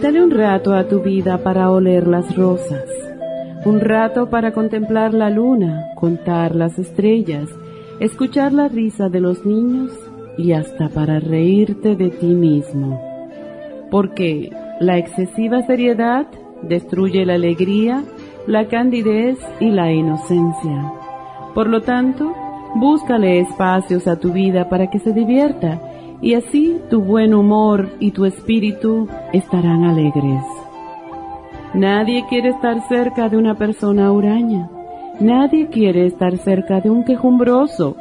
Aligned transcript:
Quítale 0.00 0.22
un 0.22 0.30
rato 0.30 0.72
a 0.72 0.88
tu 0.88 1.00
vida 1.00 1.42
para 1.42 1.70
oler 1.70 2.06
las 2.06 2.34
rosas 2.34 2.86
un 3.66 3.80
rato 3.80 4.30
para 4.30 4.52
contemplar 4.52 5.12
la 5.12 5.28
luna, 5.28 5.90
contar 5.94 6.56
las 6.56 6.78
estrellas, 6.78 7.50
escuchar 8.00 8.54
la 8.54 8.68
risa 8.68 9.10
de 9.10 9.20
los 9.20 9.44
niños 9.44 9.92
y 10.38 10.52
hasta 10.52 10.88
para 10.88 11.20
reírte 11.20 11.96
de 11.96 12.08
ti 12.08 12.28
mismo. 12.28 12.98
Porque 13.90 14.50
la 14.80 14.96
excesiva 14.96 15.60
seriedad 15.66 16.26
destruye 16.62 17.26
la 17.26 17.34
alegría, 17.34 18.02
la 18.46 18.68
candidez 18.68 19.38
y 19.60 19.68
la 19.68 19.92
inocencia. 19.92 20.94
Por 21.54 21.68
lo 21.68 21.82
tanto, 21.82 22.32
búscale 22.76 23.40
espacios 23.40 24.06
a 24.06 24.18
tu 24.18 24.32
vida 24.32 24.70
para 24.70 24.88
que 24.88 24.98
se 24.98 25.12
divierta 25.12 25.78
y 26.22 26.34
así 26.34 26.78
tu 26.90 27.00
buen 27.00 27.34
humor 27.34 27.90
y 27.98 28.10
tu 28.10 28.24
espíritu 28.24 29.08
estarán 29.32 29.84
alegres. 29.84 30.42
Nadie 31.74 32.24
quiere 32.28 32.50
estar 32.50 32.80
cerca 32.88 33.28
de 33.28 33.36
una 33.36 33.54
persona 33.54 34.10
huraña. 34.12 34.68
Nadie 35.20 35.68
quiere 35.68 36.06
estar 36.06 36.36
cerca 36.38 36.80
de 36.80 36.90
un 36.90 37.04
quejumbroso. 37.04 37.96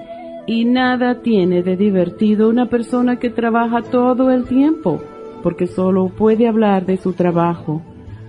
Y 0.47 0.65
nada 0.65 1.21
tiene 1.21 1.61
de 1.61 1.77
divertido 1.77 2.49
una 2.49 2.65
persona 2.65 3.17
que 3.17 3.29
trabaja 3.29 3.83
todo 3.83 4.31
el 4.31 4.45
tiempo, 4.45 4.99
porque 5.43 5.67
solo 5.67 6.09
puede 6.09 6.47
hablar 6.47 6.87
de 6.87 6.97
su 6.97 7.13
trabajo. 7.13 7.83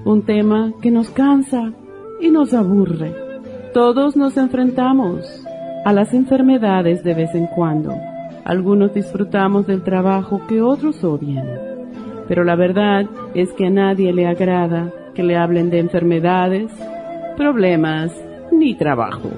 Un 0.05 0.23
tema 0.23 0.75
que 0.83 0.91
nos 0.91 1.09
cansa 1.09 1.73
y 2.21 2.31
nos 2.31 2.53
aburre. 2.53 3.15
Todos 3.73 4.17
nos 4.17 4.37
enfrentamos 4.37 5.47
a 5.87 5.93
las 5.95 6.13
enfermedades 6.13 7.03
de 7.03 7.15
vez 7.15 7.35
en 7.35 7.47
cuando. 7.47 7.95
Algunos 8.45 8.95
disfrutamos 8.95 9.67
del 9.67 9.83
trabajo 9.83 10.43
que 10.49 10.63
otros 10.63 11.03
odian. 11.05 11.47
Pero 12.29 12.45
la 12.45 12.57
verdad 12.57 13.07
es 13.35 13.53
que 13.53 13.67
a 13.67 13.71
nadie 13.71 14.13
le 14.13 14.27
agrada 14.27 14.93
que 15.15 15.23
le 15.23 15.37
hablen 15.37 15.71
de 15.71 15.81
enfermedades, 15.81 16.71
problemas 17.37 18.13
ni 18.53 18.75
trabajo. 18.75 19.31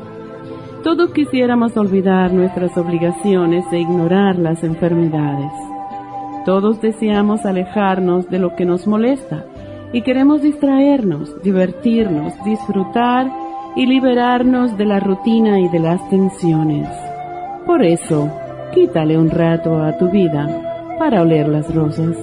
Todos 0.82 1.12
quisiéramos 1.12 1.76
olvidar 1.76 2.32
nuestras 2.32 2.76
obligaciones 2.76 3.64
e 3.72 3.78
ignorar 3.78 4.38
las 4.38 4.64
enfermedades. 4.64 5.52
Todos 6.44 6.80
deseamos 6.80 7.46
alejarnos 7.46 8.28
de 8.28 8.40
lo 8.40 8.56
que 8.56 8.64
nos 8.64 8.86
molesta 8.86 9.44
y 9.92 10.02
queremos 10.02 10.42
distraernos, 10.42 11.40
divertirnos, 11.42 12.32
disfrutar 12.44 13.30
y 13.76 13.86
liberarnos 13.86 14.76
de 14.76 14.84
la 14.84 14.98
rutina 14.98 15.60
y 15.60 15.68
de 15.68 15.78
las 15.78 16.08
tensiones. 16.10 16.88
Por 17.64 17.84
eso, 17.84 18.28
quítale 18.72 19.16
un 19.16 19.30
rato 19.30 19.82
a 19.82 19.96
tu 19.98 20.10
vida 20.10 20.48
para 20.98 21.22
oler 21.22 21.48
las 21.48 21.72
rosas. 21.74 22.16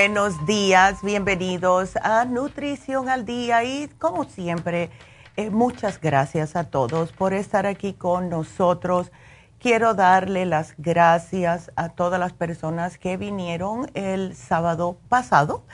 Buenos 0.06 0.46
días, 0.46 1.02
bienvenidos 1.02 1.96
a 1.96 2.24
Nutrición 2.26 3.08
al 3.08 3.24
Día 3.24 3.64
y 3.64 3.88
como 3.98 4.22
siempre, 4.22 4.88
eh, 5.36 5.50
muchas 5.50 6.00
gracias 6.00 6.54
a 6.54 6.62
todos 6.62 7.10
por 7.10 7.34
estar 7.34 7.66
aquí 7.66 7.92
con 7.92 8.28
nosotros. 8.28 9.10
Quiero 9.58 9.94
darle 9.94 10.46
las 10.46 10.74
gracias 10.78 11.72
a 11.74 11.88
todas 11.88 12.20
las 12.20 12.32
personas 12.32 12.98
que 12.98 13.16
vinieron 13.16 13.90
el 13.94 14.36
sábado 14.36 14.96
pasado 15.08 15.64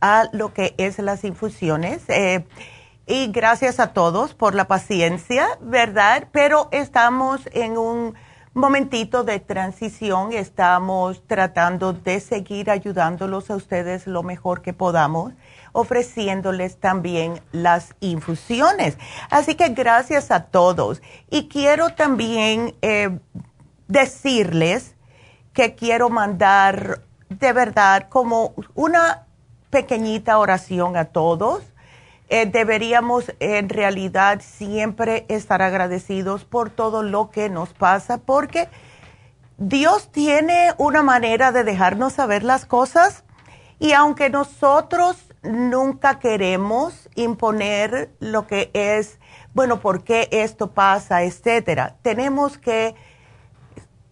a 0.00 0.28
lo 0.30 0.54
que 0.54 0.72
es 0.78 1.00
las 1.00 1.24
infusiones. 1.24 2.08
Eh, 2.10 2.46
y 3.08 3.32
gracias 3.32 3.80
a 3.80 3.92
todos 3.92 4.34
por 4.34 4.54
la 4.54 4.68
paciencia, 4.68 5.48
¿verdad? 5.60 6.28
Pero 6.30 6.68
estamos 6.70 7.40
en 7.54 7.76
un 7.76 8.14
momentito 8.54 9.22
de 9.22 9.38
transición. 9.38 10.32
Estamos 10.32 11.22
tratando 11.26 11.92
de 11.92 12.20
seguir 12.20 12.70
ayudándolos 12.70 13.50
a 13.50 13.56
ustedes 13.56 14.06
lo 14.06 14.22
mejor 14.22 14.62
que 14.62 14.72
podamos, 14.72 15.32
ofreciéndoles 15.72 16.78
también 16.78 17.40
las 17.52 17.94
infusiones. 18.00 18.98
Así 19.30 19.54
que 19.54 19.68
gracias 19.68 20.30
a 20.30 20.44
todos. 20.44 21.00
Y 21.30 21.48
quiero 21.48 21.90
también 21.90 22.74
eh, 22.82 23.18
decirles 23.86 24.94
que 25.52 25.74
quiero 25.74 26.10
mandar 26.10 27.02
de 27.28 27.52
verdad 27.52 28.08
como 28.08 28.54
una 28.74 29.26
pequeñita 29.70 30.38
oración 30.38 30.96
a 30.96 31.06
todos. 31.06 31.62
Eh, 32.32 32.46
deberíamos 32.46 33.32
en 33.40 33.68
realidad 33.68 34.40
siempre 34.40 35.26
estar 35.28 35.62
agradecidos 35.62 36.44
por 36.44 36.70
todo 36.70 37.02
lo 37.02 37.28
que 37.30 37.50
nos 37.50 37.74
pasa 37.74 38.18
porque 38.18 38.68
Dios 39.58 40.12
tiene 40.12 40.72
una 40.78 41.02
manera 41.02 41.50
de 41.50 41.64
dejarnos 41.64 42.12
saber 42.12 42.44
las 42.44 42.66
cosas 42.66 43.24
y 43.80 43.94
aunque 43.94 44.30
nosotros 44.30 45.16
nunca 45.42 46.20
queremos 46.20 47.08
imponer 47.16 48.12
lo 48.20 48.46
que 48.46 48.70
es, 48.74 49.18
bueno, 49.52 49.80
por 49.80 50.04
qué 50.04 50.28
esto 50.30 50.70
pasa, 50.70 51.24
etcétera, 51.24 51.96
tenemos 52.00 52.58
que 52.58 52.94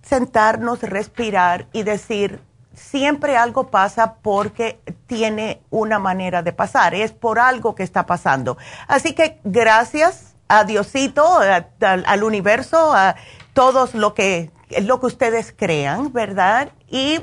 sentarnos, 0.02 0.82
respirar 0.82 1.68
y 1.72 1.84
decir, 1.84 2.40
siempre 2.90 3.36
algo 3.36 3.68
pasa 3.68 4.14
porque 4.22 4.80
tiene 5.06 5.60
una 5.70 5.98
manera 5.98 6.42
de 6.42 6.52
pasar, 6.52 6.94
es 6.94 7.12
por 7.12 7.38
algo 7.38 7.74
que 7.74 7.82
está 7.82 8.06
pasando. 8.06 8.56
Así 8.86 9.14
que 9.14 9.40
gracias 9.44 10.34
a 10.48 10.64
Diosito, 10.64 11.40
al 11.80 12.22
universo, 12.22 12.94
a 12.94 13.16
todos 13.52 13.94
lo 13.94 14.14
que, 14.14 14.50
lo 14.82 15.00
que 15.00 15.06
ustedes 15.06 15.54
crean, 15.56 16.12
¿verdad? 16.12 16.70
Y 16.88 17.20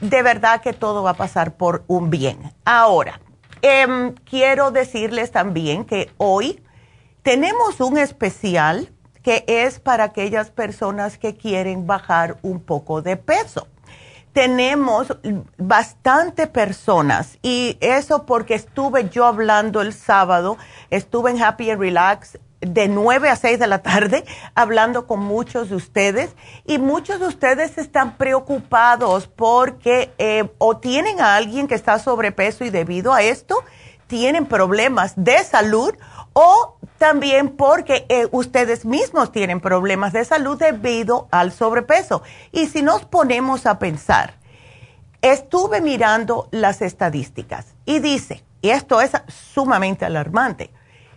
de 0.00 0.22
verdad 0.22 0.60
que 0.60 0.72
todo 0.72 1.02
va 1.02 1.10
a 1.10 1.14
pasar 1.14 1.54
por 1.54 1.84
un 1.86 2.10
bien. 2.10 2.52
Ahora, 2.64 3.20
em, 3.62 4.14
quiero 4.28 4.72
decirles 4.72 5.30
también 5.30 5.84
que 5.84 6.10
hoy 6.16 6.64
tenemos 7.22 7.80
un 7.80 7.98
especial 7.98 8.92
que 9.22 9.44
es 9.46 9.78
para 9.78 10.04
aquellas 10.04 10.50
personas 10.50 11.18
que 11.18 11.36
quieren 11.36 11.86
bajar 11.86 12.38
un 12.42 12.58
poco 12.58 13.02
de 13.02 13.16
peso. 13.16 13.68
Tenemos 14.32 15.16
bastante 15.58 16.46
personas 16.46 17.38
y 17.42 17.76
eso 17.80 18.26
porque 18.26 18.54
estuve 18.54 19.08
yo 19.08 19.26
hablando 19.26 19.80
el 19.80 19.92
sábado, 19.92 20.56
estuve 20.90 21.32
en 21.32 21.42
Happy 21.42 21.70
and 21.70 21.80
Relax 21.80 22.38
de 22.60 22.88
9 22.88 23.28
a 23.28 23.36
6 23.36 23.58
de 23.58 23.66
la 23.66 23.82
tarde 23.82 24.24
hablando 24.54 25.06
con 25.06 25.20
muchos 25.20 25.70
de 25.70 25.76
ustedes 25.76 26.36
y 26.66 26.78
muchos 26.78 27.20
de 27.20 27.26
ustedes 27.26 27.78
están 27.78 28.16
preocupados 28.16 29.26
porque 29.26 30.12
eh, 30.18 30.48
o 30.58 30.76
tienen 30.76 31.20
a 31.20 31.36
alguien 31.36 31.66
que 31.66 31.74
está 31.74 31.98
sobrepeso 31.98 32.64
y 32.64 32.70
debido 32.70 33.12
a 33.12 33.22
esto 33.22 33.64
tienen 34.10 34.44
problemas 34.44 35.12
de 35.14 35.38
salud 35.44 35.94
o 36.32 36.76
también 36.98 37.50
porque 37.50 38.06
eh, 38.08 38.26
ustedes 38.32 38.84
mismos 38.84 39.30
tienen 39.30 39.60
problemas 39.60 40.12
de 40.12 40.24
salud 40.24 40.58
debido 40.58 41.28
al 41.30 41.52
sobrepeso. 41.52 42.22
Y 42.50 42.66
si 42.66 42.82
nos 42.82 43.04
ponemos 43.04 43.66
a 43.66 43.78
pensar, 43.78 44.34
estuve 45.22 45.80
mirando 45.80 46.48
las 46.50 46.82
estadísticas 46.82 47.74
y 47.86 48.00
dice, 48.00 48.42
y 48.60 48.70
esto 48.70 49.00
es 49.00 49.12
sumamente 49.28 50.04
alarmante, 50.04 50.72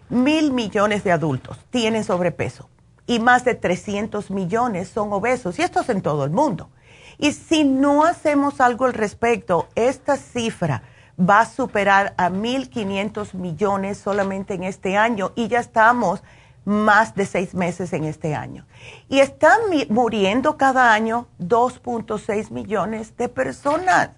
mil 0.09 0.51
millones 0.51 1.03
de 1.03 1.13
adultos 1.13 1.57
tienen 1.71 2.03
sobrepeso 2.03 2.69
y 3.07 3.17
más 3.17 3.43
de 3.43 3.55
300 3.55 4.29
millones 4.29 4.87
son 4.87 5.11
obesos, 5.11 5.57
y 5.57 5.63
esto 5.63 5.81
es 5.81 5.89
en 5.89 6.03
todo 6.03 6.25
el 6.25 6.29
mundo. 6.31 6.69
Y 7.17 7.31
si 7.33 7.63
no 7.63 8.05
hacemos 8.05 8.61
algo 8.61 8.85
al 8.85 8.93
respecto, 8.93 9.67
esta 9.75 10.15
cifra 10.15 10.83
va 11.19 11.41
a 11.41 11.45
superar 11.45 12.13
a 12.17 12.29
1.500 12.29 13.33
millones 13.33 13.97
solamente 13.97 14.55
en 14.55 14.63
este 14.63 14.97
año 14.97 15.31
y 15.35 15.47
ya 15.47 15.59
estamos 15.59 16.23
más 16.65 17.13
de 17.15 17.25
seis 17.25 17.53
meses 17.53 17.93
en 17.93 18.05
este 18.05 18.35
año. 18.35 18.65
Y 19.09 19.19
están 19.19 19.59
muriendo 19.89 20.57
cada 20.57 20.93
año 20.93 21.27
2.6 21.39 22.51
millones 22.51 23.15
de 23.17 23.29
personas, 23.29 24.11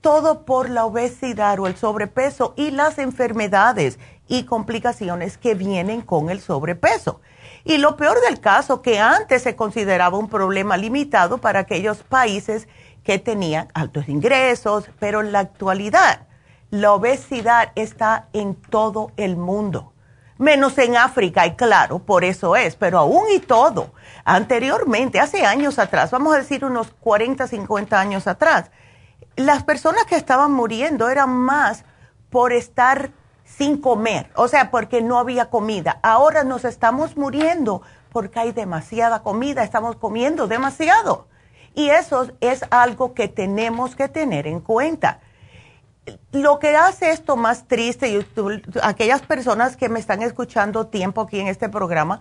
todo 0.00 0.44
por 0.44 0.68
la 0.68 0.84
obesidad 0.84 1.58
o 1.60 1.66
el 1.66 1.76
sobrepeso 1.76 2.52
y 2.56 2.70
las 2.72 2.98
enfermedades 2.98 3.98
y 4.26 4.44
complicaciones 4.44 5.38
que 5.38 5.54
vienen 5.54 6.02
con 6.02 6.30
el 6.30 6.40
sobrepeso. 6.40 7.20
Y 7.64 7.78
lo 7.78 7.96
peor 7.96 8.20
del 8.20 8.40
caso, 8.40 8.82
que 8.82 8.98
antes 8.98 9.42
se 9.42 9.56
consideraba 9.56 10.18
un 10.18 10.28
problema 10.28 10.76
limitado 10.76 11.38
para 11.38 11.60
aquellos 11.60 12.02
países 12.02 12.68
que 13.02 13.18
tenían 13.18 13.68
altos 13.72 14.08
ingresos, 14.08 14.90
pero 14.98 15.20
en 15.20 15.32
la 15.32 15.40
actualidad 15.40 16.26
la 16.74 16.92
obesidad 16.92 17.70
está 17.76 18.26
en 18.32 18.56
todo 18.56 19.12
el 19.16 19.36
mundo, 19.36 19.92
menos 20.38 20.76
en 20.78 20.96
África, 20.96 21.46
y 21.46 21.54
claro, 21.54 22.00
por 22.00 22.24
eso 22.24 22.56
es, 22.56 22.74
pero 22.74 22.98
aún 22.98 23.26
y 23.32 23.38
todo, 23.38 23.92
anteriormente, 24.24 25.20
hace 25.20 25.46
años 25.46 25.78
atrás, 25.78 26.10
vamos 26.10 26.34
a 26.34 26.38
decir 26.38 26.64
unos 26.64 26.88
40, 26.98 27.46
50 27.46 28.00
años 28.00 28.26
atrás, 28.26 28.72
las 29.36 29.62
personas 29.62 30.04
que 30.06 30.16
estaban 30.16 30.52
muriendo 30.52 31.08
eran 31.08 31.30
más 31.30 31.84
por 32.28 32.52
estar 32.52 33.12
sin 33.44 33.80
comer, 33.80 34.32
o 34.34 34.48
sea, 34.48 34.72
porque 34.72 35.00
no 35.00 35.20
había 35.20 35.50
comida. 35.50 36.00
Ahora 36.02 36.42
nos 36.42 36.64
estamos 36.64 37.16
muriendo 37.16 37.82
porque 38.10 38.40
hay 38.40 38.50
demasiada 38.50 39.22
comida, 39.22 39.62
estamos 39.62 39.94
comiendo 39.94 40.48
demasiado. 40.48 41.28
Y 41.72 41.90
eso 41.90 42.32
es 42.40 42.64
algo 42.70 43.14
que 43.14 43.28
tenemos 43.28 43.94
que 43.94 44.08
tener 44.08 44.48
en 44.48 44.58
cuenta 44.58 45.20
lo 46.32 46.58
que 46.58 46.76
hace 46.76 47.10
esto 47.10 47.36
más 47.36 47.66
triste, 47.66 48.08
y 48.08 48.26
aquellas 48.82 49.22
personas 49.22 49.76
que 49.76 49.88
me 49.88 50.00
están 50.00 50.22
escuchando 50.22 50.86
tiempo 50.86 51.22
aquí 51.22 51.40
en 51.40 51.48
este 51.48 51.68
programa, 51.68 52.20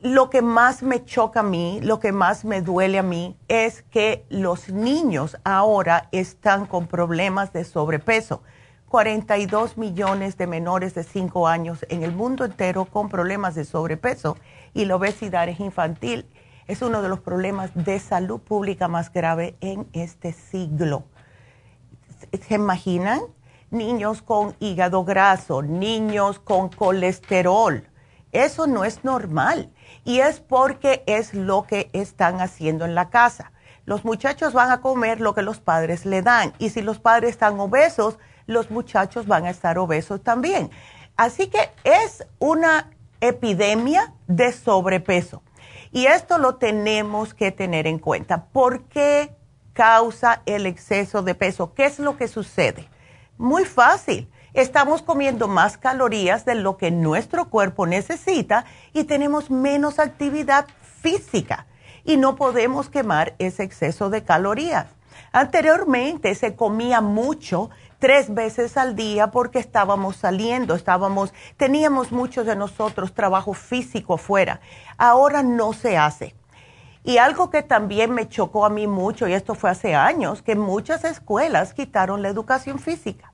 lo 0.00 0.30
que 0.30 0.42
más 0.42 0.82
me 0.82 1.04
choca 1.04 1.40
a 1.40 1.42
mí, 1.42 1.80
lo 1.82 1.98
que 1.98 2.12
más 2.12 2.44
me 2.44 2.62
duele 2.62 2.98
a 2.98 3.02
mí, 3.02 3.36
es 3.48 3.82
que 3.82 4.24
los 4.28 4.68
niños 4.68 5.36
ahora 5.42 6.08
están 6.12 6.66
con 6.66 6.86
problemas 6.86 7.52
de 7.52 7.64
sobrepeso. 7.64 8.42
42 8.88 9.76
millones 9.76 10.38
de 10.38 10.46
menores 10.46 10.94
de 10.94 11.02
5 11.02 11.46
años 11.46 11.84
en 11.88 12.02
el 12.02 12.12
mundo 12.12 12.44
entero 12.44 12.86
con 12.86 13.08
problemas 13.08 13.54
de 13.54 13.64
sobrepeso 13.64 14.38
y 14.72 14.86
la 14.86 14.96
obesidad 14.96 15.46
es 15.48 15.60
infantil 15.60 16.26
es 16.68 16.80
uno 16.80 17.02
de 17.02 17.10
los 17.10 17.20
problemas 17.20 17.70
de 17.74 17.98
salud 17.98 18.40
pública 18.40 18.88
más 18.88 19.12
grave 19.12 19.56
en 19.60 19.88
este 19.92 20.32
siglo 20.32 21.04
¿se 22.46 22.54
imaginan? 22.54 23.20
Niños 23.70 24.22
con 24.22 24.56
hígado 24.60 25.04
graso, 25.04 25.62
niños 25.62 26.38
con 26.38 26.68
colesterol. 26.70 27.86
Eso 28.32 28.66
no 28.66 28.84
es 28.84 29.04
normal 29.04 29.70
y 30.04 30.20
es 30.20 30.40
porque 30.40 31.02
es 31.06 31.34
lo 31.34 31.64
que 31.64 31.90
están 31.92 32.40
haciendo 32.40 32.84
en 32.84 32.94
la 32.94 33.10
casa. 33.10 33.52
Los 33.84 34.04
muchachos 34.04 34.52
van 34.52 34.70
a 34.70 34.80
comer 34.80 35.20
lo 35.20 35.34
que 35.34 35.42
los 35.42 35.60
padres 35.60 36.04
le 36.04 36.22
dan 36.22 36.52
y 36.58 36.70
si 36.70 36.82
los 36.82 36.98
padres 36.98 37.30
están 37.30 37.58
obesos, 37.58 38.18
los 38.46 38.70
muchachos 38.70 39.26
van 39.26 39.46
a 39.46 39.50
estar 39.50 39.78
obesos 39.78 40.22
también. 40.22 40.70
Así 41.16 41.48
que 41.48 41.70
es 41.84 42.26
una 42.38 42.90
epidemia 43.20 44.12
de 44.26 44.52
sobrepeso 44.52 45.42
y 45.90 46.06
esto 46.06 46.38
lo 46.38 46.56
tenemos 46.56 47.34
que 47.34 47.50
tener 47.50 47.86
en 47.86 47.98
cuenta. 47.98 48.46
¿Por 48.46 48.84
qué 48.84 49.34
causa 49.78 50.42
el 50.44 50.66
exceso 50.66 51.22
de 51.22 51.36
peso. 51.36 51.72
¿Qué 51.72 51.86
es 51.86 52.00
lo 52.00 52.16
que 52.16 52.26
sucede? 52.26 52.88
Muy 53.36 53.64
fácil. 53.64 54.28
Estamos 54.52 55.02
comiendo 55.02 55.46
más 55.46 55.78
calorías 55.78 56.44
de 56.44 56.56
lo 56.56 56.76
que 56.76 56.90
nuestro 56.90 57.48
cuerpo 57.48 57.86
necesita 57.86 58.64
y 58.92 59.04
tenemos 59.04 59.52
menos 59.52 60.00
actividad 60.00 60.66
física 61.00 61.68
y 62.04 62.16
no 62.16 62.34
podemos 62.34 62.88
quemar 62.88 63.36
ese 63.38 63.62
exceso 63.62 64.10
de 64.10 64.24
calorías. 64.24 64.86
Anteriormente 65.30 66.34
se 66.34 66.56
comía 66.56 67.00
mucho 67.00 67.70
tres 68.00 68.34
veces 68.34 68.76
al 68.76 68.96
día 68.96 69.30
porque 69.30 69.60
estábamos 69.60 70.16
saliendo, 70.16 70.74
estábamos, 70.74 71.32
teníamos 71.56 72.10
muchos 72.10 72.46
de 72.46 72.56
nosotros 72.56 73.14
trabajo 73.14 73.54
físico 73.54 74.16
fuera. 74.16 74.60
Ahora 74.96 75.44
no 75.44 75.72
se 75.72 75.96
hace. 75.96 76.34
Y 77.08 77.16
algo 77.16 77.48
que 77.48 77.62
también 77.62 78.10
me 78.10 78.28
chocó 78.28 78.66
a 78.66 78.68
mí 78.68 78.86
mucho, 78.86 79.26
y 79.26 79.32
esto 79.32 79.54
fue 79.54 79.70
hace 79.70 79.94
años, 79.94 80.42
que 80.42 80.54
muchas 80.56 81.04
escuelas 81.04 81.72
quitaron 81.72 82.20
la 82.20 82.28
educación 82.28 82.78
física. 82.78 83.32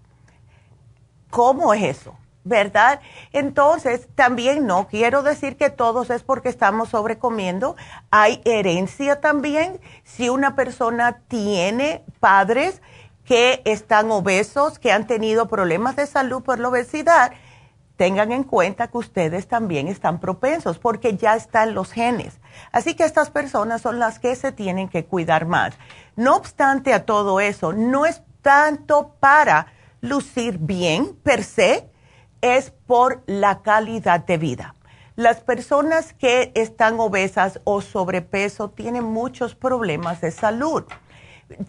¿Cómo 1.28 1.74
es 1.74 1.82
eso? 1.82 2.16
¿Verdad? 2.44 3.00
Entonces, 3.32 4.06
también 4.14 4.68
no 4.68 4.86
quiero 4.86 5.24
decir 5.24 5.56
que 5.56 5.70
todos 5.70 6.10
es 6.10 6.22
porque 6.22 6.50
estamos 6.50 6.90
sobrecomiendo. 6.90 7.74
Hay 8.12 8.40
herencia 8.44 9.20
también. 9.20 9.80
Si 10.04 10.28
una 10.28 10.54
persona 10.54 11.22
tiene 11.26 12.04
padres 12.20 12.80
que 13.24 13.60
están 13.64 14.08
obesos, 14.12 14.78
que 14.78 14.92
han 14.92 15.08
tenido 15.08 15.48
problemas 15.48 15.96
de 15.96 16.06
salud 16.06 16.44
por 16.44 16.60
la 16.60 16.68
obesidad, 16.68 17.32
tengan 17.96 18.32
en 18.32 18.44
cuenta 18.44 18.88
que 18.88 18.98
ustedes 18.98 19.46
también 19.46 19.88
están 19.88 20.18
propensos 20.18 20.78
porque 20.78 21.16
ya 21.16 21.36
están 21.36 21.74
los 21.74 21.92
genes. 21.92 22.40
Así 22.72 22.94
que 22.94 23.04
estas 23.04 23.30
personas 23.30 23.82
son 23.82 23.98
las 23.98 24.18
que 24.18 24.34
se 24.34 24.52
tienen 24.52 24.88
que 24.88 25.04
cuidar 25.04 25.46
más. 25.46 25.74
No 26.16 26.36
obstante 26.36 26.92
a 26.92 27.04
todo 27.04 27.40
eso, 27.40 27.72
no 27.72 28.06
es 28.06 28.22
tanto 28.42 29.14
para 29.20 29.68
lucir 30.00 30.58
bien 30.58 31.16
per 31.22 31.44
se, 31.44 31.88
es 32.40 32.70
por 32.70 33.22
la 33.26 33.62
calidad 33.62 34.20
de 34.20 34.36
vida. 34.36 34.74
Las 35.16 35.40
personas 35.40 36.12
que 36.12 36.52
están 36.54 36.98
obesas 36.98 37.60
o 37.64 37.80
sobrepeso 37.80 38.70
tienen 38.70 39.04
muchos 39.04 39.54
problemas 39.54 40.20
de 40.20 40.30
salud. 40.30 40.84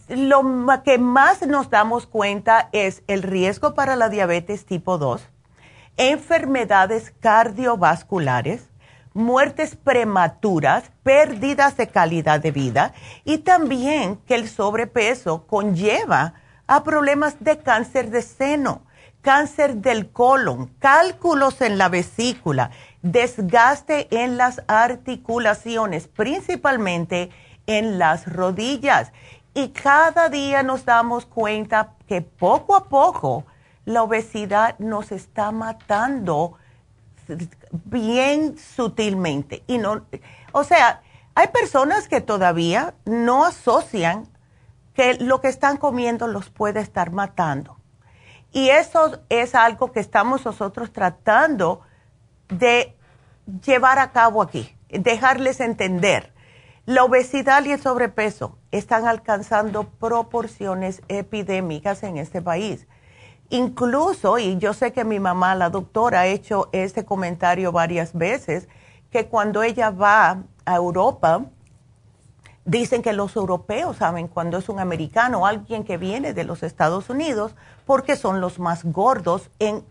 lo 0.10 0.42
que 0.84 0.98
más 0.98 1.46
nos 1.46 1.70
damos 1.70 2.08
cuenta 2.08 2.70
es 2.72 3.04
el 3.08 3.22
riesgo 3.22 3.76
para 3.76 3.96
la 3.96 4.10
diabetes 4.10 4.66
tipo 4.66 4.98
2, 4.98 5.30
enfermedades 5.98 7.14
cardiovasculares, 7.20 8.70
muertes 9.14 9.76
prematuras, 9.76 10.92
pérdidas 11.04 11.78
de 11.78 11.88
calidad 11.88 12.42
de 12.42 12.52
vida 12.52 12.94
y 13.24 13.40
también 13.40 14.18
que 14.28 14.36
el 14.36 14.50
sobrepeso 14.50 15.48
conlleva 15.48 16.34
a 16.68 16.84
problemas 16.84 17.38
de 17.40 17.60
cáncer 17.60 18.10
de 18.10 18.22
seno, 18.22 18.82
cáncer 19.22 19.78
del 19.78 20.12
colon, 20.12 20.68
cálculos 20.80 21.62
en 21.62 21.78
la 21.78 21.90
vesícula, 21.90 22.72
desgaste 23.02 24.08
en 24.12 24.38
las 24.38 24.62
articulaciones, 24.68 26.08
principalmente 26.08 27.30
en 27.68 27.98
las 27.98 28.32
rodillas. 28.32 29.14
Y 29.54 29.70
cada 29.70 30.28
día 30.28 30.64
nos 30.64 30.84
damos 30.84 31.26
cuenta 31.26 31.94
que 32.08 32.22
poco 32.22 32.76
a 32.76 32.90
poco 32.90 33.46
la 33.86 34.04
obesidad 34.04 34.78
nos 34.80 35.12
está 35.12 35.52
matando 35.52 36.58
bien 37.86 38.58
sutilmente. 38.58 39.64
Y 39.68 39.78
no, 39.78 40.06
o 40.52 40.64
sea, 40.64 41.02
hay 41.36 41.48
personas 41.48 42.08
que 42.08 42.22
todavía 42.22 42.96
no 43.06 43.46
asocian 43.46 44.28
que 44.94 45.16
lo 45.16 45.42
que 45.42 45.50
están 45.50 45.78
comiendo 45.78 46.28
los 46.28 46.50
puede 46.50 46.80
estar 46.80 47.12
matando. 47.12 47.78
Y 48.52 48.70
eso 48.70 49.20
es 49.30 49.54
algo 49.54 49.92
que 49.92 50.00
estamos 50.00 50.46
nosotros 50.46 50.94
tratando 50.94 51.82
de 52.48 52.96
llevar 53.66 54.00
a 54.00 54.12
cabo 54.12 54.42
aquí, 54.42 54.76
dejarles 54.90 55.60
entender. 55.60 56.34
La 56.86 57.04
obesidad 57.04 57.66
y 57.66 57.72
el 57.72 57.82
sobrepeso 57.82 58.58
están 58.72 59.08
alcanzando 59.08 59.90
proporciones 59.90 61.02
epidémicas 61.10 62.04
en 62.04 62.18
este 62.18 62.42
país. 62.42 62.88
Incluso, 63.50 64.38
y 64.38 64.58
yo 64.58 64.74
sé 64.74 64.92
que 64.92 65.04
mi 65.04 65.20
mamá, 65.20 65.56
la 65.56 65.70
doctora, 65.70 66.22
ha 66.22 66.28
hecho 66.28 66.70
este 66.72 67.06
comentario 67.06 67.72
varias 67.72 68.14
veces, 68.14 68.68
que 69.12 69.28
cuando 69.28 69.64
ella 69.64 69.92
va 69.92 70.44
a 70.66 70.76
Europa, 70.76 71.46
dicen 72.66 73.04
que 73.04 73.14
los 73.14 73.36
europeos 73.36 73.98
saben 73.98 74.28
cuando 74.28 74.58
es 74.58 74.68
un 74.68 74.80
americano 74.80 75.42
o 75.42 75.46
alguien 75.46 75.84
que 75.84 75.98
viene 75.98 76.34
de 76.34 76.44
los 76.44 76.64
Estados 76.64 77.10
Unidos, 77.10 77.56
porque 77.86 78.16
son 78.16 78.42
los 78.42 78.60
más 78.60 78.84
gordos 78.84 79.52
en 79.60 79.84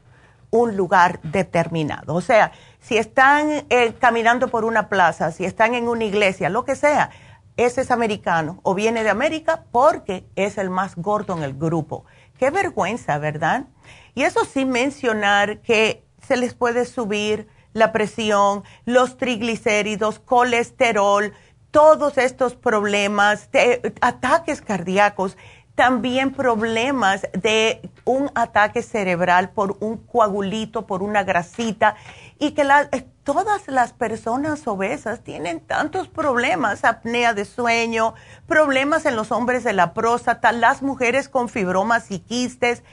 un 0.50 0.76
lugar 0.76 1.20
determinado. 1.23 2.14
O 2.14 2.20
sea, 2.20 2.52
si 2.80 2.96
están 2.96 3.64
eh, 3.70 3.94
caminando 3.99 4.49
por 4.49 4.64
una 4.64 4.88
plaza, 4.88 5.30
si 5.32 5.44
están 5.44 5.75
en 5.75 5.88
una 5.88 6.04
iglesia, 6.04 6.49
lo 6.49 6.64
que 6.64 6.76
sea, 6.76 7.11
ese 7.56 7.82
es 7.82 7.90
americano 7.92 8.58
o 8.62 8.75
viene 8.75 9.04
de 9.04 9.11
América 9.11 9.64
porque 9.70 10.26
es 10.34 10.58
el 10.58 10.70
más 10.70 10.96
gordo 10.96 11.37
en 11.37 11.44
el 11.44 11.54
grupo. 11.54 12.04
Qué 12.38 12.50
vergüenza, 12.50 13.19
¿verdad? 13.19 13.67
Y 14.14 14.23
eso 14.23 14.45
sin 14.45 14.71
mencionar 14.71 15.61
que 15.61 16.05
se 16.26 16.37
les 16.37 16.55
puede 16.55 16.85
subir 16.85 17.49
la 17.73 17.93
presión, 17.93 18.64
los 18.85 19.17
triglicéridos, 19.17 20.21
colesterol, 20.21 21.33
todos 21.71 22.19
estos 22.19 22.55
problemas, 22.55 23.50
ataques 24.00 24.62
cardíacos, 24.62 25.37
también 25.75 26.33
problemas 26.33 27.23
de 27.33 27.91
un 28.05 28.31
ataque 28.37 28.81
cerebral 28.81 29.50
por 29.50 29.76
un 29.81 29.97
coagulito, 29.97 30.87
por 30.87 31.03
una 31.03 31.25
grasita, 31.25 31.97
y 32.38 32.53
que 32.53 32.62
eh, 32.62 33.07
todas 33.25 33.66
las 33.69 33.93
personas 33.93 34.66
obesas 34.66 35.25
tienen 35.25 35.61
tantos 35.61 36.09
problemas, 36.09 36.85
apnea 36.85 37.33
de 37.33 37.47
sueño, 37.47 38.14
problemas 38.47 39.07
en 39.07 39.16
los 39.16 39.33
hombres 39.33 39.64
de 39.64 39.73
la 39.73 39.95
próstata, 39.95 40.52
las 40.52 40.83
mujeres 40.83 41.28
con 41.28 41.49
fibromas 41.49 42.11
y 42.11 42.21
quistes, 42.21 42.85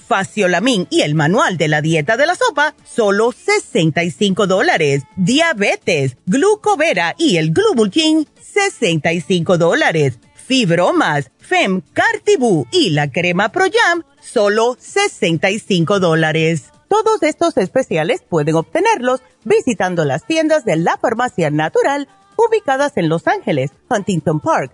Faciolamin 0.11 0.87
y 0.89 1.03
el 1.03 1.15
manual 1.15 1.55
de 1.55 1.69
la 1.69 1.81
dieta 1.81 2.17
de 2.17 2.25
la 2.25 2.35
sopa, 2.35 2.75
solo 2.83 3.31
65 3.31 4.45
dólares. 4.45 5.03
Diabetes, 5.15 6.17
glucovera 6.25 7.15
y 7.17 7.37
el 7.37 7.53
Glubulkin, 7.53 8.27
65 8.41 9.57
dólares. 9.57 10.19
Fibromas, 10.35 11.31
Fem 11.37 11.81
Cartibú 11.93 12.67
y 12.73 12.89
la 12.89 13.09
crema 13.09 13.53
Pro 13.53 13.63
Jam, 13.71 14.03
solo 14.19 14.75
65 14.77 16.01
dólares. 16.01 16.71
Todos 16.89 17.23
estos 17.23 17.55
especiales 17.55 18.21
pueden 18.27 18.55
obtenerlos 18.55 19.21
visitando 19.45 20.03
las 20.03 20.27
tiendas 20.27 20.65
de 20.65 20.75
la 20.75 20.97
farmacia 20.97 21.51
natural 21.51 22.09
ubicadas 22.35 22.97
en 22.97 23.07
Los 23.07 23.27
Ángeles, 23.27 23.71
Huntington 23.89 24.41
Park, 24.41 24.73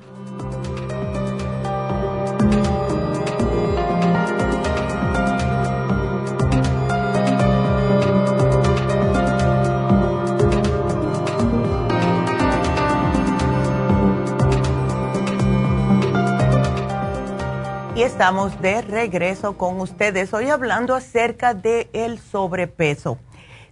Estamos 18.21 18.61
de 18.61 18.83
regreso 18.83 19.57
con 19.57 19.81
ustedes. 19.81 20.31
Hoy 20.31 20.47
hablando 20.47 20.93
acerca 20.93 21.55
del 21.55 21.87
el 21.91 22.19
sobrepeso. 22.19 23.17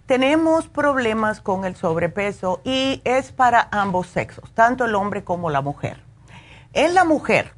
Tenemos 0.06 0.66
problemas 0.66 1.40
con 1.40 1.64
el 1.64 1.76
sobrepeso 1.76 2.60
y 2.64 3.00
es 3.04 3.30
para 3.30 3.68
ambos 3.70 4.08
sexos, 4.08 4.52
tanto 4.52 4.84
el 4.84 4.96
hombre 4.96 5.22
como 5.22 5.50
la 5.50 5.60
mujer. 5.60 6.02
En 6.72 6.94
la 6.94 7.04
mujer, 7.04 7.54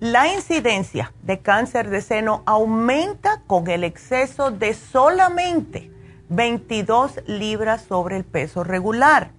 la 0.00 0.30
incidencia 0.30 1.14
de 1.22 1.38
cáncer 1.38 1.88
de 1.88 2.02
seno 2.02 2.42
aumenta 2.44 3.40
con 3.46 3.70
el 3.70 3.82
exceso 3.82 4.50
de 4.50 4.74
solamente 4.74 5.90
22 6.28 7.22
libras 7.26 7.86
sobre 7.88 8.18
el 8.18 8.24
peso 8.26 8.64
regular, 8.64 9.30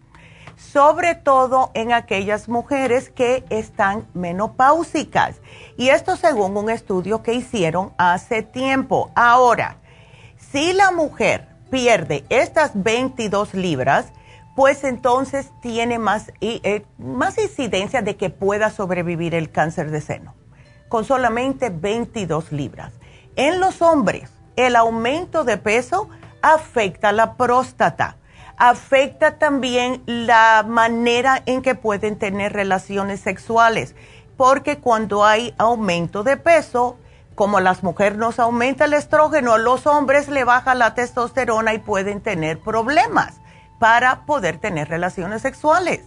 sobre 0.60 1.16
todo 1.16 1.72
en 1.74 1.94
aquellas 1.94 2.50
mujeres 2.50 3.10
que 3.10 3.44
están 3.50 4.06
menopáusicas 4.13 5.38
y 5.78 5.89
esto 5.89 6.16
según 6.16 6.56
un 6.58 6.70
estudio 6.70 7.24
que 7.24 7.34
hicieron 7.34 7.94
hace 7.98 8.44
tiempo. 8.44 9.10
Ahora, 9.16 9.78
si 10.51 10.74
la 10.74 10.92
mujer 10.92 11.48
pierde 11.72 12.25
estas 12.30 12.72
22 12.74 13.54
libras, 13.54 14.08
pues 14.56 14.84
entonces 14.84 15.50
tiene 15.62 16.00
más, 16.00 16.34
eh, 16.42 16.86
más 16.98 17.38
incidencia 17.38 18.01
de 18.01 18.18
que 18.18 18.30
pueda 18.30 18.70
sobrevivir 18.70 19.34
el 19.36 19.51
cáncer 19.51 19.89
de 19.89 20.01
seno, 20.01 20.36
con 20.89 21.06
solamente 21.06 21.70
22 21.70 22.51
libras. 22.51 22.92
En 23.38 23.62
los 23.62 23.82
hombres, 23.82 24.32
el 24.58 24.75
aumento 24.75 25.46
de 25.46 25.58
peso 25.58 26.10
afecta 26.42 27.13
la 27.13 27.36
próstata, 27.36 28.18
afecta 28.60 29.39
también 29.39 30.04
la 30.06 30.63
manera 30.68 31.42
en 31.46 31.63
que 31.63 31.74
pueden 31.74 32.20
tener 32.20 32.54
relaciones 32.54 33.22
sexuales 33.22 33.96
porque 34.39 34.78
cuando 34.78 35.25
hay 35.25 35.54
aumento 35.58 36.24
de 36.24 36.38
peso, 36.38 36.96
como 37.36 37.60
las 37.60 37.84
mujeres 37.84 38.18
nos 38.18 38.39
aumenta 38.39 38.86
el 38.86 38.94
estrógeno, 38.94 39.51
a 39.51 39.58
los 39.58 39.86
hombres 39.86 40.30
le 40.30 40.46
baja 40.46 40.75
la 40.75 40.94
testosterona 40.94 41.74
y 41.74 41.80
pueden 41.80 42.22
tener 42.22 42.58
problemas 42.58 43.34
para 43.80 44.25
poder 44.25 44.58
tener 44.58 44.88
relaciones 44.88 45.42
sexuales. 45.42 46.06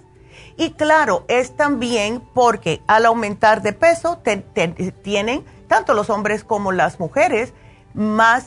Y 0.57 0.71
claro, 0.71 1.27
es 1.29 1.59
también 1.59 2.23
porque 2.33 2.81
al 2.87 3.05
aumentar 3.05 3.61
de 3.61 3.75
peso 3.75 4.23
tienen 5.03 5.45
tanto 5.69 5.93
los 5.93 6.09
hombres 6.09 6.43
como 6.43 6.73
las 6.73 6.99
mujeres 7.01 7.53
más 7.93 8.47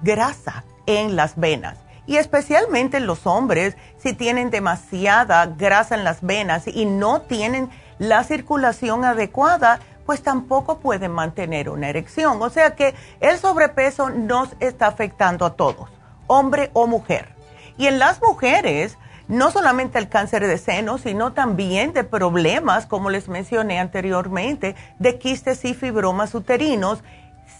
grasa 0.00 0.64
en 0.86 1.14
las 1.14 1.36
venas. 1.36 1.83
Y 2.06 2.16
especialmente 2.16 3.00
los 3.00 3.26
hombres, 3.26 3.76
si 3.98 4.12
tienen 4.12 4.50
demasiada 4.50 5.46
grasa 5.46 5.94
en 5.94 6.04
las 6.04 6.20
venas 6.20 6.66
y 6.66 6.84
no 6.84 7.22
tienen 7.22 7.70
la 7.98 8.24
circulación 8.24 9.04
adecuada, 9.04 9.80
pues 10.04 10.22
tampoco 10.22 10.78
pueden 10.78 11.12
mantener 11.12 11.68
una 11.68 11.88
erección. 11.88 12.40
O 12.42 12.50
sea 12.50 12.74
que 12.74 12.94
el 13.20 13.38
sobrepeso 13.38 14.10
nos 14.10 14.50
está 14.60 14.86
afectando 14.86 15.46
a 15.46 15.54
todos, 15.54 15.88
hombre 16.26 16.70
o 16.74 16.86
mujer. 16.86 17.34
Y 17.76 17.86
en 17.86 17.98
las 17.98 18.20
mujeres, 18.20 18.98
no 19.26 19.50
solamente 19.50 19.98
el 19.98 20.08
cáncer 20.08 20.46
de 20.46 20.58
seno, 20.58 20.98
sino 20.98 21.32
también 21.32 21.92
de 21.92 22.04
problemas, 22.04 22.86
como 22.86 23.10
les 23.10 23.28
mencioné 23.28 23.80
anteriormente, 23.80 24.76
de 24.98 25.18
quistes 25.18 25.64
y 25.64 25.74
fibromas 25.74 26.34
uterinos, 26.34 27.02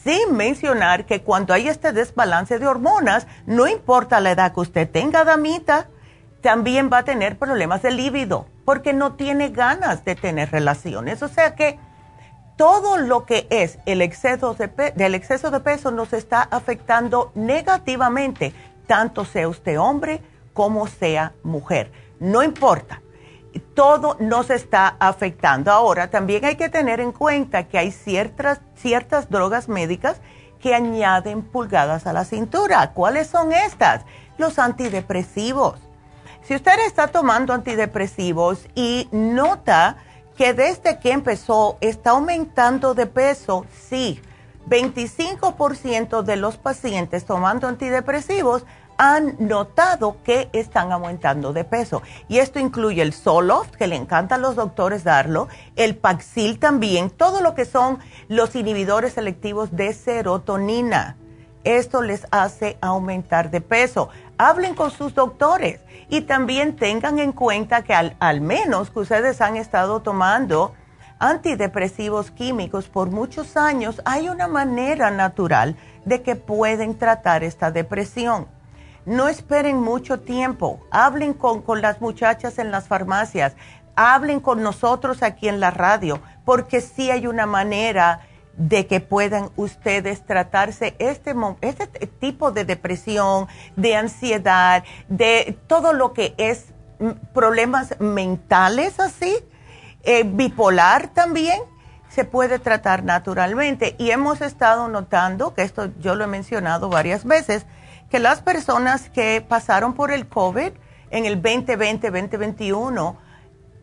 sin 0.04 0.36
mencionar 0.36 1.06
que 1.06 1.22
cuando 1.22 1.54
hay 1.54 1.68
este 1.68 1.92
desbalance 1.92 2.58
de 2.58 2.66
hormonas, 2.66 3.26
no 3.46 3.66
importa 3.66 4.20
la 4.20 4.32
edad 4.32 4.52
que 4.52 4.60
usted 4.60 4.88
tenga, 4.88 5.24
damita, 5.24 5.88
también 6.42 6.90
va 6.92 6.98
a 6.98 7.04
tener 7.04 7.38
problemas 7.38 7.80
de 7.80 7.90
líbido 7.90 8.46
porque 8.66 8.92
no 8.92 9.14
tiene 9.14 9.48
ganas 9.48 10.04
de 10.04 10.14
tener 10.14 10.50
relaciones. 10.50 11.22
O 11.22 11.28
sea 11.28 11.54
que 11.54 11.78
todo 12.56 12.98
lo 12.98 13.24
que 13.24 13.46
es 13.48 13.78
el 13.86 14.02
exceso 14.02 14.54
de 14.54 14.68
del 14.94 15.14
exceso 15.14 15.50
de 15.50 15.60
peso 15.60 15.90
nos 15.90 16.12
está 16.12 16.42
afectando 16.42 17.32
negativamente, 17.34 18.52
tanto 18.86 19.24
sea 19.24 19.48
usted 19.48 19.80
hombre 19.80 20.20
como 20.52 20.86
sea 20.86 21.32
mujer. 21.42 21.90
No 22.20 22.42
importa, 22.42 23.00
todo 23.74 24.16
nos 24.20 24.50
está 24.50 24.96
afectando. 24.98 25.70
Ahora, 25.70 26.10
también 26.10 26.44
hay 26.44 26.56
que 26.56 26.68
tener 26.68 27.00
en 27.00 27.12
cuenta 27.12 27.64
que 27.64 27.78
hay 27.78 27.90
ciertas, 27.90 28.60
ciertas 28.76 29.30
drogas 29.30 29.68
médicas 29.68 30.20
que 30.60 30.74
añaden 30.74 31.42
pulgadas 31.42 32.06
a 32.06 32.12
la 32.12 32.24
cintura. 32.24 32.92
¿Cuáles 32.92 33.26
son 33.26 33.52
estas? 33.52 34.02
Los 34.38 34.58
antidepresivos 34.58 35.78
si 36.46 36.54
usted 36.54 36.78
está 36.86 37.06
tomando 37.06 37.54
antidepresivos 37.54 38.68
y 38.74 39.08
nota 39.12 39.96
que 40.36 40.52
desde 40.52 40.98
que 40.98 41.10
empezó 41.12 41.78
está 41.80 42.10
aumentando 42.10 42.92
de 42.92 43.06
peso, 43.06 43.64
sí, 43.88 44.20
25% 44.68 46.22
de 46.22 46.36
los 46.36 46.58
pacientes 46.58 47.24
tomando 47.24 47.66
antidepresivos 47.66 48.66
han 48.98 49.36
notado 49.38 50.16
que 50.22 50.48
están 50.52 50.92
aumentando 50.92 51.52
de 51.52 51.64
peso. 51.64 52.02
Y 52.28 52.38
esto 52.38 52.58
incluye 52.58 53.02
el 53.02 53.12
Zoloft, 53.12 53.72
que 53.72 53.86
le 53.86 53.96
encanta 53.96 54.36
a 54.36 54.38
los 54.38 54.56
doctores 54.56 55.04
darlo, 55.04 55.48
el 55.76 55.96
Paxil 55.96 56.58
también, 56.58 57.10
todo 57.10 57.40
lo 57.40 57.54
que 57.54 57.64
son 57.64 57.98
los 58.28 58.54
inhibidores 58.54 59.14
selectivos 59.14 59.74
de 59.76 59.92
serotonina. 59.92 61.16
Esto 61.64 62.02
les 62.02 62.26
hace 62.30 62.76
aumentar 62.80 63.50
de 63.50 63.60
peso. 63.60 64.10
Hablen 64.36 64.74
con 64.74 64.90
sus 64.90 65.14
doctores 65.14 65.80
y 66.08 66.22
también 66.22 66.76
tengan 66.76 67.18
en 67.18 67.32
cuenta 67.32 67.82
que 67.82 67.94
al, 67.94 68.16
al 68.20 68.40
menos 68.40 68.90
que 68.90 69.00
ustedes 69.00 69.40
han 69.40 69.56
estado 69.56 70.02
tomando 70.02 70.74
antidepresivos 71.18 72.30
químicos 72.30 72.88
por 72.88 73.10
muchos 73.10 73.56
años, 73.56 74.02
hay 74.04 74.28
una 74.28 74.46
manera 74.46 75.10
natural 75.10 75.76
de 76.04 76.22
que 76.22 76.36
pueden 76.36 76.98
tratar 76.98 77.44
esta 77.44 77.70
depresión. 77.70 78.46
No 79.06 79.28
esperen 79.28 79.80
mucho 79.80 80.20
tiempo, 80.20 80.80
hablen 80.90 81.34
con, 81.34 81.62
con, 81.62 81.82
las 81.82 82.00
muchachas 82.00 82.58
en 82.58 82.70
las 82.70 82.88
farmacias, 82.88 83.54
hablen 83.96 84.40
con 84.40 84.62
nosotros 84.62 85.22
aquí 85.22 85.48
en 85.48 85.60
la 85.60 85.70
radio, 85.70 86.20
porque 86.44 86.80
sí 86.80 87.10
hay 87.10 87.26
una 87.26 87.46
manera 87.46 88.20
de 88.56 88.86
que 88.86 89.00
puedan 89.00 89.50
ustedes 89.56 90.24
tratarse 90.24 90.94
este, 90.98 91.34
este 91.60 91.86
tipo 92.06 92.52
de 92.52 92.64
depresión, 92.64 93.48
de 93.76 93.96
ansiedad, 93.96 94.84
de 95.08 95.58
todo 95.66 95.92
lo 95.92 96.12
que 96.12 96.34
es 96.38 96.66
mm, 97.00 97.10
problemas 97.32 97.98
mentales 98.00 99.00
así, 99.00 99.36
eh, 100.02 100.22
bipolar 100.24 101.08
también, 101.08 101.60
se 102.08 102.24
puede 102.24 102.58
tratar 102.60 103.02
naturalmente. 103.02 103.96
Y 103.98 104.10
hemos 104.10 104.40
estado 104.40 104.88
notando, 104.88 105.54
que 105.54 105.62
esto 105.62 105.90
yo 105.98 106.14
lo 106.14 106.24
he 106.24 106.28
mencionado 106.28 106.88
varias 106.88 107.24
veces, 107.24 107.66
que 108.14 108.20
las 108.20 108.42
personas 108.42 109.10
que 109.10 109.40
pasaron 109.40 109.94
por 109.94 110.12
el 110.12 110.28
COVID 110.28 110.70
en 111.10 111.24
el 111.26 111.42
2020-2021 111.42 113.16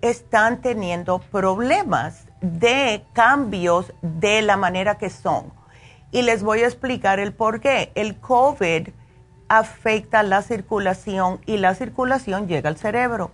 están 0.02 0.62
teniendo 0.62 1.20
problemas 1.20 2.28
de 2.40 3.04
cambios 3.12 3.92
de 4.02 4.42
la 4.42 4.56
manera 4.56 4.98
que 4.98 5.10
son. 5.10 5.52
Y 6.14 6.22
les 6.22 6.44
voy 6.44 6.62
a 6.62 6.68
explicar 6.68 7.20
el 7.20 7.34
por 7.34 7.60
qué. 7.60 7.92
El 7.94 8.22
COVID 8.22 8.88
afecta 9.50 10.24
la 10.24 10.42
circulación 10.44 11.42
y 11.46 11.58
la 11.58 11.76
circulación 11.76 12.48
llega 12.48 12.70
al 12.70 12.78
cerebro. 12.78 13.32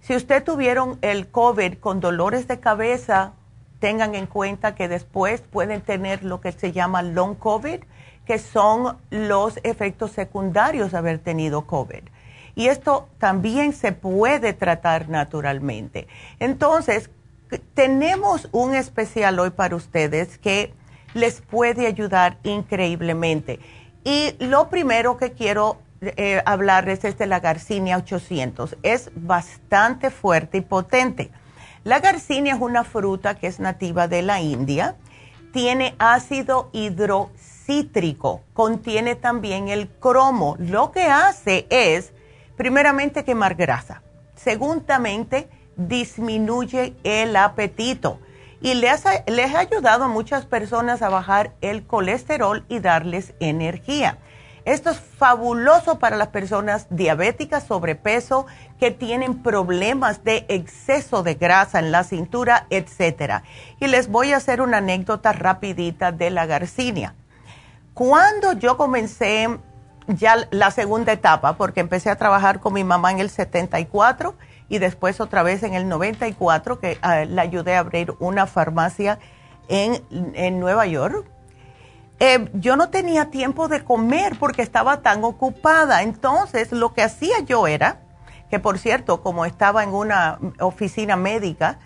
Si 0.00 0.14
usted 0.14 0.44
tuvieron 0.44 0.98
el 1.00 1.30
COVID 1.30 1.78
con 1.78 2.00
dolores 2.00 2.46
de 2.46 2.60
cabeza, 2.60 3.32
tengan 3.78 4.14
en 4.14 4.26
cuenta 4.26 4.74
que 4.74 4.86
después 4.86 5.40
pueden 5.40 5.80
tener 5.80 6.22
lo 6.22 6.42
que 6.42 6.52
se 6.52 6.72
llama 6.72 7.00
long 7.00 7.36
COVID, 7.36 7.80
que 8.26 8.38
son 8.38 8.98
los 9.10 9.58
efectos 9.62 10.10
secundarios 10.10 10.92
de 10.92 10.98
haber 10.98 11.18
tenido 11.18 11.66
COVID. 11.66 12.02
Y 12.54 12.68
esto 12.68 13.08
también 13.18 13.72
se 13.72 13.92
puede 13.92 14.52
tratar 14.52 15.08
naturalmente. 15.08 16.08
Entonces, 16.40 17.10
tenemos 17.74 18.48
un 18.52 18.74
especial 18.74 19.38
hoy 19.38 19.50
para 19.50 19.76
ustedes 19.76 20.38
que 20.38 20.72
les 21.14 21.40
puede 21.40 21.86
ayudar 21.86 22.38
increíblemente. 22.42 23.60
Y 24.04 24.34
lo 24.38 24.68
primero 24.68 25.16
que 25.16 25.32
quiero 25.32 25.78
eh, 26.00 26.42
hablarles 26.44 27.04
es 27.04 27.18
de 27.18 27.26
la 27.26 27.40
Garcinia 27.40 27.96
800. 27.98 28.76
Es 28.82 29.10
bastante 29.14 30.10
fuerte 30.10 30.58
y 30.58 30.60
potente. 30.62 31.30
La 31.84 32.00
Garcinia 32.00 32.54
es 32.54 32.60
una 32.60 32.84
fruta 32.84 33.34
que 33.36 33.46
es 33.46 33.60
nativa 33.60 34.08
de 34.08 34.22
la 34.22 34.40
India. 34.40 34.96
tiene 35.52 35.94
ácido 35.98 36.68
hidrocítrico, 37.66 38.42
contiene 38.52 39.14
también 39.14 39.68
el 39.68 39.88
cromo. 39.88 40.56
Lo 40.58 40.92
que 40.92 41.04
hace 41.04 41.66
es, 41.70 42.12
primeramente, 42.56 43.24
quemar 43.24 43.54
grasa. 43.54 44.02
Segundamente, 44.34 45.48
disminuye 45.76 46.94
el 47.04 47.36
apetito. 47.36 48.18
Y 48.60 48.74
les 48.74 49.04
ha, 49.04 49.24
les 49.26 49.54
ha 49.54 49.60
ayudado 49.60 50.04
a 50.04 50.08
muchas 50.08 50.46
personas 50.46 51.02
a 51.02 51.08
bajar 51.08 51.52
el 51.60 51.86
colesterol 51.86 52.64
y 52.68 52.78
darles 52.78 53.34
energía. 53.40 54.18
Esto 54.64 54.90
es 54.90 54.98
fabuloso 54.98 56.00
para 56.00 56.16
las 56.16 56.28
personas 56.28 56.88
diabéticas, 56.90 57.64
sobrepeso, 57.64 58.46
que 58.80 58.90
tienen 58.90 59.42
problemas 59.42 60.24
de 60.24 60.44
exceso 60.48 61.22
de 61.22 61.34
grasa 61.34 61.78
en 61.78 61.92
la 61.92 62.02
cintura, 62.02 62.66
etc. 62.70 63.42
Y 63.78 63.86
les 63.86 64.08
voy 64.08 64.32
a 64.32 64.38
hacer 64.38 64.60
una 64.60 64.78
anécdota 64.78 65.32
rapidita 65.32 66.10
de 66.10 66.30
la 66.30 66.46
garcinia. 66.46 67.14
Cuando 67.96 68.52
yo 68.52 68.76
comencé 68.76 69.48
ya 70.06 70.36
la 70.50 70.70
segunda 70.70 71.12
etapa, 71.12 71.56
porque 71.56 71.80
empecé 71.80 72.10
a 72.10 72.16
trabajar 72.16 72.60
con 72.60 72.74
mi 72.74 72.84
mamá 72.84 73.10
en 73.10 73.20
el 73.20 73.30
74 73.30 74.36
y 74.68 74.76
después 74.76 75.18
otra 75.18 75.42
vez 75.42 75.62
en 75.62 75.72
el 75.72 75.88
94, 75.88 76.78
que 76.78 76.98
uh, 77.02 77.26
la 77.26 77.40
ayudé 77.40 77.74
a 77.74 77.78
abrir 77.78 78.12
una 78.20 78.46
farmacia 78.46 79.18
en, 79.68 80.02
en 80.10 80.60
Nueva 80.60 80.86
York 80.86 81.26
eh, 82.18 82.48
yo 82.54 82.76
no 82.76 82.88
tenía 82.88 83.30
tiempo 83.30 83.68
de 83.68 83.82
comer 83.82 84.36
porque 84.38 84.62
estaba 84.62 85.02
tan 85.02 85.22
ocupada. 85.24 86.02
Entonces, 86.02 86.72
lo 86.72 86.94
que 86.94 87.02
hacía 87.02 87.40
yo 87.40 87.66
era, 87.66 88.00
que 88.50 88.58
por 88.58 88.78
cierto, 88.78 89.22
como 89.22 89.44
estaba 89.44 89.82
en 89.82 89.94
una 89.94 90.38
oficina 90.60 91.16
médica, 91.16 91.78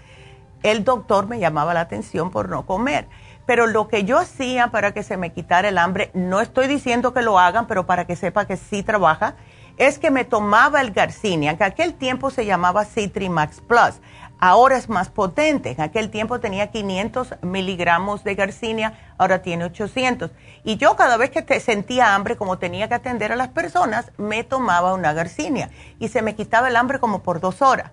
el 0.63 0.85
doctor 0.85 1.27
me 1.27 1.41
llamaba 1.41 1.75
la 1.75 1.81
atención 1.81 2.31
por 2.31 2.49
no 2.49 2.67
comer. 2.67 3.09
Pero 3.51 3.67
lo 3.67 3.89
que 3.89 4.05
yo 4.05 4.17
hacía 4.17 4.69
para 4.69 4.95
que 4.95 5.03
se 5.03 5.17
me 5.17 5.33
quitara 5.33 5.71
el 5.71 5.79
hambre, 5.79 6.13
no 6.15 6.41
estoy 6.41 6.69
diciendo 6.69 7.13
que 7.13 7.21
lo 7.21 7.37
hagan, 7.37 7.67
pero 7.67 7.85
para 7.85 8.07
que 8.07 8.15
sepa 8.15 8.45
que 8.45 8.57
sí 8.57 8.85
trabaja, 8.85 9.35
es 9.77 9.99
que 9.99 10.13
me 10.13 10.25
tomaba 10.25 10.81
el 10.81 10.93
Garcinia, 10.93 11.57
que 11.59 11.65
aquel 11.65 11.95
tiempo 11.95 12.31
se 12.31 12.47
llamaba 12.47 12.85
Citrimax 12.85 13.61
Plus 13.63 14.01
ahora 14.39 14.77
es 14.77 14.89
más 14.89 15.11
potente. 15.11 15.73
En 15.73 15.81
aquel 15.81 16.11
tiempo 16.11 16.39
tenía 16.39 16.71
500 16.71 17.35
miligramos 17.43 18.25
de 18.25 18.37
garcinia, 18.37 18.95
ahora 19.19 19.43
tiene 19.43 19.65
800. 19.65 20.31
Y 20.65 20.77
yo 20.77 20.97
cada 20.97 21.17
vez 21.17 21.31
que 21.31 21.43
te 21.43 21.59
sentía 21.61 22.15
hambre, 22.15 22.37
como 22.37 22.59
tenía 22.59 22.89
que 22.89 22.95
atender 22.95 23.33
a 23.33 23.37
las 23.37 23.49
personas, 23.49 24.13
me 24.17 24.45
tomaba 24.45 24.95
una 24.95 25.13
garcinia 25.13 25.71
y 25.99 26.07
se 26.09 26.23
me 26.23 26.37
quitaba 26.37 26.69
el 26.69 26.77
hambre 26.77 27.01
como 27.01 27.23
por 27.23 27.41
dos 27.41 27.63
horas. 27.63 27.91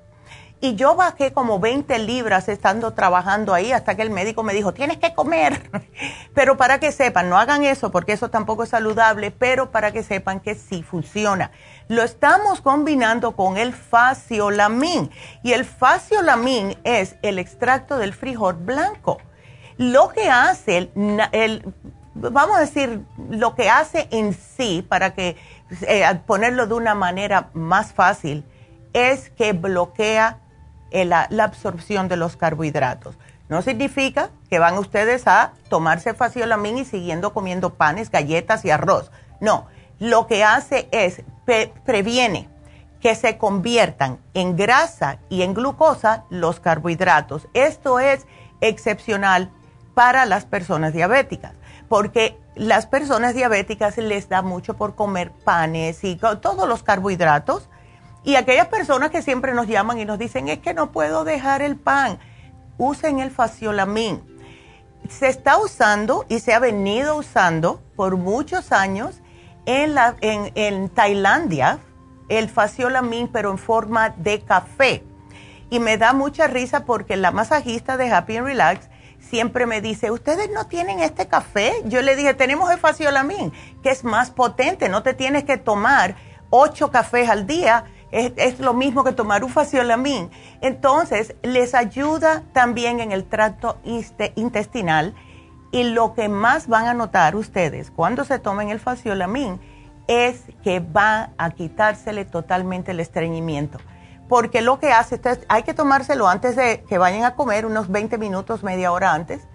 Y 0.60 0.74
yo 0.76 0.96
bajé 0.96 1.34
como 1.34 1.60
20 1.60 2.00
libras 2.00 2.50
estando 2.50 2.94
trabajando 2.94 3.54
ahí 3.54 3.72
hasta 3.72 3.96
que 3.96 4.02
el 4.02 4.10
médico 4.10 4.42
me 4.42 4.56
dijo, 4.56 4.74
tienes 4.74 4.98
que 4.98 5.14
comer. 5.14 5.70
pero 6.34 6.58
para 6.58 6.80
que 6.80 6.92
sepan, 6.92 7.30
no 7.30 7.38
hagan 7.38 7.64
eso 7.64 7.92
porque 7.92 8.14
eso 8.14 8.30
tampoco 8.30 8.64
es 8.64 8.70
saludable, 8.70 9.30
pero 9.30 9.70
para 9.70 9.92
que 9.92 10.02
sepan 10.02 10.40
que 10.40 10.56
sí 10.56 10.82
funciona. 10.82 11.52
Lo 11.90 12.02
estamos 12.02 12.62
combinando 12.62 13.36
con 13.36 13.58
el 13.58 13.72
faciolamin. 13.74 15.12
Y 15.44 15.54
el 15.54 15.64
faciolamin 15.64 16.76
es 16.84 17.18
el 17.22 17.38
extracto 17.38 18.00
del 18.00 18.14
frijol 18.14 18.56
blanco. 18.56 19.20
Lo 19.78 20.10
que 20.10 20.28
hace, 20.28 20.90
el, 21.34 21.74
vamos 22.16 22.58
a 22.58 22.62
decir, 22.62 23.04
lo 23.30 23.54
que 23.54 23.70
hace 23.70 24.08
en 24.10 24.34
sí, 24.34 24.84
para 24.88 25.14
que 25.14 25.38
eh, 25.82 26.04
ponerlo 26.26 26.66
de 26.66 26.74
una 26.74 26.96
manera 26.96 27.52
más 27.54 27.94
fácil, 27.94 28.44
es 28.94 29.30
que 29.30 29.54
bloquea 29.54 30.40
la, 30.92 31.28
absorción 31.44 32.08
de 32.08 32.18
los 32.18 32.38
carbohidratos. 32.38 33.18
No 33.50 33.62
significa 33.62 34.30
que 34.50 34.60
van 34.60 34.78
ustedes 34.78 35.28
a 35.28 35.54
tomarse 35.70 36.14
faciolamin 36.14 36.80
y 36.80 36.86
siguiendo 36.86 37.34
comiendo 37.34 37.74
panes, 37.74 38.12
galletas 38.12 38.66
y 38.66 38.72
arroz. 38.72 39.12
No, 39.40 39.68
lo 40.00 40.28
que 40.28 40.44
hace 40.44 40.90
es 40.92 41.24
previene 41.86 42.50
que 43.02 43.16
se 43.16 43.38
conviertan 43.38 44.20
en 44.34 44.56
grasa 44.56 45.20
y 45.30 45.44
en 45.44 45.54
glucosa 45.54 46.26
los 46.30 46.60
carbohidratos. 46.60 47.48
Esto 47.54 48.00
es 48.00 48.26
excepcional 48.60 49.52
para 49.94 50.26
las 50.26 50.46
personas 50.46 50.94
diabéticas, 50.94 51.54
porque 51.88 52.38
las 52.56 52.86
personas 52.86 53.34
diabéticas 53.34 53.98
les 53.98 54.30
da 54.30 54.42
mucho 54.42 54.76
por 54.76 54.96
comer 54.96 55.32
panes 55.32 56.04
y 56.04 56.16
todos 56.16 56.68
los 56.68 56.84
carbohidratos 56.84 57.70
y 58.28 58.36
aquellas 58.36 58.68
personas 58.68 59.10
que 59.10 59.22
siempre 59.22 59.54
nos 59.54 59.68
llaman 59.68 60.00
y 60.00 60.04
nos 60.04 60.20
dicen, 60.20 60.50
es 60.50 60.60
que 60.60 60.74
no 60.74 60.92
puedo 60.92 61.24
dejar 61.24 61.62
el 61.62 61.78
pan, 61.78 62.20
usen 62.78 63.20
el 63.20 63.32
faciolamin. 63.32 64.22
Se 65.08 65.30
está 65.30 65.58
usando 65.58 66.26
y 66.28 66.40
se 66.40 66.54
ha 66.54 66.60
venido 66.60 67.16
usando 67.16 67.82
por 67.96 68.18
muchos 68.18 68.74
años 68.74 69.22
en, 69.66 69.96
la, 69.96 70.18
en, 70.20 70.52
en 70.56 70.90
Tailandia 70.90 71.80
el 72.28 72.50
faciolamin, 72.50 73.30
pero 73.30 73.50
en 73.50 73.58
forma 73.58 74.10
de 74.10 74.42
café. 74.42 75.06
Y 75.70 75.80
me 75.80 75.98
da 75.98 76.12
mucha 76.12 76.48
risa 76.48 76.84
porque 76.84 77.16
la 77.16 77.32
masajista 77.32 77.96
de 77.96 78.12
Happy 78.12 78.36
and 78.36 78.48
Relax 78.48 78.90
siempre 79.20 79.66
me 79.66 79.80
dice, 79.80 80.12
¿ustedes 80.12 80.52
no 80.52 80.68
tienen 80.68 81.00
este 81.00 81.30
café? 81.30 81.82
Yo 81.86 82.02
le 82.02 82.18
dije, 82.18 82.34
tenemos 82.34 82.70
el 82.72 82.78
faciolamin, 82.78 83.54
que 83.82 83.90
es 83.90 84.04
más 84.04 84.32
potente, 84.32 84.90
no 84.90 85.02
te 85.02 85.14
tienes 85.14 85.46
que 85.46 85.56
tomar 85.56 86.18
ocho 86.50 86.92
cafés 86.92 87.30
al 87.30 87.48
día 87.48 87.86
es, 88.12 88.60
lo 88.60 88.74
mismo 88.74 89.04
que 89.04 89.12
tomar 89.12 89.44
un. 89.44 90.32
Entonces, 90.62 91.36
les 91.44 91.76
ayuda 91.76 92.44
también 92.54 93.00
en 93.00 93.12
el 93.12 93.26
tracto 93.26 93.78
intestinal 94.36 95.14
y 95.72 95.84
lo 95.84 96.14
que 96.14 96.30
más 96.30 96.68
van 96.68 96.88
a 96.88 96.94
notar 96.94 97.36
ustedes 97.36 97.92
cuando 97.92 98.24
se 98.24 98.40
tomen 98.40 98.70
el 98.70 98.80
faciolamin 98.80 99.60
es 100.08 100.44
que 100.64 100.80
va 100.80 101.32
a 101.38 101.52
quitársele 101.52 102.24
totalmente 102.24 102.92
el 102.92 103.00
estreñimiento. 103.02 103.80
Porque 104.30 104.62
lo 104.62 104.80
que 104.80 104.92
hace, 104.92 105.20
hay 105.48 105.64
que 105.64 105.74
tomárselo 105.74 106.28
antes 106.28 106.56
de 106.56 106.84
que 106.88 106.98
vayan 106.98 107.24
a 107.24 107.36
comer, 107.36 107.66
unos 107.66 107.90
20 107.90 108.18
minutos, 108.18 108.64
media 108.64 108.92
hora 108.92 109.14
antes. 109.14 109.48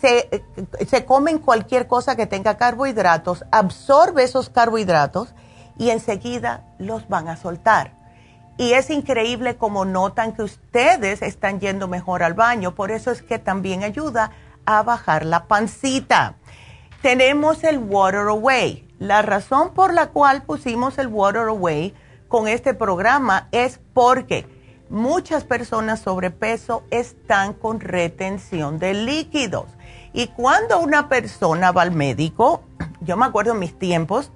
Se, 0.00 0.44
se 0.86 1.04
comen 1.04 1.38
cualquier 1.38 1.86
cosa 1.86 2.14
que 2.16 2.26
tenga 2.26 2.56
carbohidratos, 2.56 3.44
absorbe 3.50 4.22
esos 4.22 4.48
carbohidratos 4.48 5.34
y 5.78 5.90
enseguida 5.90 6.64
los 6.78 7.08
van 7.08 7.28
a 7.28 7.36
soltar. 7.36 7.92
Y 8.58 8.72
es 8.72 8.90
increíble 8.90 9.56
como 9.56 9.84
notan 9.84 10.32
que 10.32 10.42
ustedes 10.42 11.22
están 11.22 11.60
yendo 11.60 11.86
mejor 11.86 12.24
al 12.24 12.34
baño, 12.34 12.74
por 12.74 12.90
eso 12.90 13.12
es 13.12 13.22
que 13.22 13.38
también 13.38 13.84
ayuda 13.84 14.32
a 14.66 14.82
bajar 14.82 15.24
la 15.24 15.46
pancita. 15.46 16.34
Tenemos 17.00 17.62
el 17.62 17.78
Water 17.78 18.26
Away. 18.28 18.84
La 18.98 19.22
razón 19.22 19.72
por 19.74 19.94
la 19.94 20.08
cual 20.08 20.42
pusimos 20.42 20.98
el 20.98 21.06
Water 21.06 21.42
Away 21.42 21.94
con 22.26 22.48
este 22.48 22.74
programa 22.74 23.48
es 23.52 23.80
porque 23.94 24.46
muchas 24.90 25.44
personas 25.44 26.00
sobrepeso 26.00 26.82
están 26.90 27.54
con 27.54 27.78
retención 27.78 28.80
de 28.80 28.94
líquidos. 28.94 29.66
Y 30.12 30.26
cuando 30.26 30.80
una 30.80 31.08
persona 31.08 31.70
va 31.70 31.82
al 31.82 31.92
médico, 31.92 32.62
yo 33.00 33.16
me 33.16 33.26
acuerdo 33.26 33.52
en 33.52 33.60
mis 33.60 33.78
tiempos, 33.78 34.32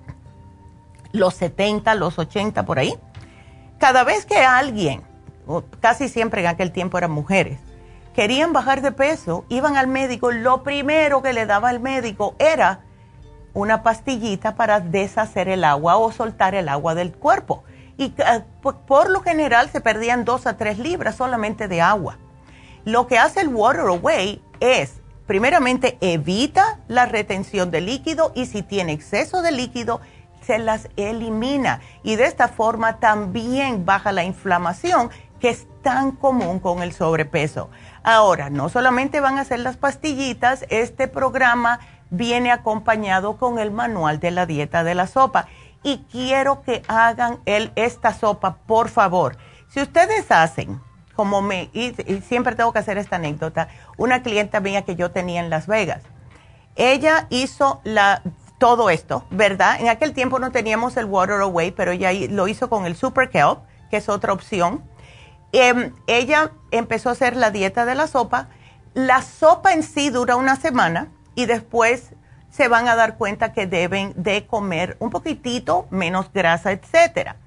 los 1.12 1.34
70, 1.34 1.94
los 1.94 2.18
80 2.18 2.64
por 2.64 2.78
ahí, 2.78 2.94
cada 3.78 4.04
vez 4.04 4.26
que 4.26 4.38
alguien, 4.38 5.02
casi 5.80 6.08
siempre 6.08 6.40
en 6.40 6.48
aquel 6.48 6.72
tiempo 6.72 6.98
eran 6.98 7.10
mujeres, 7.10 7.58
querían 8.14 8.52
bajar 8.52 8.82
de 8.82 8.92
peso, 8.92 9.44
iban 9.48 9.76
al 9.76 9.88
médico, 9.88 10.30
lo 10.30 10.62
primero 10.62 11.22
que 11.22 11.32
le 11.32 11.46
daba 11.46 11.68
al 11.68 11.80
médico 11.80 12.34
era 12.38 12.80
una 13.54 13.82
pastillita 13.82 14.54
para 14.54 14.80
deshacer 14.80 15.48
el 15.48 15.64
agua 15.64 15.96
o 15.96 16.12
soltar 16.12 16.54
el 16.54 16.68
agua 16.68 16.94
del 16.94 17.12
cuerpo. 17.12 17.64
Y 17.98 18.14
eh, 18.16 18.44
por 18.86 19.10
lo 19.10 19.20
general 19.20 19.70
se 19.70 19.80
perdían 19.80 20.24
dos 20.24 20.46
a 20.46 20.56
tres 20.56 20.78
libras 20.78 21.16
solamente 21.16 21.68
de 21.68 21.80
agua. 21.80 22.18
Lo 22.84 23.06
que 23.06 23.18
hace 23.18 23.40
el 23.40 23.48
Water 23.48 23.82
Away 23.82 24.42
es, 24.60 25.00
primeramente, 25.26 25.98
evita 26.00 26.80
la 26.88 27.06
retención 27.06 27.70
de 27.70 27.80
líquido 27.80 28.32
y 28.34 28.46
si 28.46 28.62
tiene 28.62 28.92
exceso 28.92 29.42
de 29.42 29.52
líquido, 29.52 30.00
se 30.42 30.58
las 30.58 30.88
elimina 30.96 31.80
y 32.02 32.16
de 32.16 32.26
esta 32.26 32.48
forma 32.48 32.98
también 32.98 33.84
baja 33.84 34.12
la 34.12 34.24
inflamación 34.24 35.10
que 35.40 35.50
es 35.50 35.66
tan 35.82 36.12
común 36.12 36.60
con 36.60 36.82
el 36.82 36.92
sobrepeso. 36.92 37.68
Ahora, 38.04 38.50
no 38.50 38.68
solamente 38.68 39.20
van 39.20 39.38
a 39.38 39.44
ser 39.44 39.60
las 39.60 39.76
pastillitas, 39.76 40.64
este 40.68 41.08
programa 41.08 41.80
viene 42.10 42.52
acompañado 42.52 43.36
con 43.36 43.58
el 43.58 43.70
manual 43.70 44.20
de 44.20 44.30
la 44.30 44.46
dieta 44.46 44.84
de 44.84 44.94
la 44.94 45.06
sopa 45.06 45.46
y 45.82 46.04
quiero 46.10 46.62
que 46.62 46.82
hagan 46.86 47.40
el, 47.44 47.72
esta 47.74 48.14
sopa, 48.14 48.58
por 48.66 48.88
favor. 48.88 49.36
Si 49.68 49.80
ustedes 49.80 50.30
hacen, 50.30 50.80
como 51.16 51.42
me, 51.42 51.70
y, 51.72 51.94
y 52.06 52.20
siempre 52.20 52.54
tengo 52.54 52.72
que 52.72 52.78
hacer 52.78 52.98
esta 52.98 53.16
anécdota, 53.16 53.68
una 53.96 54.22
clienta 54.22 54.60
mía 54.60 54.82
que 54.82 54.94
yo 54.94 55.10
tenía 55.10 55.40
en 55.40 55.50
Las 55.50 55.66
Vegas, 55.66 56.02
ella 56.76 57.26
hizo 57.30 57.80
la 57.84 58.22
todo 58.62 58.90
esto, 58.90 59.24
¿verdad? 59.32 59.80
En 59.80 59.88
aquel 59.88 60.12
tiempo 60.12 60.38
no 60.38 60.52
teníamos 60.52 60.96
el 60.96 61.06
Water 61.06 61.40
Away, 61.40 61.72
pero 61.72 61.90
ella 61.90 62.12
lo 62.30 62.46
hizo 62.46 62.70
con 62.70 62.86
el 62.86 62.94
Super 62.94 63.28
Kelp, 63.28 63.58
que 63.90 63.96
es 63.96 64.08
otra 64.08 64.32
opción. 64.32 64.84
Em, 65.50 65.92
ella 66.06 66.52
empezó 66.70 67.08
a 67.08 67.12
hacer 67.12 67.34
la 67.34 67.50
dieta 67.50 67.84
de 67.84 67.96
la 67.96 68.06
sopa 68.06 68.50
La 68.94 69.20
sopa 69.20 69.72
en 69.72 69.82
sí 69.82 70.10
dura 70.10 70.36
una 70.36 70.54
semana 70.54 71.08
y 71.34 71.46
después 71.46 72.10
se 72.50 72.68
van 72.68 72.86
a 72.86 72.94
dar 72.94 73.16
cuenta 73.16 73.52
que 73.52 73.66
deben 73.66 74.12
de 74.14 74.46
comer 74.46 74.96
un 75.00 75.10
poquitito 75.10 75.88
menos 75.90 76.32
grasa, 76.32 76.70
etcétera. 76.70 77.38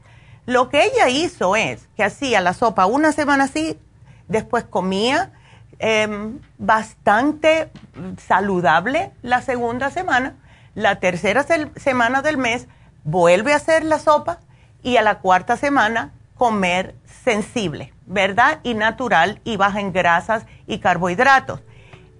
Lo 0.45 0.67
que 0.67 0.83
ella 0.83 1.07
hizo 1.07 1.55
es 1.55 1.87
que 1.95 2.03
hacía 2.03 2.41
la 2.41 2.53
sopa 2.53 2.87
una 2.87 3.13
semana 3.13 3.45
así, 3.45 3.79
después 4.27 4.65
comía 4.65 5.31
em, 5.79 6.41
bastante 6.57 7.71
saludable 8.17 9.13
la 9.21 9.41
segunda 9.41 9.89
semana, 9.91 10.35
la 10.75 10.99
tercera 10.99 11.45
semana 11.77 12.21
del 12.21 12.37
mes 12.37 12.67
vuelve 13.03 13.53
a 13.53 13.57
hacer 13.57 13.83
la 13.83 13.97
sopa 13.97 14.39
y 14.83 14.97
a 14.97 15.01
la 15.01 15.19
cuarta 15.19 15.57
semana 15.57 16.13
comer 16.35 16.95
sensible, 17.23 17.93
¿verdad? 18.05 18.59
Y 18.63 18.73
natural 18.73 19.41
y 19.43 19.57
baja 19.57 19.79
en 19.79 19.93
grasas 19.93 20.45
y 20.67 20.79
carbohidratos. 20.79 21.63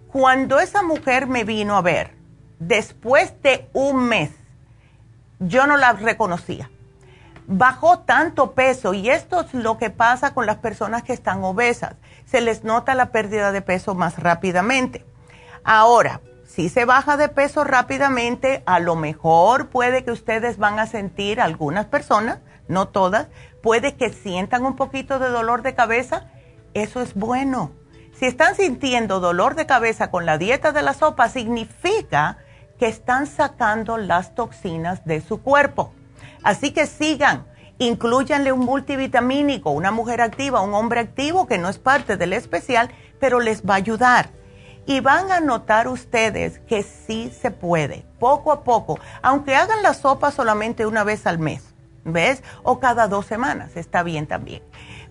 Cuando 0.07 0.59
esa 0.59 0.81
mujer 0.81 1.27
me 1.27 1.43
vino 1.43 1.75
a 1.75 1.81
ver, 1.81 2.15
después 2.59 3.33
de 3.43 3.69
un 3.73 4.07
mes, 4.07 4.31
yo 5.39 5.67
no 5.67 5.75
la 5.75 5.91
reconocía. 5.91 6.71
Bajó 7.47 7.99
tanto 7.99 8.53
peso 8.53 8.93
y 8.93 9.09
esto 9.09 9.41
es 9.41 9.53
lo 9.53 9.77
que 9.77 9.89
pasa 9.89 10.33
con 10.33 10.45
las 10.45 10.57
personas 10.57 11.03
que 11.03 11.13
están 11.13 11.43
obesas. 11.43 11.95
Se 12.25 12.41
les 12.41 12.63
nota 12.63 12.95
la 12.95 13.11
pérdida 13.11 13.51
de 13.51 13.61
peso 13.61 13.93
más 13.93 14.17
rápidamente. 14.17 15.05
Ahora, 15.63 16.21
si 16.55 16.69
se 16.69 16.85
baja 16.85 17.17
de 17.17 17.27
peso 17.27 17.65
rápidamente, 17.65 18.63
a 18.65 18.79
lo 18.79 18.95
mejor 18.95 19.67
puede 19.67 20.05
que 20.05 20.11
ustedes 20.11 20.57
van 20.57 20.79
a 20.79 20.87
sentir, 20.87 21.41
algunas 21.41 21.85
personas, 21.87 22.39
no 22.69 22.87
todas, 22.87 23.27
puede 23.61 23.95
que 23.95 24.09
sientan 24.09 24.63
un 24.63 24.77
poquito 24.77 25.19
de 25.19 25.27
dolor 25.27 25.63
de 25.63 25.75
cabeza. 25.75 26.29
Eso 26.73 27.01
es 27.01 27.13
bueno. 27.13 27.73
Si 28.17 28.25
están 28.25 28.55
sintiendo 28.55 29.19
dolor 29.19 29.55
de 29.55 29.65
cabeza 29.65 30.09
con 30.11 30.25
la 30.25 30.37
dieta 30.37 30.71
de 30.71 30.81
la 30.81 30.93
sopa, 30.93 31.27
significa 31.27 32.37
que 32.79 32.87
están 32.87 33.27
sacando 33.27 33.97
las 33.97 34.33
toxinas 34.33 35.03
de 35.03 35.19
su 35.19 35.41
cuerpo. 35.41 35.93
Así 36.41 36.71
que 36.71 36.85
sigan, 36.85 37.47
incluyanle 37.79 38.53
un 38.53 38.61
multivitamínico, 38.61 39.71
una 39.71 39.91
mujer 39.91 40.21
activa, 40.21 40.61
un 40.61 40.73
hombre 40.73 41.01
activo 41.01 41.47
que 41.47 41.57
no 41.57 41.67
es 41.67 41.79
parte 41.79 42.15
del 42.15 42.31
especial, 42.31 42.91
pero 43.19 43.41
les 43.41 43.63
va 43.63 43.73
a 43.73 43.77
ayudar. 43.77 44.29
Y 44.85 44.99
van 44.99 45.31
a 45.31 45.39
notar 45.39 45.87
ustedes 45.87 46.59
que 46.59 46.83
sí 46.83 47.31
se 47.41 47.51
puede, 47.51 48.05
poco 48.19 48.51
a 48.51 48.63
poco, 48.63 48.99
aunque 49.21 49.55
hagan 49.55 49.81
la 49.81 49.93
sopa 49.93 50.31
solamente 50.31 50.85
una 50.85 51.03
vez 51.03 51.25
al 51.25 51.39
mes, 51.39 51.63
¿ves? 52.03 52.43
O 52.63 52.79
cada 52.79 53.07
dos 53.07 53.25
semanas, 53.25 53.75
está 53.75 54.03
bien 54.03 54.27
también. 54.27 54.61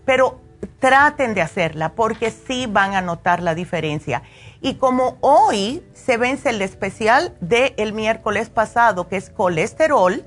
Pero 0.05 0.41
traten 0.79 1.35
de 1.35 1.43
hacerla 1.43 1.93
porque 1.93 2.31
sí 2.31 2.67
van 2.67 2.95
a 2.95 3.03
notar 3.03 3.43
la 3.43 3.55
diferencia. 3.55 4.23
Y 4.61 4.75
como 4.75 5.19
hoy 5.21 5.85
se 5.93 6.17
vence 6.17 6.51
el 6.51 6.63
especial 6.63 7.35
del 7.41 7.93
miércoles 7.93 8.51
pasado, 8.51 9.09
que 9.09 9.17
es 9.17 9.31
colesterol, 9.31 10.25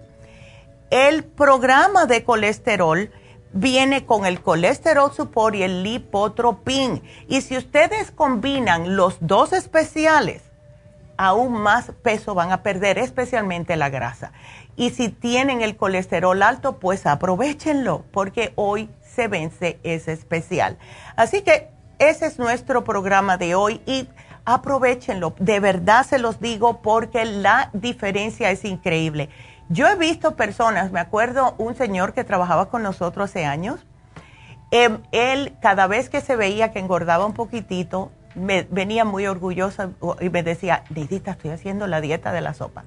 el 0.90 1.24
programa 1.24 2.06
de 2.06 2.24
colesterol 2.24 3.12
viene 3.54 4.06
con 4.06 4.26
el 4.26 4.42
colesterol 4.42 5.12
support 5.14 5.56
y 5.56 5.64
el 5.64 5.84
lipotropin. 5.84 7.02
Y 7.28 7.42
si 7.42 7.58
ustedes 7.58 8.12
combinan 8.12 8.96
los 8.96 9.18
dos 9.20 9.54
especiales, 9.54 10.44
aún 11.18 11.54
más 11.54 11.92
peso 12.04 12.36
van 12.36 12.52
a 12.52 12.64
perder, 12.64 12.98
especialmente 12.98 13.76
la 13.76 13.90
grasa. 13.90 14.32
Y 14.76 14.92
si 14.92 15.10
tienen 15.10 15.62
el 15.62 15.76
colesterol 15.76 16.42
alto, 16.44 16.78
pues 16.78 17.06
aprovechenlo, 17.06 18.06
porque 18.12 18.54
hoy 18.56 18.90
se 19.02 19.28
vence 19.28 19.80
ese 19.84 20.14
especial. 20.14 20.78
Así 21.16 21.42
que 21.42 21.70
ese 21.98 22.28
es 22.28 22.38
nuestro 22.38 22.84
programa 22.84 23.38
de 23.38 23.56
hoy 23.56 23.82
y 23.88 24.08
aprovechenlo. 24.46 25.34
De 25.40 25.60
verdad 25.60 26.06
se 26.06 26.20
los 26.20 26.40
digo 26.40 26.82
porque 26.84 27.26
la 27.26 27.72
diferencia 27.74 28.52
es 28.52 28.64
increíble. 28.64 29.30
Yo 29.70 29.88
he 29.88 29.96
visto 29.96 30.36
personas, 30.36 30.92
me 30.92 31.00
acuerdo 31.00 31.56
un 31.58 31.76
señor 31.76 32.14
que 32.14 32.24
trabajaba 32.24 32.70
con 32.70 32.84
nosotros 32.84 33.30
hace 33.30 33.46
años, 33.46 33.86
em, 34.72 35.00
él 35.12 35.56
cada 35.62 35.88
vez 35.88 36.10
que 36.10 36.22
se 36.22 36.36
veía 36.36 36.72
que 36.72 36.80
engordaba 36.80 37.26
un 37.26 37.34
poquitito, 37.34 38.12
me 38.36 38.64
venía 38.64 39.04
muy 39.04 39.28
orgullosa 39.28 39.90
y 40.22 40.30
me 40.30 40.44
decía, 40.44 40.84
Nidita, 40.90 41.32
estoy 41.32 41.52
haciendo 41.52 41.88
la 41.88 42.02
dieta 42.02 42.32
de 42.32 42.42
la 42.42 42.54
sopa. 42.54 42.86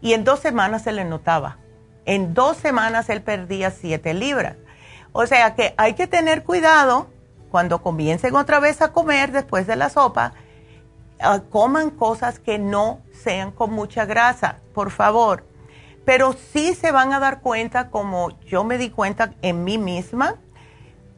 Y 0.00 0.14
en 0.14 0.24
dos 0.24 0.40
semanas 0.40 0.82
se 0.82 0.92
le 0.92 1.04
notaba. 1.04 1.58
En 2.06 2.34
dos 2.34 2.56
semanas 2.56 3.08
él 3.08 3.22
perdía 3.22 3.70
siete 3.70 4.14
libras. 4.14 4.56
O 5.12 5.26
sea 5.26 5.54
que 5.54 5.74
hay 5.76 5.94
que 5.94 6.06
tener 6.06 6.44
cuidado 6.44 7.08
cuando 7.50 7.82
comiencen 7.82 8.34
otra 8.36 8.60
vez 8.60 8.82
a 8.82 8.92
comer 8.92 9.32
después 9.32 9.66
de 9.66 9.76
la 9.76 9.90
sopa 9.90 10.34
Ah, 11.18 11.40
coman 11.50 11.90
cosas 11.90 12.38
que 12.38 12.58
no 12.58 13.00
sean 13.12 13.50
con 13.50 13.72
mucha 13.72 14.04
grasa, 14.04 14.58
por 14.74 14.90
favor. 14.90 15.44
Pero 16.06 16.34
sí 16.52 16.74
se 16.74 16.92
van 16.92 17.12
a 17.12 17.20
dar 17.20 17.40
cuenta, 17.40 17.90
como 17.90 18.40
yo 18.46 18.64
me 18.64 18.78
di 18.78 18.88
cuenta 18.88 19.34
en 19.42 19.64
mí 19.64 19.76
misma, 19.76 20.36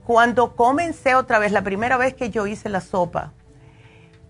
cuando 0.05 0.57
comencé 0.57 1.14
otra 1.14 1.38
vez, 1.38 1.53
la 1.53 1.62
primera 1.62 1.98
vez 1.98 2.14
que 2.14 2.31
yo 2.31 2.46
hice 2.46 2.70
la 2.70 2.81
sopa, 2.81 3.35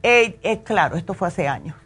eh, 0.02 0.38
eh, 0.42 0.62
claro, 0.64 0.96
esto 0.96 1.14
fue 1.14 1.28
hace 1.28 1.46
años, 1.46 1.76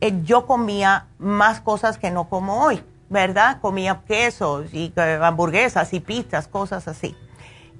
eh, 0.00 0.12
yo 0.24 0.46
comía 0.46 1.06
más 1.18 1.60
cosas 1.60 1.96
que 1.96 2.10
no 2.10 2.28
como 2.28 2.64
hoy, 2.64 2.82
¿verdad? 3.08 3.60
Comía 3.60 4.02
quesos 4.08 4.74
y 4.74 4.92
hamburguesas 4.96 5.94
y 5.94 6.00
pizzas, 6.00 6.48
cosas 6.48 6.88
así. 6.88 7.16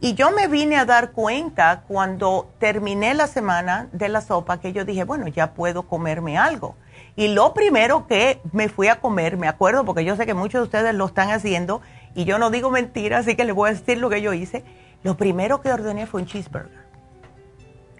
Y 0.00 0.14
yo 0.14 0.30
me 0.30 0.46
vine 0.46 0.76
a 0.76 0.84
dar 0.84 1.10
cuenta 1.10 1.82
cuando 1.88 2.48
terminé 2.58 3.14
la 3.14 3.26
semana 3.26 3.88
de 3.92 4.08
la 4.08 4.20
sopa 4.20 4.60
que 4.60 4.72
yo 4.72 4.84
dije, 4.84 5.02
bueno, 5.02 5.26
ya 5.26 5.54
puedo 5.54 5.82
comerme 5.84 6.38
algo. 6.38 6.76
Y 7.14 7.28
lo 7.28 7.52
primero 7.52 8.06
que 8.06 8.40
me 8.52 8.68
fui 8.68 8.88
a 8.88 9.00
comer, 9.00 9.36
me 9.36 9.48
acuerdo, 9.48 9.84
porque 9.84 10.04
yo 10.04 10.16
sé 10.16 10.26
que 10.26 10.34
muchos 10.34 10.60
de 10.60 10.64
ustedes 10.64 10.94
lo 10.94 11.06
están 11.06 11.30
haciendo 11.30 11.82
y 12.14 12.24
yo 12.24 12.38
no 12.38 12.50
digo 12.50 12.70
mentiras, 12.70 13.26
así 13.26 13.36
que 13.36 13.44
les 13.44 13.54
voy 13.54 13.70
a 13.70 13.72
decir 13.74 13.98
lo 13.98 14.08
que 14.08 14.22
yo 14.22 14.32
hice. 14.32 14.64
Lo 15.02 15.16
primero 15.16 15.60
que 15.60 15.72
ordené 15.72 16.06
fue 16.06 16.22
un 16.22 16.26
cheeseburger. 16.26 16.82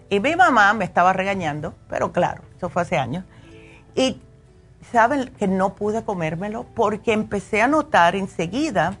Y 0.09 0.19
mi 0.19 0.35
mamá 0.35 0.73
me 0.73 0.85
estaba 0.85 1.13
regañando, 1.13 1.73
pero 1.89 2.11
claro, 2.11 2.43
eso 2.57 2.69
fue 2.69 2.81
hace 2.81 2.97
años. 2.97 3.23
Y 3.95 4.21
saben 4.91 5.29
que 5.37 5.47
no 5.47 5.75
pude 5.75 6.03
comérmelo 6.03 6.65
porque 6.75 7.13
empecé 7.13 7.61
a 7.61 7.67
notar 7.67 8.15
enseguida 8.15 8.97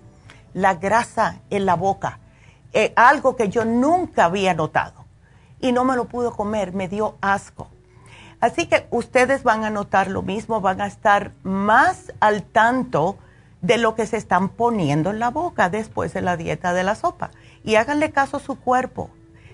la 0.53 0.75
grasa 0.75 1.39
en 1.49 1.65
la 1.65 1.75
boca 1.75 2.19
eh, 2.73 2.91
algo 2.95 3.35
que 3.35 3.49
yo 3.49 3.65
nunca 3.65 4.25
había 4.25 4.53
notado. 4.55 5.05
Y 5.59 5.71
no 5.71 5.85
me 5.85 5.95
lo 5.95 6.05
pudo 6.05 6.35
comer, 6.35 6.73
me 6.73 6.87
dio 6.87 7.17
asco. 7.21 7.67
Así 8.43 8.65
que 8.65 8.87
ustedes 8.91 9.43
van 9.43 9.63
a 9.63 9.69
notar 9.69 10.09
lo 10.09 10.21
mismo, 10.21 10.59
van 10.59 10.81
a 10.81 10.87
estar 10.87 11.31
más 11.43 12.11
al 12.19 12.43
tanto 12.43 13.17
de 13.61 13.77
lo 13.77 13.95
que 13.95 14.05
se 14.05 14.17
están 14.17 14.49
poniendo 14.49 15.11
en 15.11 15.19
la 15.19 15.29
boca 15.29 15.69
después 15.69 16.13
de 16.13 16.21
la 16.21 16.35
dieta 16.35 16.73
de 16.73 16.83
la 16.83 16.95
sopa. 16.95 17.31
Y 17.63 17.75
háganle 17.75 18.11
caso 18.11 18.35
a 18.35 18.41
su 18.41 18.59
cuerpo. 18.59 19.09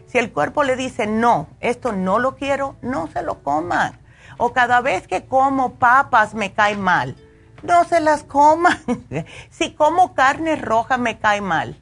Si 0.07 0.17
el 0.17 0.31
cuerpo 0.31 0.63
le 0.63 0.75
dice, 0.75 1.05
no, 1.05 1.49
esto 1.59 1.91
no 1.91 2.17
lo 2.17 2.35
quiero, 2.35 2.77
no 2.81 3.05
se 3.05 3.21
lo 3.21 3.43
coman. 3.43 3.99
O 4.39 4.53
cada 4.53 4.81
vez 4.81 5.07
que 5.07 5.23
como 5.23 5.75
papas 5.75 6.33
me 6.33 6.53
cae 6.53 6.75
mal, 6.75 7.15
no 7.61 7.83
se 7.83 7.99
las 7.99 8.23
coman. 8.23 8.79
si 9.51 9.71
como 9.73 10.15
carne 10.15 10.55
roja 10.55 10.97
me 10.97 11.19
cae 11.19 11.41
mal, 11.41 11.77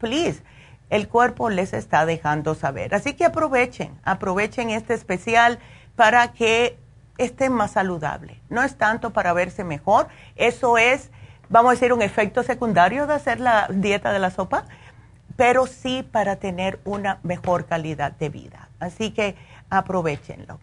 please, 0.00 0.42
el 0.88 1.06
cuerpo 1.06 1.50
les 1.50 1.72
está 1.72 2.04
dejando 2.04 2.56
saber. 2.56 2.96
Así 2.96 3.14
que 3.14 3.26
aprovechen, 3.26 3.96
aprovechen 4.02 4.70
este 4.70 4.94
especial 4.94 5.60
para 6.00 6.32
que 6.32 6.78
estén 7.18 7.52
más 7.52 7.72
saludables. 7.72 8.38
No 8.48 8.62
es 8.62 8.78
tanto 8.78 9.10
para 9.10 9.34
verse 9.34 9.64
mejor, 9.64 10.08
eso 10.34 10.78
es, 10.78 11.10
vamos 11.50 11.68
a 11.68 11.74
decir, 11.74 11.92
un 11.92 12.00
efecto 12.00 12.42
secundario 12.42 13.06
de 13.06 13.12
hacer 13.12 13.38
la 13.38 13.68
dieta 13.68 14.10
de 14.10 14.18
la 14.18 14.30
sopa, 14.30 14.64
pero 15.36 15.66
sí 15.66 16.02
para 16.10 16.36
tener 16.36 16.80
una 16.86 17.18
mejor 17.22 17.66
calidad 17.66 18.12
de 18.12 18.30
vida. 18.30 18.70
Así 18.78 19.10
que 19.10 19.36
aprovechenlo. 19.68 20.58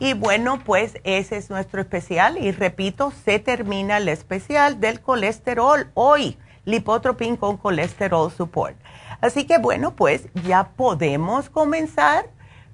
Y 0.00 0.14
bueno, 0.14 0.58
pues 0.64 0.98
ese 1.04 1.36
es 1.36 1.48
nuestro 1.48 1.80
especial 1.80 2.36
y 2.36 2.50
repito, 2.50 3.12
se 3.24 3.38
termina 3.38 3.98
el 3.98 4.08
especial 4.08 4.80
del 4.80 5.00
colesterol 5.00 5.92
hoy 5.94 6.36
lipotropin 6.64 7.36
con 7.36 7.56
colesterol 7.56 8.32
support. 8.32 8.74
Así 9.20 9.44
que 9.46 9.58
bueno, 9.58 9.94
pues 9.94 10.26
ya 10.44 10.70
podemos 10.70 11.50
comenzar 11.50 12.24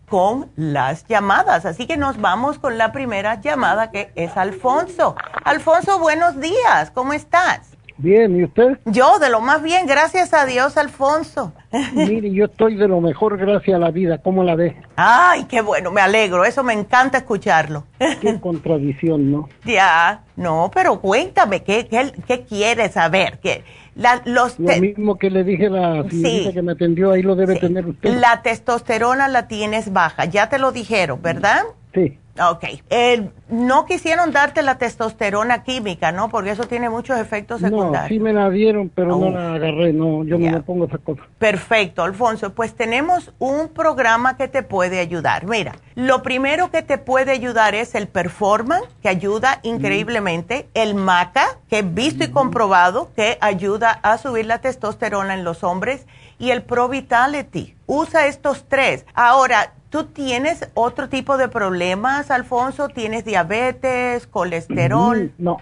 con 0.09 0.51
las 0.57 1.07
llamadas. 1.07 1.67
Así 1.67 1.87
que 1.87 1.97
nos 1.97 2.21
vamos 2.21 2.59
con 2.59 2.79
la 2.79 2.93
primera 2.93 3.41
llamada 3.41 3.91
que 3.91 4.11
es 4.15 4.37
Alfonso. 4.37 5.17
Alfonso, 5.45 5.99
buenos 5.99 6.41
días, 6.41 6.91
¿cómo 6.93 7.13
estás? 7.13 7.79
Bien, 8.01 8.37
¿y 8.37 8.45
usted? 8.45 8.79
Yo, 8.85 9.19
de 9.19 9.29
lo 9.29 9.41
más 9.41 9.61
bien, 9.61 9.87
gracias 9.87 10.33
a 10.33 10.47
Dios, 10.47 10.77
Alfonso. 10.77 11.53
Mire, 11.95 12.33
yo 12.33 12.45
estoy 12.45 12.77
de 12.77 12.87
lo 12.87 13.01
mejor 13.01 13.37
gracias 13.37 13.75
a 13.75 13.79
la 13.81 13.91
vida, 13.91 14.19
¿cómo 14.19 14.45
la 14.45 14.55
ve? 14.55 14.77
Ay, 14.95 15.47
qué 15.47 15.63
bueno, 15.63 15.91
me 15.91 16.01
alegro, 16.01 16.45
eso 16.45 16.63
me 16.63 16.75
encanta 16.75 17.19
escucharlo. 17.19 17.85
Qué 18.21 18.39
contradicción, 18.41 19.33
¿no? 19.33 19.49
Ya, 19.65 20.23
no, 20.37 20.71
pero 20.73 21.01
cuéntame, 21.01 21.65
¿qué, 21.65 21.89
qué, 21.89 22.13
qué 22.25 22.45
quieres 22.45 22.93
saber? 22.93 23.41
¿Qué, 23.41 23.65
la, 23.99 24.23
los 24.27 24.61
lo 24.61 24.77
mismo 24.77 25.19
que 25.19 25.29
le 25.29 25.43
dije 25.43 25.67
a 25.67 25.71
la 25.71 26.09
señorita 26.09 26.53
que 26.53 26.63
me 26.63 26.73
atendió, 26.73 27.11
ahí 27.11 27.23
lo 27.23 27.35
debe 27.35 27.57
tener 27.57 27.85
usted. 27.85 28.21
La 28.21 28.43
testosterona 28.43 29.27
la 29.27 29.49
tienes 29.49 29.93
baja, 29.93 30.25
ya 30.25 30.49
te 30.49 30.61
lo 30.61 30.71
dijeron, 30.71 31.21
¿verdad? 31.21 31.63
Sí. 31.93 32.17
Ok. 32.41 32.65
Eh, 32.91 33.31
no 33.49 33.87
quisieron 33.87 34.33
darte 34.33 34.63
la 34.63 34.79
testosterona 34.79 35.63
química, 35.63 36.13
¿no? 36.13 36.29
Porque 36.29 36.51
eso 36.51 36.65
tiene 36.65 36.91
muchos 36.91 37.19
efectos 37.19 37.61
secundarios. 37.61 38.03
No, 38.03 38.09
sí 38.09 38.21
me 38.21 38.33
la 38.33 38.51
dieron, 38.51 38.91
pero 38.91 39.17
no 39.17 39.31
la 39.31 39.55
agarré, 39.55 39.93
no, 39.93 40.25
yo 40.25 40.39
no 40.39 40.51
me 40.51 40.61
pongo 40.61 40.85
esa 40.85 40.99
cosa. 40.99 41.23
Perfecto, 41.39 42.03
Alfonso. 42.03 42.55
Pues 42.55 42.75
tenemos 42.75 43.33
un 43.39 43.69
programa 43.69 44.37
que 44.37 44.49
te 44.49 44.63
puede 44.63 45.01
ayudar. 45.01 45.47
Mira, 45.47 45.77
lo 45.95 46.23
primero 46.23 46.71
que 46.71 46.83
te 46.83 46.99
puede 46.99 47.33
ayudar 47.33 47.75
es 47.75 47.95
el 47.95 48.07
Performan, 48.07 48.83
que 49.03 49.09
ayuda 49.09 49.61
increíblemente, 49.63 50.69
el 50.75 50.95
Maca, 50.95 51.59
que 51.69 51.79
he 51.79 51.83
visto 51.83 52.25
y 52.25 52.31
comprobado 52.31 53.11
que 53.17 53.39
ayuda 53.41 53.91
a 54.03 54.19
subir 54.19 54.47
la 54.47 54.61
testosterona 54.61 55.35
en 55.35 55.45
los 55.45 55.65
hombres, 55.65 56.07
y 56.39 56.51
el 56.51 56.63
Pro 56.63 56.89
Vitality. 56.89 57.75
Usa 57.87 58.27
estos 58.27 58.67
tres. 58.69 59.05
Ahora, 59.15 59.73
¿Tú 59.91 60.05
tienes 60.05 60.71
otro 60.75 61.09
tipo 61.09 61.39
de 61.39 61.49
problemas, 61.49 62.31
Alfonso? 62.31 62.89
¿Tienes 62.89 63.25
diabetes, 63.25 64.27
colesterol? 64.27 65.33
No, 65.39 65.57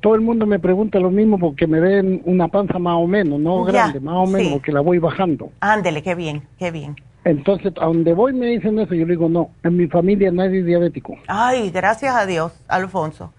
todo 0.00 0.16
el 0.16 0.20
mundo 0.20 0.46
me 0.46 0.58
pregunta 0.58 0.98
lo 0.98 1.10
mismo 1.10 1.38
porque 1.38 1.68
me 1.68 1.78
ven 1.78 2.22
una 2.24 2.48
panza 2.48 2.80
más 2.80 2.96
o 2.96 3.06
menos, 3.06 3.38
no 3.38 3.62
grande, 3.62 4.00
más 4.00 4.16
o 4.16 4.26
menos, 4.26 4.54
porque 4.54 4.72
la 4.72 4.80
voy 4.80 4.98
bajando. 4.98 5.50
Ándele, 5.60 6.02
qué 6.02 6.16
bien, 6.16 6.42
qué 6.58 6.72
bien. 6.72 6.96
Entonces, 7.22 7.72
a 7.80 7.84
donde 7.84 8.14
voy 8.14 8.32
me 8.32 8.46
dicen 8.46 8.78
eso, 8.80 8.94
yo 8.94 9.06
le 9.06 9.12
digo, 9.12 9.28
no, 9.28 9.50
en 9.62 9.76
mi 9.76 9.86
familia 9.86 10.32
nadie 10.32 10.60
es 10.60 10.66
diabético. 10.66 11.16
Ay, 11.28 11.70
gracias 11.70 12.16
a 12.16 12.26
Dios, 12.26 12.52
Alfonso. 12.66 13.32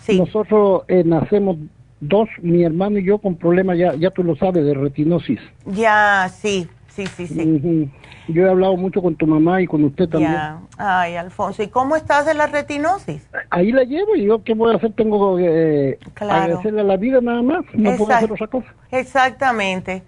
Sí. 0.00 0.20
Nosotros 0.20 0.82
eh, 0.86 1.02
nacemos 1.04 1.56
dos, 1.98 2.28
mi 2.42 2.62
hermano 2.62 2.98
y 2.98 3.04
yo, 3.04 3.18
con 3.18 3.36
problemas, 3.36 3.76
ya, 3.76 3.94
ya 3.94 4.10
tú 4.10 4.22
lo 4.22 4.36
sabes, 4.36 4.64
de 4.64 4.74
retinosis. 4.74 5.40
Ya, 5.66 6.30
sí, 6.32 6.68
sí, 6.88 7.06
sí, 7.06 7.26
sí. 7.26 7.90
Yo 8.28 8.46
he 8.46 8.50
hablado 8.50 8.76
mucho 8.76 9.02
con 9.02 9.16
tu 9.16 9.26
mamá 9.26 9.60
y 9.60 9.66
con 9.66 9.82
usted 9.84 10.08
también. 10.08 10.36
Ay, 10.78 11.16
Alfonso, 11.16 11.62
¿y 11.62 11.68
cómo 11.68 11.96
estás 11.96 12.26
de 12.26 12.34
la 12.34 12.46
retinosis? 12.46 13.28
Ahí 13.50 13.72
la 13.72 13.84
llevo 13.84 14.14
y 14.14 14.26
yo 14.26 14.42
qué 14.42 14.54
voy 14.54 14.72
a 14.72 14.76
hacer, 14.76 14.92
tengo 14.92 15.36
que 15.36 15.90
eh, 15.92 15.98
agradecerle 16.20 16.80
a 16.82 16.84
la 16.84 16.96
vida 16.96 17.20
nada 17.20 17.42
más, 17.42 17.64
no 17.74 17.96
puedo 17.96 18.12
hacer 18.12 18.32
otra 18.32 18.46
cosa. 18.46 18.68
Exactamente. 18.90 20.02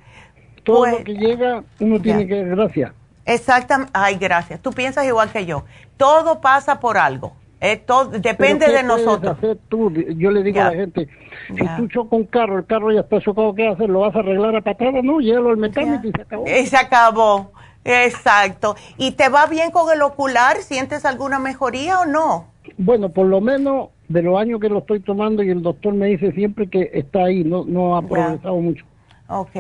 Todo 0.63 0.87
lo 0.87 0.93
pues, 0.93 1.05
que 1.05 1.15
llega, 1.15 1.65
uno 1.81 2.01
tiene 2.01 2.27
que 2.27 2.45
gracias. 2.45 2.93
Exactamente, 3.27 3.91
ay, 3.95 4.17
gracias. 4.17 4.61
Tú 4.61 4.71
piensas 4.71 5.07
igual 5.07 5.31
que 5.31 5.47
yo. 5.47 5.65
Todo 5.97 6.41
pasa 6.41 6.81
por 6.81 6.99
algo. 6.99 7.33
Eh, 7.61 7.77
todo, 7.77 8.11
depende 8.11 8.71
de 8.71 8.83
nosotros. 8.83 9.39
Hacer 9.39 9.59
tú? 9.69 9.91
Yo 9.91 10.31
le 10.31 10.43
digo 10.43 10.61
a 10.61 10.65
la 10.65 10.75
gente, 10.75 11.09
si 11.49 11.67
tú 11.77 11.89
chocas 11.89 12.13
un 12.13 12.27
carro, 12.27 12.59
el 12.59 12.67
carro 12.67 12.93
ya 12.93 13.01
está 13.01 13.21
chocado, 13.21 13.55
¿qué 13.55 13.69
hacer? 13.69 13.89
¿Lo 13.89 14.01
vas 14.01 14.15
a 14.15 14.19
arreglar 14.19 14.55
a 14.55 14.61
patada? 14.61 15.01
No, 15.03 15.19
llévalo 15.19 15.51
al 15.51 15.57
mecánico 15.57 16.07
y 16.07 16.13
se 16.13 16.21
acabó. 16.21 16.45
Y 16.47 16.67
se 16.67 16.77
acabó. 16.77 17.53
Exacto. 17.85 18.77
¿Y 18.97 19.13
te 19.13 19.29
va 19.29 19.47
bien 19.47 19.71
con 19.71 19.93
el 19.93 20.03
ocular? 20.03 20.59
¿Sientes 20.59 21.05
alguna 21.05 21.39
mejoría 21.39 22.01
o 22.01 22.07
no? 22.07 22.47
Bueno, 22.79 23.11
por 23.11 23.27
lo 23.27 23.41
menos 23.41 23.91
de 24.09 24.23
los 24.23 24.39
años 24.39 24.61
que 24.61 24.69
lo 24.69 24.79
estoy 24.79 25.01
tomando 25.01 25.43
y 25.43 25.51
el 25.51 25.63
doctor 25.63 25.95
me 25.95 26.07
dice 26.07 26.33
siempre 26.33 26.69
que 26.69 26.91
está 26.95 27.25
ahí, 27.25 27.45
no, 27.45 27.65
no 27.65 27.97
ha 27.97 28.03
progresado 28.03 28.57
mucho. 28.57 28.85
Ok. 29.29 29.57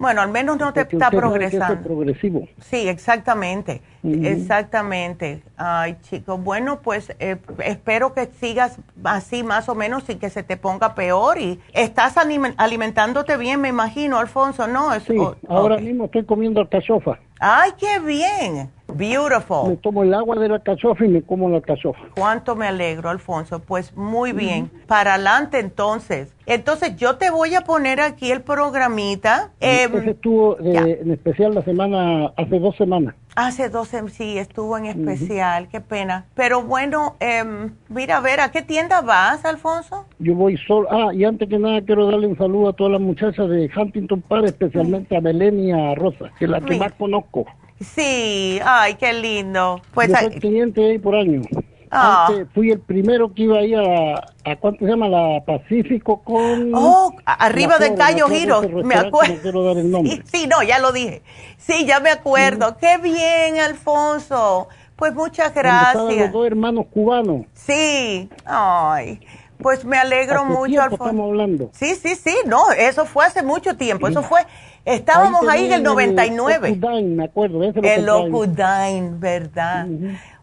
Bueno, 0.00 0.22
al 0.22 0.30
menos 0.30 0.58
no 0.58 0.72
te 0.72 0.80
está 0.80 1.10
progresando. 1.10 1.82
progresivo. 1.82 2.48
Sí, 2.58 2.88
exactamente, 2.88 3.82
exactamente. 4.02 5.42
Ay, 5.58 5.98
chicos, 6.00 6.42
bueno, 6.42 6.80
pues 6.80 7.14
eh, 7.18 7.36
espero 7.62 8.14
que 8.14 8.24
sigas 8.24 8.78
así 9.04 9.42
más 9.42 9.68
o 9.68 9.74
menos 9.74 10.08
y 10.08 10.14
que 10.14 10.30
se 10.30 10.42
te 10.42 10.56
ponga 10.56 10.94
peor. 10.94 11.38
Y 11.38 11.60
estás 11.74 12.16
alimentándote 12.16 13.36
bien, 13.36 13.60
me 13.60 13.68
imagino, 13.68 14.18
Alfonso, 14.18 14.66
¿no? 14.66 14.88
sí, 15.00 15.18
ahora 15.46 15.76
mismo 15.76 16.06
estoy 16.06 16.24
comiendo 16.24 16.62
alcachofa. 16.62 17.18
Ay, 17.42 17.72
qué 17.78 17.98
bien. 18.00 18.70
Beautiful. 18.90 19.70
Me 19.70 19.76
tomo 19.76 20.02
el 20.02 20.14
agua 20.14 20.36
de 20.36 20.48
la 20.48 20.56
alcachofa 20.56 21.04
y 21.04 21.08
me 21.08 21.22
como 21.22 21.48
la 21.48 21.56
alcachofa. 21.56 22.00
Cuánto 22.14 22.56
me 22.56 22.66
alegro, 22.66 23.08
Alfonso. 23.10 23.60
Pues 23.60 23.96
muy 23.96 24.32
bien. 24.32 24.70
Para 24.86 25.14
adelante 25.14 25.58
entonces. 25.58 26.34
Entonces 26.46 26.96
yo 26.96 27.16
te 27.16 27.30
voy 27.30 27.54
a 27.54 27.60
poner 27.60 28.00
aquí 28.00 28.30
el 28.32 28.42
programita. 28.42 29.50
Eh, 29.60 29.88
estuvo 30.06 30.58
en 30.58 31.10
especial 31.12 31.54
la 31.54 31.62
semana, 31.62 32.32
hace 32.36 32.58
dos 32.58 32.76
semanas. 32.76 33.14
Hace 33.36 33.68
dos, 33.68 33.90
sí, 34.10 34.38
estuvo 34.38 34.76
en 34.76 34.86
especial, 34.86 35.68
qué 35.68 35.80
pena. 35.80 36.26
Pero 36.34 36.62
bueno, 36.62 37.14
eh, 37.20 37.44
mira, 37.88 38.16
a 38.16 38.20
ver, 38.20 38.40
¿a 38.40 38.50
qué 38.50 38.62
tienda 38.62 39.00
vas, 39.02 39.44
Alfonso? 39.44 40.06
Yo 40.18 40.34
voy 40.34 40.56
solo. 40.56 40.88
Ah, 40.90 41.14
y 41.14 41.24
antes 41.24 41.48
que 41.48 41.58
nada 41.58 41.80
quiero 41.82 42.10
darle 42.10 42.26
un 42.26 42.36
saludo 42.36 42.70
a 42.70 42.72
todas 42.72 42.92
las 42.94 43.00
muchachas 43.00 43.48
de 43.48 43.70
Huntington 43.74 44.20
Park, 44.22 44.46
especialmente 44.46 45.16
a 45.16 45.20
Belén 45.20 45.60
y 45.60 45.70
a 45.70 45.94
Rosa, 45.94 46.32
que 46.38 46.46
es 46.46 46.50
la 46.50 46.60
que 46.60 46.76
más 46.76 46.92
conozco. 46.94 47.46
Sí, 47.80 48.60
ay, 48.64 48.94
qué 48.94 49.12
lindo. 49.12 49.80
Pues, 49.94 50.08
Yo 50.08 50.16
soy 50.16 50.30
cliente 50.40 50.84
ahí 50.84 50.98
por 50.98 51.14
año. 51.14 51.42
Ah. 51.90 52.26
Antes 52.28 52.46
fui 52.54 52.70
el 52.70 52.80
primero 52.80 53.34
que 53.34 53.42
iba 53.42 53.58
ahí 53.58 53.74
a, 53.74 54.14
a 54.44 54.56
¿cuánto 54.60 54.84
se 54.84 54.90
llama? 54.90 55.08
La 55.08 55.44
Pacífico 55.44 56.22
con... 56.22 56.72
Oh, 56.72 57.12
arriba 57.24 57.78
del 57.78 57.96
Cayo 57.96 58.28
Giro, 58.28 58.62
me 58.84 58.94
acuerdo. 58.94 59.34
Sí, 60.24 60.46
no, 60.46 60.62
ya 60.62 60.78
lo 60.78 60.92
dije. 60.92 61.22
Sí, 61.58 61.86
ya 61.86 61.98
me 61.98 62.10
acuerdo. 62.10 62.76
Qué 62.76 62.98
bien, 62.98 63.58
Alfonso. 63.58 64.68
Pues 64.94 65.14
muchas 65.14 65.52
gracias. 65.52 65.96
los 65.96 66.32
dos 66.32 66.46
hermanos 66.46 66.86
cubanos. 66.92 67.46
Sí, 67.54 68.28
ay. 68.44 69.20
Pues 69.58 69.84
me 69.84 69.96
alegro 69.98 70.44
mucho, 70.44 70.80
Alfonso. 70.80 71.04
estamos 71.04 71.28
hablando? 71.28 71.70
Sí, 71.72 71.94
sí, 71.94 72.14
sí, 72.14 72.34
no, 72.46 72.70
eso 72.72 73.04
fue 73.04 73.26
hace 73.26 73.42
mucho 73.42 73.76
tiempo. 73.76 74.08
Eso 74.08 74.22
fue 74.22 74.40
Estábamos 74.84 75.46
ahí, 75.48 75.66
en 75.66 75.72
el 75.72 75.82
99. 75.82 76.68
El 76.68 77.04
me 77.04 77.24
acuerdo. 77.24 77.62
el 77.62 78.06
Locudain, 78.06 79.20
¿verdad? 79.20 79.86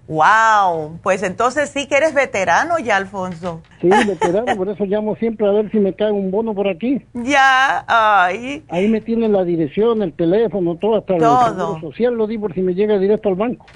Wow, 0.07 0.99
pues 1.03 1.21
entonces 1.21 1.69
sí 1.69 1.85
que 1.85 1.97
eres 1.97 2.13
veterano 2.13 2.79
ya, 2.79 2.95
Alfonso. 2.95 3.61
Sí, 3.81 3.89
veterano, 3.89 4.55
por 4.55 4.69
eso 4.69 4.85
llamo 4.85 5.17
siempre 5.17 5.45
a 5.45 5.51
ver 5.51 5.69
si 5.69 5.79
me 5.79 5.93
cae 5.93 6.11
un 6.11 6.31
bono 6.31 6.55
por 6.55 6.69
aquí. 6.69 7.05
Ya, 7.13 7.83
ay. 7.87 8.63
Ahí 8.69 8.87
me 8.87 9.01
tienen 9.01 9.33
la 9.33 9.43
dirección, 9.43 10.01
el 10.01 10.13
teléfono, 10.13 10.75
todo, 10.75 10.95
hasta 10.95 11.17
todo. 11.17 11.75
el 11.75 11.81
social 11.81 12.13
lo 12.13 12.25
di 12.25 12.37
por 12.37 12.53
si 12.53 12.61
me 12.61 12.73
llega 12.73 12.97
directo 12.97 13.27
al 13.27 13.35
banco. 13.35 13.65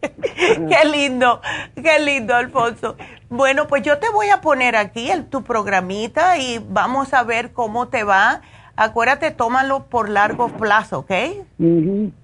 qué 0.00 0.88
lindo, 0.90 1.40
qué 1.76 2.00
lindo, 2.04 2.34
Alfonso. 2.34 2.96
Bueno, 3.30 3.68
pues 3.68 3.82
yo 3.82 3.98
te 3.98 4.10
voy 4.10 4.28
a 4.30 4.40
poner 4.40 4.74
aquí 4.74 5.08
el, 5.08 5.26
tu 5.26 5.44
programita 5.44 6.38
y 6.38 6.58
vamos 6.68 7.14
a 7.14 7.22
ver 7.22 7.52
cómo 7.52 7.86
te 7.88 8.02
va 8.02 8.42
acuérdate, 8.76 9.30
tómalo 9.30 9.84
por 9.84 10.08
largo 10.08 10.48
plazo, 10.48 11.00
¿ok? 11.00 11.12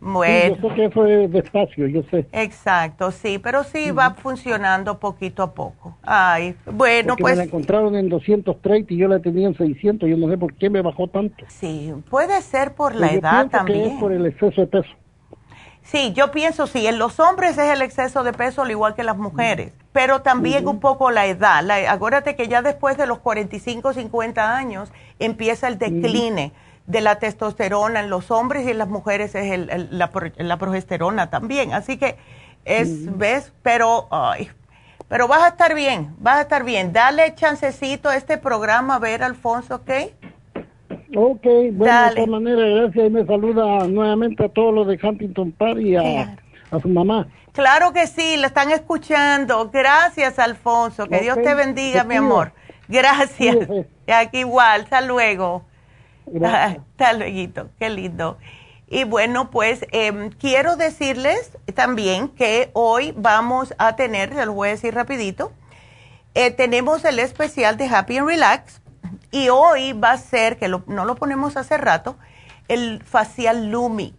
Bueno. 0.01 0.57
yo 0.57 0.69
sé 0.69 0.75
que 0.75 1.25
es 1.25 1.33
despacio, 1.33 1.87
yo 1.87 2.03
sé. 2.11 2.27
Exacto, 2.33 3.11
sí, 3.11 3.39
pero 3.39 3.65
sí 3.65 3.91
va 3.91 4.15
funcionando 4.15 4.99
poquito 4.99 5.43
a 5.43 5.55
poco. 5.55 5.97
Ay, 6.03 6.55
bueno, 6.67 7.09
Porque 7.09 7.23
pues... 7.23 7.35
Me 7.35 7.39
la 7.39 7.45
encontraron 7.45 7.95
en 7.97 8.09
230 8.09 8.93
y 8.93 8.97
yo 8.97 9.09
la 9.09 9.21
tenía 9.21 9.49
en 9.49 9.57
600, 9.57 10.09
yo 10.09 10.17
no 10.17 10.29
sé 10.29 10.39
por 10.39 10.55
qué 10.55 10.71
me 10.71 10.83
bajó 10.83 11.09
tanto. 11.09 11.45
Sí, 11.49 11.93
puede 12.11 12.41
ser 12.43 12.75
por 12.75 12.95
la 12.95 13.13
edad 13.13 13.49
también. 13.49 13.83
Que 13.83 13.95
es 13.95 14.01
por 14.01 14.13
el 14.13 14.27
exceso 14.27 14.61
de 14.61 14.67
peso. 14.67 14.91
Sí, 15.91 16.13
yo 16.13 16.31
pienso 16.31 16.67
sí, 16.67 16.87
en 16.87 16.99
los 16.99 17.19
hombres 17.19 17.57
es 17.57 17.71
el 17.71 17.81
exceso 17.81 18.23
de 18.23 18.35
peso 18.35 18.61
al 18.61 18.71
igual 18.71 18.95
que 18.95 19.03
las 19.03 19.17
mujeres, 19.17 19.73
pero 19.93 20.21
también 20.21 20.69
un 20.69 20.81
poco 20.81 21.11
la 21.11 21.25
edad. 21.25 21.63
La, 21.65 21.91
acuérdate 21.91 22.37
que 22.37 22.47
ya 22.47 22.61
después 22.61 22.99
de 22.99 23.07
los 23.07 23.21
45, 23.21 23.95
50 23.95 24.55
años 24.55 24.91
empieza 25.19 25.67
el 25.67 25.79
decline 25.79 26.53
de 26.87 27.01
la 27.01 27.19
testosterona 27.19 28.01
en 28.01 28.11
los 28.11 28.31
hombres 28.31 28.67
y 28.67 28.71
en 28.71 28.77
las 28.77 28.89
mujeres 28.89 29.35
es 29.35 29.51
el, 29.51 29.89
la, 29.91 30.59
progesterona 30.59 31.31
también. 31.31 31.73
Así 31.73 31.97
que 31.97 32.19
es, 32.67 33.17
¿ves? 33.17 33.55
Pero, 33.63 34.09
ay, 34.11 34.51
pero 35.09 35.27
vas 35.27 35.43
a 35.43 35.49
estar 35.49 35.75
bien, 35.75 36.15
vas 36.19 36.37
a 36.37 36.43
estar 36.43 36.65
bien. 36.65 36.93
Dale 36.93 37.35
chancecito 37.35 38.11
a 38.11 38.17
este 38.17 38.37
programa, 38.37 38.97
a 38.97 38.99
ver, 38.99 39.23
Alfonso, 39.23 39.77
¿ok? 39.77 39.91
Ok, 41.17 41.47
bueno, 41.73 42.09
de 42.09 42.15
todas 42.15 42.29
maneras, 42.29 42.75
gracias 42.75 43.07
y 43.07 43.11
me 43.11 43.25
saluda 43.25 43.87
nuevamente 43.89 44.45
a 44.45 44.49
todos 44.49 44.75
los 44.75 44.87
de 44.87 44.99
Huntington 45.03 45.53
Park 45.53 45.79
y 45.81 45.97
a, 45.97 46.37
su 46.83 46.89
mamá. 46.89 47.29
Claro 47.53 47.93
que 47.93 48.07
sí, 48.07 48.37
la 48.37 48.49
están 48.49 48.71
escuchando. 48.71 49.71
Gracias, 49.73 50.39
Alfonso. 50.39 51.07
Que 51.07 51.21
Dios 51.21 51.39
te 51.43 51.55
bendiga, 51.55 52.05
mi 52.05 52.17
amor. 52.17 52.53
Gracias. 52.89 53.57
Aquí 54.07 54.41
igual, 54.41 54.83
hasta 54.83 55.01
luego. 55.01 55.65
Hasta 56.43 57.15
luego, 57.15 57.71
qué 57.79 57.89
lindo. 57.89 58.37
Y 58.87 59.05
bueno, 59.05 59.51
pues 59.51 59.87
em, 59.93 60.31
quiero 60.31 60.77
decirles 60.77 61.57
también 61.75 62.29
que 62.29 62.71
hoy 62.75 63.15
vamos 63.17 63.75
a 63.79 63.97
tener, 63.97 64.35
se 64.35 64.47
lo 64.47 64.53
voy 64.53 64.69
a 64.69 64.71
decir 64.73 64.95
rapidito, 64.95 65.53
eh, 66.35 66.51
tenemos 66.51 67.05
el 67.05 67.19
especial 67.19 67.77
de 67.77 67.87
Happy 67.87 68.19
and 68.19 68.29
Relax 68.29 68.81
Y 69.31 69.49
hoy 69.49 69.93
va 69.93 70.13
a 70.13 70.19
ser, 70.19 70.59
que 70.59 70.69
no 70.69 71.05
lo 71.05 71.15
ponemos 71.17 71.57
hace 71.57 71.77
rato, 71.77 72.17
el 72.69 73.03
facial 73.03 73.71
Lumi. 73.71 74.15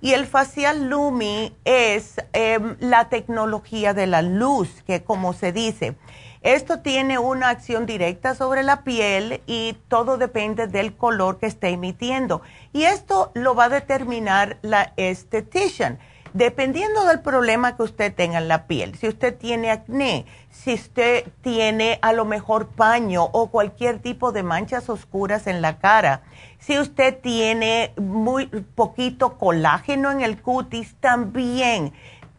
Y 0.00 0.12
el 0.12 0.26
facial 0.26 0.90
Lumi 0.90 1.56
es 1.64 2.16
em, 2.34 2.76
la 2.80 3.08
tecnología 3.08 3.94
de 3.94 4.06
la 4.06 4.20
luz, 4.20 4.82
que 4.86 5.02
como 5.02 5.32
se 5.32 5.52
dice, 5.52 5.96
esto 6.42 6.80
tiene 6.80 7.18
una 7.18 7.48
acción 7.48 7.86
directa 7.86 8.34
sobre 8.34 8.62
la 8.62 8.84
piel 8.84 9.40
y 9.46 9.78
todo 9.88 10.18
depende 10.18 10.66
del 10.66 10.94
color 10.94 11.38
que 11.38 11.46
esté 11.46 11.68
emitiendo. 11.70 12.42
Y 12.74 12.82
esto 12.82 13.32
lo 13.32 13.54
va 13.54 13.64
a 13.64 13.68
determinar 13.70 14.58
la 14.60 14.92
estetician. 14.98 15.98
Dependiendo 16.34 17.04
del 17.04 17.20
problema 17.20 17.76
que 17.76 17.84
usted 17.84 18.12
tenga 18.12 18.38
en 18.38 18.48
la 18.48 18.66
piel, 18.66 18.96
si 18.96 19.06
usted 19.06 19.38
tiene 19.38 19.70
acné, 19.70 20.26
si 20.50 20.74
usted 20.74 21.28
tiene 21.42 22.00
a 22.02 22.12
lo 22.12 22.24
mejor 22.24 22.66
paño 22.66 23.22
o 23.22 23.52
cualquier 23.52 24.00
tipo 24.00 24.32
de 24.32 24.42
manchas 24.42 24.88
oscuras 24.90 25.46
en 25.46 25.62
la 25.62 25.78
cara, 25.78 26.22
si 26.58 26.76
usted 26.76 27.20
tiene 27.20 27.92
muy 27.96 28.46
poquito 28.46 29.38
colágeno 29.38 30.10
en 30.10 30.22
el 30.22 30.42
cutis, 30.42 30.96
también 30.98 31.92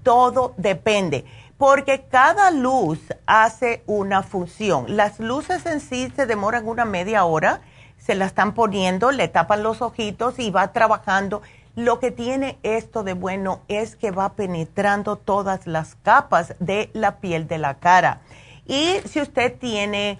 todo 0.03 0.53
depende, 0.57 1.23
porque 1.57 2.01
cada 2.01 2.51
luz 2.51 2.99
hace 3.25 3.81
una 3.85 4.23
función. 4.23 4.97
Las 4.97 5.21
luces 5.21 5.65
en 5.65 5.79
sí 5.79 6.11
se 6.17 6.25
demoran 6.25 6.67
una 6.67 6.83
media 6.83 7.23
hora, 7.23 7.61
se 7.97 8.13
la 8.13 8.25
están 8.25 8.55
poniendo, 8.55 9.11
le 9.11 9.29
tapan 9.29 9.63
los 9.63 9.81
ojitos 9.81 10.37
y 10.37 10.51
va 10.51 10.73
trabajando 10.73 11.41
lo 11.75 11.99
que 11.99 12.11
tiene 12.11 12.57
esto 12.63 13.03
de 13.03 13.13
bueno 13.13 13.61
es 13.67 13.95
que 13.95 14.11
va 14.11 14.33
penetrando 14.33 15.17
todas 15.17 15.67
las 15.67 15.95
capas 15.95 16.55
de 16.59 16.89
la 16.93 17.17
piel 17.19 17.47
de 17.47 17.57
la 17.57 17.75
cara. 17.75 18.21
Y 18.65 18.99
si 19.05 19.21
usted 19.21 19.57
tiene 19.57 20.17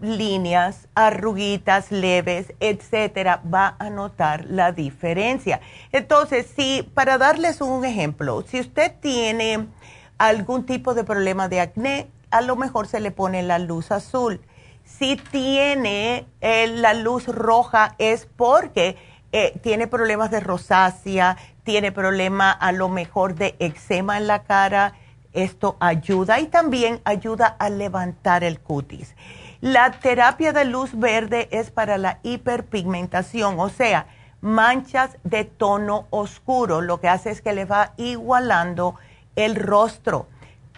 líneas, 0.00 0.88
arruguitas 0.94 1.90
leves, 1.90 2.54
etcétera, 2.60 3.42
va 3.52 3.76
a 3.78 3.90
notar 3.90 4.46
la 4.46 4.72
diferencia. 4.72 5.60
Entonces, 5.90 6.46
si 6.56 6.88
para 6.94 7.18
darles 7.18 7.60
un 7.60 7.84
ejemplo, 7.84 8.42
si 8.42 8.60
usted 8.60 8.92
tiene 9.00 9.66
algún 10.18 10.64
tipo 10.64 10.94
de 10.94 11.04
problema 11.04 11.48
de 11.48 11.60
acné, 11.60 12.08
a 12.30 12.40
lo 12.40 12.56
mejor 12.56 12.86
se 12.86 13.00
le 13.00 13.10
pone 13.10 13.42
la 13.42 13.58
luz 13.58 13.90
azul. 13.90 14.40
Si 14.84 15.16
tiene 15.16 16.26
eh, 16.40 16.66
la 16.68 16.94
luz 16.94 17.26
roja 17.26 17.94
es 17.98 18.26
porque 18.26 18.96
eh, 19.32 19.58
tiene 19.62 19.86
problemas 19.86 20.30
de 20.30 20.40
rosácea, 20.40 21.36
tiene 21.64 21.90
problema 21.90 22.50
a 22.50 22.70
lo 22.72 22.88
mejor 22.88 23.34
de 23.34 23.56
eczema 23.58 24.18
en 24.18 24.26
la 24.26 24.42
cara, 24.42 24.94
esto 25.32 25.76
ayuda 25.80 26.38
y 26.40 26.46
también 26.46 27.00
ayuda 27.04 27.46
a 27.58 27.70
levantar 27.70 28.44
el 28.44 28.60
cutis. 28.60 29.16
La 29.62 29.90
terapia 29.92 30.52
de 30.52 30.66
luz 30.66 30.98
verde 30.98 31.48
es 31.50 31.70
para 31.70 31.96
la 31.96 32.18
hiperpigmentación, 32.22 33.58
o 33.58 33.68
sea, 33.68 34.06
manchas 34.40 35.16
de 35.24 35.44
tono 35.44 36.06
oscuro, 36.10 36.80
lo 36.80 37.00
que 37.00 37.08
hace 37.08 37.30
es 37.30 37.40
que 37.40 37.54
le 37.54 37.64
va 37.64 37.94
igualando 37.96 38.96
el 39.36 39.56
rostro 39.56 40.26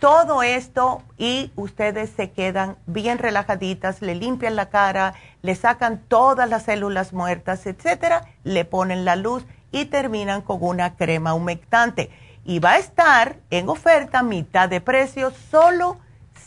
todo 0.01 0.43
esto 0.43 1.03
y 1.17 1.51
ustedes 1.57 2.11
se 2.11 2.31
quedan 2.31 2.77
bien 2.87 3.19
relajaditas, 3.19 4.03
le 4.03 4.15
limpian 4.15 4.57
la 4.57 4.69
cara, 4.69 5.15
le 5.43 5.55
sacan 5.55 6.03
todas 6.09 6.49
las 6.49 6.65
células 6.65 7.13
muertas, 7.13 7.67
etcétera, 7.67 8.27
le 8.45 8.65
ponen 8.65 9.05
la 9.05 9.17
luz 9.17 9.45
y 9.73 9.87
terminan 9.87 10.43
con 10.43 10.59
una 10.61 10.97
crema 10.97 11.35
humectante. 11.35 12.11
Y 12.45 12.59
va 12.59 12.73
a 12.73 12.79
estar 12.79 13.37
en 13.51 13.69
oferta 13.69 14.23
mitad 14.23 14.69
de 14.69 14.81
precio, 14.81 15.33
solo 15.51 15.99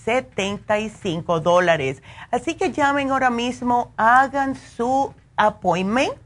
75 0.05 1.39
dólares. 1.39 2.01
Así 2.31 2.55
que 2.55 2.71
llamen 2.71 3.11
ahora 3.11 3.29
mismo, 3.29 3.91
hagan 3.97 4.55
su 4.55 5.13
appointment, 5.35 6.17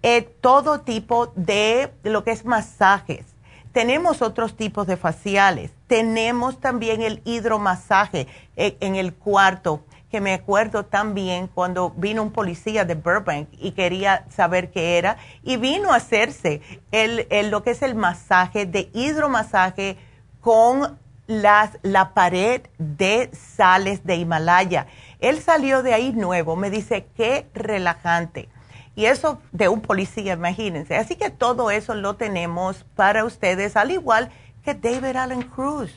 eh, 0.03 0.23
todo 0.41 0.81
tipo 0.81 1.33
de 1.35 1.93
lo 2.03 2.25
que 2.25 2.33
es 2.33 2.45
masajes. 2.45 3.25
Tenemos 3.73 4.23
otros 4.23 4.57
tipos 4.57 4.87
de 4.87 4.97
faciales. 4.97 5.73
Tenemos 5.87 6.61
también 6.61 7.03
el 7.03 7.21
hidromasaje 7.25 8.27
eh, 8.57 8.77
en 8.81 8.97
el 8.97 9.15
cuarto 9.15 9.85
que 10.11 10.21
me 10.21 10.33
acuerdo 10.33 10.85
también 10.85 11.49
cuando 11.49 11.91
vino 11.91 12.23
un 12.23 12.33
policía 12.33 12.85
de 12.85 12.95
Burbank 12.95 13.49
y 13.53 13.73
quería 13.73 14.25
saber 14.31 14.71
qué 14.71 14.99
era 14.99 15.19
y 15.43 15.57
vino 15.57 15.93
a 15.93 15.97
hacerse 15.97 16.63
el, 16.93 17.27
lo 17.51 17.63
que 17.63 17.73
es 17.73 17.83
el 17.83 17.95
masaje 17.95 18.65
de 18.65 18.91
hidromasaje 18.95 19.99
con 20.41 20.99
las, 21.27 21.79
la 21.83 22.15
pared 22.15 22.63
de 22.79 23.31
sales 23.33 24.05
de 24.05 24.17
Himalaya. 24.17 24.87
Él 25.21 25.41
salió 25.43 25.83
de 25.83 25.93
ahí 25.93 26.13
nuevo, 26.13 26.57
me 26.57 26.71
dice, 26.71 27.07
qué 27.17 27.47
relajante. 27.53 28.49
Y 28.97 29.05
eso 29.05 29.41
de 29.53 29.69
un 29.69 29.83
policía, 29.83 30.33
imagínense. 30.33 30.97
Así 30.97 31.17
que 31.17 31.31
todo 31.31 31.71
eso 31.71 31.95
lo 31.95 32.17
tenemos 32.17 32.85
para 32.97 33.25
ustedes, 33.25 33.77
al 33.77 33.91
igual 33.91 34.31
que 34.65 34.75
David 34.75 35.17
Allen 35.17 35.43
Cruz 35.43 35.93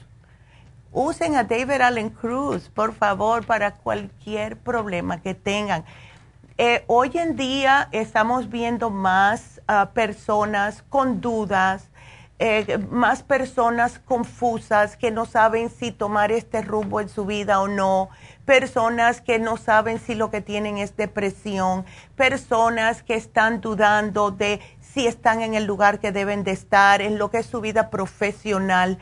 Usen 0.94 1.38
a 1.38 1.46
David 1.46 1.80
Allen 1.80 2.10
Cruz, 2.10 2.68
por 2.68 2.94
favor, 2.94 3.46
para 3.46 3.76
cualquier 3.76 4.58
problema 4.58 5.22
que 5.22 5.34
tengan. 5.34 5.86
Eh, 6.58 6.84
hoy 6.88 7.12
en 7.14 7.38
día 7.38 7.88
estamos 7.94 8.50
viendo 8.50 8.90
más 8.90 9.62
ah, 9.70 9.92
personas 9.94 10.84
con 10.90 11.22
dudas, 11.22 11.90
eh, 12.40 12.78
más 12.90 13.24
personas 13.24 14.00
confusas 14.00 14.98
que 14.98 15.12
no 15.12 15.26
saben 15.26 15.70
si 15.70 15.94
tomar 15.94 16.34
este 16.34 16.62
rumbo 16.62 17.00
en 17.00 17.08
su 17.08 17.26
vida 17.26 17.62
o 17.62 17.70
no, 17.70 18.10
personas 18.44 19.22
que 19.22 19.40
no 19.40 19.56
saben 19.56 19.98
si 19.98 20.14
lo 20.14 20.30
que 20.30 20.42
tienen 20.42 20.78
es 20.78 20.98
depresión, 20.98 21.86
personas 22.18 23.02
que 23.02 23.16
están 23.16 23.62
dudando 23.62 24.32
de 24.32 24.60
si 24.82 25.08
están 25.08 25.42
en 25.42 25.54
el 25.54 25.64
lugar 25.64 26.02
que 26.02 26.12
deben 26.12 26.44
de 26.44 26.52
estar, 26.52 27.02
en 27.02 27.18
lo 27.18 27.32
que 27.32 27.38
es 27.38 27.46
su 27.46 27.62
vida 27.62 27.90
profesional 27.90 29.00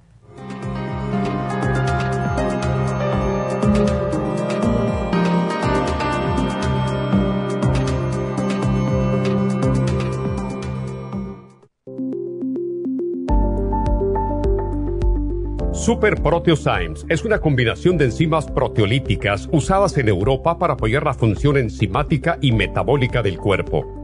Super 15.85 16.23
Proteosymes 16.23 17.05
es 17.11 17.27
una 17.27 17.41
combinación 17.41 17.99
de 17.99 18.07
enzimas 18.07 18.51
proteolíticas 18.51 19.51
usadas 19.53 19.99
en 19.99 20.09
Europa 20.09 20.59
para 20.59 20.73
apoyar 20.73 21.05
la 21.05 21.13
función 21.13 21.59
enzimática 21.59 22.39
y 22.41 22.53
metabólica 22.53 23.23
del 23.23 23.37
cuerpo. 23.37 24.04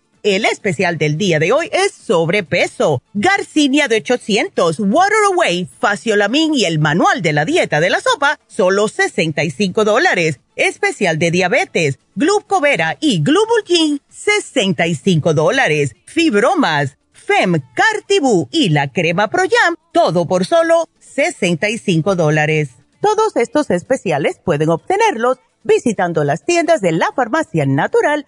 El 0.23 0.45
especial 0.45 0.99
del 0.99 1.17
día 1.17 1.39
de 1.39 1.51
hoy 1.51 1.67
es 1.71 1.93
sobrepeso. 1.93 3.01
Garcinia 3.15 3.87
de 3.87 3.97
800, 3.97 4.79
Water 4.79 5.17
Away, 5.33 5.67
Faciolamin 5.79 6.53
y 6.53 6.65
el 6.65 6.77
manual 6.77 7.23
de 7.23 7.33
la 7.33 7.43
dieta 7.43 7.79
de 7.79 7.89
la 7.89 8.01
sopa, 8.01 8.39
solo 8.45 8.87
65 8.87 9.83
dólares. 9.83 10.39
Especial 10.55 11.17
de 11.17 11.31
diabetes, 11.31 11.97
Glucovera 12.13 12.97
y 12.99 13.23
Glubulgin, 13.23 13.99
65 14.09 15.33
dólares. 15.33 15.95
Fibromas, 16.05 16.99
Fem, 17.13 17.59
Cartibú 17.73 18.47
y 18.51 18.69
la 18.69 18.91
crema 18.91 19.27
Pro 19.27 19.43
Jam, 19.49 19.75
todo 19.91 20.27
por 20.27 20.45
solo 20.45 20.87
65 20.99 22.15
dólares. 22.15 22.69
Todos 23.01 23.35
estos 23.37 23.71
especiales 23.71 24.39
pueden 24.43 24.69
obtenerlos 24.69 25.39
visitando 25.63 26.23
las 26.23 26.45
tiendas 26.45 26.79
de 26.81 26.91
la 26.91 27.11
farmacia 27.15 27.65
natural 27.65 28.27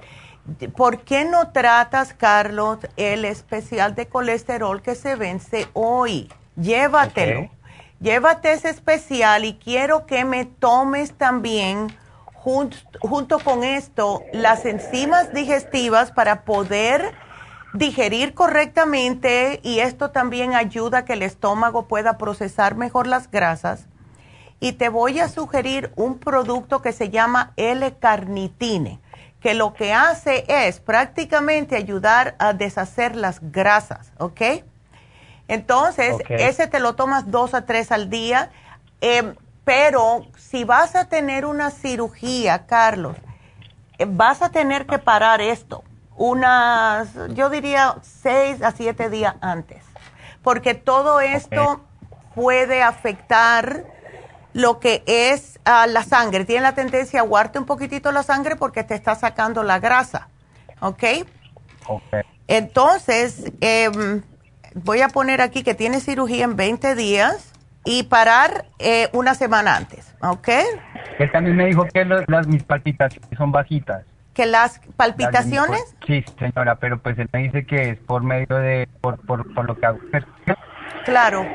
¿Por 0.76 1.02
qué 1.02 1.24
no 1.24 1.50
tratas, 1.50 2.14
Carlos, 2.14 2.78
el 2.96 3.24
especial 3.24 3.94
de 3.94 4.06
colesterol 4.06 4.80
que 4.80 4.94
se 4.94 5.14
vence 5.14 5.66
hoy? 5.74 6.28
Llévatelo. 6.56 7.40
Okay. 7.40 7.50
Llévate 8.00 8.52
ese 8.52 8.70
especial 8.70 9.44
y 9.44 9.54
quiero 9.54 10.06
que 10.06 10.24
me 10.24 10.44
tomes 10.44 11.12
también 11.14 11.88
junto, 12.38 12.76
junto 13.00 13.38
con 13.38 13.64
esto 13.64 14.22
las 14.32 14.64
enzimas 14.64 15.32
digestivas 15.32 16.12
para 16.12 16.42
poder 16.42 17.14
digerir 17.74 18.34
correctamente 18.34 19.60
y 19.62 19.80
esto 19.80 20.10
también 20.10 20.54
ayuda 20.54 20.98
a 20.98 21.04
que 21.04 21.14
el 21.14 21.22
estómago 21.22 21.86
pueda 21.86 22.16
procesar 22.16 22.76
mejor 22.76 23.06
las 23.06 23.30
grasas. 23.30 23.86
Y 24.60 24.72
te 24.72 24.88
voy 24.88 25.20
a 25.20 25.28
sugerir 25.28 25.92
un 25.94 26.18
producto 26.18 26.82
que 26.82 26.92
se 26.92 27.10
llama 27.10 27.52
L-carnitine, 27.56 29.00
que 29.40 29.54
lo 29.54 29.74
que 29.74 29.92
hace 29.92 30.44
es 30.48 30.80
prácticamente 30.80 31.76
ayudar 31.76 32.34
a 32.38 32.52
deshacer 32.54 33.14
las 33.14 33.38
grasas, 33.52 34.10
¿ok? 34.18 34.40
Entonces, 35.46 36.14
okay. 36.14 36.36
ese 36.40 36.66
te 36.66 36.80
lo 36.80 36.94
tomas 36.94 37.30
dos 37.30 37.54
a 37.54 37.64
tres 37.64 37.92
al 37.92 38.10
día. 38.10 38.50
Eh, 39.00 39.34
pero 39.68 40.24
si 40.38 40.64
vas 40.64 40.96
a 40.96 41.10
tener 41.10 41.44
una 41.44 41.70
cirugía, 41.70 42.64
Carlos, 42.64 43.18
vas 44.06 44.40
a 44.40 44.48
tener 44.48 44.86
que 44.86 44.98
parar 44.98 45.42
esto 45.42 45.84
unas, 46.16 47.10
yo 47.34 47.50
diría, 47.50 47.96
seis 48.00 48.62
a 48.62 48.72
siete 48.72 49.10
días 49.10 49.34
antes, 49.42 49.84
porque 50.42 50.72
todo 50.72 51.20
esto 51.20 51.62
okay. 51.62 51.84
puede 52.34 52.82
afectar 52.82 53.84
lo 54.54 54.80
que 54.80 55.02
es 55.04 55.60
uh, 55.66 55.86
la 55.86 56.02
sangre. 56.02 56.46
Tiene 56.46 56.62
la 56.62 56.74
tendencia 56.74 57.20
a 57.20 57.24
aguarte 57.24 57.58
un 57.58 57.66
poquitito 57.66 58.10
la 58.10 58.22
sangre 58.22 58.56
porque 58.56 58.84
te 58.84 58.94
está 58.94 59.16
sacando 59.16 59.62
la 59.64 59.80
grasa, 59.80 60.28
¿ok? 60.80 61.04
okay. 61.86 62.22
Entonces, 62.46 63.52
eh, 63.60 64.22
voy 64.72 65.02
a 65.02 65.08
poner 65.08 65.42
aquí 65.42 65.62
que 65.62 65.74
tiene 65.74 66.00
cirugía 66.00 66.44
en 66.44 66.56
20 66.56 66.94
días 66.94 67.52
y 67.88 68.02
parar 68.02 68.66
eh, 68.78 69.08
una 69.14 69.34
semana 69.34 69.74
antes, 69.74 70.14
¿ok? 70.20 70.48
Él 71.18 71.32
también 71.32 71.56
me 71.56 71.64
dijo 71.64 71.86
que 71.86 72.04
las, 72.04 72.46
mis 72.46 72.62
palpitaciones 72.62 73.30
son 73.38 73.50
bajitas. 73.50 74.04
¿Que 74.34 74.44
las 74.44 74.80
palpitaciones? 74.96 75.96
sí, 76.06 76.22
señora, 76.38 76.76
pero 76.76 76.98
pues 76.98 77.18
él 77.18 77.28
me 77.32 77.44
dice 77.44 77.64
que 77.64 77.90
es 77.90 77.98
por 77.98 78.22
medio 78.22 78.56
de, 78.56 78.86
por, 79.00 79.18
por, 79.24 79.54
por 79.54 79.64
lo 79.64 79.74
que 79.76 79.86
hago. 79.86 79.98
Claro. 81.06 81.46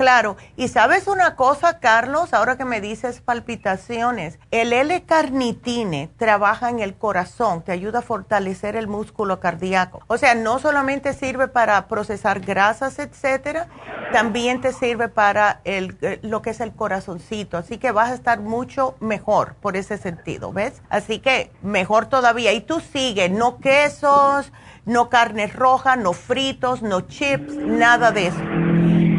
Claro, 0.00 0.38
y 0.56 0.68
sabes 0.68 1.08
una 1.08 1.36
cosa, 1.36 1.78
Carlos, 1.78 2.32
ahora 2.32 2.56
que 2.56 2.64
me 2.64 2.80
dices 2.80 3.20
palpitaciones, 3.20 4.38
el 4.50 4.72
L-carnitine 4.72 6.08
trabaja 6.16 6.70
en 6.70 6.78
el 6.78 6.94
corazón, 6.94 7.60
te 7.60 7.72
ayuda 7.72 7.98
a 7.98 8.02
fortalecer 8.02 8.76
el 8.76 8.88
músculo 8.88 9.40
cardíaco. 9.40 10.00
O 10.06 10.16
sea, 10.16 10.34
no 10.34 10.58
solamente 10.58 11.12
sirve 11.12 11.48
para 11.48 11.86
procesar 11.86 12.40
grasas, 12.40 12.98
etcétera, 12.98 13.68
también 14.10 14.62
te 14.62 14.72
sirve 14.72 15.10
para 15.10 15.60
el, 15.64 15.98
eh, 16.00 16.18
lo 16.22 16.40
que 16.40 16.48
es 16.48 16.60
el 16.60 16.72
corazoncito. 16.72 17.58
Así 17.58 17.76
que 17.76 17.92
vas 17.92 18.10
a 18.10 18.14
estar 18.14 18.40
mucho 18.40 18.94
mejor 19.00 19.56
por 19.56 19.76
ese 19.76 19.98
sentido, 19.98 20.50
¿ves? 20.50 20.80
Así 20.88 21.18
que 21.18 21.52
mejor 21.60 22.06
todavía. 22.06 22.54
Y 22.54 22.62
tú 22.62 22.80
sigue, 22.80 23.28
no 23.28 23.58
quesos, 23.58 24.50
no 24.90 25.08
carnes 25.08 25.54
rojas, 25.54 25.96
no 25.96 26.12
fritos, 26.12 26.82
no 26.82 27.02
chips, 27.02 27.54
nada 27.54 28.10
de 28.10 28.26
eso. 28.26 28.40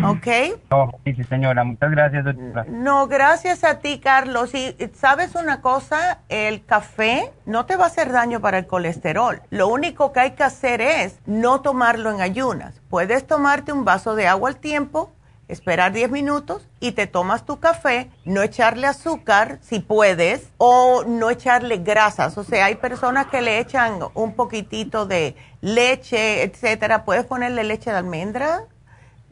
¿Ok? 0.06 0.60
No, 0.70 0.92
sí, 1.06 1.24
señora. 1.24 1.64
Muchas 1.64 1.92
gracias, 1.92 2.26
doctora. 2.26 2.66
No, 2.68 3.08
gracias 3.08 3.64
a 3.64 3.80
ti, 3.80 4.00
Carlos. 4.00 4.54
Y 4.54 4.76
sabes 4.94 5.36
una 5.36 5.62
cosa, 5.62 6.20
el 6.28 6.66
café 6.66 7.32
no 7.46 7.66
te 7.66 7.78
va 7.78 7.86
a 7.86 7.88
hacer 7.88 8.12
daño 8.12 8.42
para 8.42 8.58
el 8.58 8.68
colesterol. 8.68 9.42
Lo 9.50 9.70
único 9.70 10.12
que 10.12 10.20
hay 10.20 10.32
que 10.32 10.44
hacer 10.44 10.82
es 10.82 11.20
no 11.26 11.62
tomarlo 11.62 12.12
en 12.12 12.20
ayunas. 12.20 12.82
Puedes 12.90 13.26
tomarte 13.26 13.72
un 13.72 13.86
vaso 13.86 14.16
de 14.16 14.28
agua 14.28 14.50
al 14.50 14.58
tiempo, 14.58 15.14
esperar 15.52 15.92
10 15.92 16.10
minutos 16.12 16.68
y 16.80 16.94
te 16.94 17.08
tomas 17.08 17.46
tu 17.46 17.60
café, 17.60 18.10
no 18.26 18.42
echarle 18.42 18.88
azúcar 18.88 19.60
si 19.62 19.80
puedes 19.80 20.52
o 20.58 21.04
no 21.06 21.30
echarle 21.30 21.78
grasas. 21.78 22.38
O 22.38 22.44
sea, 22.44 22.66
hay 22.66 22.76
personas 22.76 23.28
que 23.28 23.42
le 23.42 23.60
echan 23.60 24.00
un 24.14 24.36
poquitito 24.36 25.06
de 25.06 25.36
leche, 25.62 26.44
etcétera. 26.44 27.06
Puedes 27.06 27.26
ponerle 27.26 27.64
leche 27.64 27.92
de 27.92 27.98
almendra 27.98 28.64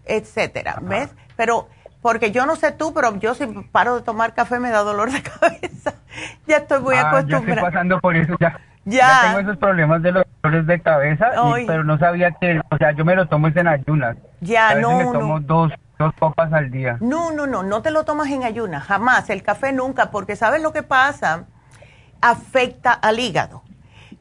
etcétera, 0.10 0.80
¿ves? 0.82 1.16
Pero 1.38 1.70
porque 2.02 2.32
yo 2.32 2.46
no 2.46 2.56
sé 2.56 2.72
tú, 2.72 2.94
pero 2.94 3.16
yo 3.18 3.34
si 3.34 3.46
paro 3.72 3.96
de 3.96 4.02
tomar 4.02 4.34
café 4.34 4.60
me 4.60 4.70
da 4.72 4.80
dolor 4.80 5.12
de 5.12 5.22
cabeza. 5.40 5.94
ya 6.48 6.58
estoy 6.58 6.82
muy 6.82 6.96
ah, 6.96 7.10
acostumbrada. 7.10 7.46
Ya 7.46 7.54
estoy 7.54 7.72
pasando 7.72 8.00
por 8.00 8.16
eso 8.16 8.36
ya. 8.40 8.60
Ya. 8.86 9.22
tengo 9.28 9.40
esos 9.40 9.58
problemas 9.58 10.02
de 10.02 10.12
los 10.14 10.24
dolores 10.42 10.66
de 10.66 10.80
cabeza, 10.80 11.32
pero 11.68 11.84
no 11.84 12.00
sabía 12.00 12.32
que, 12.32 12.60
o 12.72 12.78
sea, 12.78 12.92
yo 12.94 13.06
me 13.06 13.16
lo 13.16 13.28
tomo 13.28 13.48
en 13.48 13.68
ayunas. 13.68 14.18
Ya, 14.42 14.74
no, 14.76 14.98
me 14.98 15.04
tomo 15.04 15.40
dos, 15.42 15.72
dos 16.00 16.14
copas 16.18 16.52
al 16.54 16.72
día. 16.72 16.98
No, 17.02 17.32
no, 17.32 17.46
no, 17.46 17.62
no 17.62 17.82
te 17.82 17.92
lo 17.92 18.06
tomas 18.06 18.30
en 18.30 18.44
ayunas, 18.44 18.84
jamás. 18.86 19.30
El 19.30 19.44
café 19.44 19.72
nunca, 19.74 20.10
porque 20.10 20.36
¿sabes 20.36 20.62
lo 20.62 20.74
que 20.74 20.82
pasa? 20.82 21.46
Afecta 22.22 22.94
al 22.94 23.20
hígado 23.20 23.64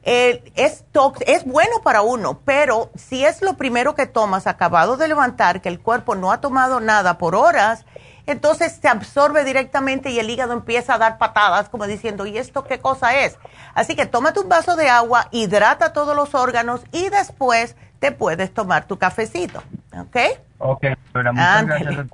es, 0.03 0.85
es 1.25 1.45
bueno 1.45 1.81
para 1.83 2.01
uno, 2.01 2.39
pero 2.45 2.89
si 2.95 3.25
es 3.25 3.41
lo 3.41 3.55
primero 3.55 3.95
que 3.95 4.05
tomas 4.05 4.47
acabado 4.47 4.97
de 4.97 5.07
levantar, 5.07 5.61
que 5.61 5.69
el 5.69 5.79
cuerpo 5.79 6.15
no 6.15 6.31
ha 6.31 6.41
tomado 6.41 6.79
nada 6.79 7.17
por 7.17 7.35
horas, 7.35 7.85
entonces 8.25 8.77
se 8.79 8.87
absorbe 8.87 9.43
directamente 9.43 10.11
y 10.11 10.19
el 10.19 10.29
hígado 10.29 10.53
empieza 10.53 10.95
a 10.95 10.97
dar 10.97 11.17
patadas 11.17 11.69
como 11.69 11.87
diciendo, 11.87 12.25
¿y 12.25 12.37
esto 12.37 12.63
qué 12.63 12.79
cosa 12.79 13.19
es? 13.19 13.37
Así 13.73 13.95
que 13.95 14.05
tómate 14.05 14.39
un 14.39 14.49
vaso 14.49 14.75
de 14.75 14.89
agua, 14.89 15.27
hidrata 15.31 15.93
todos 15.93 16.15
los 16.15 16.35
órganos 16.35 16.81
y 16.91 17.09
después 17.09 17.75
te 17.99 18.11
puedes 18.11 18.53
tomar 18.53 18.85
tu 18.85 18.97
cafecito, 18.97 19.61
¿ok? 20.01 20.17
Ok, 20.59 20.85
pero 21.13 21.33
muchas 21.33 21.65
gracias, 21.65 22.07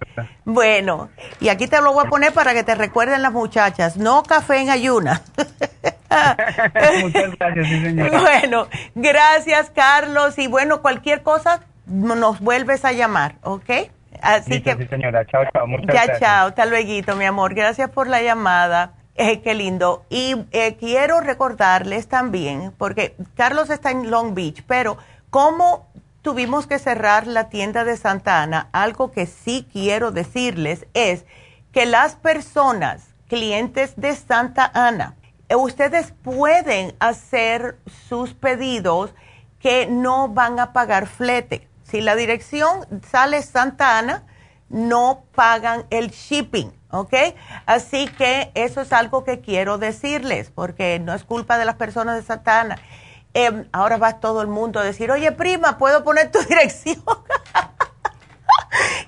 Bueno, 0.44 1.10
y 1.40 1.50
aquí 1.50 1.68
te 1.68 1.82
lo 1.82 1.94
voy 1.94 2.06
a 2.06 2.10
poner 2.10 2.32
para 2.32 2.54
que 2.54 2.64
te 2.64 2.76
recuerden 2.76 3.22
las 3.22 3.32
muchachas, 3.32 3.98
no 3.98 4.24
café 4.24 4.62
en 4.62 4.70
ayuna. 4.70 5.22
muchas 7.02 7.36
gracias, 7.38 7.68
sí, 7.68 7.82
señora. 7.82 8.20
Bueno, 8.20 8.68
gracias, 8.94 9.72
Carlos, 9.72 10.38
y 10.38 10.48
bueno, 10.48 10.82
cualquier 10.82 11.24
cosa 11.24 11.62
nos 11.88 12.40
vuelves 12.40 12.86
a 12.86 12.92
llamar, 12.92 13.36
¿ok? 13.42 13.70
Así 14.22 14.62
que... 14.62 14.76
Sí, 14.76 14.88
señora, 14.88 15.26
chao, 15.26 15.44
chao, 15.52 15.68
muchas 15.68 15.94
ya, 15.94 16.20
chao, 16.20 16.48
hasta 16.50 16.66
luego, 16.66 17.16
mi 17.16 17.26
amor, 17.26 17.56
gracias 17.56 17.90
por 17.90 18.08
la 18.08 18.22
llamada. 18.22 18.94
Eh, 19.18 19.42
qué 19.42 19.54
lindo. 19.54 20.06
Y 20.10 20.36
eh, 20.52 20.76
quiero 20.78 21.22
recordarles 21.22 22.10
también, 22.10 22.74
porque 22.78 23.16
Carlos 23.36 23.70
está 23.70 23.92
en 23.92 24.12
Long 24.12 24.34
Beach, 24.34 24.64
pero 24.68 24.98
como 25.30 25.88
tuvimos 26.26 26.66
que 26.66 26.80
cerrar 26.80 27.28
la 27.28 27.50
tienda 27.50 27.84
de 27.84 27.96
Santa 27.98 28.42
Ana, 28.42 28.68
algo 28.72 29.12
que 29.12 29.28
sí 29.28 29.68
quiero 29.72 30.10
decirles 30.10 30.88
es 30.96 31.24
que 31.72 31.86
las 31.86 32.16
personas, 32.16 33.10
clientes 33.28 33.94
de 33.96 34.16
Santa 34.16 34.72
Ana, 34.74 35.14
eh, 35.50 35.56
ustedes 35.56 36.14
pueden 36.24 36.96
hacer 36.98 37.78
sus 38.10 38.34
pedidos 38.34 39.14
que 39.60 39.86
no 39.86 40.28
van 40.28 40.60
a 40.60 40.74
pagar 40.74 41.06
flete. 41.06 41.68
Si 41.84 42.02
la 42.02 42.16
dirección 42.16 42.88
sale 43.08 43.44
Santa 43.44 44.00
Ana, 44.00 44.24
no 44.68 45.26
pagan 45.36 45.86
el 45.92 46.10
shipping, 46.10 46.74
¿ok? 46.90 47.14
Así 47.68 48.08
que 48.08 48.52
eso 48.56 48.82
es 48.82 48.92
algo 48.94 49.24
que 49.24 49.42
quiero 49.42 49.78
decirles, 49.78 50.50
porque 50.50 50.98
no 50.98 51.14
es 51.14 51.24
culpa 51.24 51.60
de 51.60 51.66
las 51.66 51.76
personas 51.76 52.16
de 52.16 52.24
Santa 52.24 52.62
Ana 52.62 52.80
Em, 53.38 53.68
ahora 53.74 53.98
va 53.98 54.22
todo 54.22 54.42
el 54.42 54.48
mundo 54.48 54.80
a 54.80 54.84
decir, 54.86 55.12
oye 55.12 55.30
prima, 55.34 55.78
¿puedo 55.78 56.06
poner 56.06 56.32
tu 56.32 56.40
dirección? 56.50 57.04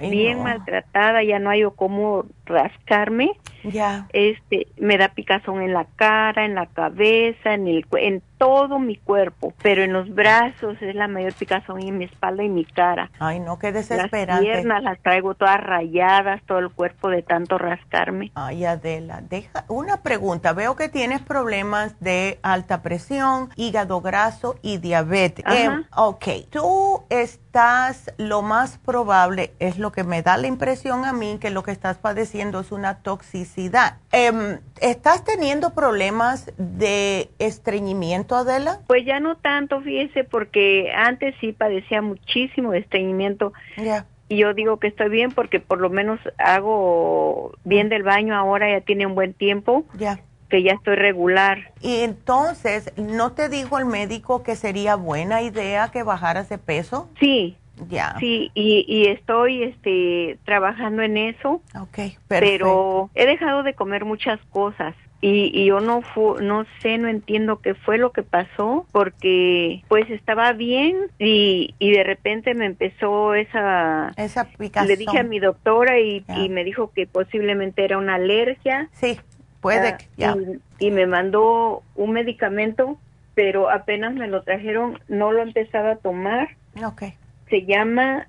bien 0.00 0.42
maltratada, 0.42 1.22
ya 1.22 1.38
no 1.38 1.48
hay 1.48 1.62
cómo 1.74 2.26
rascarme. 2.44 3.32
Ya. 3.64 4.06
Este, 4.12 4.66
me 4.78 4.98
da 4.98 5.08
picazón 5.08 5.62
en 5.62 5.72
la 5.72 5.86
cara, 5.96 6.44
en 6.44 6.54
la 6.54 6.66
cabeza, 6.66 7.54
en 7.54 7.66
el 7.68 7.86
en 7.92 8.22
todo 8.38 8.80
mi 8.80 8.96
cuerpo, 8.96 9.54
pero 9.62 9.84
en 9.84 9.92
los 9.92 10.12
brazos 10.12 10.76
es 10.80 10.96
la 10.96 11.06
mayor 11.06 11.32
picazón 11.32 11.80
y 11.80 11.88
en 11.88 11.98
mi 11.98 12.06
espalda 12.06 12.42
y 12.42 12.48
mi 12.48 12.64
cara. 12.64 13.10
Ay, 13.20 13.38
no, 13.38 13.58
qué 13.58 13.70
desesperante. 13.70 14.46
Las 14.46 14.56
piernas 14.56 14.82
las 14.82 14.98
traigo 15.00 15.34
todas 15.34 15.60
rayadas, 15.60 16.42
todo 16.46 16.58
el 16.58 16.70
cuerpo 16.70 17.08
de 17.08 17.22
tanto 17.22 17.56
rascarme. 17.56 18.32
Ay, 18.34 18.64
Adela, 18.64 19.20
deja 19.20 19.64
una 19.68 20.02
pregunta. 20.02 20.52
Veo 20.54 20.74
que 20.74 20.88
tienes 20.88 21.22
problemas 21.22 22.00
de 22.00 22.40
alta 22.42 22.82
presión, 22.82 23.50
hígado 23.54 24.00
graso 24.00 24.56
y 24.60 24.78
diabetes. 24.78 25.44
Eh, 25.48 25.68
ok, 25.96 26.26
tú 26.50 27.04
estás, 27.52 28.10
lo 28.16 28.40
más 28.40 28.78
probable, 28.78 29.50
es 29.58 29.78
lo 29.78 29.92
que 29.92 30.04
me 30.04 30.22
da 30.22 30.38
la 30.38 30.46
impresión 30.46 31.04
a 31.04 31.12
mí, 31.12 31.36
que 31.38 31.50
lo 31.50 31.62
que 31.62 31.70
estás 31.70 31.98
padeciendo 31.98 32.60
es 32.60 32.72
una 32.72 33.02
toxicidad. 33.02 33.98
Em, 34.10 34.60
¿Estás 34.80 35.22
teniendo 35.22 35.74
problemas 35.74 36.50
de 36.56 37.28
estreñimiento, 37.38 38.36
Adela? 38.36 38.80
Pues 38.86 39.04
ya 39.04 39.20
no 39.20 39.36
tanto, 39.36 39.82
fíjese, 39.82 40.24
porque 40.24 40.90
antes 40.96 41.34
sí 41.42 41.52
padecía 41.52 42.00
muchísimo 42.00 42.72
de 42.72 42.78
estreñimiento. 42.78 43.52
Ya. 43.76 44.06
Y 44.30 44.38
yo 44.38 44.54
digo 44.54 44.78
que 44.78 44.86
estoy 44.86 45.10
bien 45.10 45.30
porque 45.30 45.60
por 45.60 45.78
lo 45.78 45.90
menos 45.90 46.20
hago 46.38 47.52
bien 47.64 47.90
del 47.90 48.02
baño 48.02 48.34
ahora, 48.34 48.70
ya 48.70 48.80
tiene 48.80 49.04
un 49.04 49.14
buen 49.14 49.34
tiempo. 49.34 49.84
Ya 49.98 50.20
que 50.52 50.62
ya 50.62 50.72
estoy 50.72 50.96
regular. 50.96 51.72
Y 51.80 52.02
entonces, 52.02 52.92
¿no 52.98 53.32
te 53.32 53.48
dijo 53.48 53.78
el 53.78 53.86
médico 53.86 54.42
que 54.42 54.54
sería 54.54 54.96
buena 54.96 55.40
idea 55.40 55.90
que 55.90 56.02
bajaras 56.02 56.50
de 56.50 56.58
peso? 56.58 57.08
Sí. 57.18 57.56
Ya. 57.88 58.16
Sí, 58.20 58.50
y, 58.52 58.84
y 58.86 59.06
estoy 59.06 59.62
este, 59.62 60.38
trabajando 60.44 61.00
en 61.00 61.16
eso. 61.16 61.62
Ok, 61.74 61.96
perfecto. 62.28 62.28
Pero 62.28 63.10
he 63.14 63.24
dejado 63.24 63.62
de 63.62 63.72
comer 63.72 64.04
muchas 64.04 64.38
cosas 64.50 64.94
y, 65.22 65.64
yo 65.64 65.80
no 65.80 66.02
no 66.40 66.66
sé, 66.80 66.98
no 66.98 67.08
entiendo 67.08 67.60
qué 67.60 67.74
fue 67.74 67.96
lo 67.96 68.10
que 68.10 68.24
pasó 68.24 68.86
porque 68.90 69.82
pues 69.88 70.10
estaba 70.10 70.52
bien 70.52 70.96
y, 71.18 71.74
y 71.78 71.92
de 71.92 72.02
repente 72.02 72.54
me 72.54 72.66
empezó 72.66 73.34
esa 73.34 74.12
esa 74.16 74.48
picazón. 74.50 74.88
Le 74.88 74.96
dije 74.96 75.18
a 75.18 75.22
mi 75.22 75.38
doctora 75.38 76.00
y, 76.00 76.24
y 76.36 76.48
me 76.48 76.64
dijo 76.64 76.90
que 76.92 77.06
posiblemente 77.06 77.84
era 77.84 77.98
una 77.98 78.16
alergia. 78.16 78.88
Sí, 78.92 79.20
puede. 79.62 79.88
Ah, 79.88 79.98
ya. 80.18 80.36
Y, 80.78 80.90
me 80.90 81.06
mandó 81.06 81.82
un 81.94 82.12
medicamento, 82.12 82.98
pero 83.34 83.70
apenas 83.70 84.12
me 84.12 84.26
lo 84.26 84.42
trajeron, 84.42 84.98
no 85.08 85.32
lo 85.32 85.40
empezaba 85.40 85.92
a 85.92 85.96
tomar. 85.96 86.48
Okay. 86.84 87.14
Se 87.48 87.64
llama 87.64 88.26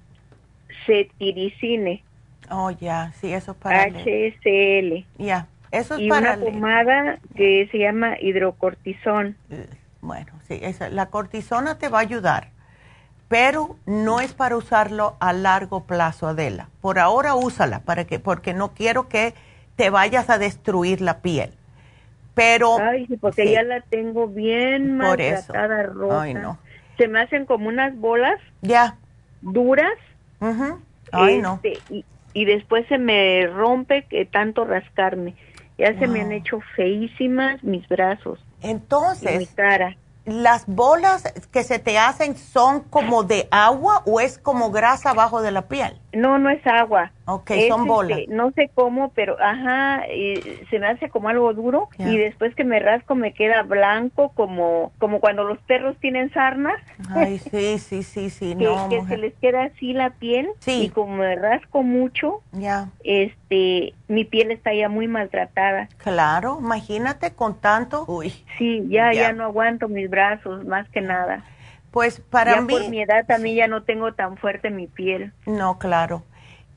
cetiricine. 0.86 2.04
Oh, 2.50 2.72
ya, 2.72 3.12
sí, 3.20 3.34
eso 3.34 3.52
es 3.52 3.58
para 3.58 3.84
HSL. 3.86 5.06
Ya. 5.18 5.48
Eso 5.72 5.96
es 5.96 6.02
y 6.02 6.10
para 6.10 6.36
una 6.36 6.46
pomada 6.46 7.20
que 7.36 7.68
se 7.72 7.80
llama 7.80 8.16
hidrocortisón. 8.22 9.36
Eh, 9.50 9.68
bueno, 10.02 10.32
sí, 10.48 10.60
esa, 10.62 10.90
la 10.90 11.08
cortisona 11.08 11.80
te 11.80 11.90
va 11.90 11.98
a 11.98 12.02
ayudar, 12.02 12.50
pero 13.28 13.78
no 13.88 14.20
es 14.20 14.34
para 14.34 14.56
usarlo 14.56 15.18
a 15.20 15.34
largo 15.34 15.86
plazo, 15.86 16.28
Adela. 16.28 16.70
Por 16.80 17.00
ahora 17.00 17.34
úsala, 17.34 17.80
para 17.80 18.06
que, 18.06 18.20
porque 18.20 18.54
no 18.54 18.74
quiero 18.76 19.10
que 19.10 19.34
te 19.76 19.90
vayas 19.90 20.30
a 20.30 20.38
destruir 20.38 21.02
la 21.02 21.22
piel. 21.22 21.52
Pero... 22.34 22.78
Ay, 22.80 23.06
sí, 23.08 23.18
porque 23.18 23.52
ya 23.52 23.64
la 23.64 23.82
tengo 23.82 24.28
bien 24.28 24.98
maltratada, 24.98 25.84
roja. 25.84 26.22
Ay, 26.22 26.34
no. 26.34 26.58
Se 26.98 27.08
me 27.08 27.22
hacen 27.22 27.46
como 27.46 27.68
unas 27.68 27.96
bolas. 27.98 28.40
Ya. 28.62 28.98
Duras. 29.42 29.98
Ay, 31.12 31.40
no. 31.40 31.60
Este, 31.64 31.80
y, 31.94 32.06
y 32.34 32.46
después 32.46 32.88
se 32.88 32.98
me 32.98 33.48
rompe 33.48 34.06
que 34.06 34.26
tanto 34.26 34.66
rascarme. 34.66 35.36
Ya 35.78 35.98
se 35.98 36.08
me 36.08 36.22
han 36.22 36.32
hecho 36.32 36.60
feísimas 36.76 37.64
mis 37.64 37.88
brazos. 37.88 38.40
Entonces, 38.62 39.40
mi 39.40 39.46
cara. 39.48 39.96
¿las 40.26 40.66
bolas 40.68 41.24
que 41.52 41.64
se 41.64 41.80
te 41.80 41.98
hacen 41.98 42.38
son 42.38 42.82
como 42.82 43.24
de 43.24 43.48
agua 43.52 44.04
o 44.06 44.20
es 44.20 44.38
como 44.38 44.72
grasa 44.72 45.12
abajo 45.12 45.42
de 45.42 45.52
la 45.52 45.68
piel? 45.68 46.00
No, 46.14 46.38
no 46.38 46.50
es 46.50 46.66
agua. 46.68 47.12
Ok, 47.26 47.52
son 47.68 47.88
bolas. 47.88 48.20
Este, 48.20 48.34
no 48.34 48.52
sé 48.52 48.70
cómo, 48.74 49.12
pero 49.14 49.38
ajá, 49.42 50.04
se 50.70 50.80
me 50.80 50.88
hace 50.88 51.10
como 51.10 51.30
algo 51.30 51.54
duro 51.54 51.90
y 51.98 52.18
después 52.18 52.54
que 52.56 52.64
me 52.64 52.80
rasco 52.80 53.16
me 53.16 53.34
queda 53.34 53.64
blanco 53.64 54.30
como 54.30 54.92
como 55.00 55.20
cuando 55.20 55.44
los 55.44 55.58
perros 55.60 55.96
tienen 56.00 56.32
sarna. 56.34 56.74
Ay, 57.10 57.40
sí, 57.52 57.80
sí, 57.80 58.04
sí, 58.04 58.30
sí, 58.30 58.56
que, 58.56 58.66
no, 58.66 58.90
que 58.90 59.04
se 59.06 59.18
les 59.18 59.34
queda 59.36 59.64
así 59.64 59.94
la 59.94 60.12
piel 60.12 60.50
sí. 60.60 60.84
y 60.84 60.90
como 60.90 61.18
me 61.18 61.36
rasco 61.36 61.84
mucho, 61.84 62.42
ya. 62.52 62.90
este, 63.04 63.94
mi 64.08 64.26
piel 64.26 64.52
está 64.52 64.74
ya 64.74 64.90
muy 64.90 65.08
maltratada. 65.08 65.90
Claro, 65.98 66.58
imagínate 66.60 67.34
con 67.34 67.60
tanto. 67.60 68.06
Uy. 68.08 68.34
Sí, 68.58 68.86
ya, 68.90 69.14
ya, 69.14 69.34
no 69.34 69.46
aguanto 69.46 69.88
mis 69.88 70.10
brazos 70.10 70.66
más 70.66 70.88
que 70.90 71.02
nada. 71.02 71.44
Pues 71.94 72.20
para 72.20 72.56
ya 72.56 72.62
mí. 72.62 72.74
Por 72.74 72.90
mi 72.90 73.04
edad 73.04 73.24
también 73.28 73.56
ya 73.56 73.68
no 73.68 73.84
tengo 73.84 74.14
tan 74.16 74.36
fuerte 74.36 74.72
mi 74.72 74.88
piel. 74.88 75.32
No, 75.46 75.78
claro. 75.78 76.24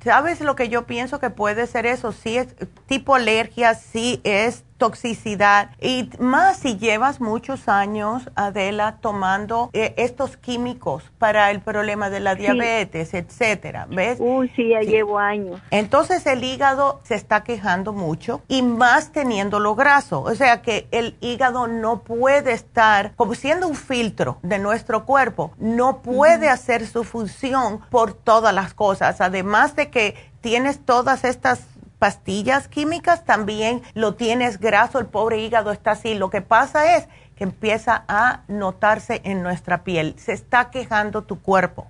¿Sabes 0.05 0.43
lo 0.43 0.55
que 0.57 0.69
yo 0.69 0.87
pienso 0.87 1.19
que 1.19 1.31
puede 1.31 1.67
ser 1.67 1.87
eso? 1.87 2.13
Sí 2.13 2.37
es 2.37 2.55
tipo 2.85 3.15
alergia, 3.15 3.73
sí 3.75 4.21
es 4.25 4.63
toxicidad. 4.79 5.71
Y 5.81 6.11
más 6.19 6.59
si 6.59 6.77
llevas 6.77 7.21
muchos 7.21 7.69
años, 7.69 8.31
Adela, 8.35 8.99
tomando 9.01 9.71
eh, 9.73 9.95
estos 9.97 10.37
químicos 10.37 11.05
para 11.19 11.51
el 11.51 11.61
problema 11.61 12.11
de 12.11 12.21
la 12.21 12.35
diabetes, 12.35 13.15
etcétera, 13.15 13.87
¿ves? 13.89 14.19
Uy, 14.21 14.51
sí, 14.55 14.69
ya 14.71 14.81
llevo 14.81 15.19
años. 15.19 15.61
Entonces 15.71 16.27
el 16.27 16.45
hígado 16.45 17.01
se 17.05 17.15
está 17.15 17.45
quejando 17.45 17.93
mucho 17.93 18.43
y 18.49 18.63
más 18.63 19.13
teniendo 19.13 19.61
lo 19.61 19.75
graso, 19.75 20.23
o 20.23 20.35
sea 20.35 20.63
que 20.63 20.89
el 20.91 21.17
hígado 21.21 21.67
no 21.67 22.03
puede 22.03 22.53
estar 22.53 23.15
como 23.17 23.35
siendo 23.35 23.69
un 23.69 23.75
filtro 23.75 24.39
de 24.43 24.59
nuestro 24.59 25.05
cuerpo, 25.05 25.53
no 25.59 26.03
puede 26.03 26.49
hacer 26.49 26.87
su 26.87 27.05
función 27.05 27.81
por 27.91 28.13
todas 28.13 28.55
las 28.55 28.75
cosas, 28.75 29.21
además 29.21 29.77
de 29.77 29.91
que 29.91 30.15
tienes 30.41 30.85
todas 30.85 31.25
estas 31.25 31.61
pastillas 31.99 32.69
químicas, 32.69 33.25
también 33.25 33.83
lo 33.95 34.15
tienes 34.15 34.59
graso, 34.61 34.99
el 34.99 35.07
pobre 35.07 35.39
hígado 35.39 35.71
está 35.73 35.93
así. 35.93 36.15
Lo 36.15 36.31
que 36.31 36.43
pasa 36.43 36.97
es 36.97 37.09
que 37.37 37.45
empieza 37.45 38.05
a 38.09 38.43
notarse 38.49 39.21
en 39.25 39.43
nuestra 39.43 39.85
piel, 39.85 40.15
se 40.19 40.33
está 40.33 40.71
quejando 40.71 41.25
tu 41.25 41.41
cuerpo. 41.41 41.87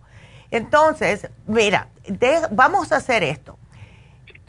Entonces, 0.51 1.29
mira, 1.47 1.89
vamos 2.51 2.93
a 2.93 2.97
hacer 2.97 3.23
esto. 3.25 3.59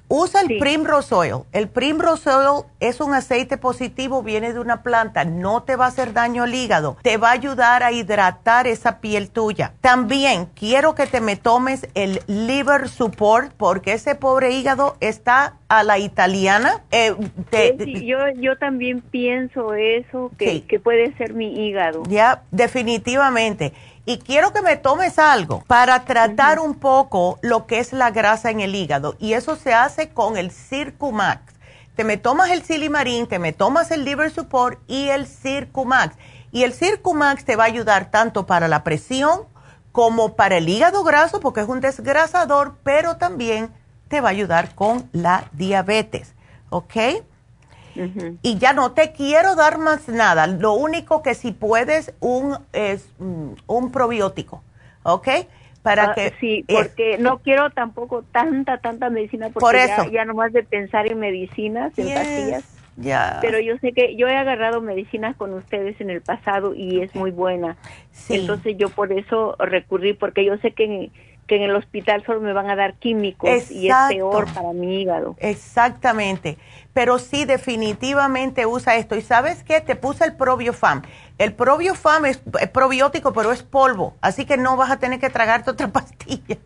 Usa 0.09 0.41
el 0.41 0.57
Primrose 0.57 1.13
Oil. 1.13 1.43
El 1.51 1.67
Primrose 1.67 2.29
Oil 2.29 2.63
es 2.79 3.01
un 3.01 3.13
aceite 3.13 3.57
positivo, 3.57 4.23
viene 4.23 4.53
de 4.53 4.59
una 4.59 4.81
planta, 4.81 5.25
no 5.25 5.63
te 5.63 5.75
va 5.75 5.85
a 5.85 5.87
hacer 5.89 6.13
daño 6.13 6.43
al 6.43 6.55
hígado, 6.55 6.97
te 7.01 7.17
va 7.17 7.29
a 7.29 7.33
ayudar 7.33 7.83
a 7.83 7.91
hidratar 7.91 8.67
esa 8.67 9.01
piel 9.01 9.29
tuya. 9.29 9.73
También 9.81 10.47
quiero 10.55 10.95
que 10.95 11.07
te 11.07 11.19
me 11.19 11.35
tomes 11.35 11.89
el 11.93 12.21
Liver 12.27 12.87
Support 12.87 13.51
porque 13.57 13.93
ese 13.93 14.15
pobre 14.15 14.51
hígado 14.51 14.95
está 15.01 15.55
a 15.67 15.83
la 15.83 15.99
italiana. 15.99 16.83
Eh, 16.91 17.13
yo, 18.05 18.17
yo 18.37 18.57
también 18.57 19.01
pienso 19.01 19.73
eso, 19.73 20.31
que, 20.37 20.63
que 20.63 20.79
puede 20.79 21.13
ser 21.17 21.33
mi 21.33 21.67
hígado. 21.67 22.03
Ya, 22.07 22.43
definitivamente. 22.51 23.73
Y 24.09 24.19
quiero 24.19 24.53
que 24.53 24.61
me 24.61 24.77
tomes 24.77 25.19
algo 25.19 25.65
para 25.67 26.05
tratar 26.05 26.61
un 26.61 26.75
poco 26.75 27.39
lo 27.41 27.67
que 27.67 27.79
es 27.79 27.91
la 27.91 28.09
grasa 28.09 28.49
en 28.49 28.61
el 28.61 28.73
hígado. 28.73 29.17
Y 29.19 29.33
eso 29.33 29.57
se 29.57 29.73
hace 29.73 30.11
con 30.11 30.37
el 30.37 30.49
Circumax. 30.49 31.41
Te 31.93 32.05
me 32.05 32.15
tomas 32.15 32.49
el 32.51 32.63
Silimarín, 32.63 33.27
te 33.27 33.37
me 33.37 33.51
tomas 33.51 33.91
el 33.91 34.05
Liver 34.05 34.31
Support 34.31 34.79
y 34.87 35.09
el 35.09 35.27
Circumax. 35.27 36.15
Y 36.53 36.63
el 36.63 36.71
Circumax 36.71 37.43
te 37.43 37.57
va 37.57 37.65
a 37.65 37.67
ayudar 37.67 38.09
tanto 38.09 38.45
para 38.45 38.69
la 38.69 38.85
presión 38.85 39.41
como 39.91 40.37
para 40.37 40.55
el 40.55 40.69
hígado 40.69 41.03
graso, 41.03 41.41
porque 41.41 41.59
es 41.59 41.67
un 41.67 41.81
desgrasador, 41.81 42.77
pero 42.83 43.17
también 43.17 43.73
te 44.07 44.21
va 44.21 44.29
a 44.29 44.31
ayudar 44.31 44.73
con 44.73 45.09
la 45.11 45.49
diabetes. 45.51 46.33
¿Ok? 46.69 46.95
Y 48.41 48.57
ya 48.57 48.73
no 48.73 48.91
te 48.91 49.11
quiero 49.11 49.55
dar 49.55 49.77
más 49.77 50.07
nada. 50.07 50.47
Lo 50.47 50.73
único 50.73 51.21
que 51.21 51.35
si 51.35 51.51
puedes, 51.51 52.13
un, 52.19 52.57
es, 52.73 53.09
mm, 53.19 53.51
un 53.67 53.91
probiótico, 53.91 54.63
¿ok? 55.03 55.27
Para 55.81 56.11
ah, 56.11 56.13
que, 56.13 56.33
sí, 56.39 56.65
porque 56.67 57.17
no 57.17 57.39
quiero 57.39 57.69
tampoco 57.69 58.23
tanta, 58.23 58.79
tanta 58.79 59.09
medicina, 59.09 59.49
porque 59.53 59.63
Por 59.63 59.75
eso. 59.75 60.05
Ya, 60.05 60.11
ya 60.11 60.25
nomás 60.25 60.51
de 60.51 60.63
pensar 60.63 61.09
en 61.09 61.19
medicinas, 61.19 61.97
en 61.97 62.13
pastillas. 62.13 62.63
Ya. 62.97 63.37
Pero 63.41 63.59
yo 63.59 63.77
sé 63.77 63.93
que 63.93 64.15
yo 64.15 64.27
he 64.27 64.35
agarrado 64.35 64.81
medicinas 64.81 65.35
con 65.35 65.53
ustedes 65.53 66.01
en 66.01 66.09
el 66.09 66.21
pasado 66.21 66.73
y 66.73 67.01
es 67.01 67.13
muy 67.15 67.31
buena. 67.31 67.77
Entonces 68.27 68.75
yo 68.77 68.89
por 68.89 69.13
eso 69.13 69.55
recurrí, 69.59 70.13
porque 70.13 70.43
yo 70.43 70.57
sé 70.57 70.71
que 70.71 71.11
que 71.47 71.55
en 71.55 71.63
el 71.63 71.75
hospital 71.75 72.23
solo 72.25 72.41
me 72.41 72.53
van 72.53 72.69
a 72.69 72.75
dar 72.75 72.95
químicos 72.95 73.71
y 73.71 73.89
es 73.89 73.95
peor 74.09 74.53
para 74.53 74.73
mi 74.73 75.01
hígado. 75.01 75.35
Exactamente. 75.39 76.57
Pero 76.93 77.19
sí, 77.19 77.45
definitivamente 77.45 78.65
usa 78.65 78.95
esto. 78.95 79.15
¿Y 79.15 79.21
sabes 79.21 79.63
qué? 79.63 79.81
Te 79.81 79.95
puse 79.95 80.25
el 80.25 80.35
probiofam. 80.35 81.03
El 81.37 81.53
probiofam 81.53 82.25
es, 82.25 82.41
probiótico, 82.73 83.33
pero 83.33 83.51
es 83.51 83.63
polvo. 83.63 84.15
Así 84.21 84.45
que 84.45 84.57
no 84.57 84.75
vas 84.75 84.91
a 84.91 84.99
tener 84.99 85.19
que 85.19 85.29
tragarte 85.29 85.71
otra 85.71 85.87
pastilla. 85.91 86.57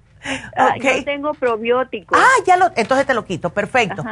Ah, 0.55 0.75
yo 0.77 1.03
tengo 1.03 1.33
probióticos. 1.33 2.17
Ah, 2.19 2.43
ya 2.45 2.55
lo, 2.55 2.71
entonces 2.75 3.07
te 3.07 3.13
lo 3.13 3.25
quito, 3.25 3.49
perfecto. 3.49 4.03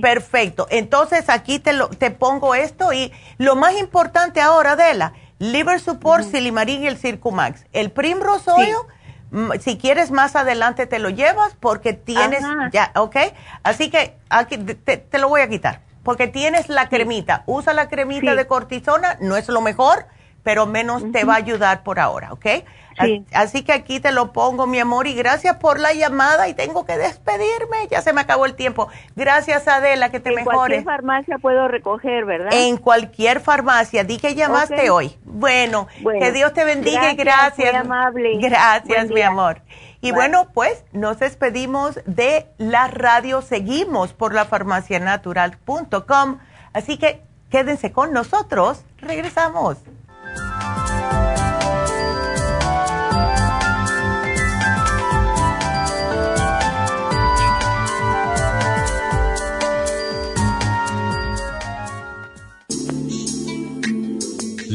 Perfecto. 0.00 0.66
Entonces 0.70 1.28
aquí 1.28 1.58
te 1.58 1.74
lo, 1.74 1.88
te 1.88 2.10
pongo 2.10 2.54
esto 2.54 2.92
y 2.92 3.12
lo 3.36 3.56
más 3.56 3.78
importante 3.78 4.40
ahora, 4.40 4.72
Adela, 4.72 5.12
Liver 5.38 5.78
Support, 5.80 6.24
Silimarín 6.24 6.82
y 6.82 6.86
el 6.86 6.96
Circumax. 6.96 7.66
El 7.72 7.90
Primrose 7.90 8.50
Oil 8.50 8.74
si 9.60 9.78
quieres 9.78 10.10
más 10.10 10.34
adelante 10.36 10.86
te 10.86 10.98
lo 10.98 11.10
llevas 11.10 11.54
porque 11.60 11.92
tienes 11.92 12.42
ya, 12.72 12.90
¿ok? 12.96 13.16
Así 13.62 13.90
que 13.90 14.16
aquí 14.28 14.58
te, 14.58 15.18
lo 15.18 15.28
voy 15.28 15.40
a 15.40 15.48
quitar 15.48 15.82
porque 16.02 16.26
tienes 16.26 16.68
la 16.68 16.88
cremita. 16.88 17.44
Usa 17.46 17.72
la 17.72 17.88
cremita 17.88 18.34
de 18.34 18.46
cortisona, 18.46 19.16
no 19.20 19.36
es 19.36 19.48
lo 19.48 19.60
mejor, 19.60 20.06
pero 20.42 20.66
menos 20.66 21.04
te 21.12 21.24
va 21.24 21.34
a 21.34 21.36
ayudar 21.36 21.82
por 21.82 22.00
ahora, 22.00 22.32
¿ok? 22.32 22.46
Así 23.32 23.62
que 23.62 23.72
aquí 23.72 24.00
te 24.00 24.12
lo 24.12 24.32
pongo, 24.32 24.66
mi 24.66 24.78
amor, 24.78 25.06
y 25.06 25.14
gracias 25.14 25.56
por 25.56 25.78
la 25.78 25.92
llamada 25.92 26.48
y 26.48 26.54
tengo 26.54 26.84
que 26.84 26.96
despedirme, 26.98 27.88
ya 27.90 28.02
se 28.02 28.12
me 28.12 28.20
acabó 28.20 28.46
el 28.46 28.54
tiempo. 28.54 28.88
Gracias, 29.16 29.66
Adela, 29.68 30.10
que 30.10 30.20
te 30.20 30.30
mejores. 30.30 30.78
En 30.78 30.84
cualquier 30.84 30.84
farmacia 30.84 31.38
puedo 31.38 31.68
recoger, 31.68 32.24
¿verdad? 32.24 32.50
En 32.52 32.76
cualquier 32.76 33.40
farmacia, 33.40 34.04
di 34.04 34.18
que 34.18 34.34
llamaste 34.34 34.90
hoy. 34.90 35.16
Bueno, 35.24 35.88
que 36.18 36.32
Dios 36.32 36.52
te 36.52 36.64
bendiga 36.64 37.12
y 37.12 37.16
gracias. 37.16 37.72
Muy 37.72 37.80
amable. 37.80 38.38
Gracias, 38.38 39.08
mi 39.10 39.22
amor. 39.22 39.62
Y 40.00 40.12
bueno, 40.12 40.48
pues 40.54 40.84
nos 40.92 41.18
despedimos 41.18 42.00
de 42.06 42.46
la 42.56 42.88
radio, 42.88 43.42
seguimos 43.42 44.14
por 44.14 44.32
la 44.32 44.46
farmacianatural.com, 44.46 46.38
así 46.72 46.96
que 46.96 47.22
Quédense 47.50 47.90
con 47.90 48.12
nosotros, 48.12 48.84
regresamos. 48.98 49.78
Bye. 53.20 53.49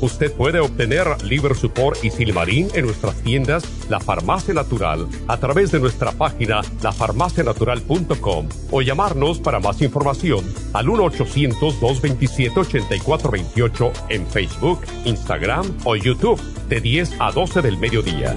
Usted 0.00 0.32
puede 0.32 0.60
obtener 0.60 1.06
Liver 1.24 1.54
Support 1.54 2.04
y 2.04 2.10
Silimarín 2.10 2.68
en 2.74 2.86
nuestras 2.86 3.16
tiendas 3.16 3.64
La 3.88 4.00
Farmacia 4.00 4.54
Natural 4.54 5.06
a 5.28 5.36
través 5.38 5.70
de 5.72 5.80
nuestra 5.80 6.12
página 6.12 6.62
lafarmacianatural.com 6.82 8.48
o 8.70 8.82
llamarnos 8.82 9.40
para 9.40 9.60
más 9.60 9.82
información 9.82 10.44
al 10.72 10.88
1 10.88 11.04
800 11.04 11.80
227-8428 11.80 13.92
en 14.08 14.26
Facebook, 14.26 14.80
Instagram 15.04 15.66
o 15.84 15.94
YouTube 15.96 16.40
de 16.68 16.80
10 16.80 17.16
a 17.18 17.32
12 17.32 17.60
del 17.62 17.76
mediodía. 17.78 18.36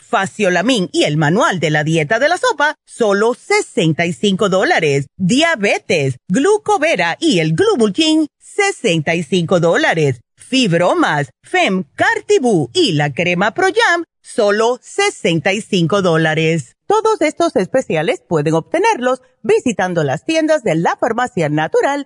Faciolamin 0.11 0.89
y 0.91 1.05
el 1.05 1.15
manual 1.15 1.61
de 1.61 1.69
la 1.69 1.85
dieta 1.85 2.19
de 2.19 2.27
la 2.27 2.37
sopa, 2.37 2.75
solo 2.85 3.33
65 3.33 4.49
dólares. 4.49 5.07
Diabetes, 5.15 6.17
glucovera 6.27 7.17
y 7.19 7.39
el 7.39 7.53
glubulgin, 7.53 8.27
65 8.37 9.61
dólares. 9.61 10.19
Fibromas, 10.35 11.29
Fem 11.41 11.85
Cartibú 11.95 12.69
y 12.73 12.91
la 12.91 13.13
crema 13.13 13.53
Pro 13.53 13.67
Jam, 13.73 14.03
solo 14.21 14.79
65 14.81 16.01
dólares. 16.01 16.75
Todos 16.87 17.21
estos 17.21 17.55
especiales 17.55 18.21
pueden 18.27 18.53
obtenerlos 18.53 19.21
visitando 19.43 20.03
las 20.03 20.25
tiendas 20.25 20.61
de 20.63 20.75
la 20.75 20.97
farmacia 20.97 21.47
natural 21.47 22.05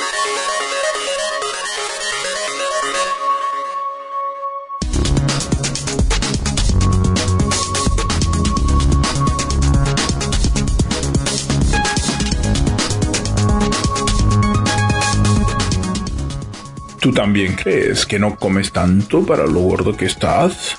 ¿Tú 17.01 17.11
también 17.11 17.55
crees 17.55 18.05
que 18.05 18.19
no 18.19 18.35
comes 18.35 18.71
tanto 18.71 19.25
para 19.25 19.47
lo 19.47 19.61
gordo 19.61 19.97
que 19.97 20.05
estás? 20.05 20.77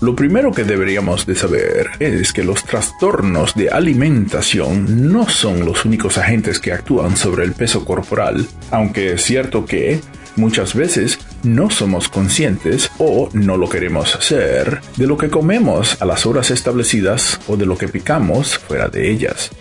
Lo 0.00 0.16
primero 0.16 0.50
que 0.50 0.64
deberíamos 0.64 1.26
de 1.26 1.36
saber 1.36 1.90
es 2.00 2.32
que 2.32 2.42
los 2.42 2.64
trastornos 2.64 3.54
de 3.54 3.70
alimentación 3.70 5.12
no 5.12 5.28
son 5.28 5.64
los 5.64 5.84
únicos 5.84 6.18
agentes 6.18 6.58
que 6.58 6.72
actúan 6.72 7.16
sobre 7.16 7.44
el 7.44 7.52
peso 7.52 7.84
corporal, 7.84 8.48
aunque 8.72 9.12
es 9.12 9.22
cierto 9.22 9.64
que 9.64 10.00
muchas 10.34 10.74
veces 10.74 11.20
no 11.44 11.70
somos 11.70 12.08
conscientes 12.08 12.90
o 12.98 13.28
no 13.32 13.56
lo 13.56 13.68
queremos 13.68 14.18
ser 14.20 14.80
de 14.96 15.06
lo 15.06 15.16
que 15.16 15.30
comemos 15.30 16.02
a 16.02 16.04
las 16.04 16.26
horas 16.26 16.50
establecidas 16.50 17.40
o 17.46 17.56
de 17.56 17.66
lo 17.66 17.78
que 17.78 17.86
picamos 17.86 18.58
fuera 18.58 18.88
de 18.88 19.08
ellas 19.08 19.52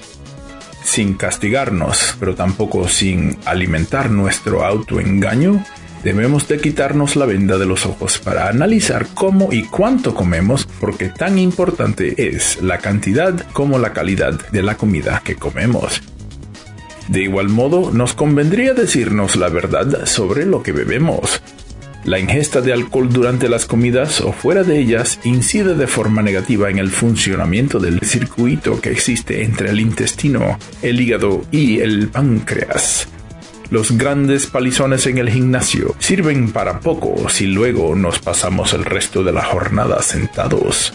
sin 0.88 1.16
castigarnos, 1.16 2.16
pero 2.18 2.34
tampoco 2.34 2.88
sin 2.88 3.38
alimentar 3.46 4.10
nuestro 4.10 4.64
autoengaño, 4.64 5.64
debemos 6.02 6.48
de 6.48 6.60
quitarnos 6.60 7.18
la 7.18 7.26
venda 7.26 7.58
de 7.58 7.66
los 7.66 7.86
ojos 7.86 8.18
para 8.20 8.48
analizar 8.48 9.06
cómo 9.14 9.52
y 9.52 9.64
cuánto 9.64 10.16
comemos, 10.16 10.66
porque 10.80 11.10
tan 11.10 11.38
importante 11.40 12.30
es 12.30 12.62
la 12.62 12.78
cantidad 12.78 13.36
como 13.52 13.80
la 13.80 13.92
calidad 13.92 14.40
de 14.52 14.64
la 14.64 14.78
comida 14.78 15.22
que 15.26 15.36
comemos. 15.36 16.02
De 17.10 17.22
igual 17.22 17.50
modo, 17.50 17.92
nos 17.92 18.14
convendría 18.14 18.74
decirnos 18.74 19.36
la 19.36 19.50
verdad 19.50 20.06
sobre 20.06 20.46
lo 20.46 20.64
que 20.64 20.72
bebemos, 20.72 21.42
la 22.08 22.20
ingesta 22.20 22.62
de 22.62 22.72
alcohol 22.72 23.10
durante 23.12 23.50
las 23.50 23.66
comidas 23.66 24.22
o 24.22 24.32
fuera 24.32 24.64
de 24.64 24.80
ellas 24.80 25.20
incide 25.26 25.76
de 25.76 25.88
forma 25.88 26.22
negativa 26.22 26.70
en 26.70 26.80
el 26.80 26.90
funcionamiento 26.90 27.80
del 27.80 28.00
circuito 28.00 28.80
que 28.80 28.92
existe 28.92 29.44
entre 29.44 29.72
el 29.72 29.82
intestino, 29.82 30.58
el 30.82 31.02
hígado 31.02 31.44
y 31.52 31.80
el 31.80 32.08
páncreas. 32.08 33.10
Los 33.72 33.98
grandes 33.98 34.48
palizones 34.48 35.06
en 35.06 35.18
el 35.18 35.30
gimnasio 35.30 35.96
sirven 36.00 36.54
para 36.54 36.80
poco 36.80 37.28
si 37.28 37.46
luego 37.46 37.94
nos 37.94 38.20
pasamos 38.20 38.72
el 38.72 38.86
resto 38.86 39.22
de 39.22 39.34
la 39.34 39.44
jornada 39.44 40.02
sentados. 40.02 40.94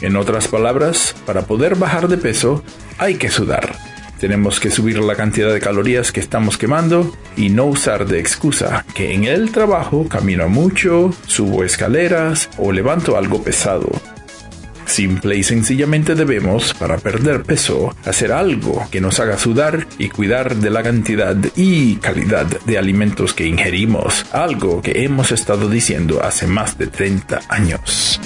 En 0.00 0.16
otras 0.16 0.48
palabras, 0.48 1.14
para 1.26 1.42
poder 1.42 1.76
bajar 1.76 2.08
de 2.08 2.16
peso 2.16 2.64
hay 2.96 3.16
que 3.16 3.28
sudar 3.28 3.76
tenemos 4.18 4.60
que 4.60 4.70
subir 4.70 4.98
la 4.98 5.14
cantidad 5.14 5.52
de 5.52 5.60
calorías 5.60 6.12
que 6.12 6.20
estamos 6.20 6.58
quemando 6.58 7.16
y 7.36 7.50
no 7.50 7.66
usar 7.66 8.06
de 8.06 8.20
excusa 8.20 8.84
que 8.94 9.14
en 9.14 9.24
el 9.24 9.52
trabajo 9.52 10.08
camino 10.08 10.48
mucho, 10.48 11.12
subo 11.26 11.64
escaleras 11.64 12.50
o 12.58 12.72
levanto 12.72 13.16
algo 13.16 13.42
pesado. 13.42 13.90
Simple 14.88 15.36
y 15.36 15.42
sencillamente 15.42 16.14
debemos, 16.14 16.72
para 16.72 16.96
perder 16.96 17.42
peso, 17.42 17.94
hacer 18.06 18.32
algo 18.32 18.86
que 18.90 19.02
nos 19.02 19.20
haga 19.20 19.36
sudar 19.36 19.86
y 19.98 20.08
cuidar 20.08 20.56
de 20.56 20.70
la 20.70 20.82
cantidad 20.82 21.36
y 21.56 21.96
calidad 21.96 22.46
de 22.46 22.78
alimentos 22.78 23.34
que 23.34 23.46
ingerimos, 23.46 24.24
algo 24.32 24.80
que 24.80 25.04
hemos 25.04 25.30
estado 25.30 25.68
diciendo 25.68 26.22
hace 26.22 26.46
más 26.46 26.78
de 26.78 26.86
30 26.86 27.40
años. 27.50 28.18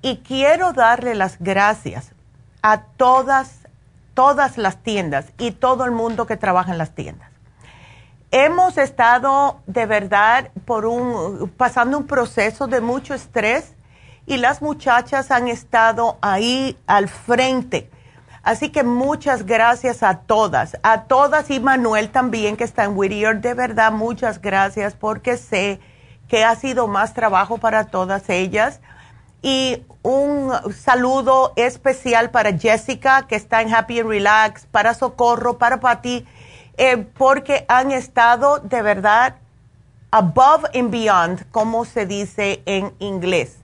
y 0.00 0.20
quiero 0.20 0.72
darle 0.72 1.14
las 1.14 1.38
gracias 1.38 2.12
a 2.62 2.84
todas, 2.84 3.68
todas 4.14 4.56
las 4.56 4.82
tiendas 4.82 5.26
y 5.36 5.50
todo 5.50 5.84
el 5.84 5.90
mundo 5.90 6.26
que 6.26 6.38
trabaja 6.38 6.72
en 6.72 6.78
las 6.78 6.94
tiendas 6.94 7.27
hemos 8.30 8.78
estado 8.78 9.60
de 9.66 9.86
verdad 9.86 10.50
por 10.64 10.86
un, 10.86 11.50
pasando 11.56 11.98
un 11.98 12.06
proceso 12.06 12.66
de 12.66 12.80
mucho 12.80 13.14
estrés 13.14 13.74
y 14.26 14.36
las 14.36 14.60
muchachas 14.60 15.30
han 15.30 15.48
estado 15.48 16.18
ahí 16.20 16.76
al 16.86 17.08
frente. 17.08 17.90
Así 18.42 18.70
que 18.70 18.82
muchas 18.82 19.44
gracias 19.44 20.02
a 20.02 20.20
todas, 20.20 20.78
a 20.82 21.04
todas 21.04 21.50
y 21.50 21.60
Manuel 21.60 22.10
también 22.10 22.56
que 22.56 22.64
está 22.64 22.84
en 22.84 22.96
Whittier. 22.96 23.40
De 23.40 23.54
verdad, 23.54 23.92
muchas 23.92 24.40
gracias 24.40 24.94
porque 24.94 25.36
sé 25.36 25.80
que 26.28 26.44
ha 26.44 26.54
sido 26.56 26.88
más 26.88 27.14
trabajo 27.14 27.58
para 27.58 27.84
todas 27.84 28.28
ellas. 28.28 28.80
Y 29.42 29.84
un 30.02 30.52
saludo 30.72 31.52
especial 31.56 32.30
para 32.30 32.56
Jessica 32.56 33.26
que 33.26 33.36
está 33.36 33.62
en 33.62 33.74
Happy 33.74 34.00
and 34.00 34.08
Relax, 34.08 34.66
para 34.66 34.94
Socorro, 34.94 35.58
para 35.58 35.80
Pati 35.80 36.26
eh, 36.78 36.96
porque 36.96 37.64
han 37.68 37.90
estado 37.90 38.60
de 38.60 38.82
verdad 38.82 39.34
above 40.10 40.64
and 40.74 40.90
beyond, 40.90 41.50
como 41.50 41.84
se 41.84 42.06
dice 42.06 42.62
en 42.66 42.94
inglés. 43.00 43.58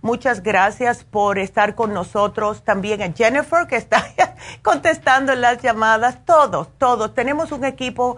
Muchas 0.00 0.42
gracias 0.42 1.04
por 1.04 1.38
estar 1.38 1.74
con 1.74 1.92
nosotros. 1.92 2.64
También 2.64 3.02
a 3.02 3.12
Jennifer, 3.12 3.66
que 3.66 3.76
está 3.76 4.04
contestando 4.62 5.34
las 5.34 5.62
llamadas. 5.62 6.24
Todos, 6.24 6.68
todos. 6.78 7.14
Tenemos 7.14 7.52
un 7.52 7.64
equipo 7.64 8.16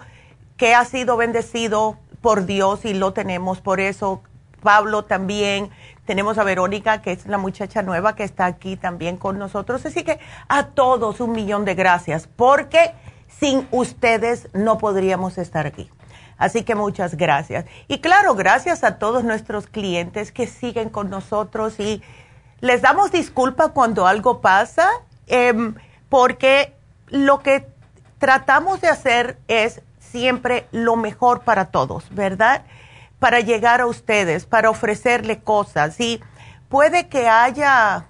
que 0.57 0.75
ha 0.75 0.85
sido 0.85 1.17
bendecido 1.17 1.99
por 2.21 2.47
Dios 2.47 2.85
y 2.85 2.95
lo 2.95 3.13
tenemos. 3.13 3.61
Por 3.61 3.81
eso, 3.81 4.23
Pablo 4.63 5.05
también. 5.05 5.71
Tenemos 6.07 6.37
a 6.39 6.45
Verónica, 6.45 7.01
que 7.01 7.13
es 7.13 7.27
la 7.27 7.39
muchacha 7.39 7.83
nueva 7.83 8.15
que 8.15 8.25
está 8.25 8.45
aquí 8.45 8.77
también 8.77 9.17
con 9.17 9.39
nosotros. 9.39 9.85
Así 9.87 10.05
que 10.05 10.19
a 10.49 10.69
todos 10.69 11.21
un 11.21 11.33
millón 11.33 11.65
de 11.65 11.75
gracias, 11.75 12.27
porque 12.27 12.93
sin 13.39 13.67
ustedes 13.71 14.49
no 14.53 14.79
podríamos 14.79 15.39
estar 15.39 15.67
aquí. 15.67 15.91
Así 16.37 16.63
que 16.63 16.75
muchas 16.75 17.17
gracias. 17.17 17.65
Y 17.89 17.99
claro, 17.99 18.35
gracias 18.35 18.85
a 18.85 18.99
todos 18.99 19.25
nuestros 19.25 19.67
clientes 19.67 20.33
que 20.33 20.47
siguen 20.47 20.89
con 20.89 21.11
nosotros 21.11 21.79
y 21.79 22.03
les 22.61 22.83
damos 22.83 23.13
disculpa 23.13 23.69
cuando 23.69 24.07
algo 24.07 24.41
pasa, 24.41 24.89
em, 25.27 25.75
porque 26.09 26.75
lo 27.09 27.41
que 27.41 27.67
tratamos 28.19 28.81
de 28.81 28.89
hacer 28.89 29.39
es 29.49 29.83
siempre 29.99 30.67
lo 30.73 30.97
mejor 30.97 31.43
para 31.43 31.67
todos, 31.67 32.05
¿verdad? 32.15 32.63
Para 33.19 33.41
llegar 33.41 33.81
a 33.81 33.87
ustedes, 33.87 34.47
para 34.47 34.71
ofrecerle 34.71 35.41
cosas. 35.41 36.01
Y 36.01 36.21
puede 36.69 37.09
que 37.09 37.29
haya 37.29 38.07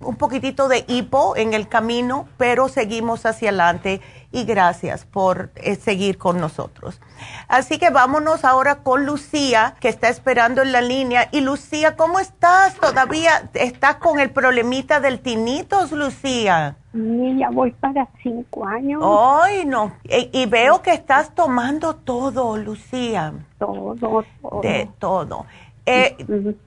un 0.00 0.16
poquitito 0.16 0.68
de 0.68 0.84
hipo 0.86 1.36
en 1.36 1.54
el 1.54 1.68
camino, 1.68 2.28
pero 2.36 2.68
seguimos 2.68 3.26
hacia 3.26 3.48
adelante 3.48 4.00
y 4.30 4.44
gracias 4.44 5.04
por 5.04 5.50
eh, 5.56 5.74
seguir 5.74 6.18
con 6.18 6.40
nosotros. 6.40 7.00
Así 7.48 7.78
que 7.78 7.90
vámonos 7.90 8.44
ahora 8.44 8.82
con 8.82 9.06
Lucía, 9.06 9.74
que 9.80 9.88
está 9.88 10.08
esperando 10.08 10.62
en 10.62 10.72
la 10.72 10.82
línea. 10.82 11.28
Y 11.32 11.40
Lucía, 11.40 11.96
¿cómo 11.96 12.20
estás? 12.20 12.74
¿Todavía 12.74 13.50
estás 13.54 13.96
con 13.96 14.20
el 14.20 14.30
problemita 14.30 15.00
del 15.00 15.20
tinitos, 15.20 15.92
Lucía? 15.92 16.76
Sí, 16.92 17.36
ya 17.38 17.50
voy 17.50 17.70
para 17.72 18.08
cinco 18.22 18.66
años. 18.66 19.02
Ay, 19.04 19.64
no. 19.64 19.92
Y, 20.04 20.46
veo 20.46 20.82
que 20.82 20.92
estás 20.92 21.34
tomando 21.34 21.96
todo, 21.96 22.56
Lucía. 22.56 23.32
Todo, 23.58 23.94
todo. 23.94 24.60
De 24.62 24.88
todo. 24.98 25.46
Eh, 25.90 26.16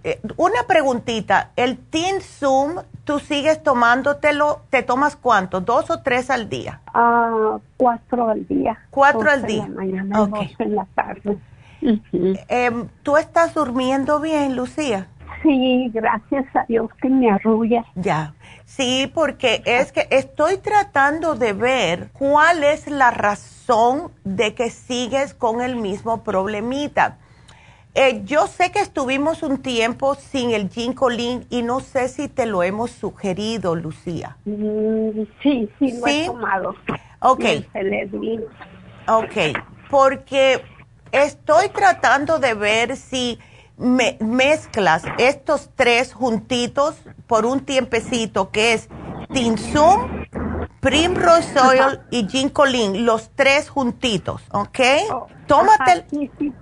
eh, 0.03 0.19
una 0.37 0.63
preguntita, 0.67 1.51
el 1.55 1.77
Tin 1.77 2.21
Zoom, 2.21 2.77
¿tú 3.03 3.19
sigues 3.19 3.61
tomándotelo? 3.61 4.61
¿Te 4.71 4.81
tomas 4.81 5.15
cuánto? 5.15 5.61
¿Dos 5.61 5.91
o 5.91 6.01
tres 6.01 6.31
al 6.31 6.49
día? 6.49 6.81
Ah, 6.87 7.59
cuatro 7.77 8.29
al 8.29 8.47
día. 8.47 8.79
Cuatro 8.89 9.29
al 9.29 9.45
día. 9.45 9.65
En 9.65 9.75
la 9.75 9.79
mañana, 9.79 10.49
en 10.57 10.75
la 10.75 10.87
tarde. 10.95 11.37
Em, 12.47 12.87
¿Tú 13.03 13.17
estás 13.17 13.53
durmiendo 13.53 14.19
bien, 14.19 14.55
Lucía? 14.55 15.07
Sí, 15.43 15.91
gracias 15.93 16.45
a 16.55 16.65
Dios 16.67 16.89
que 16.99 17.09
me 17.09 17.29
arrulla. 17.29 17.85
Ya, 17.93 18.33
sí, 18.65 19.11
porque 19.13 19.61
es 19.65 19.91
que 19.91 20.07
estoy 20.09 20.57
tratando 20.57 21.35
de 21.35 21.53
ver 21.53 22.09
cuál 22.13 22.63
es 22.63 22.87
la 22.87 23.11
razón 23.11 24.11
de 24.23 24.55
que 24.55 24.71
sigues 24.71 25.35
con 25.35 25.61
el 25.61 25.75
mismo 25.75 26.23
problemita 26.23 27.17
eh, 27.93 28.21
yo 28.23 28.47
sé 28.47 28.71
que 28.71 28.79
estuvimos 28.79 29.43
un 29.43 29.61
tiempo 29.61 30.15
sin 30.15 30.51
el 30.51 30.69
ginkolin 30.69 31.45
y 31.49 31.61
no 31.61 31.81
sé 31.81 32.07
si 32.07 32.29
te 32.29 32.45
lo 32.45 32.63
hemos 32.63 32.91
sugerido, 32.91 33.75
Lucía. 33.75 34.37
Mm, 34.45 35.23
sí, 35.43 35.69
sí, 35.77 35.99
lo 35.99 36.07
he 36.07 36.25
tomado. 36.25 36.75
Ok. 37.19 37.43
Ok, 39.07 39.57
porque 39.89 40.63
estoy 41.11 41.69
tratando 41.69 42.39
de 42.39 42.53
ver 42.53 42.95
si 42.95 43.39
me 43.77 44.17
mezclas 44.21 45.03
estos 45.17 45.69
tres 45.75 46.13
juntitos 46.13 46.95
por 47.27 47.45
un 47.45 47.61
tiempecito, 47.65 48.51
que 48.51 48.73
es 48.73 48.87
Tinsum, 49.33 50.25
Primrose 50.79 51.59
Oil 51.59 51.99
y 52.09 52.27
Ginkolin, 52.27 53.05
los 53.05 53.31
tres 53.35 53.69
juntitos, 53.69 54.43
¿ok? 54.51 54.79
Oh, 55.11 55.27
Tómate... 55.47 56.05
Sí. 56.09 56.53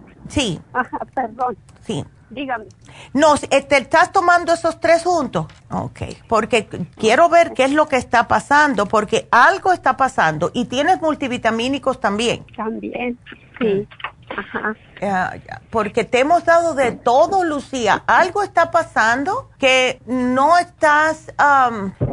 Ajá, 0.73 0.99
perdón. 1.13 1.57
Sí. 1.81 2.05
Dígame. 2.29 2.65
No, 3.13 3.35
¿te 3.37 3.77
estás 3.77 4.11
tomando 4.11 4.53
esos 4.53 4.79
tres 4.79 5.03
juntos? 5.03 5.47
Ok, 5.71 6.01
porque 6.27 6.67
quiero 6.95 7.27
ver 7.27 7.53
qué 7.53 7.63
es 7.63 7.71
lo 7.71 7.87
que 7.87 7.95
está 7.95 8.27
pasando, 8.27 8.85
porque 8.85 9.27
algo 9.31 9.73
está 9.73 9.97
pasando 9.97 10.51
y 10.53 10.65
tienes 10.65 11.01
multivitamínicos 11.01 11.99
también. 11.99 12.45
También, 12.55 13.17
sí. 13.59 13.87
Ajá. 14.35 15.39
porque 15.69 16.03
te 16.03 16.19
hemos 16.19 16.45
dado 16.45 16.73
de 16.75 16.91
todo, 16.91 17.43
Lucía. 17.43 18.03
Algo 18.07 18.43
está 18.43 18.71
pasando 18.71 19.49
que 19.57 20.01
no 20.05 20.57
estás, 20.57 21.33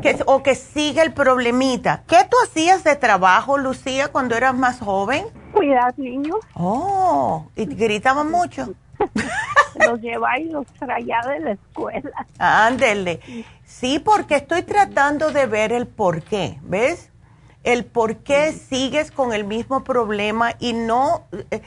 que, 0.03 0.19
o 0.27 0.43
que 0.43 0.55
sigue 0.55 1.03
el 1.03 1.13
problemita. 1.13 2.03
¿Qué 2.07 2.19
tú 2.31 2.37
hacías 2.45 2.85
de 2.85 2.97
trabajo, 2.97 3.59
Lucía, 3.59 4.09
cuando 4.09 4.35
eras 4.37 4.55
más 4.55 4.81
joven? 4.81 5.27
Cuidar 5.53 5.99
niños. 5.99 6.39
Oh, 6.55 7.47
¿y 7.57 7.67
gritaban 7.67 8.31
mucho? 8.31 8.75
los 9.87 10.01
llevaba 10.01 10.39
y 10.39 10.49
los 10.49 10.67
traía 10.79 11.21
de 11.27 11.41
la 11.41 11.51
escuela. 11.53 12.27
Ándele. 12.39 13.21
Sí, 13.65 13.99
porque 13.99 14.37
estoy 14.37 14.63
tratando 14.63 15.31
de 15.31 15.47
ver 15.47 15.73
el 15.73 15.87
por 15.87 16.23
qué, 16.23 16.59
¿ves? 16.63 17.11
El 17.65 17.85
por 17.85 18.19
qué 18.19 18.53
sigues 18.53 19.11
con 19.11 19.33
el 19.33 19.45
mismo 19.45 19.83
problema 19.83 20.53
y 20.61 20.73
no, 20.73 21.25
eh, 21.51 21.63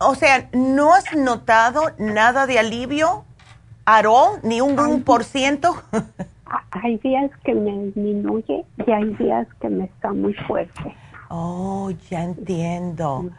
o 0.00 0.14
sea, 0.14 0.48
¿no 0.52 0.94
has 0.94 1.14
notado 1.14 1.82
nada 1.98 2.46
de 2.46 2.58
alivio? 2.58 3.24
¿Arón? 3.84 4.40
¿Ni 4.42 4.60
un 4.60 4.76
1%? 4.76 5.04
por 5.04 5.24
ciento? 5.24 5.74
hay 6.70 6.98
días 6.98 7.30
que 7.44 7.54
me 7.54 7.84
disminuye 7.84 8.64
y 8.86 8.90
hay 8.90 9.14
días 9.14 9.46
que 9.60 9.68
me 9.68 9.84
está 9.84 10.12
muy 10.12 10.34
fuerte. 10.34 10.94
Oh, 11.34 11.90
ya 12.10 12.24
entiendo. 12.24 13.30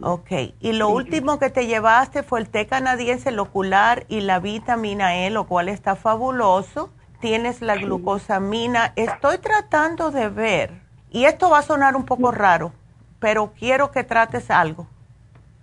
Ok. 0.00 0.30
Y 0.60 0.72
lo 0.72 0.88
último 0.88 1.38
que 1.38 1.50
te 1.50 1.66
llevaste 1.66 2.22
fue 2.22 2.40
el 2.40 2.48
té 2.48 2.66
canadiense, 2.66 3.28
el 3.28 3.38
ocular 3.38 4.06
y 4.08 4.20
la 4.22 4.38
vitamina 4.38 5.16
E, 5.16 5.30
lo 5.30 5.46
cual 5.46 5.68
está 5.68 5.94
fabuloso. 5.94 6.90
Tienes 7.20 7.60
la 7.60 7.76
glucosamina. 7.76 8.94
Estoy 8.96 9.36
tratando 9.36 10.10
de 10.10 10.30
ver, 10.30 10.80
y 11.10 11.26
esto 11.26 11.50
va 11.50 11.58
a 11.58 11.62
sonar 11.62 11.94
un 11.94 12.04
poco 12.04 12.30
raro, 12.30 12.72
pero 13.20 13.52
quiero 13.52 13.90
que 13.90 14.02
trates 14.02 14.50
algo. 14.50 14.86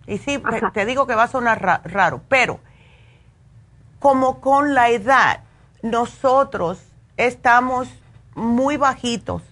Y 0.09 0.17
sí, 0.17 0.41
te 0.73 0.85
digo 0.85 1.05
que 1.05 1.15
va 1.15 1.23
a 1.23 1.27
sonar 1.27 1.81
raro, 1.85 2.21
pero 2.27 2.59
como 3.99 4.41
con 4.41 4.73
la 4.73 4.89
edad, 4.89 5.41
nosotros 5.83 6.81
estamos 7.17 7.87
muy 8.33 8.77
bajitos 8.77 9.43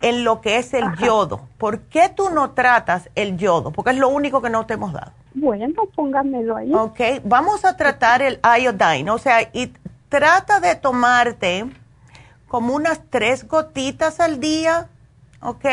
en 0.00 0.22
lo 0.22 0.40
que 0.40 0.58
es 0.58 0.74
el 0.74 0.84
yodo. 0.96 1.48
¿Por 1.58 1.80
qué 1.80 2.08
tú 2.08 2.30
no 2.30 2.50
tratas 2.50 3.10
el 3.14 3.36
yodo? 3.36 3.72
Porque 3.72 3.90
es 3.90 3.98
lo 3.98 4.08
único 4.08 4.42
que 4.42 4.50
no 4.50 4.66
te 4.66 4.74
hemos 4.74 4.92
dado. 4.92 5.12
Bueno, 5.34 5.86
póngamelo 5.94 6.56
ahí. 6.56 6.72
Ok, 6.72 7.00
vamos 7.24 7.64
a 7.64 7.76
tratar 7.76 8.22
el 8.22 8.38
iodine, 8.44 9.10
o 9.10 9.18
sea, 9.18 9.42
y 9.52 9.72
trata 10.08 10.60
de 10.60 10.76
tomarte 10.76 11.66
como 12.46 12.74
unas 12.74 13.00
tres 13.10 13.48
gotitas 13.48 14.20
al 14.20 14.38
día, 14.38 14.88
¿ok? 15.40 15.64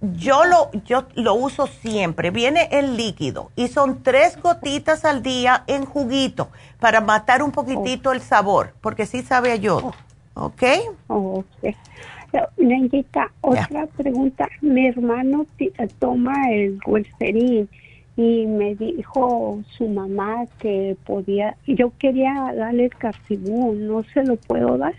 Yo 0.00 0.44
lo, 0.44 0.70
yo 0.84 1.06
lo 1.14 1.34
uso 1.34 1.66
siempre, 1.66 2.30
viene 2.30 2.68
en 2.70 2.96
líquido 2.96 3.50
y 3.56 3.68
son 3.68 4.02
tres 4.02 4.40
gotitas 4.40 5.04
al 5.04 5.22
día 5.22 5.64
en 5.66 5.86
juguito 5.86 6.48
para 6.78 7.00
matar 7.00 7.42
un 7.42 7.50
poquitito 7.50 8.12
el 8.12 8.20
sabor, 8.20 8.74
porque 8.82 9.06
sí 9.06 9.22
sabe 9.22 9.52
a 9.52 9.56
yodo, 9.56 9.94
¿ok? 10.34 10.62
Ok. 11.06 11.74
Nayita, 12.58 13.32
otra 13.40 13.86
pregunta. 13.96 14.48
Mi 14.60 14.88
hermano 14.88 15.46
toma 15.98 16.34
el 16.50 16.78
Welferin 16.86 17.68
y 18.16 18.46
me 18.46 18.74
dijo 18.74 19.62
su 19.76 19.88
mamá 19.88 20.44
que 20.58 20.96
podía, 21.06 21.56
yo 21.66 21.92
quería 21.98 22.52
darle 22.54 22.86
el 22.86 22.96
carcibú, 22.96 23.74
¿no 23.74 24.02
se 24.14 24.24
lo 24.24 24.36
puedo 24.36 24.76
dar? 24.78 24.94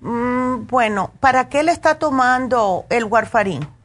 Mm, 0.00 0.66
bueno, 0.68 1.10
¿para 1.20 1.48
qué 1.48 1.62
le 1.62 1.72
está 1.72 1.98
tomando 1.98 2.86
el 2.90 3.04
warfarín? 3.04 3.77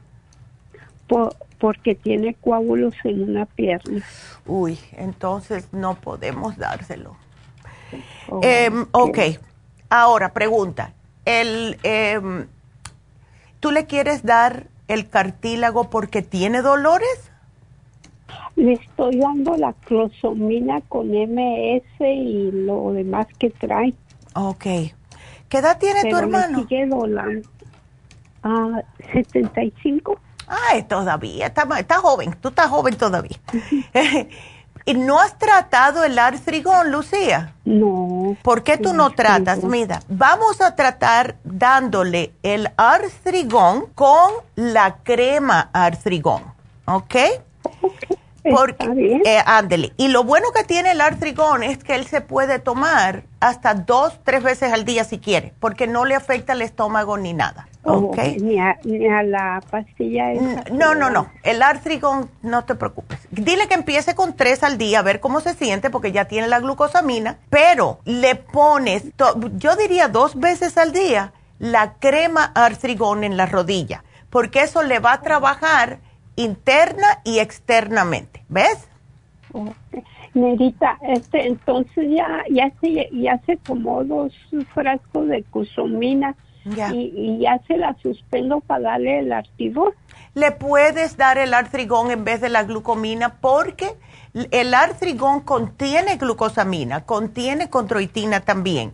Porque 1.58 1.94
tiene 1.94 2.34
coágulos 2.34 2.94
en 3.04 3.22
una 3.30 3.46
pierna. 3.46 4.04
Uy, 4.46 4.78
entonces 4.92 5.68
no 5.72 5.94
podemos 5.94 6.56
dárselo. 6.56 7.16
Em, 8.42 8.86
ok, 8.92 9.18
ahora 9.88 10.32
pregunta, 10.32 10.92
el, 11.24 11.78
eh, 11.82 12.46
¿Tú 13.64 13.70
le 13.70 13.86
quieres 13.86 14.22
dar 14.24 14.66
el 14.88 15.08
cartílago 15.08 15.88
porque 15.88 16.20
tiene 16.20 16.60
dolores? 16.60 17.32
Le 18.56 18.74
estoy 18.74 19.16
dando 19.16 19.56
la 19.56 19.72
closomina 19.72 20.82
con 20.82 21.08
MS 21.08 21.98
y 22.00 22.50
lo 22.52 22.92
demás 22.92 23.26
que 23.38 23.48
trae. 23.48 23.94
Ok. 24.34 24.64
¿Qué 25.48 25.58
edad 25.58 25.78
tiene 25.78 26.10
tu 26.10 26.14
hermano? 26.14 26.58
Me 26.58 26.64
sigue 26.64 26.86
dolando. 26.88 27.48
Ah, 28.42 28.82
75. 29.14 30.20
Ay, 30.46 30.82
todavía, 30.84 31.46
está, 31.46 31.66
está 31.78 31.96
joven, 31.98 32.36
tú 32.40 32.48
estás 32.48 32.68
joven 32.68 32.96
todavía. 32.96 33.38
¿Y 34.86 34.92
no 34.94 35.18
has 35.18 35.38
tratado 35.38 36.04
el 36.04 36.18
artrigón, 36.18 36.92
Lucía? 36.92 37.54
No. 37.64 38.36
¿Por 38.42 38.62
qué 38.62 38.76
tú 38.76 38.92
no 38.92 39.10
tratas? 39.10 39.64
Mira, 39.64 40.02
vamos 40.08 40.60
a 40.60 40.76
tratar 40.76 41.36
dándole 41.42 42.32
el 42.42 42.70
artrigón 42.76 43.86
con 43.94 44.30
la 44.56 44.96
crema 45.02 45.70
artrigón, 45.72 46.42
¿ok? 46.84 47.14
Porque, 48.50 49.22
eh, 49.24 49.42
ándele. 49.46 49.94
Y 49.96 50.08
lo 50.08 50.22
bueno 50.22 50.48
que 50.54 50.64
tiene 50.64 50.90
el 50.90 51.00
artrigón 51.00 51.62
es 51.62 51.82
que 51.82 51.94
él 51.94 52.06
se 52.06 52.20
puede 52.20 52.58
tomar 52.58 53.24
hasta 53.40 53.72
dos, 53.72 54.20
tres 54.22 54.42
veces 54.42 54.70
al 54.70 54.84
día 54.84 55.04
si 55.04 55.18
quiere, 55.18 55.54
porque 55.60 55.86
no 55.86 56.04
le 56.04 56.14
afecta 56.14 56.52
el 56.52 56.60
estómago 56.60 57.16
ni 57.16 57.32
nada. 57.32 57.68
Okay. 57.86 58.38
Ni, 58.38 58.58
a, 58.58 59.22
la 59.22 59.62
pastilla. 59.70 60.32
no, 60.72 60.94
no, 60.94 61.10
no. 61.10 61.28
El 61.42 61.62
artrigón, 61.62 62.30
no 62.42 62.64
te 62.64 62.74
preocupes. 62.74 63.28
Dile 63.30 63.68
que 63.68 63.74
empiece 63.74 64.14
con 64.14 64.34
tres 64.34 64.62
al 64.64 64.78
día, 64.78 65.00
a 65.00 65.02
ver 65.02 65.20
cómo 65.20 65.40
se 65.40 65.54
siente, 65.54 65.90
porque 65.90 66.10
ya 66.10 66.24
tiene 66.24 66.48
la 66.48 66.60
glucosamina. 66.60 67.36
Pero 67.50 68.00
le 68.06 68.36
pones, 68.36 69.04
yo 69.56 69.76
diría 69.76 70.08
dos 70.08 70.38
veces 70.40 70.78
al 70.78 70.92
día, 70.92 71.34
la 71.58 71.94
crema 71.94 72.52
artrigón 72.54 73.22
en 73.22 73.36
la 73.36 73.44
rodilla, 73.44 74.02
porque 74.30 74.62
eso 74.62 74.82
le 74.82 74.98
va 74.98 75.12
a 75.12 75.20
trabajar 75.20 75.98
interna 76.36 77.20
y 77.22 77.38
externamente. 77.38 78.44
¿Ves? 78.48 78.88
Nerita, 80.32 80.98
este, 81.02 81.46
entonces 81.46 82.06
ya, 82.08 82.42
ya 82.50 82.72
se, 82.80 83.10
ya 83.12 83.38
se 83.44 83.56
tomó 83.56 84.02
dos 84.04 84.32
frascos 84.72 85.28
de 85.28 85.44
cusomina 85.44 86.34
y, 86.64 87.38
ya 87.40 87.60
se 87.66 87.76
la 87.76 87.94
suspendo 88.02 88.60
para 88.60 88.92
darle 88.92 89.20
el 89.20 89.32
artrigón. 89.32 89.92
Le 90.34 90.50
puedes 90.50 91.16
dar 91.16 91.38
el 91.38 91.54
artrigón 91.54 92.10
en 92.10 92.24
vez 92.24 92.40
de 92.40 92.48
la 92.48 92.64
glucomina 92.64 93.34
porque 93.40 93.94
el 94.50 94.74
artrigón 94.74 95.40
contiene 95.40 96.16
glucosamina, 96.16 97.04
contiene 97.04 97.70
controitina 97.70 98.40
también. 98.40 98.92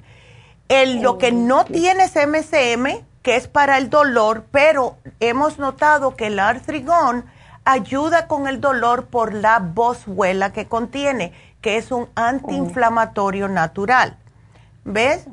El, 0.69 1.03
Lo 1.03 1.19
que 1.19 1.33
no 1.33 1.65
tiene 1.65 2.05
es 2.05 2.15
MCM, 2.15 3.05
que 3.23 3.37
es 3.37 3.49
para 3.49 3.79
el 3.79 3.91
dolor, 3.91 4.45
pero 4.51 4.97
hemos 5.19 5.59
notado 5.59 6.15
que 6.15 6.29
el 6.29 6.39
artrigón 6.39 7.25
ayuda 7.65 8.27
con 8.27 8.47
el 8.47 8.61
dolor 8.61 9.07
por 9.07 9.35
la 9.35 9.59
boswellia 9.59 10.53
que 10.53 10.67
contiene, 10.67 11.33
que 11.61 11.77
es 11.77 11.91
un 11.91 12.09
antiinflamatorio 12.15 13.49
natural. 13.49 14.17
¿Ves? 14.85 15.27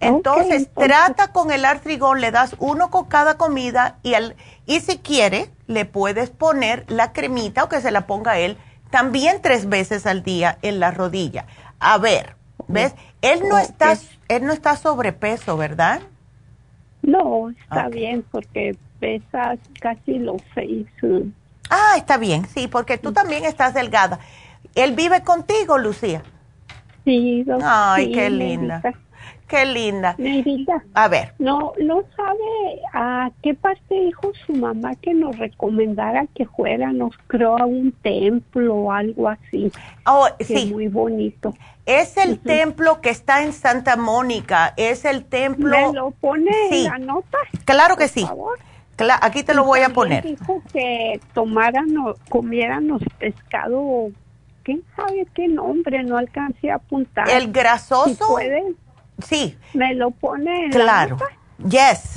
Entonces, 0.00 0.68
trata 0.74 1.32
con 1.32 1.52
el 1.52 1.64
artrigón, 1.64 2.20
le 2.20 2.30
das 2.30 2.56
uno 2.58 2.90
con 2.90 3.06
cada 3.06 3.36
comida 3.36 3.98
y, 4.02 4.14
el, 4.14 4.34
y 4.66 4.80
si 4.80 4.98
quiere, 4.98 5.50
le 5.66 5.84
puedes 5.84 6.30
poner 6.30 6.84
la 6.88 7.12
cremita 7.12 7.64
o 7.64 7.68
que 7.68 7.80
se 7.80 7.90
la 7.90 8.06
ponga 8.06 8.38
él 8.38 8.58
también 8.90 9.42
tres 9.42 9.68
veces 9.68 10.06
al 10.06 10.22
día 10.22 10.58
en 10.62 10.80
la 10.80 10.90
rodilla. 10.90 11.46
A 11.80 11.98
ver, 11.98 12.36
¿ves? 12.68 12.94
Él 13.22 13.40
no, 13.48 13.58
está, 13.58 13.94
él 14.28 14.44
no 14.44 14.52
está 14.52 14.76
sobrepeso, 14.76 15.56
¿verdad? 15.56 16.00
No, 17.02 17.50
está 17.50 17.88
bien 17.88 18.24
porque 18.30 18.76
pesa 19.00 19.56
casi 19.80 20.18
los 20.18 20.40
seis. 20.54 20.86
Ah, 21.68 21.94
está 21.96 22.16
bien, 22.16 22.46
sí, 22.46 22.68
porque 22.68 22.98
tú 22.98 23.12
también 23.12 23.44
estás 23.44 23.74
delgada. 23.74 24.18
¿Él 24.74 24.94
vive 24.94 25.22
contigo, 25.22 25.78
Lucía? 25.78 26.22
Sí, 27.06 27.46
Ay, 27.62 28.10
qué 28.10 28.28
linda. 28.28 28.82
Qué 29.46 29.64
linda. 29.64 30.16
A 30.92 31.06
ver. 31.06 31.34
No, 31.38 31.72
no 31.80 32.02
sabe 32.16 32.80
a 32.92 33.30
qué 33.44 33.54
parte 33.54 33.94
dijo 33.94 34.32
su 34.44 34.54
mamá 34.54 34.96
que 34.96 35.14
nos 35.14 35.38
recomendara 35.38 36.26
que 36.34 36.46
fuéramos, 36.46 37.16
creo, 37.28 37.56
a 37.56 37.64
un 37.64 37.92
templo 37.92 38.74
o 38.74 38.90
algo 38.90 39.28
así. 39.28 39.70
Oh, 40.04 40.26
sí. 40.40 40.72
Muy 40.72 40.88
bonito. 40.88 41.54
Es 41.84 42.16
el 42.16 42.40
templo 42.40 43.00
que 43.00 43.10
está 43.10 43.44
en 43.44 43.52
Santa 43.52 43.96
Mónica. 43.96 44.74
Es 44.76 45.04
el 45.04 45.24
templo. 45.24 45.70
¿Me 45.70 45.92
lo 45.92 46.10
pone 46.10 46.50
en 46.72 46.84
la 46.84 46.98
nota? 46.98 47.38
Claro 47.64 47.96
que 47.96 48.08
sí. 48.08 48.26
aquí 49.22 49.44
te 49.44 49.54
lo 49.54 49.62
voy 49.62 49.80
a 49.82 49.90
poner. 49.90 50.24
Dijo 50.24 50.60
que 50.72 51.20
tomáramos, 51.34 52.18
comiéramos 52.28 53.00
pescado 53.20 54.10
quién 54.66 54.82
sabe 54.96 55.28
qué 55.32 55.46
nombre, 55.46 56.02
no 56.02 56.18
alcancé 56.18 56.72
a 56.72 56.74
apuntar. 56.74 57.30
El 57.30 57.52
grasoso. 57.52 58.36
Sí. 59.24 59.56
¿Me 59.72 59.94
lo 59.94 60.10
pone? 60.10 60.68
claro. 60.70 61.16
Yes. 61.68 62.16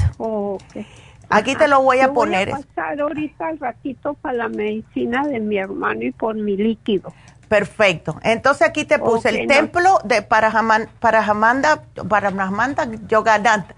Aquí 1.30 1.56
te 1.56 1.68
lo 1.68 1.84
voy 1.84 2.00
a 2.00 2.12
poner. 2.12 2.50
Voy 2.50 2.60
a 2.60 2.66
pasar 2.66 3.00
ahorita 3.00 3.48
al 3.50 3.60
ratito 3.60 4.16
para 4.16 4.34
la 4.34 4.50
medicina 4.50 5.24
de 5.24 5.40
mi 5.40 5.60
hermano 5.60 6.02
y 6.02 6.12
por 6.12 6.36
mi 6.36 6.58
líquido. 6.58 7.14
Perfecto. 7.48 8.20
Entonces 8.24 8.68
aquí 8.68 8.84
te 8.84 8.98
puse 8.98 9.30
el 9.30 9.48
templo 9.48 10.00
de 10.04 10.24
para 10.24 10.52
Parahamanda, 11.00 11.84
Parahamanda 12.10 12.88
Yogananda, 13.08 13.76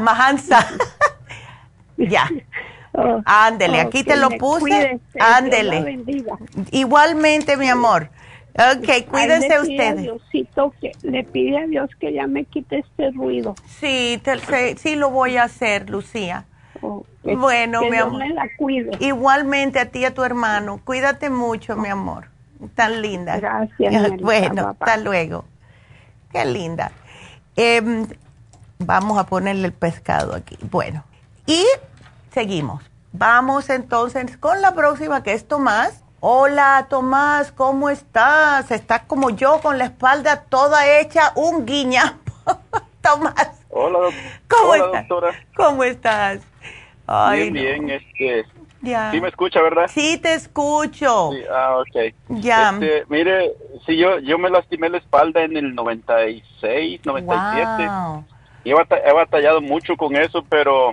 Mahansa. 0.00 0.66
ya. 1.96 2.28
Oh, 2.94 3.22
Ándele, 3.26 3.80
aquí 3.80 4.04
te 4.04 4.16
lo 4.16 4.30
puse. 4.30 5.00
Ándele. 5.18 6.04
Igualmente, 6.70 7.56
mi 7.56 7.68
amor. 7.68 8.10
Ok, 8.54 9.08
cuídense 9.08 9.60
ustedes. 9.60 10.10
le 11.02 11.24
pide 11.24 11.58
a 11.58 11.66
Dios 11.66 11.88
que 11.98 12.12
ya 12.12 12.26
me 12.26 12.44
quite 12.44 12.80
este 12.80 13.10
ruido. 13.12 13.54
Sí, 13.66 14.20
sí 14.76 14.94
lo 14.94 15.10
voy 15.10 15.38
a 15.38 15.44
hacer, 15.44 15.88
Lucía. 15.88 16.44
bueno, 17.22 17.80
mi 17.82 17.96
amor. 17.96 18.22
Igualmente 19.00 19.78
a 19.78 19.86
ti 19.86 20.00
y 20.00 20.04
a 20.04 20.12
tu 20.12 20.22
hermano. 20.22 20.80
Cuídate 20.84 21.30
mucho, 21.30 21.76
mi 21.76 21.88
amor. 21.88 22.26
Tan 22.74 23.00
linda. 23.00 23.38
Gracias. 23.38 24.10
bueno, 24.20 24.68
hasta 24.68 24.98
luego. 24.98 25.46
Qué 26.30 26.44
linda. 26.44 26.92
Em, 27.56 28.06
vamos 28.78 29.18
a 29.18 29.24
ponerle 29.24 29.66
el 29.66 29.72
pescado 29.72 30.34
aquí. 30.34 30.58
Bueno, 30.70 31.04
y 31.46 31.64
seguimos. 32.32 32.82
Vamos 33.12 33.68
entonces 33.70 34.36
con 34.38 34.62
la 34.62 34.74
próxima 34.74 35.22
que 35.22 35.32
es 35.32 35.46
Tomás. 35.46 36.02
Hola 36.20 36.86
Tomás, 36.88 37.52
¿cómo 37.52 37.90
estás? 37.90 38.70
Estás 38.70 39.02
como 39.06 39.30
yo 39.30 39.60
con 39.60 39.76
la 39.78 39.84
espalda 39.86 40.42
toda 40.48 40.98
hecha 41.00 41.32
un 41.34 41.66
guiñapo. 41.66 42.18
Tomás. 43.02 43.64
Hola, 43.70 43.98
¿Cómo 44.48 44.70
hola, 44.70 44.84
estás? 44.86 45.08
doctora. 45.08 45.34
¿Cómo 45.56 45.84
estás? 45.84 46.40
Ay, 47.06 47.50
bien, 47.50 47.86
bien, 47.86 47.90
este, 47.90 48.46
Ya. 48.80 49.10
¿sí 49.10 49.20
me 49.20 49.28
escucha, 49.28 49.60
verdad? 49.60 49.86
Sí, 49.92 50.18
te 50.18 50.34
escucho. 50.34 51.30
Sí, 51.32 51.40
ah, 51.52 51.78
ok. 51.78 52.14
Ya. 52.40 52.70
Este, 52.70 53.04
mire, 53.08 53.52
sí, 53.84 53.96
yo, 53.96 54.18
yo 54.20 54.38
me 54.38 54.48
lastimé 54.50 54.88
la 54.88 54.98
espalda 54.98 55.42
en 55.42 55.56
el 55.56 55.74
96, 55.74 57.00
97. 57.04 57.86
Wow. 57.88 58.24
Y 58.64 58.70
he, 58.70 58.74
bata- 58.74 58.98
he 59.04 59.12
batallado 59.12 59.60
mucho 59.60 59.96
con 59.96 60.14
eso, 60.14 60.44
pero 60.48 60.90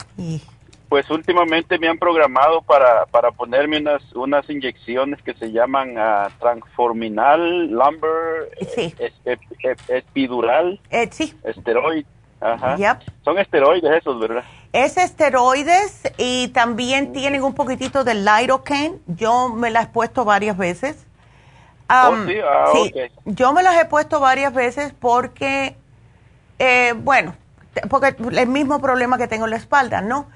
pues 0.90 1.10
últimamente 1.12 1.78
me 1.78 1.88
han 1.88 2.00
programado 2.00 2.62
para, 2.64 3.06
para 3.06 3.32
ponerme 3.32 3.78
unas, 3.78 4.02
unas 4.16 4.50
inyecciones 4.50 5.22
que 5.22 5.36
se 5.36 5.52
llaman 5.52 5.94
ah, 5.98 6.30
transforminal, 6.40 7.68
lumbar, 7.68 8.50
Sí. 8.76 8.94
es- 8.98 9.14
es- 9.24 9.40
es- 9.64 9.90
epidural, 9.90 10.80
Eh, 10.90 11.08
sí, 11.12 11.34
esteroid. 11.44 12.06
Ajá. 12.42 12.78
Yep. 12.78 13.00
Son 13.26 13.38
esteroides 13.38 13.92
esos, 13.92 14.18
¿verdad? 14.20 14.44
es 14.72 14.98
esteroides 14.98 16.04
y 16.18 16.48
también 16.50 17.12
tienen 17.12 17.44
un 17.44 17.54
poquitito 17.54 18.04
de 18.04 18.14
lidocaine. 18.16 19.00
Yo 19.08 19.50
me 19.50 19.70
las 19.72 19.86
he 19.86 19.90
puesto 19.90 20.26
varias 20.26 20.58
veces. 20.58 21.06
Oh, 21.90 22.16
sí, 22.28 22.36
ah, 22.44 22.66
sí, 22.72 22.94
yo 23.26 23.52
me 23.52 23.62
las 23.64 23.76
he 23.82 23.86
puesto 23.86 24.20
varias 24.20 24.54
veces 24.54 24.94
porque, 25.00 25.76
eh, 26.60 26.94
bueno, 26.98 27.36
porque 27.90 28.16
el 28.38 28.48
mismo 28.48 28.80
problema 28.80 29.18
que 29.18 29.28
tengo 29.28 29.46
en 29.46 29.52
la 29.52 29.58
espalda, 29.58 30.02
¿no? 30.02 30.30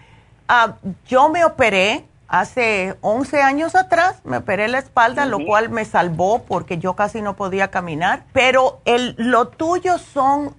Ah, 0.47 0.75
yo 1.07 1.29
me 1.29 1.45
operé 1.45 2.05
hace 2.27 2.95
11 3.01 3.41
años 3.41 3.75
atrás, 3.75 4.21
me 4.23 4.37
operé 4.37 4.67
la 4.67 4.79
espalda, 4.79 5.25
lo 5.25 5.45
cual 5.45 5.69
me 5.69 5.85
salvó 5.85 6.43
porque 6.43 6.77
yo 6.77 6.95
casi 6.95 7.21
no 7.21 7.35
podía 7.35 7.69
caminar, 7.69 8.23
pero 8.33 8.79
el, 8.85 9.15
lo 9.17 9.47
tuyo 9.49 9.97
son 9.99 10.55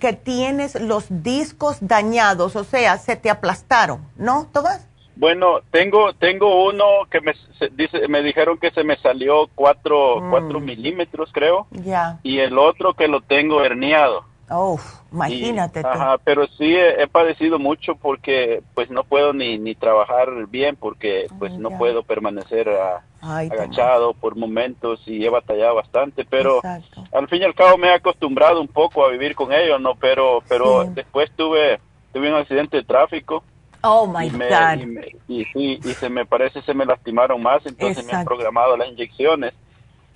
que 0.00 0.12
tienes 0.12 0.80
los 0.80 1.06
discos 1.10 1.78
dañados, 1.80 2.54
o 2.56 2.64
sea, 2.64 2.96
se 2.98 3.16
te 3.16 3.28
aplastaron, 3.28 4.00
¿no, 4.16 4.46
Tomás? 4.52 4.86
Bueno, 5.16 5.60
tengo 5.70 6.12
tengo 6.14 6.64
uno 6.66 6.84
que 7.10 7.20
me 7.20 7.34
se- 7.58 7.68
dice 7.70 8.08
me 8.08 8.22
dijeron 8.22 8.58
que 8.58 8.70
se 8.72 8.82
me 8.82 8.96
salió 8.96 9.48
cuatro, 9.54 10.20
Mm. 10.20 10.30
cuatro 10.30 10.60
milímetros 10.60 11.30
creo 11.32 11.66
Ya. 11.70 12.18
y 12.22 12.38
el 12.40 12.58
otro 12.58 12.94
que 12.94 13.06
lo 13.08 13.20
tengo 13.20 13.62
herniado. 13.64 14.24
Uf, 14.56 14.82
imagínate 15.12 15.80
Y-. 15.80 15.84
Ajá, 15.86 16.18
pero 16.24 16.46
sí 16.46 16.74
he, 16.74 17.02
he 17.02 17.06
padecido 17.08 17.58
mucho 17.58 17.94
porque 17.96 18.62
pues 18.74 18.90
no 18.90 19.04
puedo 19.04 19.32
ni, 19.32 19.58
ni 19.58 19.74
trabajar 19.74 20.28
bien 20.48 20.76
porque 20.76 21.26
pues 21.38 21.52
no 21.58 21.70
ya. 21.70 21.78
puedo 21.78 22.02
permanecer 22.02 22.68
ah, 22.68 23.02
Ay, 23.20 23.48
agachado 23.50 24.12
por 24.14 24.36
momentos 24.36 25.00
y 25.06 25.24
he 25.24 25.28
batallado 25.30 25.76
bastante, 25.76 26.24
pero 26.24 26.56
Exacto. 26.56 27.04
al 27.12 27.28
fin 27.28 27.42
y 27.42 27.44
al 27.44 27.54
cabo 27.54 27.78
me 27.78 27.88
he 27.88 27.94
acostumbrado 27.94 28.60
un 28.60 28.68
poco 28.68 29.04
a 29.04 29.10
vivir 29.10 29.34
con 29.34 29.52
ellos, 29.52 29.80
¿no? 29.80 29.94
Pero 29.96 30.42
pero 30.48 30.84
Sí. 30.84 30.90
después 30.94 31.30
tuve 31.36 31.80
tuve 32.12 32.30
un 32.30 32.36
accidente 32.36 32.76
de 32.76 32.84
tráfico 32.84 33.42
Oh 33.82 34.06
my 34.06 34.26
y, 34.26 34.30
me- 34.30 34.48
God. 34.48 34.80
y, 34.80 34.86
me- 34.86 35.16
y 35.28 35.90
y 35.90 35.94
se 35.94 36.08
me 36.08 36.24
parece 36.26 36.62
se 36.62 36.72
me 36.74 36.86
lastimaron 36.86 37.42
más, 37.42 37.64
entonces 37.66 38.04
me 38.04 38.12
han 38.12 38.18
Exacto. 38.20 38.28
programado 38.28 38.76
las 38.76 38.88
inyecciones. 38.88 39.52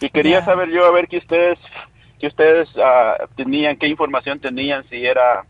Y 0.01 0.09
quería 0.10 0.40
Ya. 0.40 0.44
saber 0.44 0.70
yo 0.70 0.85
a 0.86 0.90
ver 0.93 1.09
que 1.09 1.19
ustedes 1.19 1.59
que 2.18 2.26
ustedes 2.26 2.68
ah, 2.82 3.16
tenían, 3.36 3.76
qué 3.76 3.86
información 3.88 4.40
tenían, 4.40 4.84
si 4.88 5.04
era 5.04 5.44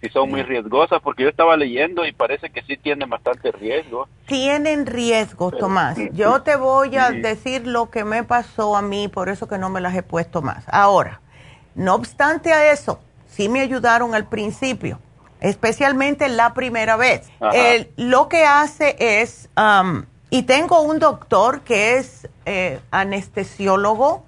si 0.00 0.08
son 0.10 0.30
muy 0.30 0.42
riesgosas, 0.44 1.00
porque 1.02 1.24
yo 1.24 1.28
estaba 1.28 1.56
leyendo 1.56 2.06
y 2.06 2.12
parece 2.12 2.50
que 2.50 2.62
sí 2.62 2.76
tienen 2.76 3.10
bastante 3.10 3.50
riesgo. 3.50 4.08
Tienen 4.26 4.86
riesgo, 4.86 5.50
Tomás. 5.50 5.98
Yo 6.12 6.42
te 6.42 6.54
voy 6.54 6.96
a 6.96 7.10
decir 7.10 7.66
lo 7.66 7.90
que 7.90 8.04
me 8.04 8.22
pasó 8.22 8.76
a 8.76 8.82
mí, 8.82 9.08
por 9.08 9.28
eso 9.28 9.48
que 9.48 9.58
no 9.58 9.70
me 9.70 9.80
las 9.80 9.96
he 9.96 10.04
puesto 10.04 10.40
más. 10.40 10.64
Ahora, 10.68 11.20
no 11.74 11.96
obstante 11.96 12.52
a 12.52 12.70
eso, 12.70 13.00
sí 13.26 13.48
me 13.48 13.60
ayudaron 13.60 14.14
al 14.14 14.28
principio, 14.28 15.00
especialmente 15.40 16.28
la 16.28 16.54
primera 16.54 16.96
vez. 16.96 17.28
El- 17.52 17.90
lo 17.96 18.28
que 18.28 18.44
hace 18.44 18.94
es, 19.00 19.48
am, 19.56 20.06
y 20.30 20.44
tengo 20.44 20.80
un 20.80 21.00
doctor 21.00 21.62
que 21.62 21.96
es 21.96 22.28
eh, 22.46 22.78
anestesiólogo, 22.92 24.24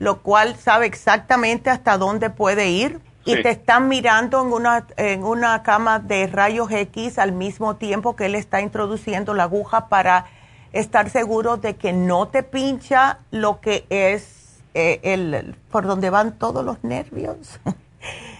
lo 0.00 0.22
cual 0.22 0.56
sabe 0.56 0.86
exactamente 0.86 1.70
hasta 1.70 1.98
dónde 1.98 2.30
puede 2.30 2.70
ir 2.70 3.00
y 3.26 3.42
te 3.42 3.50
están 3.50 3.86
mirando 3.86 4.40
en 4.42 4.52
una, 4.52 4.86
en 4.96 5.22
una 5.24 5.62
cama 5.62 5.98
de 5.98 6.26
rayos 6.26 6.72
X 6.72 7.18
al 7.18 7.32
mismo 7.32 7.76
tiempo 7.76 8.16
que 8.16 8.26
él 8.26 8.34
está 8.34 8.62
introduciendo 8.62 9.34
la 9.34 9.44
aguja 9.44 9.88
para 9.88 10.24
estar 10.72 11.10
seguro 11.10 11.58
de 11.58 11.76
que 11.76 11.92
no 11.92 12.28
te 12.28 12.42
pincha 12.42 13.18
lo 13.30 13.60
que 13.60 13.84
es 13.90 14.62
eh, 14.72 15.00
el 15.02 15.54
por 15.70 15.86
donde 15.86 16.08
van 16.08 16.32
todos 16.32 16.64
los 16.64 16.82
nervios. 16.82 17.60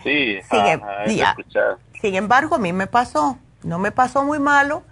Sí, 0.02 0.38
Sigue, 0.50 0.72
ajá, 0.72 1.04
he 1.04 1.14
ya. 1.14 1.36
Sin 2.00 2.14
embargo, 2.14 2.54
a 2.54 2.58
mí 2.58 2.72
me 2.72 2.86
pasó, 2.86 3.36
no 3.62 3.78
me 3.78 3.92
pasó 3.92 4.24
muy 4.24 4.38
malo 4.38 4.82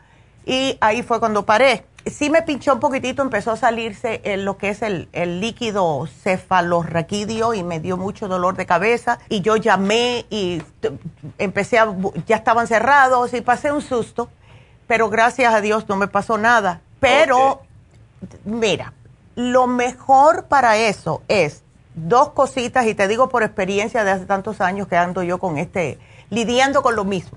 y 0.45 0.77
ahí 0.83 1.03
fue 1.03 1.19
cuando 1.19 1.47
paré. 1.47 1.85
Sí 2.07 2.31
me 2.31 2.43
pinchó 2.43 2.73
un 2.75 2.81
poquitito, 2.81 3.21
empezó 3.23 3.51
a 3.53 3.57
salirse 3.57 4.21
el- 4.25 4.45
lo 4.45 4.57
que 4.57 4.71
es 4.71 4.81
el, 4.83 5.09
el 5.13 5.41
líquido 5.41 6.07
cefalorraquídeo 6.23 7.55
y 7.55 7.63
me 7.63 7.81
dio 7.81 7.97
mucho 7.97 8.29
dolor 8.29 8.57
de 8.57 8.65
cabeza 8.67 9.19
y 9.29 9.41
yo 9.43 9.57
llamé 9.57 10.25
y 10.31 10.63
empecé 11.39 11.79
a, 11.79 11.95
ya 12.27 12.37
estaban 12.37 12.67
cerrados 12.67 13.35
y 13.35 13.41
pasé 13.43 13.73
un 13.73 13.83
susto, 13.83 14.31
pero 14.87 15.11
gracias 15.11 15.53
a 15.53 15.61
Dios 15.61 15.89
no 15.89 15.97
me 15.97 16.09
pasó 16.09 16.39
nada. 16.39 16.81
Pero, 17.01 17.63
mira, 18.45 18.93
lo 19.37 19.67
mejor 19.67 20.45
para 20.47 20.77
eso 20.79 21.23
es 21.29 21.63
dos 21.95 22.31
cositas 22.31 22.87
y 22.87 22.95
te 22.95 23.07
digo 23.07 23.29
por 23.29 23.43
experiencia 23.43 24.03
de 24.05 24.13
hace 24.13 24.25
tantos 24.25 24.61
años 24.61 24.89
que 24.89 24.97
ando 24.97 25.23
yo 25.23 25.39
con 25.39 25.59
este, 25.59 25.99
lidiando 26.31 26.83
con 26.83 26.97
lo 26.97 27.05
mismo. 27.05 27.37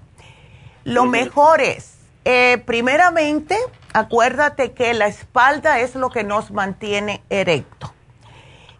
Lo 0.84 1.06
mejor 1.06 1.62
es, 1.62 1.96
eh, 2.26 2.61
primeramente, 2.65 3.57
acuérdate 3.93 4.73
que 4.73 4.93
la 4.93 5.07
espalda 5.07 5.80
es 5.80 5.95
lo 5.95 6.10
que 6.10 6.23
nos 6.23 6.52
mantiene 6.52 7.23
erecto. 7.30 7.93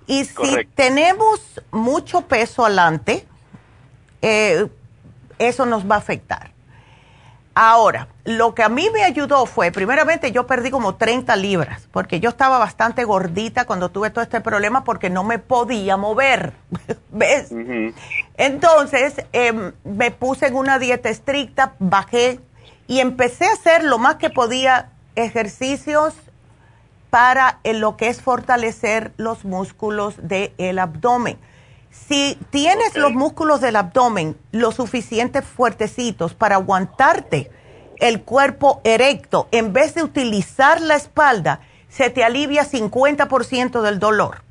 Y 0.08 0.26
si 0.26 0.34
Correcto. 0.34 0.74
tenemos 0.76 1.62
mucho 1.72 2.22
peso 2.22 2.66
adelante, 2.66 3.26
eh, 4.22 4.68
eso 5.40 5.66
nos 5.66 5.90
va 5.90 5.96
a 5.96 6.00
afectar. 6.00 6.52
Ahora, 7.54 8.08
lo 8.24 8.56
que 8.56 8.64
a 8.64 8.70
mí 8.70 8.90
me 8.94 9.04
ayudó 9.04 9.46
fue, 9.46 9.72
primeramente 9.72 10.32
yo 10.32 10.48
perdí 10.48 10.72
como 10.72 10.96
30 10.96 11.36
libras, 11.36 11.88
porque 11.92 12.22
yo 12.22 12.30
estaba 12.30 12.60
bastante 12.60 13.04
gordita 13.04 13.66
cuando 13.66 13.90
tuve 13.90 14.10
todo 14.10 14.24
este 14.24 14.40
problema 14.40 14.86
porque 14.86 15.10
no 15.10 15.26
me 15.26 15.38
podía 15.38 15.98
mover, 15.98 16.54
¿ves? 17.12 17.52
Entonces, 18.38 19.26
em, 19.34 19.74
me 19.84 20.12
puse 20.12 20.48
en 20.48 20.56
una 20.56 20.80
dieta 20.80 21.10
estricta, 21.10 21.74
bajé 21.80 22.40
y 22.92 23.00
empecé 23.00 23.46
a 23.46 23.54
hacer 23.54 23.86
lo 23.86 24.00
más 24.00 24.18
que 24.18 24.30
podía 24.30 24.90
ejercicios 25.16 26.14
para 27.10 27.62
lo 27.64 27.96
que 27.96 28.10
es 28.10 28.22
fortalecer 28.22 29.14
los 29.16 29.46
músculos 29.46 30.16
del 30.18 30.78
abdomen. 30.78 31.40
Si 31.90 32.38
tienes 32.50 32.98
los 32.98 33.14
músculos 33.14 33.62
del 33.62 33.78
abdomen 33.78 34.38
lo 34.52 34.74
suficiente 34.74 35.42
fuertecitos 35.42 36.34
para 36.34 36.56
aguantarte 36.56 37.50
el 38.02 38.24
cuerpo 38.24 38.82
erecto, 38.84 39.48
en 39.52 39.72
vez 39.72 39.96
de 39.96 40.04
utilizar 40.04 40.82
la 40.82 40.96
espalda, 40.96 41.62
se 41.88 42.10
te 42.10 42.26
alivia 42.26 42.66
50% 42.66 43.82
del 43.84 44.00
dolor. 44.00 44.44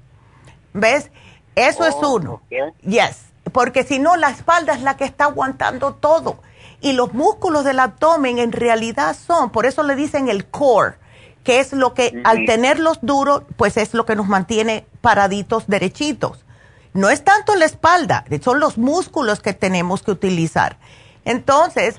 ¿Ves? 0.72 1.10
Eso 1.56 1.84
es 1.84 1.94
uno. 1.96 2.40
Yes, 2.80 3.18
porque 3.52 3.84
si 3.84 3.98
no, 3.98 4.16
la 4.16 4.30
espalda 4.30 4.72
es 4.72 4.80
la 4.80 4.96
que 4.96 5.04
está 5.04 5.24
aguantando 5.24 5.92
todo. 5.92 6.38
Y 6.80 6.92
los 6.92 7.12
músculos 7.12 7.64
del 7.64 7.78
abdomen 7.78 8.38
en 8.38 8.52
realidad 8.52 9.16
son, 9.16 9.50
por 9.50 9.66
eso 9.66 9.82
le 9.82 9.96
dicen 9.96 10.28
el 10.28 10.46
core, 10.46 10.96
que 11.44 11.60
es 11.60 11.72
lo 11.72 11.94
que 11.94 12.20
al 12.24 12.46
tenerlos 12.46 12.98
duros, 13.02 13.42
pues 13.56 13.76
es 13.76 13.94
lo 13.94 14.06
que 14.06 14.16
nos 14.16 14.26
mantiene 14.26 14.86
paraditos 15.00 15.66
derechitos. 15.66 16.44
No 16.92 17.08
es 17.10 17.22
tanto 17.22 17.54
la 17.54 17.66
espalda, 17.66 18.24
son 18.42 18.60
los 18.60 18.78
músculos 18.78 19.40
que 19.40 19.52
tenemos 19.52 20.02
que 20.02 20.10
utilizar. 20.10 20.76
Entonces, 21.24 21.96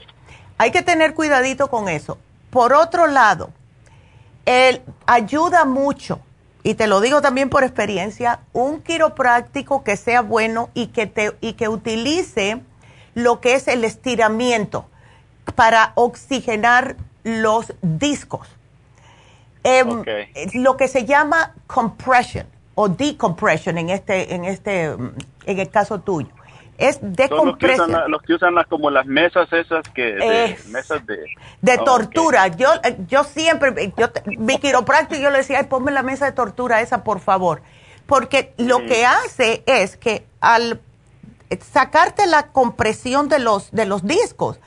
hay 0.57 0.71
que 0.71 0.81
tener 0.81 1.13
cuidadito 1.13 1.69
con 1.69 1.87
eso. 1.87 2.17
Por 2.49 2.73
otro 2.73 3.07
lado, 3.07 3.51
el, 4.45 4.81
ayuda 5.05 5.65
mucho, 5.65 6.19
y 6.63 6.75
te 6.75 6.87
lo 6.87 7.01
digo 7.01 7.21
también 7.21 7.49
por 7.49 7.63
experiencia, 7.63 8.41
un 8.53 8.81
quiropráctico 8.81 9.83
que 9.83 9.95
sea 9.95 10.21
bueno 10.21 10.69
y 10.73 10.87
que, 10.87 11.07
te, 11.07 11.35
y 11.41 11.53
que 11.53 11.69
utilice 11.69 12.61
lo 13.15 13.39
que 13.41 13.55
es 13.55 13.67
el 13.67 13.83
estiramiento 13.83 14.85
para 15.55 15.93
oxigenar 15.95 16.95
los 17.23 17.73
discos. 17.81 18.47
Em, 19.63 20.03
Lo 20.55 20.75
que 20.75 20.87
se 20.87 21.05
llama 21.05 21.53
compression 21.67 22.47
o 22.73 22.89
decompression 22.89 23.77
en 23.77 23.89
este, 23.89 24.33
en 24.33 24.45
este, 24.45 24.85
en 24.85 25.13
el 25.45 25.69
caso 25.69 25.99
tuyo. 25.99 26.29
es 26.77 26.99
de 27.01 27.27
Los 27.27 27.57
que 27.57 27.67
usan, 27.67 28.09
los 28.09 28.21
que 28.23 28.33
usan 28.33 28.55
las, 28.55 28.65
como 28.65 28.89
las 28.89 29.05
mesas 29.05 29.51
esas 29.53 29.87
que, 29.89 30.15
de, 30.15 30.57
mesas 30.69 31.05
de... 31.05 31.27
De 31.61 31.73
ah, 31.73 31.83
tortura. 31.83 32.47
Yo, 32.47 32.69
yo 33.07 33.23
siempre, 33.23 33.93
yo, 33.95 34.07
mi 34.25 34.57
quiropráctico, 34.57 35.21
yo 35.21 35.29
le 35.29 35.39
decía, 35.39 35.59
Ay, 35.59 35.65
ponme 35.67 35.91
la 35.91 36.01
mesa 36.01 36.25
de 36.25 36.31
tortura 36.31 36.81
esa, 36.81 37.03
por 37.03 37.19
favor. 37.19 37.61
Porque 38.07 38.53
lo 38.57 38.79
que 38.79 39.05
hace 39.05 39.63
es 39.67 39.95
que 39.95 40.25
al 40.39 40.81
sacarte 41.59 42.25
la 42.27 42.47
compresión 42.47 43.29
de 43.29 43.39
los, 43.39 43.71
de 43.71 43.85
los 43.85 44.05
discos, 44.05 44.59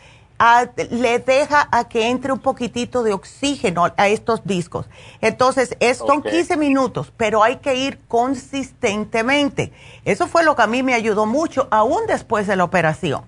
le 0.91 1.19
deja 1.21 1.69
a 1.71 1.89
que 1.89 2.09
entre 2.09 2.33
un 2.33 2.39
poquitito 2.39 3.03
de 3.03 3.13
oxígeno 3.13 3.93
a 3.97 4.09
estos 4.09 4.45
discos. 4.45 4.87
Entonces, 5.21 5.77
es, 5.81 5.99
son 5.99 6.23
15 6.23 6.57
minutos, 6.57 7.13
pero 7.17 7.43
hay 7.43 7.57
que 7.57 7.77
ir 7.77 7.99
consistentemente. 8.09 9.73
Eso 10.05 10.27
fue 10.27 10.45
lo 10.45 10.57
que 10.57 10.63
a 10.63 10.67
mí 10.67 10.83
me 10.83 10.95
ayudó 10.95 11.27
mucho, 11.27 11.69
aún 11.71 12.07
después 12.07 12.47
de 12.47 12.57
la 12.57 12.65
operación. 12.65 13.23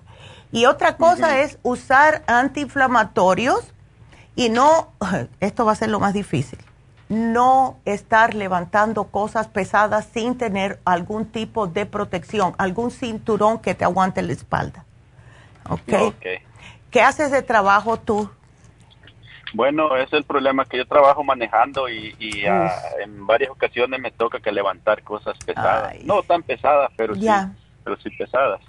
Y 0.51 0.65
otra 0.65 0.97
cosa 0.97 1.39
es 1.39 1.57
usar 1.63 2.23
antiinflamatorios 2.27 3.73
y 4.35 4.49
no, 4.49 4.91
esto 5.39 5.65
va 5.65 5.71
a 5.73 5.75
ser 5.75 5.89
lo 5.89 5.99
más 5.99 6.13
difícil, 6.13 6.59
no 7.09 7.77
estar 7.85 8.33
levantando 8.33 9.05
cosas 9.05 9.47
pesadas 9.47 10.05
sin 10.13 10.37
tener 10.37 10.79
algún 10.85 11.25
tipo 11.25 11.67
de 11.67 11.85
protección, 11.85 12.53
algún 12.57 12.91
cinturón 12.91 13.59
que 13.59 13.75
te 13.75 13.85
aguante 13.85 14.21
la 14.21 14.33
espalda. 14.33 14.83
¿Ok? 15.69 15.93
okay. 16.01 16.39
¿Qué 16.91 17.01
haces 17.01 17.31
de 17.31 17.41
trabajo 17.41 17.97
tú? 17.97 18.29
Bueno, 19.53 19.95
es 19.95 20.11
el 20.11 20.23
problema 20.23 20.65
que 20.65 20.77
yo 20.77 20.85
trabajo 20.85 21.23
manejando 21.23 21.87
y, 21.89 22.45
ah, 22.45 22.71
en 23.01 23.25
varias 23.25 23.49
ocasiones 23.51 23.99
me 23.99 24.11
toca 24.11 24.39
que 24.39 24.51
levantar 24.51 25.03
cosas 25.03 25.37
pesadas. 25.45 25.95
No 26.03 26.21
tan 26.23 26.43
pesadas, 26.43 26.91
pero 26.97 27.15
sí, 27.15 27.27
pero 27.83 27.97
sí 27.97 28.09
pesadas. 28.11 28.61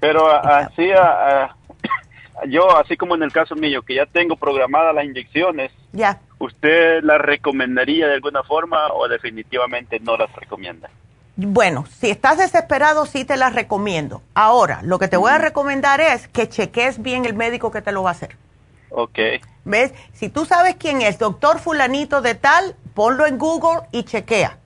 Pero 0.00 0.30
así, 0.30 0.90
ah, 0.92 1.54
ah, 1.54 1.56
yo, 2.48 2.76
así 2.76 2.96
como 2.96 3.14
en 3.14 3.22
el 3.22 3.32
caso 3.32 3.54
mío, 3.54 3.82
que 3.82 3.94
ya 3.94 4.06
tengo 4.06 4.36
programadas 4.36 4.94
las 4.94 5.06
inyecciones, 5.06 5.72
ya. 5.92 6.20
¿Usted 6.38 7.02
las 7.02 7.20
recomendaría 7.20 8.06
de 8.06 8.14
alguna 8.14 8.42
forma 8.42 8.92
o 8.92 9.08
definitivamente 9.08 10.00
no 10.00 10.16
las 10.16 10.32
recomienda? 10.34 10.88
Bueno, 11.36 11.84
si 12.00 12.10
estás 12.10 12.38
desesperado, 12.38 13.06
sí 13.06 13.24
te 13.24 13.36
las 13.36 13.54
recomiendo. 13.54 14.22
Ahora, 14.34 14.80
lo 14.82 14.98
que 14.98 15.06
te 15.06 15.16
voy 15.16 15.30
a 15.30 15.38
recomendar 15.38 16.00
es 16.00 16.26
que 16.26 16.48
cheques 16.48 17.00
bien 17.00 17.24
el 17.24 17.34
médico 17.34 17.70
que 17.70 17.80
te 17.80 17.92
lo 17.92 18.02
va 18.02 18.10
a 18.10 18.12
hacer. 18.12 18.36
Ok. 18.90 19.18
¿Ves? 19.64 19.92
Si 20.12 20.30
tú 20.30 20.46
sabes 20.46 20.74
quién 20.76 21.00
es, 21.00 21.18
doctor 21.18 21.60
fulanito 21.60 22.22
de 22.22 22.34
tal, 22.34 22.74
ponlo 22.94 23.26
en 23.26 23.38
Google 23.38 23.82
y 23.92 24.02
chequea. 24.02 24.58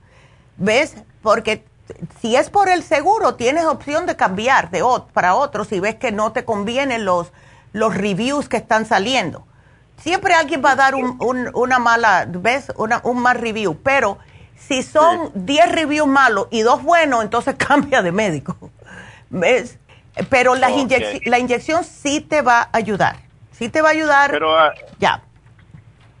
¿Ves? 0.57 0.95
Porque 1.21 1.63
si 2.19 2.35
es 2.35 2.49
por 2.49 2.69
el 2.69 2.83
seguro, 2.83 3.35
tienes 3.35 3.65
opción 3.65 4.05
de 4.05 4.15
cambiar 4.15 4.71
de 4.71 4.83
para 5.13 5.35
otro 5.35 5.65
si 5.65 5.79
ves 5.79 5.95
que 5.95 6.11
no 6.11 6.31
te 6.31 6.45
convienen 6.45 7.05
los, 7.05 7.31
los 7.71 7.95
reviews 7.95 8.49
que 8.49 8.57
están 8.57 8.85
saliendo. 8.85 9.45
Siempre 9.97 10.33
alguien 10.33 10.61
va 10.63 10.71
a 10.71 10.75
dar 10.75 10.95
un, 10.95 11.17
una 11.53 11.79
mala, 11.79 12.25
¿ves? 12.27 12.71
Una, 12.75 13.01
un 13.03 13.19
mal 13.19 13.37
review, 13.37 13.79
pero 13.81 14.17
si 14.55 14.83
son 14.83 15.31
10 15.33 15.71
reviews 15.71 16.07
malos 16.07 16.47
y 16.51 16.61
dos 16.61 16.83
buenos, 16.83 17.23
entonces 17.23 17.55
cambia 17.57 18.01
de 18.01 18.11
médico. 18.11 18.57
¿Ves? 19.29 19.79
Pero 20.29 20.55
la, 20.55 20.69
la 21.25 21.39
inyección 21.39 21.83
sí 21.83 22.21
te 22.21 22.41
va 22.41 22.61
a 22.61 22.69
ayudar. 22.73 23.17
Sí 23.51 23.69
te 23.69 23.81
va 23.81 23.89
a 23.89 23.91
ayudar. 23.91 24.31
Pero, 24.31 24.57
ah, 24.57 24.73
ya. 24.99 25.21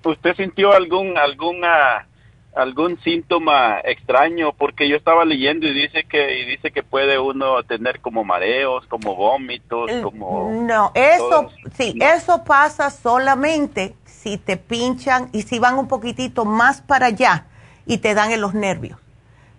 ¿Usted 0.03 0.35
sintió 0.35 0.73
algún, 0.73 1.17
alguna, 1.17 2.07
algún 2.55 2.99
síntoma 3.01 3.79
extraño? 3.83 4.53
Porque 4.53 4.87
yo 4.87 4.95
estaba 4.95 5.25
leyendo 5.25 5.67
y 5.67 5.73
dice 5.73 6.05
que, 6.05 6.39
y 6.39 6.45
dice 6.45 6.71
que 6.71 6.83
puede 6.83 7.19
uno 7.19 7.63
tener 7.63 7.99
como 7.99 8.23
mareos, 8.23 8.85
como 8.87 9.15
vómitos, 9.15 9.91
como... 10.01 10.51
No, 10.51 10.91
eso, 10.93 11.49
sí, 11.75 11.97
eso 11.99 12.43
pasa 12.43 12.89
solamente 12.89 13.95
si 14.05 14.37
te 14.37 14.57
pinchan 14.57 15.29
y 15.33 15.41
si 15.43 15.59
van 15.59 15.77
un 15.77 15.87
poquitito 15.87 16.45
más 16.45 16.81
para 16.81 17.07
allá 17.07 17.45
y 17.85 17.97
te 17.97 18.13
dan 18.13 18.31
en 18.31 18.41
los 18.41 18.53
nervios. 18.53 18.99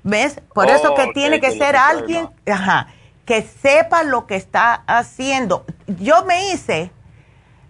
¿Ves? 0.02 0.40
Por 0.52 0.68
eso 0.68 0.94
que 0.94 1.12
tiene 1.14 1.40
que, 1.40 1.52
ser 1.52 1.76
alguien 1.76 2.28
ajá, 2.46 2.88
que 3.24 3.42
sepa 3.42 4.02
lo 4.02 4.26
que 4.26 4.36
está 4.36 4.82
haciendo. 4.86 5.64
Yo 5.86 6.24
me 6.24 6.52
hice, 6.52 6.90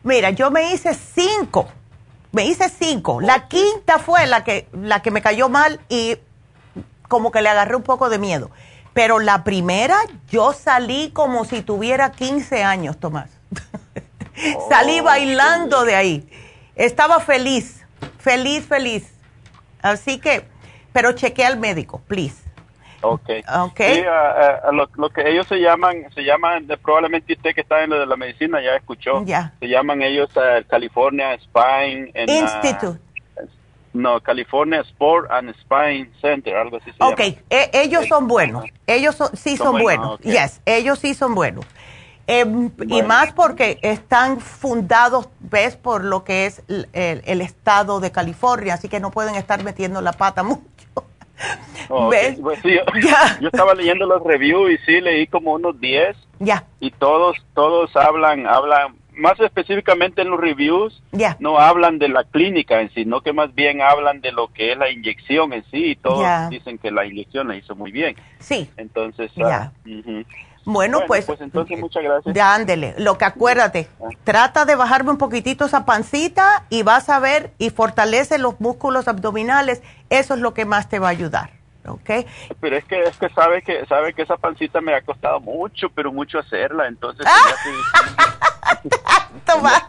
mira, 0.02 0.30
yo 0.30 0.50
me 0.50 0.72
hice 0.72 0.94
cinco, 0.94 1.68
me 2.34 2.44
hice 2.44 2.68
cinco. 2.68 3.20
La 3.20 3.48
quinta 3.48 3.98
fue 3.98 4.26
la 4.26 4.44
que, 4.44 4.68
la 4.72 5.00
que 5.00 5.10
me 5.10 5.22
cayó 5.22 5.48
mal 5.48 5.80
y 5.88 6.18
como 7.08 7.30
que 7.30 7.40
le 7.40 7.48
agarré 7.48 7.76
un 7.76 7.82
poco 7.82 8.10
de 8.10 8.18
miedo. 8.18 8.50
Pero 8.92 9.20
la 9.20 9.44
primera, 9.44 9.96
yo 10.28 10.52
salí 10.52 11.10
como 11.12 11.44
si 11.44 11.62
tuviera 11.62 12.12
15 12.12 12.62
años, 12.64 12.98
Tomás. 12.98 13.30
salí 14.68 15.00
bailando 15.00 15.84
de 15.84 15.94
ahí. 15.94 16.28
Estaba 16.74 17.20
feliz, 17.20 17.82
feliz, 18.18 18.66
feliz. 18.66 19.04
Así 19.80 20.18
que, 20.18 20.48
pero 20.92 21.12
chequea 21.12 21.48
al 21.48 21.58
médico, 21.58 22.02
please. 22.08 22.43
Ok. 23.04 23.30
okay. 23.66 23.94
Sí, 23.94 24.02
uh, 24.02 24.68
uh, 24.68 24.72
lo, 24.72 25.10
que 25.10 25.28
ellos 25.28 25.46
se 25.46 25.56
llaman, 25.60 26.06
se 26.14 26.22
llaman, 26.22 26.66
probablemente 26.82 27.34
usted 27.34 27.54
que 27.54 27.60
está 27.60 27.84
en 27.84 27.90
lo 27.90 28.00
de 28.00 28.06
la 28.06 28.16
medicina 28.16 28.62
ya 28.62 28.76
escuchó. 28.76 29.24
Ya. 29.24 29.52
Se 29.60 29.68
llaman 29.68 30.02
ellos 30.02 30.30
uh, 30.36 30.66
California 30.68 31.34
Spine 31.34 32.12
Institute. 32.26 32.98
no, 33.92 34.20
California 34.20 34.80
Sport 34.80 35.30
and 35.30 35.54
Spine 35.60 36.10
Center, 36.20 36.56
algo 36.56 36.78
así 36.78 36.90
se 36.92 37.04
Ok, 37.04 37.20
e 37.50 37.70
ellos 37.72 38.06
son 38.08 38.26
buenos. 38.26 38.64
Ellos 38.86 39.16
sí 39.34 39.56
son, 39.56 39.80
buenos. 39.80 40.18
Yes, 40.20 40.60
ellos 40.66 40.98
sí 40.98 41.14
son 41.14 41.34
buenos. 41.34 41.64
Em, 42.26 42.70
y 42.88 43.02
más 43.02 43.32
porque 43.32 43.78
están 43.82 44.40
fundados, 44.40 45.28
ves, 45.40 45.76
por 45.76 46.04
lo 46.04 46.24
que 46.24 46.46
es 46.46 46.62
el, 46.68 47.40
estado 47.42 48.00
de 48.00 48.10
California, 48.12 48.74
así 48.74 48.88
que 48.88 48.98
no 48.98 49.10
pueden 49.10 49.34
estar 49.34 49.62
metiendo 49.62 50.00
la 50.00 50.12
pata 50.12 50.42
mucho. 50.42 50.62
¿Ves? 52.10 52.38
Pues 52.40 52.62
yo, 53.40 53.48
estaba 53.48 53.74
leyendo 53.74 54.06
los 54.06 54.22
reviews 54.22 54.72
y 54.72 54.78
sí, 54.84 55.00
leí 55.00 55.26
como 55.26 55.54
unos 55.54 55.78
10. 55.80 56.16
Ya. 56.40 56.64
Y 56.80 56.90
todos, 56.90 57.36
todos 57.54 57.94
hablan, 57.96 58.46
hablan, 58.46 58.96
más 59.16 59.38
específicamente 59.40 60.22
en 60.22 60.30
los 60.30 60.40
reviews, 60.40 61.02
no 61.38 61.58
hablan 61.58 61.98
de 61.98 62.08
la 62.08 62.24
clínica 62.24 62.80
en 62.80 62.88
sí, 62.88 63.04
sino 63.04 63.20
que 63.20 63.32
más 63.32 63.54
bien 63.54 63.80
hablan 63.80 64.20
de 64.20 64.32
lo 64.32 64.48
que 64.48 64.72
es 64.72 64.78
la 64.78 64.90
inyección 64.90 65.52
en 65.52 65.64
sí. 65.70 65.90
Y 65.90 65.96
todos 65.96 66.50
dicen 66.50 66.78
que 66.78 66.90
la 66.90 67.06
inyección 67.06 67.48
la 67.48 67.56
hizo 67.56 67.74
muy 67.74 67.92
bien. 67.92 68.16
Sí. 68.38 68.68
Entonces, 68.76 69.30
ya. 69.34 69.72
Ah, 69.86 69.92
bueno, 70.64 71.02
pues, 71.06 71.26
pues 71.26 71.40
entonces 71.40 71.78
muchas 71.78 72.02
gracias. 72.02 72.36
ándele, 72.38 72.94
lo 72.98 73.18
que 73.18 73.24
acuérdate, 73.24 73.88
ah. 74.00 74.08
trata 74.24 74.64
de 74.64 74.74
bajarme 74.74 75.10
un 75.10 75.18
poquitito 75.18 75.66
esa 75.66 75.84
pancita 75.84 76.64
y 76.70 76.82
vas 76.82 77.08
a 77.10 77.18
ver 77.18 77.52
y 77.58 77.70
fortalece 77.70 78.38
los 78.38 78.60
músculos 78.60 79.08
abdominales, 79.08 79.82
eso 80.10 80.34
es 80.34 80.40
lo 80.40 80.54
que 80.54 80.64
más 80.64 80.88
te 80.88 80.98
va 80.98 81.08
a 81.08 81.10
ayudar, 81.10 81.50
¿ok? 81.86 82.10
Pero 82.60 82.76
es 82.76 82.84
que 82.84 83.02
es 83.02 83.16
que 83.16 83.28
sabe 83.30 83.62
que 83.62 83.84
sabe 83.86 84.14
que 84.14 84.22
esa 84.22 84.36
pancita 84.36 84.80
me 84.80 84.94
ha 84.94 85.02
costado 85.02 85.40
mucho, 85.40 85.90
pero 85.90 86.12
mucho 86.12 86.38
hacerla, 86.38 86.88
entonces 86.88 87.26
Toma. 89.46 89.86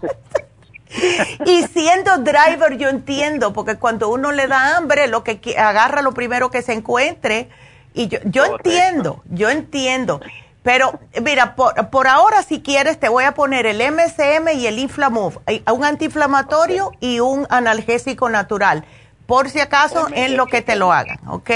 y 1.46 1.64
siendo 1.68 2.18
driver 2.18 2.78
yo 2.78 2.90
entiendo, 2.90 3.54
porque 3.54 3.78
cuando 3.78 4.10
uno 4.10 4.34
le 4.34 4.48
da 4.48 4.76
hambre, 4.76 5.08
lo 5.08 5.24
que 5.24 5.40
agarra 5.58 6.02
lo 6.02 6.14
primero 6.14 6.52
que 6.52 6.62
se 6.62 6.74
encuentre 6.74 7.50
y 7.94 8.10
yo 8.10 8.20
yo 8.26 8.46
entiendo, 8.46 9.24
yo 9.30 9.50
entiendo. 9.50 10.20
Pero 10.66 11.00
mira, 11.22 11.56
por, 11.56 12.08
ahora 12.08 12.42
si 12.42 12.60
quieres 12.60 13.00
te 13.00 13.08
voy 13.08 13.24
a 13.24 13.36
poner 13.36 13.68
el 13.68 13.78
MSM 13.78 14.50
y 14.56 14.66
el 14.66 14.80
Inflamove, 14.80 15.38
un 15.72 15.86
antiinflamatorio 15.86 16.92
y 17.00 17.20
un 17.20 17.46
analgésico 17.52 18.30
natural, 18.30 18.84
por 19.28 19.48
si 19.52 19.60
acaso 19.60 20.08
en 20.12 20.36
lo 20.36 20.48
que 20.48 20.64
te 20.64 20.76
lo 20.76 20.92
hagan, 20.92 21.20
¿ok? 21.28 21.52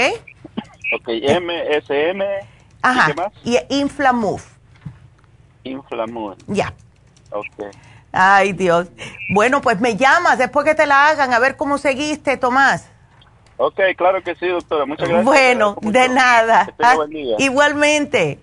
Ok, 0.94 1.08
MSM. 1.08 2.22
Ajá, 2.82 3.10
¿y, 3.10 3.12
qué 3.12 3.14
más? 3.20 3.32
y 3.42 3.80
Inflamove. 3.80 4.44
Inflamove. 5.64 6.36
Ya. 6.46 6.72
Ok. 7.32 7.66
Ay, 8.12 8.52
Dios. 8.52 8.86
Bueno, 9.34 9.60
pues 9.60 9.80
me 9.80 9.96
llamas 9.96 10.38
después 10.38 10.64
que 10.64 10.76
te 10.76 10.86
la 10.86 11.08
hagan 11.08 11.34
a 11.34 11.40
ver 11.40 11.56
cómo 11.56 11.78
seguiste, 11.78 12.36
Tomás. 12.36 12.88
Ok, 13.56 13.80
claro 13.96 14.22
que 14.22 14.36
sí, 14.36 14.46
doctora. 14.46 14.86
Muchas 14.86 15.08
gracias. 15.08 15.24
Bueno, 15.24 15.76
de 15.80 16.08
nada. 16.08 16.72
Ah, 16.78 16.96
igualmente. 17.38 18.38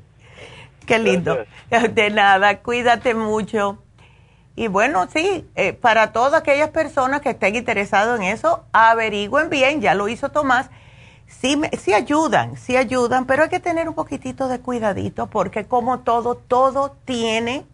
Qué 0.88 0.97
lindo. 0.97 1.38
De 1.93 2.09
nada, 2.09 2.59
cuídate 2.61 3.14
mucho. 3.14 3.84
Y 4.55 4.69
bueno, 4.69 5.07
sí, 5.14 5.47
eh, 5.55 5.73
para 5.73 6.11
todas 6.11 6.34
aquellas 6.34 6.69
personas 6.69 7.22
que 7.22 7.30
estén 7.30 7.55
interesadas 7.55 8.19
en 8.19 8.26
eso, 8.26 8.64
averigüen 8.72 9.51
bien, 9.51 9.81
ya 9.81 9.93
lo 9.93 10.07
hizo 10.07 10.30
Tomás. 10.30 10.72
Sí, 11.27 11.61
sí 11.77 11.93
ayudan, 11.93 12.57
sí 12.57 12.76
ayudan, 12.76 13.27
pero 13.27 13.43
hay 13.43 13.49
que 13.49 13.59
tener 13.59 13.88
un 13.88 13.93
poquitito 13.93 14.47
de 14.47 14.59
cuidadito 14.59 15.27
porque 15.27 15.65
como 15.65 15.99
todo, 15.99 16.35
todo 16.35 16.95
tiene 17.05 17.65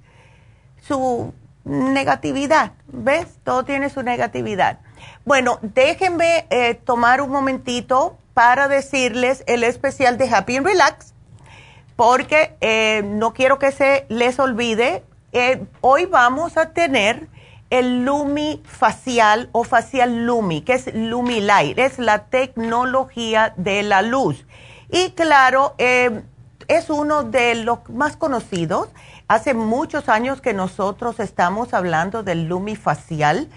su 0.81 1.33
negatividad, 1.63 2.73
¿ves? 2.87 3.27
Todo 3.43 3.63
tiene 3.63 3.89
su 3.89 4.01
negatividad. 4.03 4.79
Bueno, 5.23 5.59
déjenme 5.61 6.47
eh, 6.49 6.73
tomar 6.73 7.21
un 7.21 7.29
momentito 7.29 8.17
para 8.33 8.67
decirles 8.67 9.43
el 9.47 9.63
especial 9.63 10.17
de 10.17 10.29
Happy 10.29 10.57
and 10.57 10.65
Relax 10.65 11.12
porque 12.03 12.57
eh, 12.59 13.01
no 13.05 13.33
quiero 13.33 13.59
que 13.59 13.71
se 13.71 14.05
les 14.09 14.37
olvide, 14.37 15.05
eh, 15.31 15.63
hoy 15.79 16.05
vamos 16.05 16.57
a 16.57 16.71
tener 16.71 17.29
el 17.69 18.03
Lumi 18.03 18.61
facial 18.65 19.47
o 19.53 19.63
facial 19.63 20.25
Lumi, 20.25 20.63
que 20.63 20.73
es 20.73 20.93
Lumi 20.93 21.39
Light, 21.39 21.79
es 21.79 21.99
la 21.99 22.25
tecnología 22.25 23.53
de 23.55 23.83
la 23.83 24.01
luz. 24.01 24.45
Y 24.91 25.11
claro, 25.11 25.75
eh, 25.77 26.23
es 26.67 26.89
uno 26.89 27.23
de 27.23 27.55
los 27.55 27.89
más 27.89 28.17
conocidos. 28.17 28.89
Hace 29.29 29.53
muchos 29.53 30.09
años 30.09 30.41
que 30.41 30.53
nosotros 30.53 31.21
estamos 31.21 31.73
hablando 31.73 32.21
del 32.21 32.49
Lumi 32.49 32.75
facial. 32.75 33.47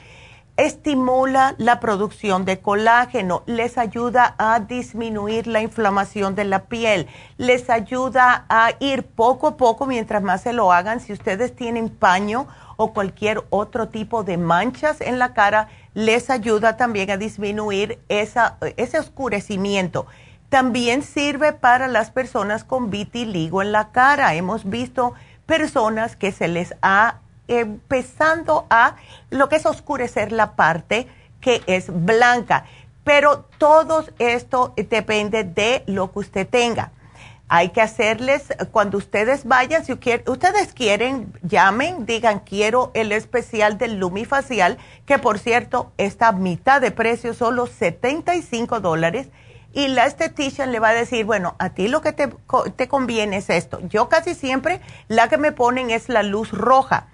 Estimula 0.57 1.55
la 1.59 1.81
producción 1.81 2.47
de 2.47 2.61
colágeno, 2.61 3.43
les 3.45 3.77
ayuda 3.77 4.35
a 4.39 4.59
disminuir 4.61 5.47
la 5.47 5.61
inflamación 5.61 6.35
de 6.35 6.45
la 6.45 6.65
piel, 6.65 7.09
les 7.37 7.69
ayuda 7.69 8.47
a 8.49 8.71
ir 8.81 9.03
poco 9.03 9.49
a 9.49 9.57
poco 9.59 9.85
mientras 9.85 10.23
más 10.23 10.41
se 10.41 10.55
lo 10.55 10.73
hagan. 10.73 11.01
Si 11.01 11.13
ustedes 11.13 11.55
tienen 11.55 11.91
paño 11.91 12.47
o 12.79 12.95
cualquier 12.95 13.45
otro 13.51 13.89
tipo 13.89 14.25
de 14.25 14.39
manchas 14.39 15.03
en 15.03 15.19
la 15.19 15.35
cara, 15.35 15.69
les 15.93 16.31
ayuda 16.31 16.79
también 16.79 17.11
a 17.11 17.19
disminuir 17.19 17.99
esa, 18.09 18.57
ese 18.79 18.99
oscurecimiento. 18.99 20.07
También 20.49 21.03
sirve 21.03 21.53
para 21.53 21.87
las 21.87 22.11
personas 22.11 22.65
con 22.65 22.89
vitiligo 22.89 23.61
en 23.61 23.73
la 23.73 23.93
cara. 23.93 24.35
Hemos 24.35 24.65
visto 24.65 25.13
personas 25.45 26.17
que 26.17 26.33
se 26.33 26.49
les 26.49 26.75
ha 26.81 27.17
empezando 27.49 28.67
a 28.71 28.97
lo 29.31 29.49
que 29.49 29.57
es 29.57 29.67
oscurecer 29.67 30.33
la 30.33 30.57
parte 30.57 31.07
que 31.41 31.63
es 31.67 31.87
blanca. 31.89 32.65
Pero 33.05 33.45
todo 33.59 34.05
esto 34.19 34.75
depende 34.77 35.45
de 35.45 35.85
lo 35.87 36.13
que 36.13 36.19
usted 36.19 36.49
tenga. 36.49 36.91
Hay 37.49 37.69
que 37.69 37.81
hacerles, 37.81 38.49
cuando 38.73 38.99
ustedes 38.99 39.45
vayan, 39.45 39.85
si 39.85 39.93
ustedes 39.93 40.73
quieren, 40.75 41.33
llamen, 41.43 42.05
digan, 42.05 42.41
quiero 42.41 42.91
el 42.95 43.13
especial 43.13 43.79
del 43.79 44.01
Lumifacial, 44.01 44.79
que 45.07 45.21
por 45.21 45.39
cierto 45.39 45.93
está 45.97 46.29
a 46.29 46.33
mitad 46.33 46.81
de 46.81 46.91
precio, 46.91 47.35
solo 47.35 47.69
75 47.69 48.81
dólares. 48.81 49.29
Y 49.73 49.89
la 49.89 50.07
estetician 50.07 50.73
le 50.73 50.81
va 50.81 50.89
a 50.89 50.95
decir, 50.95 51.25
bueno, 51.25 51.55
a 51.61 51.71
ti 51.71 51.87
lo 51.87 52.01
que 52.01 52.13
te, 52.13 52.29
te 52.75 52.89
conviene 52.89 53.37
es 53.37 53.51
esto. 53.51 53.79
Yo 53.89 54.09
casi 54.09 54.35
siempre 54.35 54.81
la 55.07 55.29
que 55.29 55.39
me 55.39 55.53
ponen 55.53 55.91
es 55.91 56.09
la 56.09 56.25
luz 56.25 56.51
roja. 56.51 57.07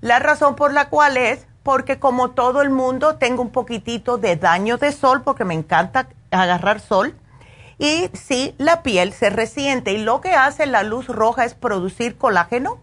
La 0.00 0.20
razón 0.20 0.54
por 0.54 0.72
la 0.72 0.88
cual 0.88 1.16
es 1.16 1.46
porque 1.64 1.98
como 1.98 2.30
todo 2.30 2.62
el 2.62 2.70
mundo 2.70 3.16
tengo 3.16 3.42
un 3.42 3.50
poquitito 3.50 4.16
de 4.16 4.36
daño 4.36 4.78
de 4.78 4.92
sol 4.92 5.22
porque 5.22 5.44
me 5.44 5.54
encanta 5.54 6.08
agarrar 6.30 6.80
sol 6.80 7.16
y 7.78 8.08
sí, 8.12 8.54
la 8.58 8.82
piel 8.82 9.12
se 9.12 9.30
resiente 9.30 9.92
y 9.92 9.98
lo 9.98 10.20
que 10.20 10.32
hace 10.32 10.66
la 10.66 10.82
luz 10.82 11.08
roja 11.08 11.44
es 11.44 11.54
producir 11.54 12.16
colágeno 12.16 12.80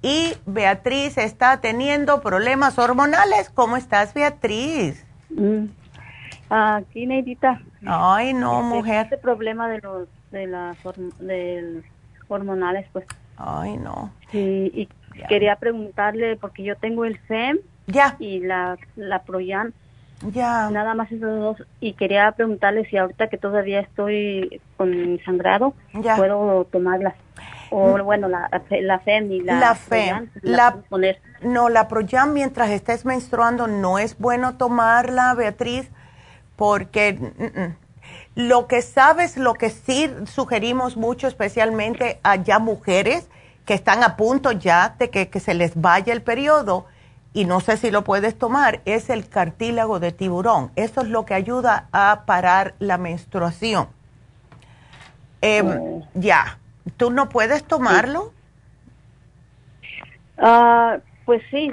y 0.01 0.33
Beatriz 0.45 1.17
está 1.17 1.61
teniendo 1.61 2.21
problemas 2.21 2.77
hormonales. 2.77 3.49
¿Cómo 3.49 3.77
estás, 3.77 4.13
Beatriz? 4.13 5.05
Mm. 5.29 5.65
Aquí, 6.49 7.05
Neidita. 7.05 7.61
Ay, 7.85 8.33
no, 8.33 8.61
este, 8.61 8.75
mujer. 8.75 9.03
Este 9.05 9.17
problema 9.17 9.67
de 9.69 9.81
los 9.81 10.07
de 10.31 10.47
las 10.47 10.77
hormonales, 12.27 12.85
pues. 12.93 13.05
Ay, 13.37 13.77
no. 13.77 14.11
y 14.31 14.87
quería 15.27 15.55
preguntarle, 15.55 16.35
porque 16.35 16.63
yo 16.63 16.75
tengo 16.75 17.05
el 17.05 17.17
FEM 17.19 17.59
ya. 17.87 18.15
y 18.19 18.39
la, 18.39 18.77
la 18.95 19.23
Proyan. 19.23 19.73
Ya. 20.31 20.69
Nada 20.69 20.93
más 20.93 21.11
esos 21.11 21.39
dos. 21.39 21.67
Y 21.79 21.93
quería 21.93 22.31
preguntarle 22.31 22.85
si 22.85 22.97
ahorita 22.97 23.27
que 23.27 23.37
todavía 23.37 23.81
estoy 23.81 24.61
con 24.77 25.19
sangrado, 25.25 25.73
puedo 25.91 26.65
tomarlas 26.65 27.15
o 27.75 28.03
bueno, 28.03 28.29
la, 28.29 28.49
la 28.69 28.99
FEM 28.99 29.31
y 29.31 29.41
la, 29.41 29.59
la 29.59 29.75
FEM. 29.75 30.29
La, 30.41 30.77
No, 31.41 31.67
la 31.67 31.89
Proyam 31.89 32.31
mientras 32.31 32.69
estés 32.69 33.03
menstruando 33.03 33.67
no 33.67 33.99
es 33.99 34.17
bueno 34.17 34.55
tomarla, 34.55 35.33
Beatriz, 35.33 35.89
porque 36.55 37.13
mm, 37.13 37.43
mm, 37.43 37.75
lo 38.35 38.67
que 38.67 38.81
sabes, 38.81 39.35
lo 39.35 39.55
que 39.55 39.69
sí 39.69 40.09
sugerimos 40.25 40.95
mucho, 40.95 41.27
especialmente 41.27 42.19
a 42.23 42.37
ya 42.37 42.59
mujeres 42.59 43.27
que 43.65 43.73
están 43.73 44.03
a 44.03 44.15
punto 44.15 44.53
ya 44.53 44.95
de 44.97 45.09
que, 45.09 45.39
se 45.39 45.53
les 45.53 45.79
vaya 45.79 46.13
el 46.13 46.21
periodo, 46.21 46.85
y 47.33 47.43
no 47.43 47.59
sé 47.59 47.75
si 47.75 47.91
lo 47.91 48.05
puedes 48.05 48.37
tomar, 48.37 48.79
es 48.85 49.09
el 49.09 49.27
cartílago 49.27 49.99
de 49.99 50.13
tiburón. 50.13 50.71
Eso 50.77 51.01
es 51.01 51.09
lo 51.09 51.25
que 51.25 51.33
ayuda 51.33 51.89
a 51.91 52.23
parar 52.25 52.75
la 52.79 52.97
menstruación. 52.97 53.89
Em, 55.41 55.67
oh. 55.67 56.07
Ya 56.13 56.57
¿Tú 56.97 57.11
no 57.11 57.29
puedes 57.29 57.63
tomarlo? 57.63 58.31
Ah, 60.37 60.99
pues 61.25 61.41
sí. 61.49 61.69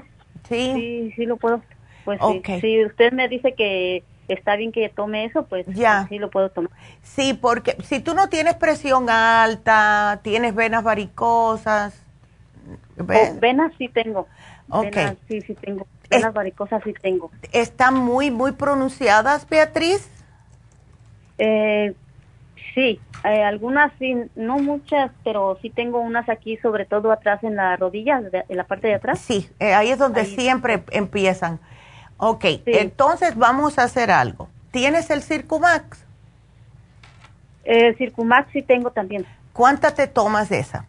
Sí. 0.48 0.72
Sí, 0.74 1.12
sí 1.16 1.26
lo 1.26 1.36
puedo. 1.36 1.62
Pues 2.04 2.20
Si 2.60 2.84
usted 2.84 3.12
me 3.12 3.28
dice 3.28 3.54
que 3.54 4.02
está 4.28 4.56
bien 4.56 4.72
que 4.72 4.88
tome 4.88 5.24
eso, 5.24 5.44
pues 5.46 5.66
ya. 5.68 6.06
sí 6.08 6.18
lo 6.18 6.30
puedo 6.30 6.50
tomar. 6.50 6.70
Sí, 7.02 7.34
porque 7.34 7.76
si 7.84 8.00
tú 8.00 8.14
no 8.14 8.28
tienes 8.28 8.54
presión 8.56 9.08
alta, 9.10 10.20
tienes 10.22 10.54
venas 10.54 10.82
varicosas. 10.82 11.94
Oh, 12.98 13.36
venas 13.40 13.72
sí 13.78 13.88
tengo. 13.88 14.26
Ok. 14.70 14.96
sí, 15.28 15.40
sí 15.42 15.54
tengo. 15.54 15.86
Venas 16.08 16.32
varicosas 16.34 16.82
sí 16.84 16.94
tengo. 17.00 17.30
¿Están 17.52 17.94
muy, 17.94 18.30
muy 18.30 18.52
pronunciadas, 18.52 19.48
Beatriz? 19.48 20.08
Eh, 21.38 21.94
Sí, 22.74 23.00
eh, 23.24 23.42
algunas 23.42 23.92
sí, 23.98 24.14
no 24.34 24.58
muchas, 24.58 25.10
pero 25.24 25.58
sí 25.60 25.68
tengo 25.68 26.00
unas 26.00 26.28
aquí, 26.28 26.56
sobre 26.58 26.86
todo 26.86 27.12
atrás 27.12 27.42
en 27.44 27.56
la 27.56 27.76
rodilla, 27.76 28.22
en 28.48 28.56
la 28.56 28.64
parte 28.64 28.88
de 28.88 28.94
atrás. 28.94 29.18
Sí, 29.18 29.50
eh, 29.60 29.74
ahí 29.74 29.90
es 29.90 29.98
donde 29.98 30.24
siempre 30.24 30.82
empiezan. 30.90 31.60
Ok, 32.16 32.44
entonces 32.66 33.36
vamos 33.36 33.78
a 33.78 33.82
hacer 33.82 34.10
algo. 34.10 34.48
¿Tienes 34.70 35.10
el 35.10 35.22
Circumax? 35.22 36.06
El 37.64 37.96
Circumax 37.96 38.50
sí 38.52 38.62
tengo 38.62 38.90
también. 38.90 39.26
¿Cuántas 39.52 39.94
te 39.94 40.06
tomas 40.06 40.48
de 40.48 40.60
esa? 40.60 40.86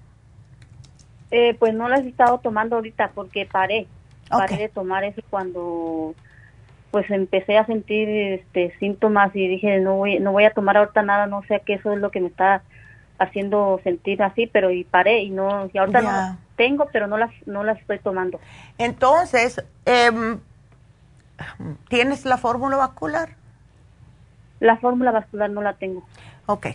Eh, 1.32 1.56
pues 1.60 1.74
no 1.74 1.90
las 1.90 2.02
he 2.06 2.10
estado 2.10 2.38
tomando 2.38 2.78
ahorita 2.78 3.12
porque 3.14 3.46
paré. 3.46 3.88
Paré 4.30 4.58
de 4.58 4.70
tomar 4.70 5.04
eso 5.04 5.22
cuando 5.30 6.16
pues 6.94 7.10
empecé 7.10 7.58
a 7.58 7.66
sentir 7.66 8.08
este 8.08 8.72
síntomas 8.78 9.36
y 9.36 9.48
dije 9.48 9.80
no 9.80 9.96
voy 9.96 10.20
no 10.20 10.32
voy 10.32 10.44
a 10.44 10.54
tomar 10.54 10.78
ahorita 10.78 11.02
nada 11.02 11.26
no 11.26 11.42
sé 11.48 11.60
qué 11.66 11.74
eso 11.74 11.92
es 11.92 11.98
lo 11.98 12.12
que 12.12 12.22
me 12.22 12.28
está 12.28 12.62
haciendo 13.18 13.82
sentir 13.84 14.22
así 14.22 14.46
pero 14.46 14.70
y 14.70 14.84
paré 14.84 15.24
y 15.24 15.32
no 15.32 15.72
y 15.74 15.78
ahorita 15.80 16.02
no 16.04 16.38
tengo 16.56 16.88
pero 16.94 17.08
no 17.08 17.18
las 17.18 17.32
no 17.48 17.64
las 17.64 17.80
estoy 17.80 17.98
tomando. 17.98 18.40
Entonces 18.78 19.66
em, 19.88 20.40
tienes 21.90 22.26
la 22.26 22.38
fórmula 22.38 22.78
vascular 22.78 23.30
la 24.60 24.78
fórmula 24.78 25.10
vascular 25.10 25.50
no 25.50 25.64
la 25.64 25.74
tengo. 25.74 26.04
Ok. 26.46 26.68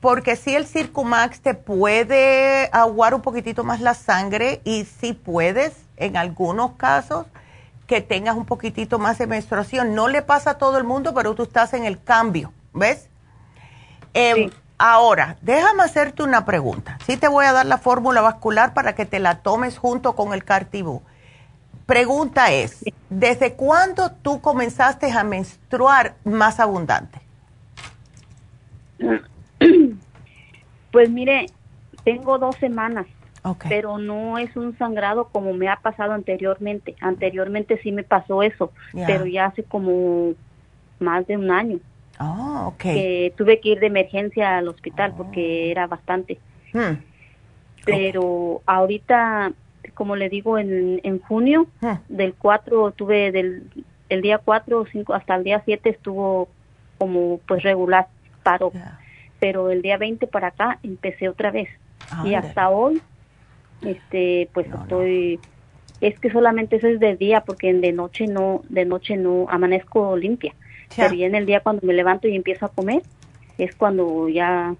porque 0.00 0.36
si 0.36 0.54
el 0.54 0.64
Circumax 0.64 1.40
te 1.40 1.54
puede 1.54 2.68
aguar 2.70 3.14
un 3.14 3.20
poquitito 3.20 3.64
más 3.64 3.80
la 3.80 3.94
sangre 3.94 4.60
y 4.62 4.84
si 4.84 5.12
puedes 5.12 5.84
en 5.96 6.16
algunos 6.16 6.74
casos 6.74 7.26
que 7.86 8.00
tengas 8.00 8.36
un 8.36 8.46
poquitito 8.46 8.98
más 8.98 9.18
de 9.18 9.26
menstruación. 9.26 9.94
No 9.94 10.08
le 10.08 10.22
pasa 10.22 10.50
a 10.50 10.58
todo 10.58 10.78
el 10.78 10.84
mundo, 10.84 11.14
pero 11.14 11.34
tú 11.34 11.42
estás 11.44 11.74
en 11.74 11.84
el 11.84 12.02
cambio, 12.02 12.52
¿ves? 12.72 13.08
Em, 14.14 14.50
ahora, 14.78 15.36
déjame 15.42 15.82
hacerte 15.82 16.22
una 16.22 16.44
pregunta. 16.44 16.98
Sí 17.06 17.16
te 17.16 17.28
voy 17.28 17.44
a 17.46 17.52
dar 17.52 17.66
la 17.66 17.78
fórmula 17.78 18.20
vascular 18.20 18.74
para 18.74 18.94
que 18.94 19.04
te 19.04 19.18
la 19.18 19.42
tomes 19.42 19.78
junto 19.78 20.14
con 20.14 20.32
el 20.32 20.44
Cartibú. 20.44 21.02
Pregunta 21.86 22.50
es, 22.52 22.84
¿desde 23.10 23.54
cuándo 23.54 24.10
tú 24.10 24.40
comenzaste 24.40 25.12
a 25.12 25.22
menstruar 25.24 26.14
más 26.24 26.60
abundante? 26.60 27.20
Pues 30.94 31.10
mire, 31.10 31.46
tengo 32.04 32.38
dos 32.38 32.54
semanas, 32.54 33.06
pero 33.68 33.98
no 33.98 34.38
es 34.38 34.54
un 34.56 34.76
sangrado 34.78 35.28
como 35.28 35.52
me 35.52 35.68
ha 35.68 35.76
pasado 35.76 36.12
anteriormente. 36.12 36.94
Anteriormente 37.00 37.78
sí 37.82 37.92
me 37.92 38.02
pasó 38.02 38.42
eso, 38.42 38.72
pero 39.06 39.26
ya 39.26 39.46
hace 39.46 39.62
como 39.64 40.32
más 40.98 41.26
de 41.26 41.36
un 41.36 41.50
año. 41.50 41.78
Oh, 42.20 42.74
Que 42.78 43.32
tuve 43.36 43.60
que 43.60 43.70
ir 43.70 43.80
de 43.80 43.86
emergencia 43.88 44.56
al 44.58 44.68
hospital 44.68 45.14
porque 45.16 45.70
era 45.70 45.86
bastante. 45.86 46.38
Hmm. 46.72 46.94
Pero 47.84 48.62
ahorita, 48.66 49.52
como 49.94 50.16
le 50.16 50.28
digo, 50.28 50.56
en, 50.58 51.00
en 51.02 51.18
junio, 51.20 51.66
Hmm. 51.80 51.96
del 52.08 52.34
4, 52.34 52.92
tuve 52.92 53.30
del 53.32 53.68
el 54.10 54.20
día 54.22 54.38
4 54.38 54.80
o 54.80 54.86
5 54.86 55.12
hasta 55.14 55.34
el 55.34 55.44
día 55.44 55.62
7 55.64 55.88
estuvo 55.90 56.48
como 56.98 57.40
pues 57.48 57.62
regular, 57.62 58.06
paró. 58.42 58.70
Pero 59.40 59.70
el 59.70 59.82
día 59.82 59.96
20 59.98 60.26
para 60.28 60.48
acá 60.48 60.78
empecé 60.82 61.28
otra 61.28 61.50
vez. 61.50 61.68
y 62.24 62.34
hasta 62.34 62.68
hoy, 62.68 63.02
este, 63.86 64.48
pues 64.52 64.66
estoy, 64.66 65.40
es 66.00 66.18
que 66.18 66.30
solamente 66.30 66.76
eso 66.76 66.88
es 66.88 67.00
de 67.00 67.16
día 67.16 67.42
porque 67.42 67.72
de 67.72 67.92
noche 67.92 68.26
no, 68.26 68.62
de 68.68 68.84
noche 68.84 69.16
no 69.16 69.46
amanezco 69.48 70.16
limpia. 70.16 70.54
Ya. 70.96 71.04
Pero 71.04 71.14
ya 71.14 71.26
en 71.26 71.34
el 71.34 71.46
día 71.46 71.60
cuando 71.60 71.86
me 71.86 71.92
levanto 71.94 72.28
y 72.28 72.36
empiezo 72.36 72.66
a 72.66 72.68
comer, 72.68 73.02
es 73.58 73.74
cuando 73.74 74.28
ya, 74.28 74.74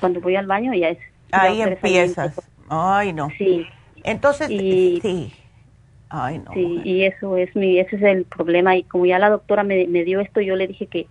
cuando 0.00 0.20
voy 0.20 0.36
al 0.36 0.46
baño 0.46 0.72
ya 0.74 0.90
es. 0.90 0.98
Ahí 1.32 1.62
empiezas. 1.62 2.50
Ay, 2.68 3.12
no. 3.12 3.28
Sí. 3.36 3.66
Entonces, 4.04 4.50
Y- 4.50 5.00
sí. 5.02 5.32
Ay, 6.10 6.38
no. 6.38 6.54
Sí, 6.54 6.80
y 6.84 7.02
eso 7.04 7.36
es 7.36 7.54
mi, 7.54 7.78
ese 7.78 7.96
es 7.96 8.02
el 8.02 8.24
problema. 8.24 8.76
Y 8.76 8.82
como 8.82 9.04
ya 9.04 9.18
la 9.18 9.28
doctora 9.28 9.62
me, 9.62 9.86
me 9.86 10.04
dio 10.04 10.20
esto, 10.20 10.40
yo 10.40 10.56
le 10.56 10.66
dije 10.66 10.86
que, 10.86 11.06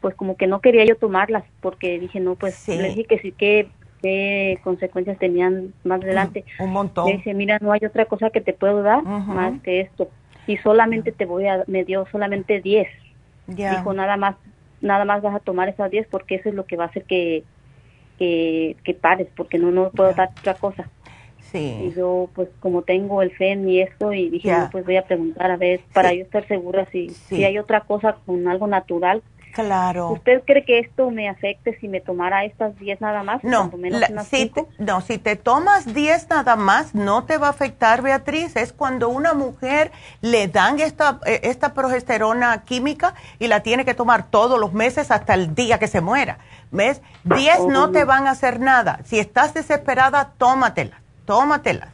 pues 0.00 0.14
como 0.14 0.36
que 0.36 0.46
no 0.46 0.60
quería 0.60 0.84
yo 0.86 0.96
tomarlas, 0.96 1.44
porque 1.60 1.98
dije, 1.98 2.18
no, 2.18 2.34
pues 2.34 2.66
le 2.68 2.88
dije 2.88 3.04
que 3.04 3.18
sí, 3.18 3.32
que 3.32 3.68
qué 4.02 4.58
consecuencias 4.64 5.18
tenían 5.18 5.72
más 5.84 6.02
adelante. 6.02 6.44
Un 6.58 6.70
montón. 6.70 7.06
Le 7.06 7.12
dije, 7.16 7.34
mira, 7.34 7.58
no 7.60 7.72
hay 7.72 7.80
otra 7.86 8.04
cosa 8.06 8.30
que 8.30 8.40
te 8.40 8.52
puedo 8.52 8.82
dar 8.82 9.02
más 9.02 9.60
que 9.62 9.80
esto. 9.80 10.08
Y 10.46 10.56
solamente 10.58 11.12
te 11.12 11.24
voy 11.24 11.46
a, 11.46 11.62
me 11.68 11.84
dio 11.84 12.06
solamente 12.10 12.60
10. 12.60 12.88
Ya. 13.48 13.76
Dijo, 13.76 13.92
nada 13.94 14.16
más, 14.16 14.36
nada 14.80 15.04
más 15.04 15.22
vas 15.22 15.34
a 15.36 15.40
tomar 15.40 15.68
esas 15.68 15.90
10 15.90 16.08
porque 16.08 16.34
eso 16.36 16.48
es 16.48 16.54
lo 16.54 16.66
que 16.66 16.76
va 16.76 16.84
a 16.84 16.88
hacer 16.88 17.04
que, 17.04 17.44
que, 18.18 18.76
que 18.84 18.94
pares, 18.94 19.28
porque 19.36 19.58
no, 19.58 19.70
no 19.70 19.90
puedo 19.90 20.12
dar 20.12 20.30
otra 20.38 20.54
cosa. 20.54 20.88
Sí. 21.38 21.90
Y 21.90 21.94
yo, 21.94 22.30
pues, 22.34 22.48
como 22.60 22.82
tengo 22.82 23.20
el 23.22 23.30
FEN 23.32 23.68
y 23.68 23.80
esto, 23.82 24.12
y 24.12 24.30
dije, 24.30 24.50
no, 24.50 24.68
pues 24.72 24.84
voy 24.86 24.96
a 24.96 25.02
preguntar 25.04 25.50
a 25.50 25.56
ver, 25.56 25.80
para 25.92 26.10
Sí. 26.10 26.18
yo 26.18 26.22
estar 26.24 26.46
segura 26.48 26.86
si, 26.90 27.10
Sí. 27.10 27.36
si 27.36 27.44
hay 27.44 27.58
otra 27.58 27.80
cosa 27.82 28.16
con 28.24 28.48
algo 28.48 28.66
natural. 28.66 29.22
Claro. 29.52 30.10
¿Usted 30.12 30.42
cree 30.46 30.64
que 30.64 30.78
esto 30.78 31.10
me 31.10 31.28
afecte 31.28 31.78
si 31.78 31.86
me 31.88 32.00
tomara 32.00 32.44
estas 32.44 32.78
10 32.78 33.00
nada 33.00 33.22
más? 33.22 33.44
No, 33.44 33.58
cuando 33.58 33.76
menos 33.76 34.00
la- 34.00 34.08
unas 34.10 34.26
si 34.26 34.46
te, 34.46 34.66
no, 34.78 35.00
si 35.02 35.18
te 35.18 35.36
tomas 35.36 35.92
10 35.92 36.28
nada 36.30 36.56
más, 36.56 36.94
no 36.94 37.24
te 37.24 37.36
va 37.38 37.48
a 37.48 37.50
afectar, 37.50 38.00
Beatriz. 38.02 38.56
Es 38.56 38.72
cuando 38.72 39.08
una 39.10 39.34
mujer 39.34 39.92
le 40.22 40.48
dan 40.48 40.80
esta, 40.80 41.20
eh, 41.26 41.40
esta 41.44 41.74
progesterona 41.74 42.62
química 42.64 43.14
y 43.38 43.48
la 43.48 43.60
tiene 43.60 43.84
que 43.84 43.94
tomar 43.94 44.28
todos 44.30 44.58
los 44.58 44.72
meses 44.72 45.10
hasta 45.10 45.34
el 45.34 45.54
día 45.54 45.78
que 45.78 45.86
se 45.86 46.00
muera. 46.00 46.38
¿Ves? 46.70 47.02
10 47.24 47.66
no 47.68 47.90
te 47.92 48.04
van 48.04 48.26
a 48.26 48.30
hacer 48.30 48.58
nada. 48.58 49.00
Si 49.04 49.18
estás 49.18 49.52
desesperada, 49.52 50.32
tómatela, 50.38 51.02
tómatela. 51.26 51.88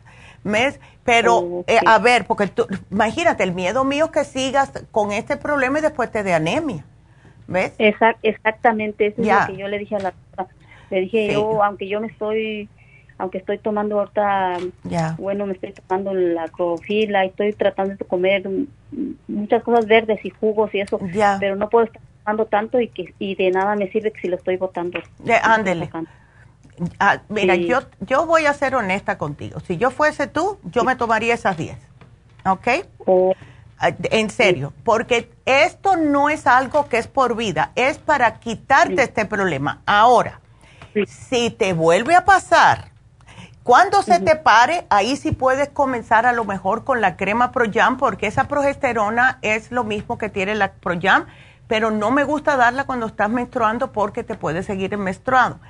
¿Ves? 0.45 0.79
Pero, 1.05 1.65
eh, 1.67 1.81
a 1.85 1.99
ver, 1.99 2.27
porque 2.27 2.47
tú, 2.47 2.67
imagínate, 2.91 3.43
el 3.43 3.53
miedo 3.53 3.83
mío 3.85 4.05
es 4.07 4.11
que 4.13 4.25
sigas 4.25 4.71
con 4.93 5.11
este 5.11 5.37
problema 5.37 5.79
y 5.79 5.83
después 5.83 6.11
te 6.13 6.23
dé 6.23 6.35
anemia. 6.35 6.85
¿Ves? 7.49 7.75
Exact- 7.79 8.19
exactamente, 8.23 9.07
eso 9.07 9.23
es 9.23 9.27
lo 9.49 9.53
que 9.55 9.59
yo 9.61 9.69
le 9.69 9.79
dije 9.79 9.97
a 9.97 9.99
la. 10.01 10.15
Le 10.91 11.01
dije 11.01 11.27
Sí. 11.27 11.33
yo, 11.33 11.63
aunque 11.65 11.89
yo 11.89 12.01
me 12.01 12.07
estoy, 12.07 12.69
aunque 13.19 13.39
estoy 13.39 13.59
tomando 13.59 13.99
ahorita, 13.99 14.59
Ya. 14.85 15.17
bueno, 15.19 15.45
me 15.47 15.55
estoy 15.55 15.73
tomando 15.73 16.15
la 16.15 16.49
clorofila 16.49 17.25
y 17.25 17.29
estoy 17.29 17.53
tratando 17.55 17.95
de 17.97 18.05
comer 18.05 18.49
muchas 19.27 19.63
cosas 19.63 19.87
verdes 19.87 20.25
y 20.25 20.31
jugos 20.31 20.75
y 20.75 20.81
eso, 20.81 20.99
pero 21.41 21.57
no 21.57 21.69
puedo 21.69 21.87
estar 21.87 22.01
tomando 22.25 22.47
tanto 22.47 22.81
y 22.81 22.89
que 22.89 23.15
y 23.19 23.35
de 23.35 23.51
nada 23.51 23.75
me 23.77 23.91
sirve 23.91 24.13
que 24.13 24.21
si 24.21 24.29
lo 24.29 24.37
estoy 24.37 24.57
botando. 24.57 25.01
Ándele. 25.43 25.91
Ah, 27.01 27.21
mira, 27.29 27.55
Sí. 27.57 27.67
yo, 27.67 27.81
yo 28.01 28.25
voy 28.27 28.47
a 28.47 28.53
ser 28.53 28.75
honesta 28.77 29.19
contigo. 29.19 29.59
Si 29.61 29.79
yo 29.79 29.91
fuese 29.91 30.27
tú, 30.27 30.59
yo 30.65 30.85
me 30.85 30.97
tomaría 30.97 31.35
esas 31.35 31.57
10. 31.57 31.77
¿Ok? 32.47 32.69
Ah, 33.07 33.33
En 33.81 34.31
serio, 34.31 34.73
porque 34.85 35.31
esto 35.45 35.97
no 35.97 36.31
es 36.31 36.47
algo 36.47 36.89
que 36.89 36.99
es 36.99 37.07
por 37.07 37.37
vida, 37.37 37.71
es 37.77 37.99
para 37.99 38.41
quitarte 38.41 39.03
este 39.03 39.25
problema. 39.25 39.83
Ahora, 39.87 40.41
si 41.07 41.51
te 41.51 41.73
vuelve 41.75 42.17
a 42.17 42.25
pasar, 42.25 42.91
cuando 43.63 44.03
se 44.03 44.19
te 44.19 44.35
pare, 44.35 44.87
ahí 44.89 45.15
sí 45.17 45.31
puedes 45.31 45.69
comenzar 45.69 46.27
a 46.27 46.33
lo 46.33 46.45
mejor 46.45 46.85
con 46.85 47.01
la 47.01 47.17
crema 47.17 47.53
Proyam, 47.53 47.99
porque 47.99 48.27
esa 48.27 48.49
progesterona 48.49 49.39
es 49.43 49.71
lo 49.71 49.85
mismo 49.85 50.19
que 50.19 50.29
tiene 50.29 50.55
la 50.55 50.73
Proyam, 50.73 51.27
pero 51.69 51.91
no 51.91 52.11
me 52.11 52.25
gusta 52.25 52.57
darla 52.57 52.85
cuando 52.85 53.07
estás 53.07 53.29
menstruando 53.29 53.93
porque 53.93 54.25
te 54.25 54.35
puede 54.35 54.63
seguir 54.63 54.97
menstruando. 54.97 55.61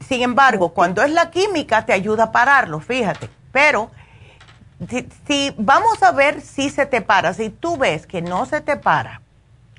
Sin 0.00 0.22
embargo, 0.22 0.72
cuando 0.72 1.02
es 1.02 1.10
la 1.10 1.30
química, 1.30 1.84
te 1.84 1.92
ayuda 1.92 2.24
a 2.24 2.32
pararlo, 2.32 2.80
fíjate. 2.80 3.28
Pero 3.52 3.90
si, 4.88 5.08
si- 5.26 5.54
vamos 5.58 6.02
a 6.02 6.12
ver 6.12 6.40
si 6.40 6.70
se 6.70 6.86
te 6.86 7.00
para. 7.00 7.34
Si 7.34 7.50
tú 7.50 7.76
ves 7.76 8.06
que 8.06 8.22
no 8.22 8.46
se 8.46 8.60
te 8.60 8.76
para 8.76 9.20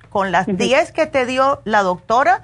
con 0.10 0.32
las 0.32 0.48
10 0.48 0.92
que 0.92 1.06
te 1.06 1.26
dio 1.26 1.62
la 1.66 1.84
doctora, 1.84 2.42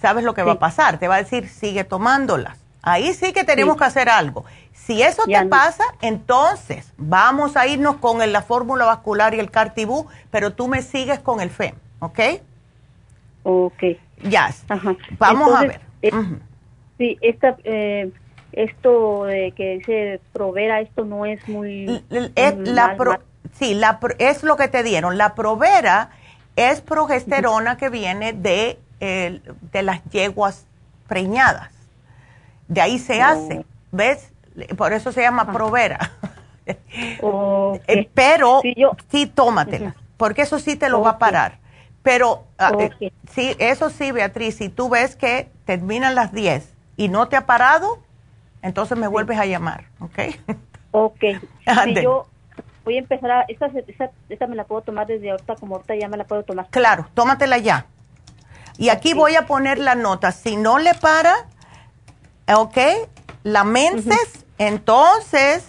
sabes 0.00 0.24
lo 0.24 0.34
que 0.34 0.42
va 0.42 0.52
a 0.52 0.58
pasar. 0.58 0.98
Te 0.98 1.08
va 1.08 1.16
a 1.16 1.22
decir, 1.22 1.48
sigue 1.48 1.84
tomándolas. 1.84 2.58
Ahí 2.82 3.12
sí 3.14 3.32
que 3.32 3.44
tenemos 3.44 3.74
Sí. 3.74 3.78
que 3.80 3.84
hacer 3.84 4.08
algo. 4.08 4.44
Si 4.72 5.02
eso 5.02 5.22
Ya 5.26 5.38
te 5.40 5.44
no. 5.44 5.50
pasa, 5.50 5.84
entonces 6.02 6.92
vamos 6.98 7.56
a 7.56 7.66
irnos 7.66 7.96
con 7.96 8.20
el- 8.22 8.32
la 8.32 8.42
fórmula 8.42 8.84
vascular 8.84 9.34
y 9.34 9.40
el 9.40 9.50
cartibú, 9.50 10.06
pero 10.30 10.52
tú 10.52 10.68
me 10.68 10.82
sigues 10.82 11.18
con 11.20 11.40
el 11.40 11.48
FEM, 11.50 11.74
¿ok? 12.00 12.20
Ok. 13.44 13.82
Ya. 14.22 14.50
Vamos 15.18 15.54
a 15.54 15.62
ver. 15.62 15.80
eh, 16.02 16.10
Sí, 16.98 17.18
esta, 17.22 17.56
eh, 17.64 18.12
esto 18.56 19.24
de 19.24 19.52
que 19.52 19.78
dice 19.78 20.20
Provera, 20.32 20.80
esto 20.80 21.04
no 21.04 21.26
es 21.26 21.46
muy... 21.48 22.04
Es 22.34 22.56
muy 22.56 22.66
la 22.66 22.88
mal- 22.88 22.96
pro- 22.96 23.10
mal- 23.12 23.20
sí, 23.54 23.74
la 23.74 23.98
es 24.18 24.42
lo 24.42 24.56
que 24.56 24.68
te 24.68 24.82
dieron. 24.82 25.18
La 25.18 25.34
provera 25.34 26.10
es 26.56 26.80
progesterona 26.80 27.76
que 27.76 27.88
viene 27.88 28.32
de, 28.32 28.78
el- 29.00 29.42
de 29.72 29.82
las 29.82 30.02
yeguas 30.10 30.66
preñadas. 31.08 31.70
De 32.68 32.80
ahí 32.80 32.98
se 32.98 33.20
Oh. 33.20 33.24
hace, 33.26 33.66
¿ves? 33.92 34.32
Por 34.76 34.92
eso 34.92 35.12
se 35.12 35.20
llama 35.22 35.52
provera. 35.52 35.98
Ok. 37.20 37.80
Eh, 37.88 38.08
Pero 38.14 38.62
sí, 39.10 39.26
tómatela, 39.26 39.94
porque 40.16 40.42
eso 40.42 40.58
sí 40.58 40.76
te 40.76 40.88
lo 40.88 41.02
va 41.02 41.10
a 41.10 41.18
parar. 41.18 41.58
Pero 42.02 42.44
ah, 42.58 42.72
eh, 43.00 43.12
sí, 43.32 43.54
eso 43.58 43.90
sí, 43.90 44.12
Beatriz, 44.12 44.56
si 44.56 44.70
tú 44.70 44.88
ves 44.88 45.14
que 45.16 45.50
terminan 45.66 46.14
las 46.14 46.32
10 46.32 46.72
y 46.96 47.08
no 47.08 47.28
te 47.28 47.36
ha 47.36 47.44
parado, 47.44 47.98
entonces 48.64 48.96
me 48.96 49.06
vuelves 49.06 49.38
a 49.38 49.44
llamar, 49.44 49.84
¿ok? 50.00 50.18
Ok. 50.90 51.24
Si 51.84 51.94
yo 52.02 52.26
voy 52.84 52.96
a 52.96 52.98
empezar 52.98 53.30
a... 53.30 53.42
Esta, 53.42 53.66
esta, 53.66 54.10
esta 54.28 54.46
me 54.46 54.56
la 54.56 54.64
puedo 54.64 54.80
tomar 54.82 55.06
desde 55.06 55.30
ahorita, 55.30 55.56
como 55.56 55.76
ahorita 55.76 55.94
ya 55.96 56.08
me 56.08 56.16
la 56.16 56.24
puedo 56.24 56.42
tomar. 56.44 56.66
Claro, 56.70 57.06
tómatela 57.14 57.58
ya. 57.58 57.86
Y 58.78 58.88
aquí 58.88 59.12
voy 59.12 59.36
a 59.36 59.46
poner 59.46 59.78
la 59.78 59.94
nota. 59.94 60.32
Si 60.32 60.56
no 60.56 60.78
le 60.78 60.94
para, 60.94 61.34
¿ok? 62.54 62.78
La 63.42 63.64
menses, 63.64 64.46
entonces, 64.56 65.66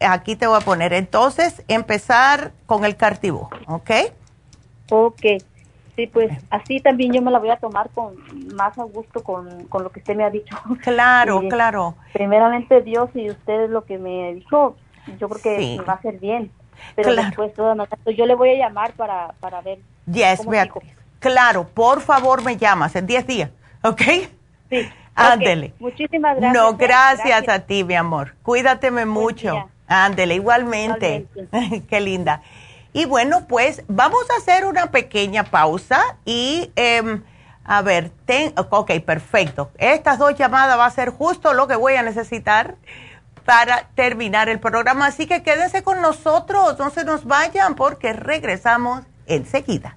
aquí 0.00 0.34
te 0.34 0.46
voy 0.46 0.56
a 0.56 0.64
poner, 0.64 0.92
entonces 0.92 1.62
empezar 1.68 2.52
con 2.66 2.84
el 2.84 2.96
cartibú, 2.96 3.48
¿ok? 3.66 3.90
Ok. 4.90 5.22
Sí, 5.98 6.06
pues 6.06 6.30
así 6.50 6.78
también 6.78 7.12
yo 7.12 7.20
me 7.20 7.32
la 7.32 7.40
voy 7.40 7.50
a 7.50 7.56
tomar 7.56 7.90
con 7.90 8.14
más 8.54 8.78
a 8.78 8.84
gusto 8.84 9.20
con, 9.24 9.66
con 9.66 9.82
lo 9.82 9.90
que 9.90 9.98
usted 9.98 10.14
me 10.14 10.22
ha 10.22 10.30
dicho. 10.30 10.54
Claro, 10.82 11.42
Y, 11.42 11.48
claro. 11.48 11.96
Primeramente 12.12 12.82
Dios 12.82 13.10
y 13.14 13.28
usted 13.28 13.68
lo 13.68 13.84
que 13.84 13.98
me 13.98 14.34
dijo, 14.34 14.76
yo 15.18 15.28
creo 15.28 15.42
que 15.42 15.56
Sí. 15.58 15.76
me 15.80 15.84
va 15.84 15.94
a 15.94 15.96
hacer 15.96 16.20
bien. 16.20 16.52
Pero 16.94 17.10
Claro. 17.10 17.26
después, 17.26 17.58
maneras, 17.58 17.98
yo 18.16 18.26
le 18.26 18.36
voy 18.36 18.50
a 18.50 18.54
llamar 18.54 18.92
para, 18.92 19.34
para 19.40 19.60
ver. 19.60 19.80
Yes, 20.06 20.38
cómo. 20.38 20.52
Claro, 21.18 21.66
por 21.66 22.00
favor 22.00 22.44
me 22.44 22.56
llamas 22.56 22.94
en 22.94 23.08
10 23.08 23.26
días, 23.26 23.50
¿ok? 23.82 24.02
Sí. 24.70 24.88
Ándele. 25.16 25.72
Ok, 25.74 25.80
Muchísimas 25.80 26.36
gracias. 26.36 26.62
No, 26.62 26.70
¿eh? 26.70 26.76
gracias, 26.78 27.48
a 27.48 27.58
ti, 27.66 27.82
mi 27.82 27.96
amor. 27.96 28.36
Cuídateme 28.44 29.04
mucho. 29.04 29.68
Ándele, 29.88 30.36
igualmente. 30.36 31.26
Qué 31.90 32.00
linda. 32.00 32.40
Y 32.92 33.04
bueno, 33.04 33.46
pues 33.46 33.82
vamos 33.88 34.22
a 34.30 34.38
hacer 34.38 34.64
una 34.64 34.90
pequeña 34.90 35.44
pausa 35.44 36.16
y 36.24 36.72
em, 36.76 37.22
a 37.64 37.82
ver, 37.82 38.10
ten, 38.24 38.54
ok, 38.56 38.92
perfecto. 39.04 39.70
Estas 39.78 40.18
dos 40.18 40.34
llamadas 40.36 40.78
va 40.78 40.86
a 40.86 40.90
ser 40.90 41.10
justo 41.10 41.52
lo 41.52 41.68
que 41.68 41.76
voy 41.76 41.94
a 41.94 42.02
necesitar 42.02 42.76
para 43.44 43.88
terminar 43.94 44.48
el 44.48 44.58
programa. 44.58 45.06
Así 45.06 45.26
que 45.26 45.42
quédense 45.42 45.82
con 45.82 46.00
nosotros, 46.00 46.78
no 46.78 46.90
se 46.90 47.04
nos 47.04 47.24
vayan 47.24 47.74
porque 47.74 48.12
regresamos 48.12 49.02
enseguida. 49.26 49.96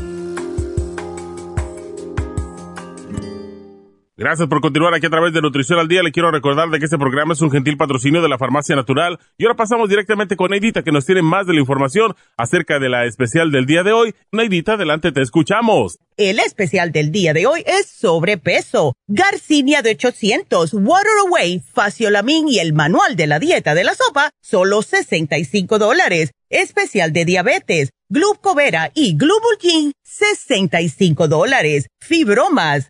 Gracias 4.19 4.47
por 4.47 4.61
continuar 4.61 4.95
aquí 4.95 5.05
a 5.05 5.11
través 5.11 5.31
de 5.31 5.43
Nutrición 5.43 5.77
al 5.77 5.87
Día. 5.87 6.01
Le 6.01 6.11
quiero 6.11 6.31
recordar 6.31 6.69
de 6.69 6.79
que 6.79 6.85
este 6.85 6.97
programa 6.97 7.33
es 7.33 7.41
un 7.41 7.51
gentil 7.51 7.77
patrocinio 7.77 8.19
de 8.19 8.27
la 8.27 8.39
Farmacia 8.39 8.75
Natural. 8.75 9.19
Y 9.37 9.45
ahora 9.45 9.55
pasamos 9.55 9.89
directamente 9.89 10.35
con 10.35 10.49
Neidita, 10.49 10.81
que 10.81 10.91
nos 10.91 11.05
tiene 11.05 11.21
más 11.21 11.45
de 11.45 11.53
la 11.53 11.59
información 11.59 12.15
acerca 12.35 12.79
de 12.79 12.89
la 12.89 13.05
especial 13.05 13.51
del 13.51 13.67
día 13.67 13.83
de 13.83 13.93
hoy. 13.93 14.15
Neidita, 14.31 14.73
adelante, 14.73 15.11
te 15.11 15.21
escuchamos. 15.21 15.99
El 16.17 16.39
especial 16.39 16.91
del 16.91 17.11
día 17.11 17.31
de 17.33 17.45
hoy 17.45 17.63
es 17.67 17.85
sobrepeso. 17.85 18.95
Garcinia 19.05 19.83
de 19.83 19.91
800, 19.91 20.73
Water 20.73 21.11
Away, 21.27 21.59
Faciolamin 21.59 22.49
y 22.49 22.57
el 22.57 22.73
manual 22.73 23.15
de 23.15 23.27
la 23.27 23.37
dieta 23.37 23.75
de 23.75 23.83
la 23.83 23.93
sopa, 23.93 24.31
solo 24.41 24.81
65 24.81 25.77
dólares. 25.77 26.31
Especial 26.49 27.13
de 27.13 27.23
diabetes, 27.23 27.91
Glucovera 28.09 28.89
y 28.95 29.15
Glubulgin, 29.15 29.91
65 30.01 31.27
dólares. 31.27 31.85
Fibromas 32.01 32.89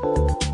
Thank 0.00 0.42
you 0.42 0.47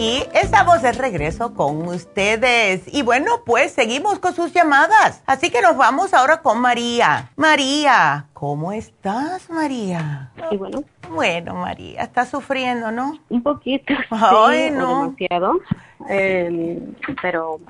Y 0.00 0.24
estamos 0.32 0.80
de 0.80 0.92
regreso 0.92 1.52
con 1.52 1.86
ustedes. 1.86 2.84
Y 2.90 3.02
bueno, 3.02 3.42
pues 3.44 3.72
seguimos 3.72 4.18
con 4.18 4.34
sus 4.34 4.50
llamadas. 4.50 5.22
Así 5.26 5.50
que 5.50 5.60
nos 5.60 5.76
vamos 5.76 6.14
ahora 6.14 6.40
con 6.40 6.58
María. 6.58 7.28
María, 7.36 8.24
¿cómo 8.32 8.72
estás, 8.72 9.50
María? 9.50 10.30
Sí, 10.48 10.56
bueno. 10.56 10.84
Bueno, 11.10 11.54
María, 11.54 12.04
estás 12.04 12.30
sufriendo, 12.30 12.90
¿no? 12.90 13.18
Un 13.28 13.42
poquito. 13.42 13.92
Ay, 14.10 14.70
no. 14.70 15.02
Demasiado. 15.02 15.60
Eh, 16.08 16.80
pero 17.20 17.60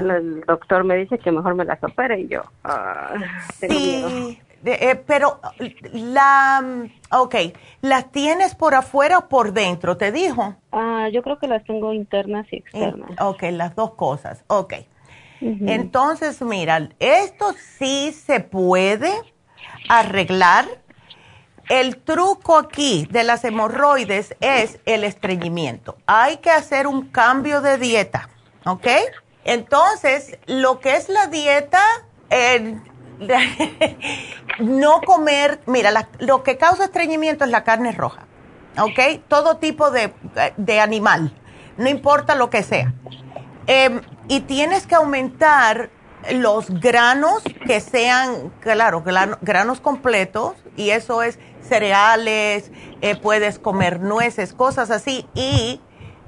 el 0.00 0.40
doctor 0.48 0.82
me 0.82 0.96
dice 0.96 1.16
que 1.18 1.30
mejor 1.30 1.54
me 1.54 1.64
las 1.64 1.80
opere 1.84 2.22
y 2.22 2.26
yo 2.26 2.42
uh, 2.64 3.20
tengo 3.60 4.34
sí. 4.64 4.70
Eh, 4.70 5.02
pero 5.06 5.40
la, 5.92 6.62
ok, 7.10 7.34
¿las 7.80 8.10
tienes 8.12 8.54
por 8.54 8.74
afuera 8.74 9.18
o 9.18 9.28
por 9.28 9.52
dentro? 9.52 9.96
¿Te 9.96 10.12
dijo? 10.12 10.56
Ah, 10.72 11.08
yo 11.12 11.22
creo 11.22 11.38
que 11.38 11.48
las 11.48 11.64
tengo 11.64 11.92
internas 11.92 12.46
y 12.50 12.56
externas. 12.56 13.10
ok, 13.20 13.42
las 13.52 13.74
dos 13.74 13.94
cosas, 13.94 14.44
ok. 14.46 14.74
Entonces, 15.40 16.42
mira, 16.42 16.90
esto 16.98 17.54
sí 17.78 18.12
se 18.12 18.40
puede 18.40 19.10
arreglar. 19.88 20.66
El 21.68 21.96
truco 21.98 22.58
aquí 22.58 23.06
de 23.10 23.24
las 23.24 23.44
hemorroides 23.44 24.36
es 24.40 24.80
el 24.86 25.04
estreñimiento. 25.04 25.96
Hay 26.06 26.38
que 26.38 26.50
hacer 26.50 26.86
un 26.86 27.08
cambio 27.08 27.62
de 27.62 27.78
dieta, 27.78 28.28
¿ok? 28.66 28.86
Entonces, 29.44 30.38
lo 30.46 30.80
que 30.80 30.96
es 30.96 31.08
la 31.08 31.28
dieta, 31.28 31.80
no 34.60 35.00
comer, 35.02 35.60
mira, 35.66 36.08
lo 36.18 36.42
que 36.42 36.56
causa 36.56 36.84
estreñimiento 36.84 37.44
es 37.44 37.50
la 37.50 37.64
carne 37.64 37.92
roja, 37.92 38.26
¿ok? 38.78 39.22
Todo 39.28 39.58
tipo 39.58 39.90
de, 39.90 40.12
animal, 40.80 41.32
no 41.76 41.88
importa 41.88 42.34
lo 42.34 42.50
que 42.50 42.62
sea. 42.62 42.94
Em, 43.66 44.00
y 44.28 44.40
tienes 44.40 44.86
que 44.86 44.94
aumentar 44.94 45.90
los 46.32 46.70
granos 46.70 47.42
que 47.66 47.80
sean, 47.80 48.52
claro, 48.60 49.02
granos 49.02 49.80
completos, 49.80 50.54
y 50.76 50.90
eso 50.90 51.22
es 51.22 51.38
cereales, 51.62 52.70
eh, 53.00 53.16
puedes 53.16 53.58
comer 53.58 54.00
nueces, 54.00 54.52
cosas 54.52 54.90
así, 54.90 55.26
y 55.34 55.80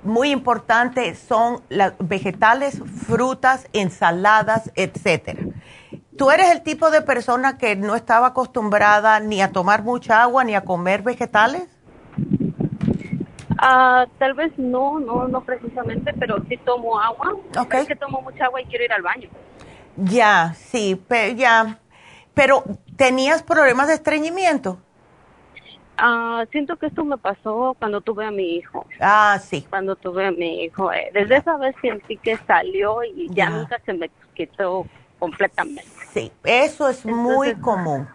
muy 0.02 0.30
importante 0.30 1.14
son 1.14 1.62
las 1.68 1.94
vegetales, 1.98 2.80
frutas, 3.06 3.68
ensaladas, 3.72 4.70
etcétera. 4.74 5.42
¿Tú 6.16 6.30
eres 6.30 6.50
el 6.50 6.62
tipo 6.62 6.90
de 6.90 7.02
persona 7.02 7.56
que 7.56 7.74
no 7.74 7.94
estaba 7.96 8.28
acostumbrada 8.28 9.18
ni 9.20 9.40
a 9.40 9.52
tomar 9.52 9.82
mucha 9.82 10.22
agua 10.22 10.44
ni 10.44 10.54
a 10.54 10.62
comer 10.62 11.02
vegetales? 11.02 11.66
Ah, 13.58 14.06
tal 14.18 14.34
vez 14.34 14.52
no, 14.58 14.98
no, 14.98 15.28
no 15.28 15.40
precisamente, 15.42 16.12
pero 16.18 16.42
sí 16.48 16.56
tomo 16.58 16.98
agua. 16.98 17.34
Okay. 17.56 17.82
Es 17.82 17.88
que 17.88 17.96
tomo 17.96 18.20
mucha 18.20 18.46
agua 18.46 18.60
y 18.60 18.66
quiero 18.66 18.84
ir 18.84 18.92
al 18.92 19.02
baño. 19.02 19.28
Ya, 19.96 20.54
sí, 20.54 21.00
pero 21.08 21.34
ya. 21.34 21.78
Pero, 22.34 22.64
¿tenías 22.96 23.42
problemas 23.42 23.88
de 23.88 23.94
estreñimiento? 23.94 24.78
Ah, 25.96 26.44
siento 26.50 26.76
que 26.76 26.86
esto 26.86 27.04
me 27.04 27.18
pasó 27.18 27.76
cuando 27.78 28.00
tuve 28.00 28.26
a 28.26 28.30
mi 28.30 28.56
hijo. 28.56 28.86
Ah, 29.00 29.38
sí. 29.40 29.64
Cuando 29.70 29.94
tuve 29.94 30.26
a 30.26 30.32
mi 30.32 30.64
hijo. 30.64 30.92
Eh, 30.92 31.10
desde 31.14 31.36
esa 31.36 31.56
vez 31.56 31.76
sentí 31.80 32.16
que 32.16 32.36
salió 32.38 33.04
y 33.04 33.28
ya, 33.32 33.50
nunca 33.50 33.80
se 33.84 33.92
me 33.92 34.10
quitó 34.34 34.86
completamente. 35.18 36.01
Sí, 36.12 36.32
eso 36.44 36.88
es 36.88 37.04
muy 37.06 37.54
común. 37.56 38.08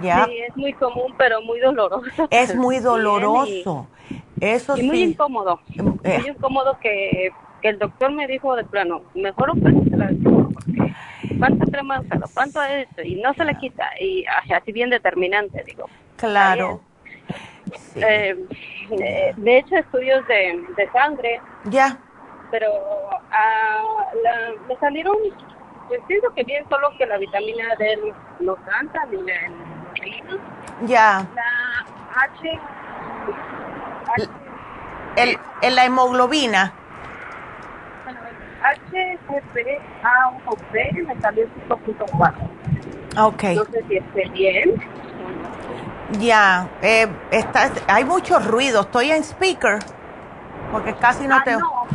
¿Ya? 0.00 0.24
Sí, 0.24 0.38
es 0.48 0.56
muy 0.56 0.72
común, 0.72 1.14
pero 1.18 1.42
muy 1.42 1.60
doloroso. 1.60 2.26
Es 2.30 2.54
muy 2.54 2.78
doloroso. 2.80 3.86
eso 4.40 4.76
y 4.76 4.82
muy 4.82 5.02
incómodo. 5.02 5.60
Eh. 6.04 6.18
Muy 6.18 6.30
incómodo 6.30 6.78
que, 6.80 7.30
que, 7.60 7.68
el 7.68 7.78
doctor 7.78 8.10
me 8.10 8.26
dijo 8.26 8.56
de 8.56 8.64
plano, 8.64 9.02
mejor 9.14 9.56
la 9.58 10.08
porque 10.54 10.94
cuánto 11.38 11.66
crema 11.70 12.02
cuánto 12.34 12.62
es 12.62 12.88
esto, 12.88 13.02
y 13.02 13.16
no 13.16 13.34
se 13.34 13.44
le 13.44 13.54
quita, 13.56 13.90
y 14.00 14.24
así 14.52 14.72
bien 14.72 14.90
determinante, 14.90 15.62
digo. 15.64 15.86
Claro. 16.16 16.80
Eh, 17.94 18.36
de 19.36 19.58
hecho, 19.58 19.76
estudios 19.76 20.26
de, 20.26 20.64
de 20.76 20.90
sangre. 20.90 21.40
Ya. 21.66 21.98
Pero 22.50 22.68
uh, 22.68 24.22
la, 24.24 24.52
me 24.68 24.76
salieron, 24.76 25.16
pues 25.90 26.32
que 26.34 26.44
bien, 26.44 26.64
solo 26.68 26.90
que 26.96 27.06
la 27.06 27.18
vitamina 27.18 27.74
D 27.76 28.14
no 28.40 28.54
tanta, 28.54 29.04
ni 29.06 29.16
la 29.22 29.34
Ya. 30.86 31.26
La 31.34 32.22
H. 32.22 32.60
El, 35.16 35.38
el, 35.62 35.74
la 35.74 35.84
hemoglobina. 35.84 36.72
HCP 38.62 39.80
A 40.04 40.32
o 40.46 40.56
B 40.72 40.92
me 41.06 41.20
salió 41.20 41.46
5.4. 41.68 42.34
Ok. 43.18 43.42
No 43.42 43.64
sé 43.64 43.84
si 43.88 43.96
esté 43.96 44.28
bien. 44.30 44.74
Ya, 46.20 46.68
eh, 46.82 47.08
está, 47.30 47.70
hay 47.88 48.04
mucho 48.04 48.38
ruido. 48.38 48.82
Estoy 48.82 49.10
en 49.10 49.24
speaker 49.24 49.78
porque 50.70 50.94
casi 50.94 51.26
no 51.26 51.36
ah, 51.36 51.42
te. 51.44 51.52
No. 51.56 51.86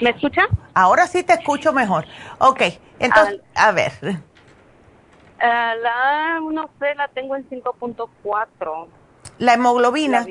¿Me 0.00 0.10
escucha? 0.10 0.42
Ahora 0.76 1.06
sí 1.06 1.22
te 1.22 1.32
escucho 1.32 1.72
mejor. 1.72 2.04
Ok, 2.36 2.60
entonces, 2.98 3.40
a 3.54 3.72
ver. 3.72 3.92
Ah, 5.40 5.74
la 5.80 6.38
no 6.38 6.68
sé, 6.78 6.94
la 6.94 7.08
tengo 7.08 7.34
en 7.34 7.48
5.4. 7.48 8.86
¿La 9.38 9.54
hemoglobina? 9.54 10.26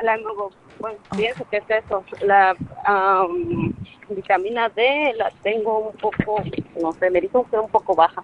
La, 0.00 0.14
hemoglobina, 0.14 0.58
bueno, 0.78 0.98
pienso 1.14 1.46
que 1.50 1.58
es 1.58 1.64
eso. 1.68 2.02
La 2.22 2.56
vitamina 4.08 4.70
D 4.70 5.12
la 5.14 5.30
tengo 5.42 5.90
un 5.90 5.96
poco, 5.98 6.42
no 6.80 6.92
sé, 6.92 7.10
me 7.10 7.20
dijo 7.20 7.46
que 7.50 7.56
es 7.56 7.62
un 7.62 7.68
poco 7.68 7.94
baja. 7.94 8.22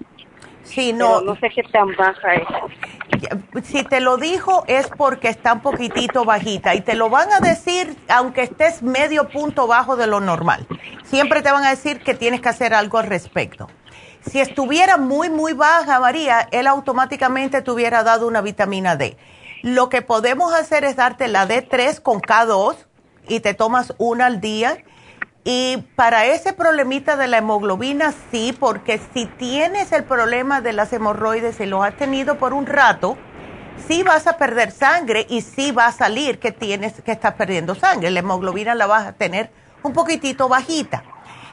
Sí, 0.64 0.92
no. 0.92 1.20
no 1.20 1.36
sé 1.36 1.50
qué 1.50 1.62
tan 1.64 1.94
baja 1.96 2.34
es. 2.34 3.64
Si 3.64 3.82
te 3.82 4.00
lo 4.00 4.16
dijo 4.16 4.64
es 4.66 4.88
porque 4.96 5.28
está 5.28 5.54
un 5.54 5.60
poquitito 5.60 6.24
bajita 6.24 6.74
y 6.74 6.80
te 6.80 6.94
lo 6.94 7.10
van 7.10 7.32
a 7.32 7.40
decir 7.40 7.96
aunque 8.08 8.42
estés 8.42 8.82
medio 8.82 9.28
punto 9.28 9.66
bajo 9.66 9.96
de 9.96 10.06
lo 10.06 10.20
normal. 10.20 10.66
Siempre 11.04 11.42
te 11.42 11.50
van 11.50 11.64
a 11.64 11.70
decir 11.70 12.00
que 12.02 12.14
tienes 12.14 12.40
que 12.40 12.48
hacer 12.48 12.72
algo 12.72 12.98
al 12.98 13.06
respecto. 13.06 13.68
Si 14.22 14.38
estuviera 14.40 14.96
muy, 14.96 15.30
muy 15.30 15.54
baja, 15.54 15.98
María, 15.98 16.46
él 16.52 16.66
automáticamente 16.66 17.62
te 17.62 17.70
hubiera 17.70 18.02
dado 18.02 18.28
una 18.28 18.42
vitamina 18.42 18.96
D. 18.96 19.16
Lo 19.62 19.88
que 19.88 20.02
podemos 20.02 20.52
hacer 20.52 20.84
es 20.84 20.96
darte 20.96 21.26
la 21.28 21.48
D3 21.48 22.00
con 22.00 22.20
K2 22.20 22.76
y 23.28 23.40
te 23.40 23.54
tomas 23.54 23.94
una 23.98 24.26
al 24.26 24.40
día 24.40 24.78
y 25.44 25.78
para 25.96 26.26
ese 26.26 26.52
problemita 26.52 27.16
de 27.16 27.26
la 27.26 27.38
hemoglobina, 27.38 28.12
sí, 28.30 28.54
porque 28.58 29.00
si 29.14 29.24
tienes 29.24 29.90
el 29.92 30.04
problema 30.04 30.60
de 30.60 30.74
las 30.74 30.92
hemorroides 30.92 31.60
y 31.60 31.66
lo 31.66 31.82
has 31.82 31.96
tenido 31.96 32.36
por 32.36 32.52
un 32.52 32.66
rato, 32.66 33.16
sí 33.88 34.02
vas 34.02 34.26
a 34.26 34.36
perder 34.36 34.70
sangre 34.70 35.26
y 35.30 35.40
sí 35.40 35.72
va 35.72 35.86
a 35.86 35.92
salir 35.92 36.38
que 36.38 36.52
tienes 36.52 37.00
que 37.00 37.12
estás 37.12 37.34
perdiendo 37.34 37.74
sangre. 37.74 38.10
La 38.10 38.20
hemoglobina 38.20 38.74
la 38.74 38.86
vas 38.86 39.06
a 39.06 39.12
tener 39.12 39.50
un 39.82 39.94
poquitito 39.94 40.46
bajita. 40.48 41.04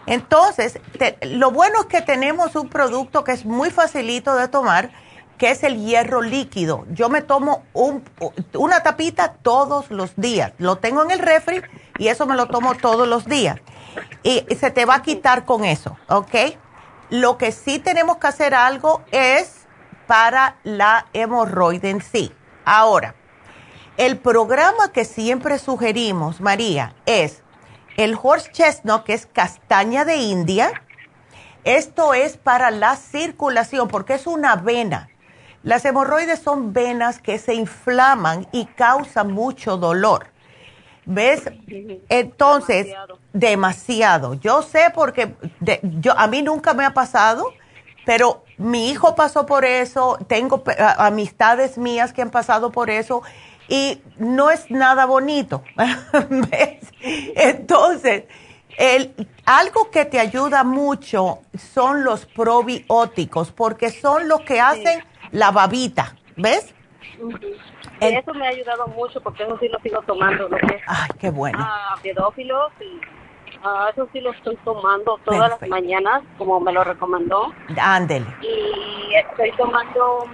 Entonces, 0.05 0.79
lo 1.21 1.51
bueno 1.51 1.81
es 1.81 1.85
que 1.85 2.01
tenemos 2.01 2.55
un 2.55 2.67
producto 2.69 3.23
que 3.23 3.31
es 3.31 3.45
muy 3.45 3.71
facilito 3.71 4.35
de 4.35 4.49
tomar, 4.49 4.89
que 5.37 5.51
es 5.51 5.63
el 5.63 5.85
hierro 5.85 6.21
líquido. 6.21 6.85
Yo 6.91 7.07
me 7.07 7.21
tomo 7.21 7.63
una 8.53 8.83
tapita 8.83 9.33
todos 9.41 9.91
los 9.91 10.13
días. 10.17 10.51
Lo 10.57 10.77
tengo 10.77 11.03
en 11.03 11.11
el 11.11 11.19
refri 11.19 11.61
y 11.99 12.09
eso 12.09 12.25
me 12.25 12.35
lo 12.35 12.47
tomo 12.47 12.75
todos 12.75 13.07
los 13.07 13.25
días 13.25 13.61
y 14.23 14.45
se 14.59 14.71
te 14.71 14.85
va 14.85 14.95
a 14.95 15.01
quitar 15.01 15.45
con 15.45 15.65
eso, 15.65 15.97
¿ok? 16.07 16.35
Lo 17.09 17.37
que 17.37 17.51
sí 17.51 17.79
tenemos 17.79 18.17
que 18.17 18.27
hacer 18.27 18.53
algo 18.53 19.01
es 19.11 19.67
para 20.07 20.57
la 20.63 21.05
hemorroide 21.13 21.89
en 21.89 22.01
sí. 22.01 22.33
Ahora, 22.65 23.15
el 23.97 24.17
programa 24.17 24.91
que 24.91 25.05
siempre 25.05 25.57
sugerimos, 25.57 26.41
María, 26.41 26.95
es 27.05 27.43
el 27.97 28.17
horse 28.21 28.51
chestnut, 28.51 29.03
que 29.03 29.13
es 29.13 29.25
castaña 29.25 30.05
de 30.05 30.17
India. 30.17 30.83
Esto 31.63 32.13
es 32.13 32.37
para 32.37 32.71
la 32.71 32.95
circulación, 32.95 33.87
porque 33.87 34.13
es 34.13 34.27
una 34.27 34.55
vena. 34.55 35.09
Las 35.63 35.83
hemorroides 35.83 36.39
son 36.39 36.73
venas 36.73 37.19
que 37.19 37.39
se 37.39 37.55
inflaman 37.55 38.47
y 38.51 38.65
causan 38.65 39.31
mucho 39.31 39.77
dolor. 39.77 40.27
¿Ves? 41.09 41.49
Entonces, 42.09 42.87
demasiado. 43.31 44.33
Yo 44.33 44.61
sé 44.61 44.91
porque 44.93 45.33
yo 45.81 46.17
a 46.17 46.27
mí 46.27 46.41
nunca 46.41 46.73
me 46.73 46.83
ha 46.83 46.93
pasado, 46.93 47.53
pero 48.05 48.43
mi 48.57 48.89
hijo 48.89 49.15
pasó 49.15 49.45
por 49.45 49.63
eso, 49.63 50.19
tengo 50.27 50.63
amistades 50.97 51.77
mías 51.77 52.11
que 52.11 52.21
han 52.21 52.29
pasado 52.29 52.71
por 52.71 52.89
eso 52.89 53.23
y 53.69 54.01
no 54.17 54.51
es 54.51 54.69
nada 54.69 55.05
bonito. 55.05 55.63
¿Ves? 56.29 56.91
Entonces, 57.01 58.25
el, 58.77 59.13
algo 59.45 59.89
que 59.89 60.03
te 60.03 60.19
ayuda 60.19 60.65
mucho 60.65 61.39
son 61.57 62.03
los 62.03 62.25
probióticos, 62.25 63.53
porque 63.53 63.91
son 63.91 64.27
los 64.27 64.41
que 64.41 64.59
hacen 64.59 65.03
la 65.31 65.51
babita, 65.51 66.17
¿ves? 66.35 66.73
Eso 67.99 68.33
me 68.33 68.45
ha 68.45 68.49
ayudado 68.49 68.87
mucho 68.87 69.21
porque 69.21 69.43
eso 69.43 69.57
sí 69.59 69.67
lo 69.69 69.79
sigo 69.79 70.01
tomando. 70.01 70.47
Lo 70.49 70.57
que 70.57 70.81
Ay, 70.87 71.09
qué 71.19 71.29
bueno. 71.29 71.57
Ah, 71.61 71.95
pedófilos 72.01 72.71
y 72.79 72.99
ah, 73.63 73.89
eso 73.91 74.07
sí 74.11 74.21
lo 74.21 74.31
estoy 74.31 74.55
tomando 74.57 75.19
todas 75.23 75.49
las 75.49 75.69
mañanas, 75.69 76.23
como 76.37 76.59
me 76.59 76.71
lo 76.71 76.83
recomendó. 76.83 77.53
Ándele. 77.79 78.25
Y 78.41 79.15
estoy 79.15 79.51
tomando, 79.57 80.25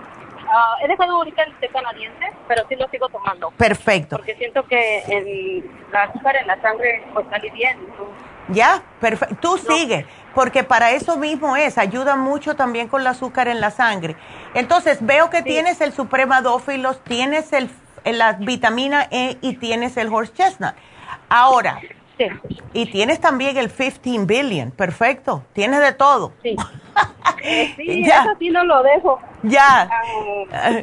ah, 0.49 0.75
he 0.83 0.87
dejado 0.87 1.15
ahorita 1.17 1.43
el 1.43 1.53
té 1.55 1.69
canadiense, 1.69 2.33
pero 2.47 2.63
sí 2.67 2.75
lo 2.75 2.87
sigo 2.89 3.07
tomando. 3.09 3.51
Perfecto. 3.51 4.17
Porque 4.17 4.35
siento 4.35 4.63
que 4.63 4.99
el, 5.07 5.69
azúcar 5.93 6.35
en 6.37 6.47
la 6.47 6.61
sangre 6.61 7.03
pues 7.13 7.25
sale 7.29 7.49
bien. 7.51 7.77
Ya, 8.49 8.83
perfecto. 8.99 9.35
Tú 9.41 9.57
sigue, 9.57 10.05
porque 10.33 10.63
para 10.63 10.91
eso 10.91 11.17
mismo 11.17 11.55
es, 11.55 11.77
ayuda 11.77 12.15
mucho 12.15 12.55
también 12.55 12.87
con 12.87 13.01
el 13.01 13.07
azúcar 13.07 13.47
en 13.47 13.61
la 13.61 13.71
sangre. 13.71 14.15
Entonces, 14.53 14.99
veo 15.01 15.29
que 15.29 15.41
tienes 15.41 15.81
el 15.81 15.93
supremadófilos, 15.93 17.03
tienes 17.03 17.53
el, 17.53 17.69
la 18.05 18.33
vitamina 18.33 19.07
E 19.11 19.37
y 19.41 19.55
tienes 19.57 19.97
el 19.97 20.13
horse 20.13 20.33
chestnut. 20.33 20.73
Ahora, 21.29 21.79
sí. 22.17 22.27
y 22.73 22.85
tienes 22.87 23.19
también 23.19 23.57
el 23.57 23.71
15 23.71 24.25
billion, 24.25 24.71
perfecto, 24.71 25.43
tienes 25.53 25.81
de 25.81 25.93
todo. 25.93 26.33
Sí, 26.41 26.55
sí 27.75 28.03
eso 28.03 28.35
sí 28.39 28.49
no 28.49 28.63
lo 28.63 28.83
dejo. 28.83 29.19
Ya. 29.43 29.89
Ah, 30.51 30.81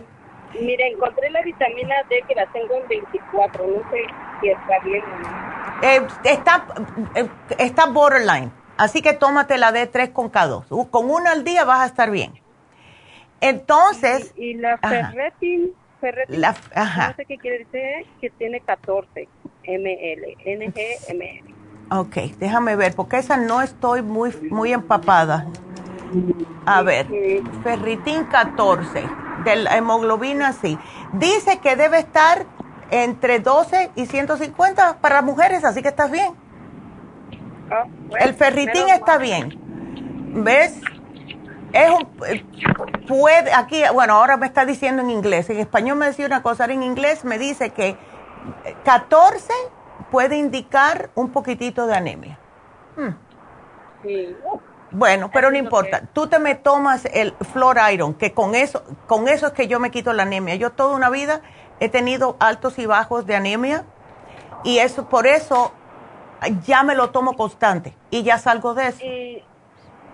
mire, 0.61 0.89
encontré 0.89 1.31
la 1.31 1.43
vitamina 1.43 1.95
D 2.09 2.23
que 2.27 2.35
la 2.35 2.47
tengo 2.47 2.75
en 2.75 2.89
24, 2.89 3.67
no 3.67 3.91
sé 3.91 4.05
si 4.41 4.49
está 4.49 4.79
bien 4.85 5.03
o 5.05 5.19
no. 5.19 5.51
Eh, 5.83 6.07
está, 6.25 6.67
eh, 7.15 7.29
está 7.59 7.87
borderline, 7.87 8.53
así 8.81 9.03
que 9.03 9.13
tómate 9.13 9.59
la 9.59 9.73
D3 9.73 10.13
con 10.13 10.33
K2. 10.33 10.91
Con 10.91 11.11
una 11.11 11.33
al 11.33 11.45
día 11.45 11.65
vas 11.65 11.81
a 11.81 11.87
estar 11.87 12.11
bien. 12.11 12.33
Entonces... 13.41 14.33
Y, 14.37 14.55
la 14.55 14.79
ferretin, 14.79 15.73
ferretin 16.01 16.41
no 16.41 17.15
sé 17.17 17.25
qué 17.27 17.39
quiere 17.39 17.67
decir, 17.71 18.07
que 18.21 18.31
tiene 18.31 18.61
14 18.61 19.29
ml, 19.67 20.37
NGML. 20.45 21.55
Ok, 21.93 22.17
déjame 22.39 22.77
ver, 22.77 22.95
porque 22.95 23.19
esa 23.19 23.37
no 23.37 23.61
estoy 23.63 24.03
muy, 24.03 24.33
muy 24.51 24.73
empapada. 24.73 25.47
A 26.65 26.83
ver, 26.83 27.07
ferritin 27.63 28.25
14, 28.25 29.05
de 29.45 29.57
la 29.57 29.77
hemoglobina 29.77 30.53
sí. 30.53 30.79
Dice 31.13 31.59
que 31.59 31.77
debe 31.77 31.99
estar 31.99 32.47
entre 32.91 33.41
12 33.41 33.91
y 33.95 34.07
150 34.07 34.99
para 34.99 35.23
mujeres, 35.23 35.65
así 35.65 35.83
que 35.83 35.89
estás 35.89 36.11
bien. 36.11 36.33
El 38.19 38.35
ferritín 38.35 38.89
está 38.89 39.19
bien. 39.19 39.59
¿Ves? 40.45 40.81
Es 41.73 41.91
un, 41.91 42.09
puede, 43.07 43.53
aquí, 43.53 43.83
bueno, 43.93 44.15
ahora 44.15 44.37
me 44.37 44.47
está 44.47 44.65
diciendo 44.65 45.03
en 45.03 45.11
inglés. 45.11 45.49
En 45.51 45.59
español 45.59 45.97
me 45.99 46.07
decía 46.07 46.27
una 46.27 46.43
cosa, 46.43 46.65
ahora 46.65 46.75
en 46.75 46.83
inglés 46.83 47.25
me 47.25 47.39
dice 47.39 47.71
que 47.71 47.97
14 48.85 49.53
puede 50.11 50.37
indicar 50.37 51.11
un 51.15 51.31
poquitito 51.31 51.87
de 51.87 51.95
anemia. 51.95 52.39
Hmm. 52.97 53.11
Sí. 54.03 54.37
Bueno, 54.93 55.31
pero 55.33 55.51
no 55.51 55.57
importa. 55.57 56.03
Tú 56.13 56.27
te 56.27 56.41
me 56.41 56.57
tomas 56.57 57.05
el 57.13 57.35
Flor 57.53 57.79
Iron, 57.93 58.15
que 58.15 58.33
con 58.33 58.57
eso, 58.57 58.83
con 59.07 59.29
eso 59.29 59.47
es 59.49 59.53
que 59.53 59.69
yo 59.69 59.79
me 59.79 59.93
quito 59.93 60.13
la 60.13 60.25
anemia. 60.25 60.57
Yo 60.57 60.71
toda 60.73 60.97
una 60.97 61.11
vida 61.11 61.43
he 61.79 61.89
tenido 61.89 62.37
altos 62.41 62.79
y 62.79 62.87
bajos 62.87 63.25
de 63.27 63.37
anemia 63.37 63.85
y 64.65 64.79
eso 64.79 65.09
por 65.09 65.27
eso 65.27 65.73
ya 66.65 66.83
me 66.83 66.95
lo 66.95 67.11
tomo 67.11 67.35
constante 67.35 67.97
y 68.11 68.23
ya 68.23 68.39
salgo 68.39 68.75
de 68.75 68.89
eso. 68.89 69.05
¿Y, 69.05 69.43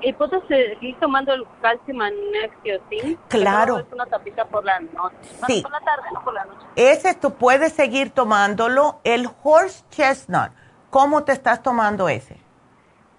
y 0.00 0.12
puedo 0.12 0.46
seguir 0.46 0.98
tomando 1.00 1.32
el 1.32 1.44
calcio 1.60 1.94
magnesio, 1.94 2.80
sí? 2.90 3.18
Claro. 3.28 3.78
Es 3.78 3.92
una 3.92 4.06
tapita 4.06 4.44
por 4.44 4.64
la 4.64 4.80
noche. 4.80 5.16
Sí. 5.46 5.62
Por 5.62 5.70
la 5.72 5.80
tarde, 5.80 6.02
no 6.12 6.22
por 6.22 6.34
la 6.34 6.44
noche. 6.44 6.66
Ese 6.76 7.14
tú 7.14 7.34
puedes 7.34 7.72
seguir 7.72 8.10
tomándolo. 8.10 9.00
El 9.04 9.28
horse 9.42 9.84
chestnut, 9.90 10.50
¿cómo 10.90 11.24
te 11.24 11.32
estás 11.32 11.62
tomando 11.62 12.08
ese? 12.08 12.46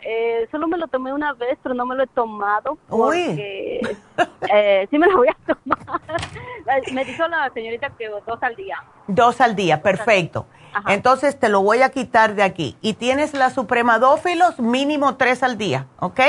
Eh, 0.01 0.47
solo 0.51 0.67
me 0.67 0.77
lo 0.77 0.87
tomé 0.87 1.11
una 1.11 1.33
vez, 1.33 1.57
pero 1.63 1.73
no 1.75 1.85
me 1.85 1.95
lo 1.95 2.03
he 2.03 2.07
tomado 2.07 2.77
porque 2.87 3.81
eh, 4.53 4.87
sí 4.89 4.97
me 4.97 5.07
lo 5.07 5.17
voy 5.17 5.27
a 5.27 5.53
tomar. 5.53 6.01
me 6.93 7.03
dijo 7.03 7.27
la 7.27 7.49
señorita 7.53 7.89
que 7.97 8.07
dos 8.07 8.41
al 8.41 8.55
día. 8.55 8.77
Dos 9.07 9.41
al 9.41 9.55
día, 9.55 9.81
perfecto. 9.81 10.45
Entonces 10.87 11.39
te 11.39 11.49
lo 11.49 11.61
voy 11.61 11.81
a 11.81 11.89
quitar 11.89 12.35
de 12.35 12.43
aquí. 12.43 12.77
Y 12.81 12.93
tienes 12.93 13.33
la 13.33 13.49
supremadófilos 13.49 14.59
mínimo 14.59 15.15
tres 15.15 15.43
al 15.43 15.57
día, 15.57 15.87
¿ok? 15.99 16.19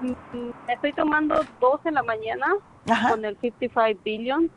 Mm, 0.00 0.50
estoy 0.68 0.92
tomando 0.92 1.44
dos 1.60 1.80
en 1.84 1.94
la 1.94 2.02
mañana 2.02 2.46
con 3.08 3.24
el 3.24 3.38
55 3.40 4.00
billion. 4.04 4.50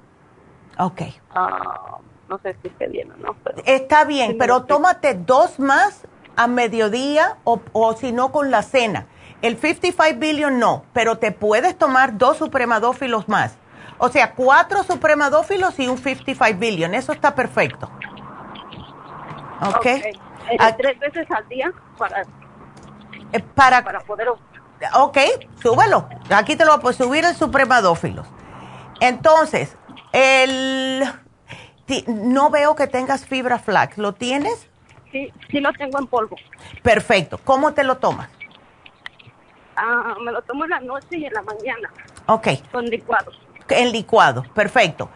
Ok. 0.78 1.02
Ah, 1.32 1.98
no 2.30 2.40
sé 2.40 2.56
si 2.62 2.68
esté 2.68 2.88
bien 2.88 3.12
o 3.12 3.18
no. 3.18 3.36
Está 3.66 4.04
bien, 4.06 4.38
pero 4.38 4.64
tómate 4.64 5.14
dos 5.14 5.60
más 5.60 6.08
a 6.36 6.48
mediodía 6.48 7.38
o, 7.44 7.62
o 7.72 7.94
si 7.94 8.12
no 8.12 8.32
con 8.32 8.52
la 8.52 8.62
cena. 8.64 9.08
El 9.42 9.58
55 9.58 10.20
billion 10.20 10.60
no, 10.60 10.86
pero 10.94 11.18
te 11.18 11.32
puedes 11.32 11.78
tomar 11.78 12.18
dos 12.18 12.38
supremadófilos 12.38 13.30
más. 13.30 13.58
O 13.98 14.10
sea, 14.10 14.34
cuatro 14.34 14.84
supremadófilos 14.84 15.80
y 15.80 15.88
un 15.88 15.98
55 15.98 16.60
billion. 16.60 16.94
Eso 16.94 17.14
está 17.14 17.36
perfecto. 17.36 17.90
¿Ok? 19.70 19.78
okay. 19.78 20.14
Eh, 20.52 20.58
tres 20.78 21.00
veces 21.00 21.30
al 21.32 21.48
día 21.48 21.72
para, 21.98 22.22
eh, 22.22 23.40
para, 23.56 23.84
para 23.84 24.00
poder... 24.02 24.30
Ok, 24.94 25.18
súbelo. 25.62 26.08
Aquí 26.30 26.56
te 26.56 26.66
lo 26.66 26.78
voy 26.78 26.92
a 26.92 26.94
subir 26.94 27.26
el 27.26 27.36
supremadófilos. 27.36 28.28
Entonces, 29.00 29.76
el... 30.12 31.04
No 32.08 32.50
veo 32.50 32.76
que 32.76 32.88
tengas 32.88 33.26
fibra 33.26 33.60
flax. 33.60 33.98
¿Lo 33.98 34.14
tienes? 34.14 34.70
Sí, 35.12 35.32
sí 35.50 35.60
lo 35.60 35.72
tengo 35.74 36.00
en 36.00 36.08
polvo. 36.08 36.36
Perfecto. 36.82 37.40
¿Cómo 37.44 37.74
te 37.74 37.84
lo 37.84 37.98
tomas? 37.98 38.30
Ah, 39.76 40.16
me 40.24 40.32
lo 40.32 40.42
tomo 40.42 40.64
en 40.64 40.72
la 40.72 40.80
noche 40.80 41.18
y 41.18 41.26
en 41.26 41.34
la 41.34 41.42
mañana. 41.42 41.92
Ok. 42.28 42.48
Con 42.72 42.86
licuados. 42.86 43.40
En 43.70 43.92
licuado, 43.92 44.44
perfecto. 44.54 45.10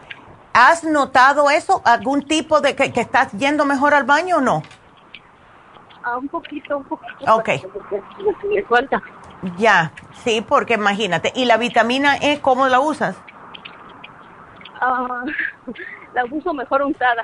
¿Has 0.52 0.84
notado 0.84 1.50
eso? 1.50 1.80
¿Algún 1.84 2.26
tipo 2.26 2.60
de 2.60 2.74
que, 2.74 2.92
que 2.92 3.00
estás 3.00 3.30
yendo 3.32 3.64
mejor 3.64 3.94
al 3.94 4.04
baño 4.04 4.38
o 4.38 4.40
no? 4.40 4.62
Ah, 6.02 6.16
un 6.16 6.28
poquito, 6.28 6.78
un 6.78 6.84
poquito. 6.84 7.34
Ok. 7.34 7.48
Me 8.48 8.62
falta. 8.64 9.00
Ya, 9.58 9.92
sí, 10.24 10.40
porque 10.46 10.74
imagínate. 10.74 11.32
¿Y 11.34 11.44
la 11.44 11.56
vitamina 11.56 12.16
E 12.16 12.40
cómo 12.40 12.66
la 12.68 12.80
usas? 12.80 13.16
Ah, 14.80 15.22
la 16.14 16.24
uso 16.30 16.52
mejor 16.54 16.82
untada. 16.82 17.22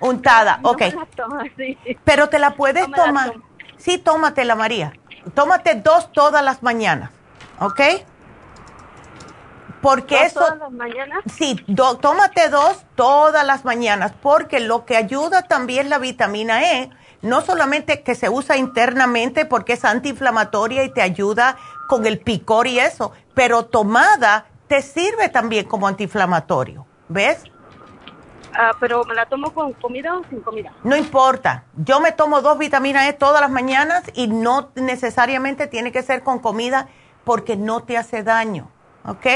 Untada, 0.00 0.58
No 0.62 0.70
ok. 0.70 0.80
me 0.80 0.92
la 0.92 1.06
tomo, 1.16 1.40
sí. 1.56 1.78
Pero 2.04 2.28
te 2.28 2.38
la 2.38 2.50
puedes 2.50 2.88
No 2.88 2.96
la 2.96 3.04
tomar. 3.04 3.30
tomo. 3.32 3.44
Sí, 3.76 3.98
tómatela, 3.98 4.56
María. 4.56 4.92
Tómate 5.34 5.76
dos 5.76 6.12
todas 6.12 6.44
las 6.44 6.62
mañanas, 6.62 7.10
¿ok? 7.60 7.80
Porque 9.80 10.16
¿Dos 10.16 10.24
eso... 10.24 10.40
todas 10.40 10.58
las 10.58 10.72
mañanas? 10.72 11.18
Sí, 11.26 11.62
do- 11.68 11.98
tómate 11.98 12.48
dos 12.48 12.84
todas 12.96 13.44
las 13.46 13.64
mañanas, 13.64 14.12
porque 14.20 14.60
lo 14.60 14.84
que 14.84 14.96
ayuda 14.96 15.42
también 15.42 15.88
la 15.88 15.98
vitamina 15.98 16.62
E, 16.62 16.90
no 17.22 17.40
solamente 17.42 18.02
que 18.02 18.14
se 18.14 18.28
usa 18.28 18.56
internamente 18.56 19.44
porque 19.44 19.74
es 19.74 19.84
antiinflamatoria 19.84 20.82
y 20.84 20.88
te 20.90 21.02
ayuda 21.02 21.56
con 21.86 22.06
el 22.06 22.18
picor 22.18 22.66
y 22.66 22.78
eso, 22.80 23.12
pero 23.34 23.66
tomada 23.66 24.46
te 24.66 24.82
sirve 24.82 25.28
también 25.28 25.66
como 25.66 25.86
antiinflamatorio, 25.86 26.86
¿ves? 27.08 27.44
Ah, 28.54 28.72
pero 28.80 29.04
me 29.04 29.14
la 29.14 29.26
tomo 29.26 29.52
con 29.52 29.72
comida 29.74 30.16
o 30.16 30.24
sin 30.28 30.40
comida. 30.40 30.72
No 30.82 30.96
importa, 30.96 31.64
yo 31.76 32.00
me 32.00 32.10
tomo 32.12 32.40
dos 32.40 32.58
vitaminas 32.58 33.06
E 33.06 33.12
todas 33.12 33.40
las 33.40 33.50
mañanas 33.50 34.02
y 34.14 34.26
no 34.26 34.70
necesariamente 34.74 35.68
tiene 35.68 35.92
que 35.92 36.02
ser 36.02 36.22
con 36.24 36.40
comida 36.40 36.88
porque 37.24 37.56
no 37.56 37.84
te 37.84 37.96
hace 37.96 38.22
daño, 38.22 38.68
¿ok? 39.04 39.26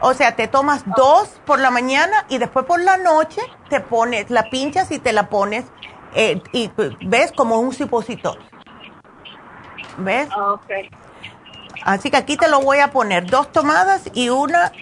O 0.00 0.14
sea, 0.14 0.34
te 0.34 0.48
tomas 0.48 0.84
dos 0.96 1.28
por 1.46 1.60
la 1.60 1.70
mañana 1.70 2.24
y 2.28 2.38
después 2.38 2.66
por 2.66 2.80
la 2.80 2.96
noche 2.96 3.40
te 3.68 3.80
pones, 3.80 4.30
la 4.30 4.50
pinchas 4.50 4.90
y 4.90 4.98
te 4.98 5.12
la 5.12 5.28
pones, 5.28 5.64
eh, 6.14 6.42
y 6.52 6.70
ves 7.06 7.32
como 7.32 7.60
un 7.60 7.72
supositorio. 7.72 8.42
¿Ves? 9.98 10.28
Ah, 10.32 10.52
ok. 10.54 10.70
Así 11.84 12.10
que 12.10 12.16
aquí 12.16 12.36
te 12.36 12.48
lo 12.48 12.60
voy 12.60 12.78
a 12.78 12.90
poner, 12.90 13.26
dos 13.26 13.50
tomadas 13.52 14.08
y 14.14 14.28
una 14.28 14.72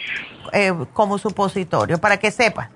eh, 0.52 0.72
como 0.92 1.18
supositorio, 1.18 1.98
para 1.98 2.18
que 2.18 2.30
sepas. 2.30 2.68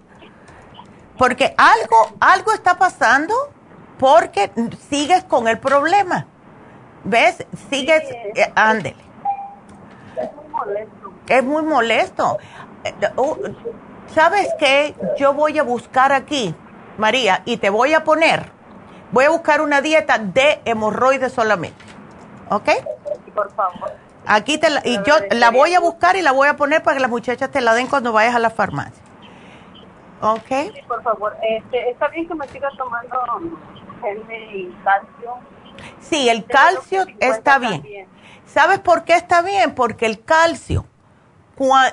Porque 1.18 1.54
algo, 1.56 2.16
algo 2.20 2.52
está 2.52 2.76
pasando 2.76 3.34
porque 3.98 4.50
sigues 4.90 5.24
con 5.24 5.48
el 5.48 5.58
problema. 5.58 6.26
¿Ves? 7.04 7.46
Sigues, 7.70 8.02
eh, 8.34 8.52
ándele. 8.54 8.96
Es 10.16 10.32
muy 10.34 10.48
molesto. 10.48 11.03
Es 11.28 11.42
muy 11.42 11.62
molesto. 11.62 12.38
Eh, 12.84 12.94
uh, 13.16 13.36
¿Sabes 14.14 14.48
qué? 14.58 14.94
Yo 15.18 15.32
voy 15.32 15.58
a 15.58 15.62
buscar 15.62 16.12
aquí, 16.12 16.54
María, 16.98 17.42
y 17.44 17.56
te 17.56 17.70
voy 17.70 17.94
a 17.94 18.04
poner, 18.04 18.52
voy 19.10 19.24
a 19.24 19.30
buscar 19.30 19.60
una 19.60 19.80
dieta 19.80 20.18
de 20.18 20.60
hemorroides 20.64 21.32
solamente. 21.32 21.82
¿Ok? 22.50 22.68
Por 23.34 23.50
favor. 23.52 23.92
Aquí 24.26 24.58
te 24.58 24.70
la, 24.70 24.80
y 24.84 24.96
yo 25.04 25.16
la 25.30 25.50
voy 25.50 25.74
a 25.74 25.80
buscar 25.80 26.16
y 26.16 26.22
la 26.22 26.32
voy 26.32 26.48
a 26.48 26.56
poner 26.56 26.82
para 26.82 26.96
que 26.96 27.00
las 27.00 27.10
muchachas 27.10 27.50
te 27.50 27.60
la 27.60 27.74
den 27.74 27.88
cuando 27.88 28.12
vayas 28.12 28.34
a 28.34 28.38
la 28.38 28.50
farmacia. 28.50 29.02
¿Ok? 30.20 30.48
Sí, 30.48 30.80
por 30.86 31.02
favor. 31.02 31.36
Este, 31.42 31.90
está 31.90 32.08
bien 32.08 32.28
que 32.28 32.34
me 32.34 32.46
siga 32.48 32.70
tomando 32.78 33.18
gel 34.00 34.22
y 34.30 34.74
calcio. 34.84 35.34
Sí, 36.00 36.28
el 36.28 36.44
calcio 36.44 37.04
está 37.18 37.58
bien. 37.58 38.08
¿Sabes 38.46 38.78
por 38.78 39.04
qué 39.04 39.14
está 39.14 39.42
bien? 39.42 39.74
Porque 39.74 40.06
el 40.06 40.22
calcio 40.22 40.86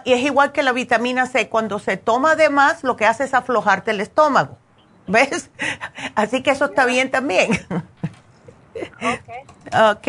y 0.06 0.14
es 0.14 0.22
igual 0.22 0.52
que 0.52 0.64
la 0.64 0.72
vitamina 0.72 1.26
C, 1.28 1.50
cuando 1.50 1.80
se 1.80 1.98
toma 1.98 2.36
de 2.36 2.50
más, 2.50 2.84
lo 2.84 2.96
que 2.96 3.06
hace 3.06 3.24
es 3.26 3.34
aflojarte 3.34 3.92
el 3.92 4.02
estómago. 4.02 4.58
¿Ves? 5.08 5.50
Así 6.16 6.42
que 6.44 6.52
eso 6.52 6.66
está 6.66 6.86
bien 6.86 7.12
también. 7.12 7.52
ok. 9.72 10.00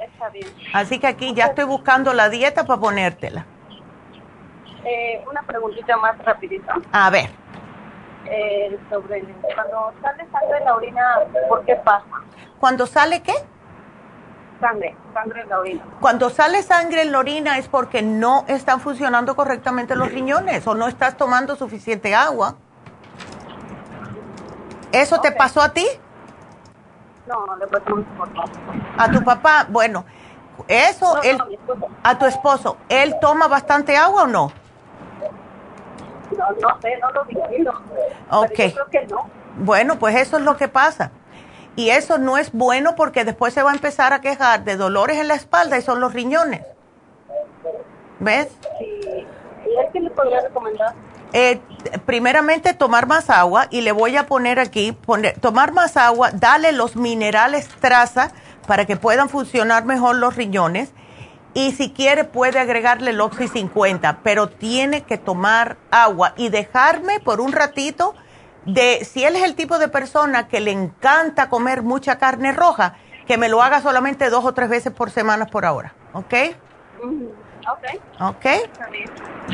Está 0.00 0.28
bien. 0.32 0.46
Así 0.74 0.98
que 0.98 1.06
aquí 1.06 1.34
ya 1.34 1.46
estoy 1.46 1.64
buscando 1.64 2.12
la 2.12 2.28
dieta 2.28 2.64
para 2.64 2.80
ponértela. 2.80 3.46
Eh, 4.84 5.22
una 5.30 5.42
preguntita 5.42 5.96
más 5.96 6.18
rapidita. 6.18 6.74
A 6.92 7.10
ver, 7.10 7.30
Eh, 8.24 8.78
sobre 8.88 9.18
el- 9.18 9.26
cuando 9.54 9.92
sale 10.00 10.24
sangre 10.30 10.58
en 10.58 10.64
la 10.64 10.74
orina, 10.76 11.18
¿por 11.48 11.64
qué 11.64 11.74
pasa? 11.76 12.06
cuando 12.60 12.86
sale 12.86 13.20
qué? 13.20 13.34
Sangre, 14.62 14.94
sangre 15.12 15.40
en 15.40 15.48
la 15.48 15.58
orina. 15.58 15.82
Cuando 16.00 16.30
sale 16.30 16.62
sangre 16.62 17.02
en 17.02 17.10
la 17.10 17.18
orina 17.18 17.58
es 17.58 17.66
porque 17.66 18.00
no 18.00 18.44
están 18.46 18.80
funcionando 18.80 19.34
correctamente 19.34 19.96
los 19.96 20.12
riñones 20.12 20.64
o 20.68 20.74
no 20.76 20.86
estás 20.86 21.16
tomando 21.16 21.56
suficiente 21.56 22.14
agua. 22.14 22.54
¿Eso 24.92 25.20
te 25.20 25.32
pasó 25.32 25.60
a 25.62 25.70
ti? 25.70 25.84
No, 27.26 27.44
no 27.44 27.56
le 27.56 27.66
pasó 27.66 27.92
a 27.92 27.96
mi 27.96 28.04
papá. 28.04 28.44
¿A 28.98 29.10
tu 29.10 29.24
papá? 29.24 29.66
Bueno, 29.68 30.04
eso, 30.68 31.16
No, 31.16 31.22
él, 31.22 31.38
no, 31.38 31.88
a 32.04 32.18
tu 32.18 32.26
esposo, 32.26 32.76
¿él 32.88 33.16
toma 33.20 33.48
bastante 33.48 33.96
agua 33.96 34.22
o 34.22 34.26
no? 34.28 34.52
No, 36.38 36.50
no 36.60 36.80
sé, 36.80 36.98
no 36.98 37.10
lo 37.10 37.24
vigilo. 37.24 37.72
Ok. 38.30 38.52
Pero 38.56 38.68
yo 38.68 38.74
creo 38.74 38.86
que 38.90 39.06
no. 39.08 39.28
Bueno, 39.56 39.98
pues 39.98 40.14
eso 40.14 40.36
es 40.36 40.44
lo 40.44 40.56
que 40.56 40.68
pasa. 40.68 41.10
Y 41.76 41.90
eso 41.90 42.18
no 42.18 42.36
es 42.38 42.52
bueno 42.52 42.94
porque 42.96 43.24
después 43.24 43.54
se 43.54 43.62
va 43.62 43.70
a 43.70 43.74
empezar 43.74 44.12
a 44.12 44.20
quejar 44.20 44.64
de 44.64 44.76
dolores 44.76 45.18
en 45.18 45.28
la 45.28 45.34
espalda 45.34 45.78
y 45.78 45.82
son 45.82 46.00
los 46.00 46.12
riñones. 46.12 46.62
¿Ves? 48.20 48.48
Sí. 48.78 49.26
¿Y 49.64 49.92
que 49.92 50.00
le 50.00 50.10
podría 50.10 50.40
recomendar? 50.42 50.94
eh, 51.32 51.60
primeramente 52.04 52.74
tomar 52.74 53.06
más 53.06 53.30
agua 53.30 53.66
y 53.70 53.80
le 53.80 53.92
voy 53.92 54.16
a 54.16 54.26
poner 54.26 54.58
aquí, 54.58 54.92
poner, 54.92 55.38
tomar 55.40 55.72
más 55.72 55.96
agua, 55.96 56.30
dale 56.32 56.72
los 56.72 56.96
minerales 56.96 57.68
traza 57.80 58.32
para 58.66 58.84
que 58.84 58.96
puedan 58.96 59.28
funcionar 59.28 59.84
mejor 59.84 60.16
los 60.16 60.36
riñones 60.36 60.92
y 61.54 61.72
si 61.72 61.90
quiere 61.90 62.24
puede 62.24 62.58
agregarle 62.58 63.10
el 63.10 63.20
Oxy 63.20 63.48
50, 63.48 64.20
pero 64.22 64.48
tiene 64.48 65.02
que 65.02 65.18
tomar 65.18 65.76
agua 65.90 66.34
y 66.36 66.48
dejarme 66.48 67.20
por 67.20 67.40
un 67.40 67.52
ratito 67.52 68.14
de, 68.64 69.04
si 69.04 69.24
él 69.24 69.36
es 69.36 69.42
el 69.42 69.54
tipo 69.54 69.78
de 69.78 69.88
persona 69.88 70.48
que 70.48 70.60
le 70.60 70.70
encanta 70.70 71.48
comer 71.48 71.82
mucha 71.82 72.18
carne 72.18 72.52
roja, 72.52 72.94
que 73.26 73.36
me 73.38 73.48
lo 73.48 73.62
haga 73.62 73.80
solamente 73.80 74.30
dos 74.30 74.44
o 74.44 74.52
tres 74.52 74.68
veces 74.68 74.92
por 74.92 75.10
semana 75.10 75.46
por 75.46 75.64
ahora, 75.64 75.94
¿ok? 76.12 76.34
Ok. 77.70 78.00
¿Ok? 78.20 78.46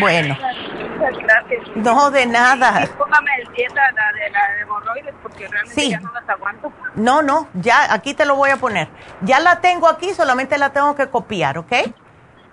Bueno. 0.01 0.35
Muchas 0.35 1.19
gracias. 1.19 1.61
No, 1.77 2.11
de 2.11 2.27
nada. 2.27 2.87
Póngame 2.97 3.31
el 3.43 3.53
dieta 3.55 3.83
la 3.93 4.13
de 4.13 4.31
la 4.31 4.61
hemorroides 4.63 5.15
porque 5.23 5.47
realmente 5.47 5.75
Sí. 5.81 5.91
ya 5.91 6.01
no 6.01 6.13
las 6.13 6.29
aguanto. 6.29 6.73
No, 6.95 7.21
no, 7.23 7.49
ya 7.55 7.93
aquí 7.93 8.15
te 8.15 8.25
lo 8.25 8.37
voy 8.37 8.51
a 8.51 8.57
poner. 8.57 8.89
Ya 9.23 9.41
la 9.41 9.61
tengo 9.61 9.89
aquí, 9.89 10.15
solamente 10.15 10.57
la 10.59 10.71
tengo 10.71 10.95
que 10.95 11.09
copiar, 11.09 11.59
¿ok? 11.59 11.73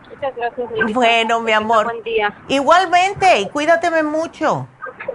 Muchas 0.10 0.36
gracias. 0.36 0.94
Bueno, 0.94 1.40
mi 1.42 1.52
amor. 1.52 1.86
Buen 1.86 2.04
día. 2.04 2.34
Igualmente, 2.48 3.40
y 3.42 3.50
cuídateme 3.50 4.04
mucho. 4.04 4.68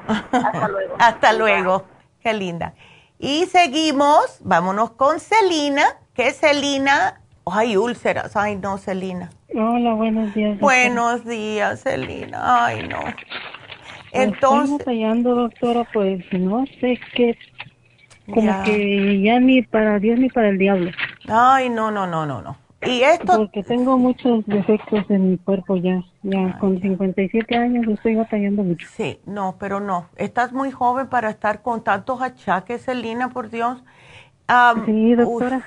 Hasta 0.06 0.68
luego. 0.68 0.94
Hasta 0.98 1.32
luego. 1.32 1.84
Qué 2.22 2.32
linda. 2.32 2.74
Y 3.18 3.46
seguimos, 3.46 4.38
vámonos 4.40 4.90
con 4.92 5.20
Celina, 5.20 5.84
que 6.14 6.30
Celina, 6.32 7.20
ay, 7.46 7.76
úlceras, 7.76 8.36
ay 8.36 8.56
no, 8.56 8.78
Celina. 8.78 9.30
Hola, 9.54 9.94
buenos 9.94 10.32
días. 10.34 10.50
doctora. 10.52 10.60
Buenos 10.60 11.24
días, 11.26 11.82
Celina, 11.82 12.64
ay 12.66 12.88
no. 12.88 12.98
Entonces, 14.12 14.70
Estoy 14.70 14.78
batallando, 14.78 15.34
doctora, 15.34 15.86
pues 15.92 16.24
no 16.32 16.64
sé 16.80 16.98
qué, 17.14 17.36
como 18.26 18.42
Ya. 18.46 18.62
que 18.64 19.20
ya 19.22 19.38
ni 19.38 19.62
para 19.62 19.98
Dios 19.98 20.18
ni 20.18 20.28
para 20.30 20.48
el 20.48 20.58
diablo. 20.58 20.90
ay, 21.28 21.68
no, 21.68 21.90
no, 21.90 22.06
no, 22.06 22.26
no, 22.26 22.40
no. 22.42 22.56
Y 22.82 23.02
esto, 23.02 23.36
Porque 23.36 23.62
tengo 23.62 23.98
muchos 23.98 24.44
defectos 24.46 25.04
en 25.10 25.30
mi 25.32 25.38
cuerpo 25.38 25.76
ya, 25.76 26.02
ya 26.22 26.56
con 26.58 26.80
57 26.80 27.56
años 27.56 27.86
estoy 27.88 28.16
batallando 28.16 28.64
mucho. 28.64 28.88
sí, 28.88 29.20
no, 29.26 29.56
pero 29.58 29.80
no. 29.80 30.08
Estás 30.16 30.52
muy 30.52 30.70
joven 30.70 31.08
para 31.08 31.30
estar 31.30 31.62
con 31.62 31.84
tantos 31.84 32.22
achaques, 32.22 32.84
Celina, 32.84 33.28
por 33.30 33.50
Dios. 33.50 33.82
Sí, 34.86 35.14
doctora. 35.14 35.58
uf. 35.58 35.64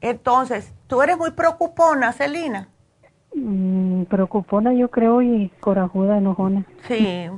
Entonces, 0.00 0.74
tú 0.86 1.02
eres 1.02 1.16
muy 1.18 1.30
preocupona, 1.32 2.12
Celina. 2.12 2.68
Mm, 3.34 4.04
preocupona 4.04 4.72
yo 4.72 4.90
creo 4.90 5.22
y 5.22 5.50
corajuda, 5.60 6.18
enojona. 6.18 6.64
Sí, 6.88 7.28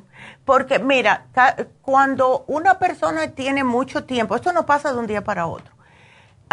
porque 0.44 0.78
mira, 0.78 1.26
cuando 1.82 2.44
una 2.46 2.78
persona 2.78 3.28
tiene 3.34 3.64
mucho 3.64 4.04
tiempo, 4.04 4.34
esto 4.36 4.52
no 4.52 4.66
pasa 4.66 4.92
de 4.92 4.98
un 4.98 5.06
día 5.06 5.22
para 5.24 5.46
otro. 5.46 5.74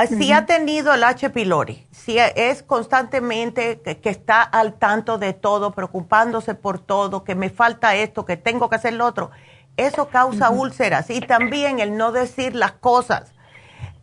Ah, 0.02 0.08
Si 0.08 0.32
ha 0.32 0.46
tenido 0.46 0.94
el 0.94 1.04
H. 1.04 1.30
pylori, 1.30 1.86
si 1.92 2.18
es 2.18 2.64
constantemente 2.64 3.82
que, 3.82 3.98
que 4.00 4.10
está 4.10 4.42
al 4.42 4.74
tanto 4.76 5.18
de 5.18 5.34
todo, 5.34 5.72
preocupándose 5.72 6.56
por 6.56 6.80
todo, 6.80 7.24
que 7.24 7.36
me 7.36 7.50
falta 7.50 7.96
esto, 7.96 8.26
que 8.26 8.38
tengo 8.38 8.70
que 8.70 8.78
hacer 8.78 8.94
lo 8.94 9.06
otro, 9.06 9.32
eso 9.78 10.08
causa 10.08 10.50
úlceras. 10.50 11.10
Y 11.10 11.22
también 11.22 11.80
el 11.80 11.98
no 11.98 12.12
decir 12.12 12.56
las 12.56 12.72
cosas. 12.74 13.34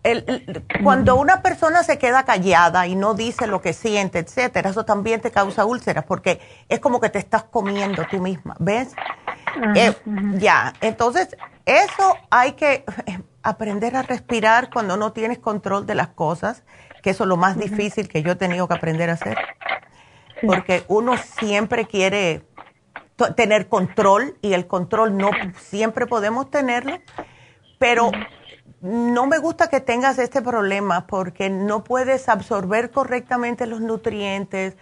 El- 0.02 0.24
el- 0.28 0.64
cuando 0.84 1.16
una 1.16 1.42
persona 1.42 1.82
se 1.82 1.98
queda 1.98 2.24
callada 2.24 2.86
y 2.86 2.94
no 2.94 3.14
dice 3.14 3.46
lo 3.46 3.60
que 3.60 3.72
siente, 3.72 4.18
etcétera, 4.20 4.70
eso 4.70 4.84
también 4.84 5.20
te 5.20 5.30
causa 5.32 5.64
úlceras 5.64 6.04
porque 6.04 6.40
es 6.68 6.78
como 6.78 7.00
que 7.00 7.08
te 7.08 7.18
estás 7.18 7.42
comiendo 7.44 8.04
tú 8.10 8.20
misma, 8.20 8.54
¿ves? 8.60 8.92
Eh, 9.74 9.94
ya, 10.34 10.74
entonces 10.80 11.36
eso 11.64 12.16
hay 12.30 12.52
que 12.52 12.84
aprender 13.48 13.96
a 13.96 14.02
respirar 14.02 14.70
cuando 14.70 14.96
no 14.96 15.12
tienes 15.12 15.38
control 15.38 15.86
de 15.86 15.94
las 15.94 16.08
cosas, 16.08 16.64
que 17.02 17.10
eso 17.10 17.24
es 17.24 17.28
lo 17.28 17.36
más 17.36 17.56
difícil 17.56 18.08
que 18.08 18.22
yo 18.22 18.32
he 18.32 18.36
tenido 18.36 18.66
que 18.66 18.74
aprender 18.74 19.08
a 19.08 19.12
hacer, 19.12 19.38
porque 20.44 20.84
uno 20.88 21.16
siempre 21.16 21.86
quiere 21.86 22.42
tener 23.36 23.68
control 23.68 24.36
y 24.42 24.52
el 24.52 24.66
control 24.66 25.16
no 25.16 25.30
siempre 25.56 26.06
podemos 26.06 26.50
tenerlo, 26.50 26.98
pero 27.78 28.10
no 28.80 29.26
me 29.26 29.38
gusta 29.38 29.68
que 29.68 29.80
tengas 29.80 30.18
este 30.18 30.42
problema 30.42 31.06
porque 31.06 31.48
no 31.48 31.84
puedes 31.84 32.28
absorber 32.28 32.90
correctamente 32.90 33.66
los 33.66 33.80
nutrientes, 33.80 34.76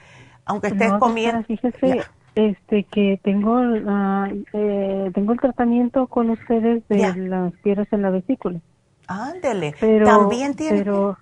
aunque 0.47 0.69
estés 0.69 0.91
No, 0.93 0.99
comiendo. 0.99 1.45
Fíjese, 1.45 2.05
este, 2.35 2.85
que 2.85 3.21
tengo, 3.23 3.61
ah, 3.87 4.29
eh, 4.53 5.11
tengo 5.15 5.33
el 5.33 5.41
tratamiento 5.41 6.07
con 6.07 6.31
ustedes 6.31 6.87
de 6.89 7.15
las 7.29 7.53
piedras 7.63 7.87
en 7.93 8.03
la 8.03 8.11
vesícula. 8.11 8.61
Ándele, 9.07 9.75
Pero, 9.81 10.07
también 10.07 10.55
tiene. 10.55 10.79
pero, 10.79 11.19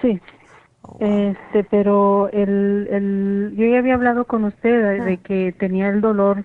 sí. 0.00 0.20
Oh, 0.82 0.96
Este, 1.00 1.64
pero 1.64 2.28
el, 2.32 2.88
el, 2.90 3.54
yo 3.56 3.66
ya 3.66 3.78
había 3.78 3.94
hablado 3.94 4.24
con 4.24 4.44
usted 4.44 4.82
de, 4.82 5.00
de 5.04 5.16
que 5.18 5.52
tenía 5.58 5.88
el 5.88 6.00
dolor 6.00 6.44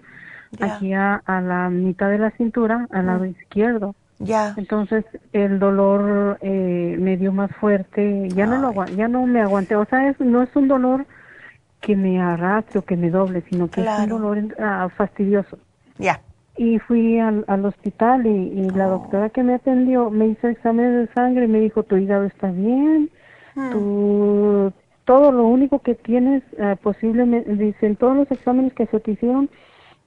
aquí 0.60 0.94
a, 0.94 1.16
a 1.26 1.42
la 1.42 1.70
mitad 1.70 2.10
de 2.10 2.20
la 2.20 2.32
cintura, 2.32 2.88
al 2.92 3.08
lado 3.08 3.26
izquierdo. 3.26 3.96
Ya. 4.20 4.54
Entonces 4.58 5.06
el 5.34 5.60
dolor 5.60 6.38
eh, 6.42 6.98
me 7.00 7.18
dio 7.18 7.32
más 7.32 7.52
fuerte, 7.58 8.30
ya 8.30 8.48
no 8.48 8.58
lo 8.60 8.86
ya 8.96 9.08
no 9.08 9.26
me 9.28 9.42
aguanté, 9.42 9.76
o 9.76 9.86
sea, 9.86 10.10
es, 10.10 10.20
no 10.20 10.42
es 10.42 10.56
un 10.56 10.68
dolor 10.68 11.06
que 11.82 11.96
me 11.96 12.20
arrastre 12.22 12.80
o 12.80 12.82
que 12.84 12.98
me 12.98 13.10
doble, 13.10 13.44
sino 13.50 13.70
que 13.70 13.82
es 13.82 13.88
un 14.00 14.10
dolor 14.10 14.56
ah, 14.60 14.90
fastidioso. 14.96 15.58
Ya. 15.98 16.22
Y 16.58 16.80
fui 16.80 17.20
al, 17.20 17.46
al 17.48 17.66
hospital 17.66 18.26
y, 18.26 18.30
y 18.30 18.70
la 18.72 18.88
doctora 18.88 19.30
que 19.30 19.44
me 19.44 19.54
atendió 19.54 20.10
me 20.10 20.28
hizo 20.28 20.48
exámenes 20.48 21.08
de 21.08 21.14
sangre 21.14 21.46
y 21.46 21.48
me 21.48 21.60
dijo, 21.60 21.84
tu 21.84 21.98
hígado 21.98 22.26
está 22.26 22.50
bien, 22.52 23.12
tu, 23.72 24.72
todo 25.06 25.32
lo 25.32 25.48
único 25.48 25.80
que 25.80 25.96
tienes 25.96 26.44
eh, 26.58 26.76
posiblemente, 26.82 27.56
dicen 27.56 27.96
todos 27.96 28.16
los 28.16 28.32
exámenes 28.32 28.74
que 28.74 28.88
se 28.88 29.00
te 29.00 29.12
hicieron 29.12 29.50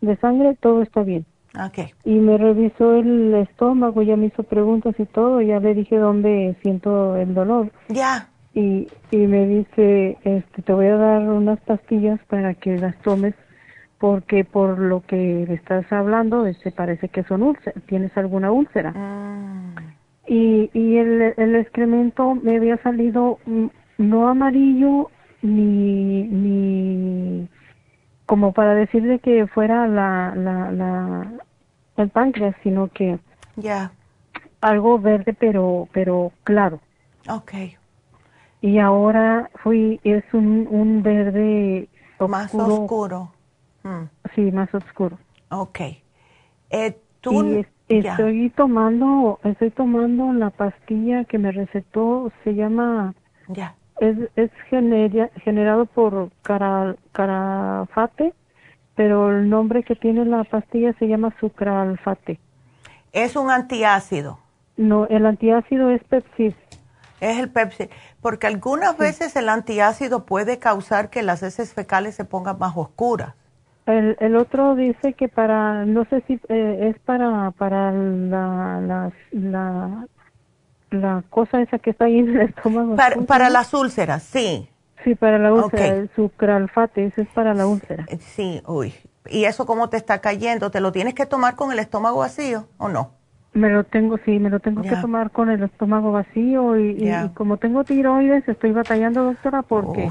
de 0.01 0.17
sangre, 0.17 0.57
todo 0.61 0.83
está 0.83 1.03
bien. 1.03 1.25
Ok. 1.55 1.91
Y 2.05 2.15
me 2.15 2.39
revisó 2.39 2.95
el 2.95 3.35
estómago, 3.35 4.03
ya 4.03 4.17
me 4.17 4.27
hizo 4.27 4.43
preguntas 4.43 4.95
y 4.99 5.07
todo, 5.07 5.41
ya 5.41 5.59
le 5.59 5.75
dije 5.75 5.97
dónde 5.97 6.57
siento 6.63 7.17
el 7.17 7.35
dolor. 7.35 7.73
Ya. 7.89 8.29
Y, 8.55 8.89
y 9.11 9.17
me 9.17 9.47
dice, 9.47 10.19
este, 10.25 10.63
te 10.63 10.73
voy 10.73 10.87
a 10.87 10.97
dar 10.97 11.23
unas 11.23 11.61
pastillas 11.61 12.21
para 12.29 12.55
que 12.55 12.79
las 12.79 12.97
tomes 13.03 13.35
porque 13.99 14.45
por 14.45 14.79
lo 14.79 15.03
que 15.03 15.43
estás 15.53 15.91
hablando, 15.93 16.47
este, 16.47 16.73
parece 16.73 17.09
que 17.09 17.23
son 17.25 17.43
úlceras, 17.43 17.83
tienes 17.87 18.17
alguna 18.17 18.51
úlcera. 18.51 18.95
Y, 20.27 20.71
y 20.73 20.97
el, 20.97 21.35
el 21.37 21.57
excremento 21.57 22.35
me 22.35 22.57
había 22.57 22.79
salido 22.79 23.39
mm, 23.45 23.67
no 23.99 24.29
amarillo 24.29 25.11
ni, 25.43 26.23
ni 26.25 27.49
como 28.25 28.53
para 28.53 28.75
decir 28.75 29.03
de 29.03 29.19
que 29.19 29.47
fuera 29.49 29.87
la, 29.87 30.35
la, 30.35 30.71
la, 30.73 31.33
el 31.97 32.09
páncreas, 32.09 32.55
sino 32.63 32.89
que 32.89 33.19
Ya. 33.57 33.93
algo 34.63 34.99
verde 34.99 35.35
pero, 35.39 35.89
pero 35.93 36.33
claro. 36.45 36.81
Ok. 37.29 37.53
Y 38.61 38.79
ahora 38.79 39.51
fui, 39.63 40.01
es 40.05 40.25
un, 40.35 40.67
un 40.71 41.03
verde 41.03 41.89
oscuro. 42.19 42.29
Más 42.29 42.55
oscuro. 42.55 43.33
Mm. 43.83 44.03
Sí, 44.35 44.53
más 44.53 44.73
oscuro. 44.75 45.19
Ok. 45.51 45.81
Eh, 46.71 46.97
tú. 47.21 47.43
Y 47.45 47.57
es- 47.61 47.67
ya. 48.05 48.13
estoy 48.13 48.51
tomando, 48.51 49.41
estoy 49.43 49.71
tomando 49.71 50.33
la 50.33 50.51
pastilla 50.51 51.25
que 51.25 51.39
me 51.39 51.51
recetó, 51.51 52.31
se 52.45 52.55
llama, 52.55 53.15
Ya. 53.49 53.75
es, 53.99 54.17
es 54.37 54.51
genera- 54.69 55.31
generado 55.43 55.87
por 55.87 56.31
cara, 56.43 56.95
carafate, 57.13 58.33
pero 58.95 59.31
el 59.31 59.49
nombre 59.51 59.83
que 59.83 59.97
tiene 59.97 60.25
la 60.25 60.45
pastilla 60.45 60.93
se 60.99 61.09
llama 61.09 61.35
sucralfate. 61.41 62.39
Es 63.13 63.35
un 63.35 63.51
antiácido. 63.51 64.39
No, 64.77 65.07
el 65.07 65.27
antiácido 65.27 65.91
es 65.91 66.05
Pepsi. 66.05 66.55
Es 67.21 67.39
el 67.39 67.51
Pepsi. 67.51 67.89
Porque 68.21 68.47
algunas 68.47 68.97
veces 68.97 69.37
el 69.37 69.49
antiácido 69.49 70.25
puede 70.25 70.59
causar 70.59 71.11
que 71.11 71.23
las 71.23 71.43
heces 71.43 71.73
fecales 71.75 72.15
se 72.15 72.25
pongan 72.25 72.59
más 72.59 72.77
oscuras. 72.77 73.35
El, 73.87 74.17
el 74.21 74.37
otro 74.37 74.75
dice 74.75 75.15
que 75.15 75.29
para, 75.29 75.85
no 75.85 76.05
sé 76.07 76.23
si 76.27 76.41
eh, 76.49 76.91
es 76.91 76.99
para, 77.01 77.51
para 77.53 77.93
la, 77.93 78.81
la, 78.81 79.13
la, 79.33 80.07
la 80.91 81.25
cosa 81.29 81.61
esa 81.61 81.79
que 81.79 81.91
está 81.91 82.05
ahí 82.05 82.19
en 82.21 82.29
el 82.29 82.41
estómago. 82.43 82.97
Para, 82.97 83.15
¿cómo 83.15 83.25
se 83.25 83.29
para 83.29 83.51
las 83.51 83.75
úlceras, 83.75 84.23
sí. 84.23 84.69
Sí, 85.03 85.15
para 85.15 85.39
la 85.39 85.53
úlcera, 85.53 85.87
el 85.87 86.11
sucralfate, 86.15 87.13
es 87.17 87.29
para 87.29 87.55
la 87.55 87.67
úlcera. 87.67 88.07
Sí, 88.21 88.63
uy. 88.67 88.95
¿Y 89.27 89.45
eso 89.45 89.65
cómo 89.65 89.89
te 89.89 89.97
está 89.97 90.21
cayendo? 90.21 90.71
¿Te 90.71 90.81
lo 90.81 90.93
tienes 90.93 91.15
que 91.15 91.27
tomar 91.27 91.57
con 91.57 91.73
el 91.73 91.79
estómago 91.79 92.19
vacío 92.19 92.67
o 92.77 92.89
no? 92.89 93.13
Me 93.53 93.69
lo 93.69 93.83
tengo, 93.85 94.17
sí, 94.25 94.39
me 94.39 94.49
lo 94.49 94.61
tengo 94.61 94.83
que 94.83 94.95
tomar 94.97 95.33
con 95.33 95.51
el 95.51 95.63
estómago 95.65 96.13
vacío 96.13 96.79
y, 96.79 97.11
como 97.35 97.57
tengo 97.57 97.85
tiroides 97.85 98.49
estoy 98.49 98.73
batallando, 98.73 99.25
doctora, 99.25 99.63
porque 99.63 100.11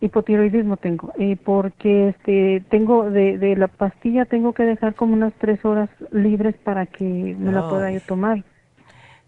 Hipotiroidismo 0.00 0.76
tengo, 0.76 1.12
y 1.16 1.36
porque 1.36 2.08
este 2.08 2.64
tengo 2.68 3.08
de, 3.08 3.38
de 3.38 3.54
la 3.54 3.68
pastilla 3.68 4.24
tengo 4.24 4.52
que 4.52 4.64
dejar 4.64 4.96
como 4.96 5.14
unas 5.14 5.32
tres 5.34 5.64
horas 5.64 5.88
libres 6.10 6.56
para 6.56 6.86
que 6.86 7.04
me 7.38 7.52
la 7.52 7.68
pueda 7.68 7.92
yo 7.92 8.00
tomar. 8.00 8.42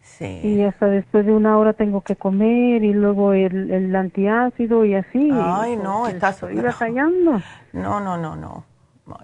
Sí. 0.05 0.41
Y 0.43 0.63
hasta 0.63 0.87
después 0.87 1.25
de 1.25 1.33
una 1.33 1.57
hora 1.59 1.73
tengo 1.75 2.01
que 2.01 2.17
comer 2.17 2.83
y 2.83 2.93
luego 2.93 3.33
el, 3.33 3.71
el 3.71 3.95
antiácido 3.95 4.85
y 4.85 4.95
así. 4.95 5.31
Ay, 5.33 5.77
no, 5.77 6.09
estás 6.09 6.43
estoy 6.43 6.57
batallando. 6.57 7.41
No, 7.73 8.01
no, 8.01 8.17
no, 8.17 8.35
no. 8.35 8.65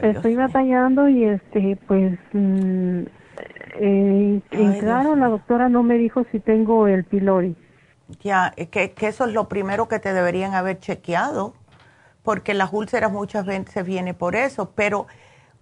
estoy 0.01 0.37
batallando 0.37 1.09
y 1.09 1.25
este, 1.25 1.77
pues, 1.89 2.17
mm, 2.33 3.03
eh, 3.75 4.43
en 4.51 4.75
claro, 4.75 5.17
la 5.17 5.29
doctora 5.29 5.69
no 5.69 5.83
me 5.83 5.97
dijo 5.99 6.25
si 6.33 6.41
tengo 6.41 6.87
el 6.87 7.05
pylori. 7.05 7.57
Ya, 8.23 8.53
que, 8.71 8.93
que 8.93 9.09
eso 9.09 9.25
es 9.25 9.33
lo 9.33 9.49
primero 9.49 9.89
que 9.89 9.99
te 10.01 10.13
deberían 10.13 10.55
haber 10.55 10.79
chequeado, 10.81 11.55
porque 12.23 12.55
las 12.55 12.73
úlceras 12.73 13.13
muchas 13.13 13.47
veces 13.47 13.85
viene 13.87 14.15
por 14.15 14.35
eso. 14.37 14.73
Pero 14.75 15.07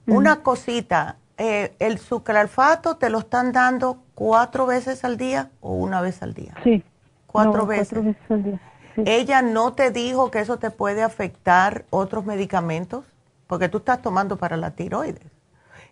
una 0.07 0.43
cosita, 0.43 1.19
eh, 1.37 1.75
¿el 1.79 1.99
sucralfato 1.99 2.97
te 2.97 3.11
lo 3.11 3.19
están 3.21 3.53
dando 3.53 4.03
cuatro 4.15 4.67
veces 4.67 5.05
al 5.05 5.17
día 5.19 5.51
o 5.61 5.75
una 5.75 6.01
vez 6.01 6.23
al 6.23 6.35
día? 6.35 6.59
Sí. 6.65 6.85
Cuatro 7.27 7.63
No, 7.63 7.67
veces. 7.67 8.01
Cuatro 8.01 8.03
veces 8.03 8.31
al 8.31 8.45
día. 8.45 8.61
¿Ella 9.05 9.43
no 9.43 9.75
te 9.75 9.91
dijo 9.91 10.31
que 10.31 10.41
eso 10.41 10.59
te 10.59 10.71
puede 10.71 11.03
afectar 11.03 11.87
otros 11.91 12.25
medicamentos? 12.27 13.05
Porque 13.47 13.69
tú 13.69 13.79
estás 13.79 14.03
tomando 14.03 14.37
para 14.39 14.57
la 14.57 14.73
tiroides. 14.73 15.38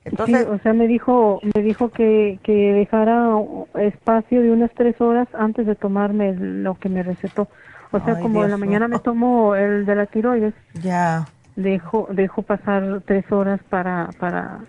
Entonces, 0.07 0.43
sí, 0.45 0.49
o 0.51 0.59
sea, 0.61 0.73
me 0.73 0.87
dijo, 0.87 1.41
me 1.55 1.63
dijo 1.63 1.91
que, 1.91 2.39
que 2.45 2.53
dejara 2.73 3.37
espacio 3.75 4.41
de 4.41 4.53
unas 4.53 4.71
tres 4.75 5.01
horas 5.01 5.27
antes 5.35 5.67
de 5.67 5.75
tomarme 5.75 6.35
lo 6.35 6.77
que 6.77 6.89
me 6.89 7.03
recetó. 7.03 7.49
O 7.91 7.99
sea, 8.01 8.15
Ay, 8.17 8.23
como 8.23 8.45
en 8.45 8.51
la 8.51 8.57
mañana 8.57 8.87
me 8.89 9.01
tomo 9.01 9.57
el 9.57 9.85
de 9.85 9.95
la 9.97 10.07
tiroides, 10.07 10.55
ya. 10.75 11.27
dejo, 11.57 12.09
dejo 12.13 12.43
pasar 12.43 13.03
tres 13.05 13.31
horas 13.33 13.61
para, 13.69 14.11
para, 14.19 14.61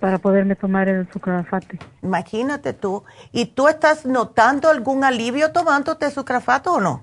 para 0.00 0.18
poderme 0.18 0.54
tomar 0.54 0.88
el 0.88 1.10
sucralfate. 1.12 1.78
Imagínate 2.02 2.72
tú. 2.72 3.02
¿Y 3.32 3.46
tú 3.46 3.66
estás 3.68 4.06
notando 4.06 4.70
algún 4.70 5.02
alivio 5.02 5.50
tomándote 5.52 6.10
sucrafato 6.10 6.74
o 6.74 6.80
no? 6.80 7.02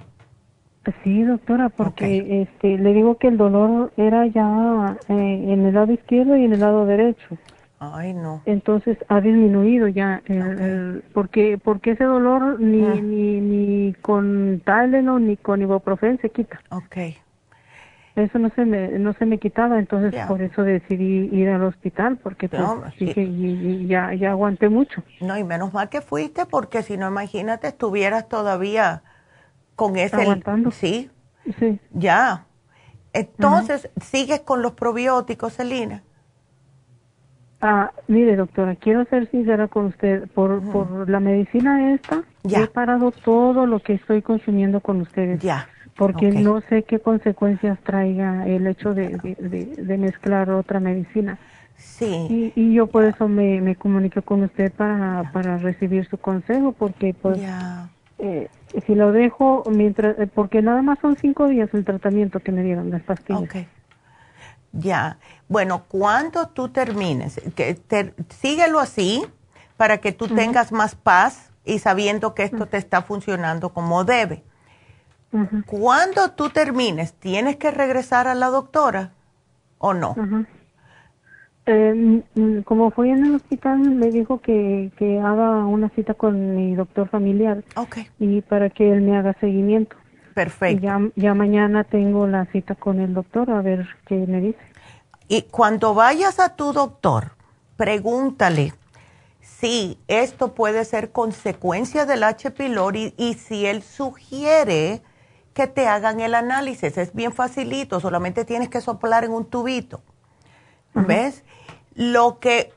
Sí, 1.03 1.23
doctora, 1.23 1.69
porque 1.69 2.41
este, 2.41 2.77
le 2.77 2.93
digo 2.93 3.17
que 3.17 3.27
el 3.27 3.37
dolor 3.37 3.91
era 3.97 4.25
ya 4.27 4.97
eh, 5.09 5.45
en 5.53 5.65
el 5.65 5.73
lado 5.73 5.91
izquierdo 5.91 6.35
y 6.37 6.45
en 6.45 6.53
el 6.53 6.61
lado 6.61 6.85
derecho. 6.85 7.37
Ay, 7.79 8.13
no. 8.13 8.41
Entonces 8.45 8.97
ha 9.07 9.21
disminuido 9.21 9.87
ya, 9.87 10.21
el, 10.25 10.37
el- 10.59 11.03
porque 11.13 11.59
porque 11.63 11.91
ese 11.91 12.05
dolor 12.05 12.59
ni 12.59 12.83
Ah. 12.83 12.95
ni 12.95 13.39
ni 13.41 13.93
con 14.01 14.61
Tylenol 14.65 15.25
ni 15.27 15.37
con 15.37 15.61
ibuprofen 15.61 16.19
se 16.21 16.29
quita. 16.29 16.59
Okay. 16.71 17.17
Eso 18.15 18.39
no 18.39 18.49
se 18.49 18.65
me 18.65 18.87
no 18.99 19.13
se 19.13 19.25
me 19.25 19.37
quitaba, 19.37 19.79
entonces 19.79 20.13
por 20.27 20.41
eso 20.41 20.63
decidí 20.63 21.29
ir 21.31 21.49
al 21.49 21.63
hospital 21.63 22.17
porque 22.17 22.49
pues, 22.49 22.61
No, 22.61 22.83
sí. 22.97 23.05
dije, 23.05 23.21
y, 23.23 23.83
y 23.83 23.87
ya 23.87 24.13
ya 24.13 24.31
aguanté 24.31 24.67
mucho. 24.69 25.03
No, 25.21 25.37
y 25.37 25.43
menos 25.43 25.73
mal 25.73 25.89
que 25.89 26.01
fuiste 26.01 26.45
porque 26.45 26.81
si 26.83 26.97
no, 26.97 27.07
imagínate, 27.07 27.67
estuvieras 27.67 28.27
todavía 28.27 29.03
con 29.79 29.95
ese... 29.95 30.17
Aguantando. 30.17 30.71
Sí, 30.71 31.09
Sí. 31.57 31.79
ya. 31.93 32.45
Entonces, 33.13 33.89
¿sigues 34.01 34.41
con 34.41 34.61
los 34.61 34.73
probióticos, 34.73 35.53
Celina? 35.55 36.03
Ah, 37.61 37.91
mire, 38.07 38.35
doctora, 38.35 38.75
quiero 38.75 39.05
ser 39.05 39.29
sincera 39.31 39.67
con 39.69 39.85
usted. 39.87 40.27
Por, 40.31 40.61
por 40.71 41.09
la 41.09 41.19
medicina 41.21 41.93
esta, 41.93 42.23
he 42.43 42.67
parado 42.67 43.11
todo 43.11 43.65
lo 43.65 43.79
que 43.79 43.93
estoy 43.93 44.21
consumiendo 44.21 44.81
con 44.81 45.01
ustedes. 45.01 45.41
Ya. 45.41 45.67
Porque 45.95 46.29
no 46.31 46.61
sé 46.61 46.83
qué 46.83 46.99
consecuencias 46.99 47.79
traiga 47.83 48.45
el 48.47 48.67
hecho 48.67 48.93
de, 48.93 49.17
de, 49.17 49.35
de- 49.39 49.75
de 49.83 49.97
mezclar 49.97 50.49
otra 50.51 50.79
medicina. 50.79 51.37
Sí. 51.77 52.27
Y, 52.29 52.53
y 52.61 52.73
yo 52.73 52.87
por 52.87 53.05
eso 53.05 53.27
me, 53.27 53.59
me 53.61 53.75
comuniqué 53.75 54.21
con 54.21 54.43
usted 54.43 54.71
para, 54.73 55.31
para 55.33 55.57
recibir 55.57 56.05
su 56.07 56.17
consejo, 56.17 56.73
porque 56.73 57.13
pues 57.13 57.39
Ya. 57.41 57.89
eh, 58.19 58.49
si 58.85 58.95
lo 58.95 59.11
dejo 59.11 59.63
mientras, 59.69 60.17
eh, 60.19 60.27
porque 60.27 60.61
nada 60.61 60.81
más 60.81 60.99
son 60.99 61.15
cinco 61.17 61.47
días 61.47 61.69
el 61.73 61.85
tratamiento 61.85 62.39
que 62.39 62.51
me 62.51 62.63
dieron, 62.63 62.89
las 62.89 63.01
pastillas. 63.03 63.41
Ok. 63.41 63.55
Ya. 64.71 65.17
Bueno, 65.47 65.83
cuando 65.87 66.47
tú 66.47 66.69
termines, 66.69 67.41
que 67.55 67.73
te- 67.75 68.13
síguelo 68.29 68.79
así 68.79 69.25
para 69.77 69.97
que 69.97 70.11
tú 70.11 70.27
tengas 70.27 70.71
más 70.71 70.95
paz 70.95 71.51
y 71.65 71.79
sabiendo 71.79 72.35
que 72.35 72.43
esto 72.43 72.65
te 72.67 72.77
está 72.77 73.01
funcionando 73.01 73.69
como 73.73 74.03
debe. 74.03 74.43
Ujú. 75.31 75.63
Cuando 75.65 76.31
tú 76.31 76.49
termines, 76.49 77.13
¿tienes 77.13 77.55
que 77.57 77.71
regresar 77.71 78.27
a 78.27 78.35
la 78.35 78.47
doctora 78.47 79.11
o 79.77 79.93
no? 79.93 80.15
Eh, 81.71 82.23
como 82.65 82.89
fui 82.89 83.11
en 83.11 83.25
el 83.25 83.35
hospital, 83.35 83.79
me 83.79 84.09
dijo 84.09 84.41
que, 84.41 84.91
que 84.97 85.19
haga 85.19 85.65
una 85.65 85.89
cita 85.89 86.15
con 86.15 86.55
mi 86.55 86.73
doctor 86.73 87.07
familiar. 87.09 87.63
Y 88.19 88.41
para 88.41 88.71
que 88.71 88.91
él 88.91 89.01
me 89.01 89.15
haga 89.15 89.35
seguimiento. 89.39 89.95
Perfecto. 90.33 91.11
Ya 91.15 91.33
mañana 91.35 91.83
tengo 91.83 92.25
la 92.25 92.45
cita 92.47 92.73
con 92.73 92.99
el 92.99 93.13
doctor 93.13 93.51
a 93.51 93.61
ver 93.61 93.87
qué 94.07 94.15
me 94.15 94.41
dice. 94.41 94.59
Y 95.27 95.43
cuando 95.43 95.93
vayas 95.93 96.39
a 96.39 96.55
tu 96.55 96.73
doctor, 96.73 97.33
pregúntale 97.75 98.73
si 99.41 99.99
esto 100.07 100.55
puede 100.55 100.85
ser 100.85 101.11
consecuencia 101.11 102.07
del 102.07 102.23
H. 102.23 102.49
pylori 102.49 103.13
y 103.15 103.35
si 103.35 103.67
él 103.67 103.83
sugiere 103.83 105.03
que 105.53 105.67
te 105.67 105.87
hagan 105.87 106.19
el 106.19 106.33
análisis. 106.33 106.97
Es 106.97 107.13
bien 107.13 107.31
facilito, 107.31 107.99
solamente 107.99 108.43
tienes 108.43 108.69
que 108.69 108.81
soplar 108.81 109.23
en 109.23 109.33
un 109.33 109.45
tubito. 109.45 110.01
¿Ves? 110.93 111.43
Lo 111.99 112.39
que, 112.39 112.71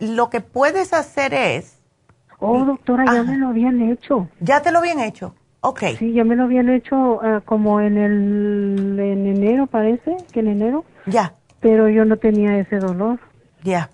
lo 0.00 0.28
que 0.28 0.40
puedes 0.40 0.92
hacer 0.92 1.32
es... 1.32 1.78
Oh, 2.40 2.64
doctora, 2.64 3.04
ya 3.04 3.22
me 3.22 3.36
lo 3.38 3.46
habían 3.46 3.80
hecho. 3.80 4.28
¿Ya 4.40 4.60
te 4.62 4.72
lo 4.72 4.80
habían 4.80 4.98
hecho? 4.98 5.32
Ok. 5.60 5.84
Sí, 5.96 6.12
ya 6.12 6.24
me 6.24 6.34
lo 6.34 6.42
habían 6.42 6.68
hecho 6.68 7.24
eh, 7.24 7.40
como 7.44 7.80
en 7.80 7.96
el 7.96 8.98
en 8.98 9.26
enero, 9.28 9.68
parece, 9.68 10.16
que 10.32 10.40
en 10.40 10.48
enero. 10.48 10.84
Ya. 11.06 11.34
Pero 11.60 11.88
yo 11.88 12.04
no 12.04 12.16
tenía 12.16 12.58
ese 12.58 12.80
dolor. 12.80 13.20
Ya. 13.62 13.90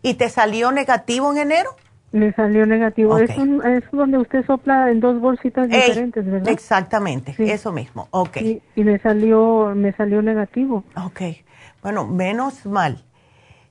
¿Y 0.00 0.14
te 0.14 0.30
salió 0.30 0.72
negativo 0.72 1.30
en 1.32 1.36
enero? 1.36 1.76
Me 2.10 2.32
salió 2.32 2.64
negativo. 2.64 3.18
Es, 3.18 3.36
un, 3.36 3.62
es 3.66 3.84
donde 3.92 4.16
usted 4.16 4.46
sopla 4.46 4.90
en 4.90 5.00
dos 5.00 5.20
bolsitas 5.20 5.68
Ey, 5.70 5.78
diferentes, 5.78 6.24
¿verdad? 6.24 6.48
Exactamente, 6.48 7.34
eso 7.38 7.70
mismo. 7.70 8.08
Ok. 8.12 8.38
Y, 8.38 8.62
y 8.76 8.82
me 8.82 8.98
salió 8.98 9.74
me 9.76 9.92
salió 9.92 10.22
negativo. 10.22 10.84
Ok. 10.96 11.20
Bueno, 11.82 12.06
menos 12.06 12.64
mal. 12.64 13.04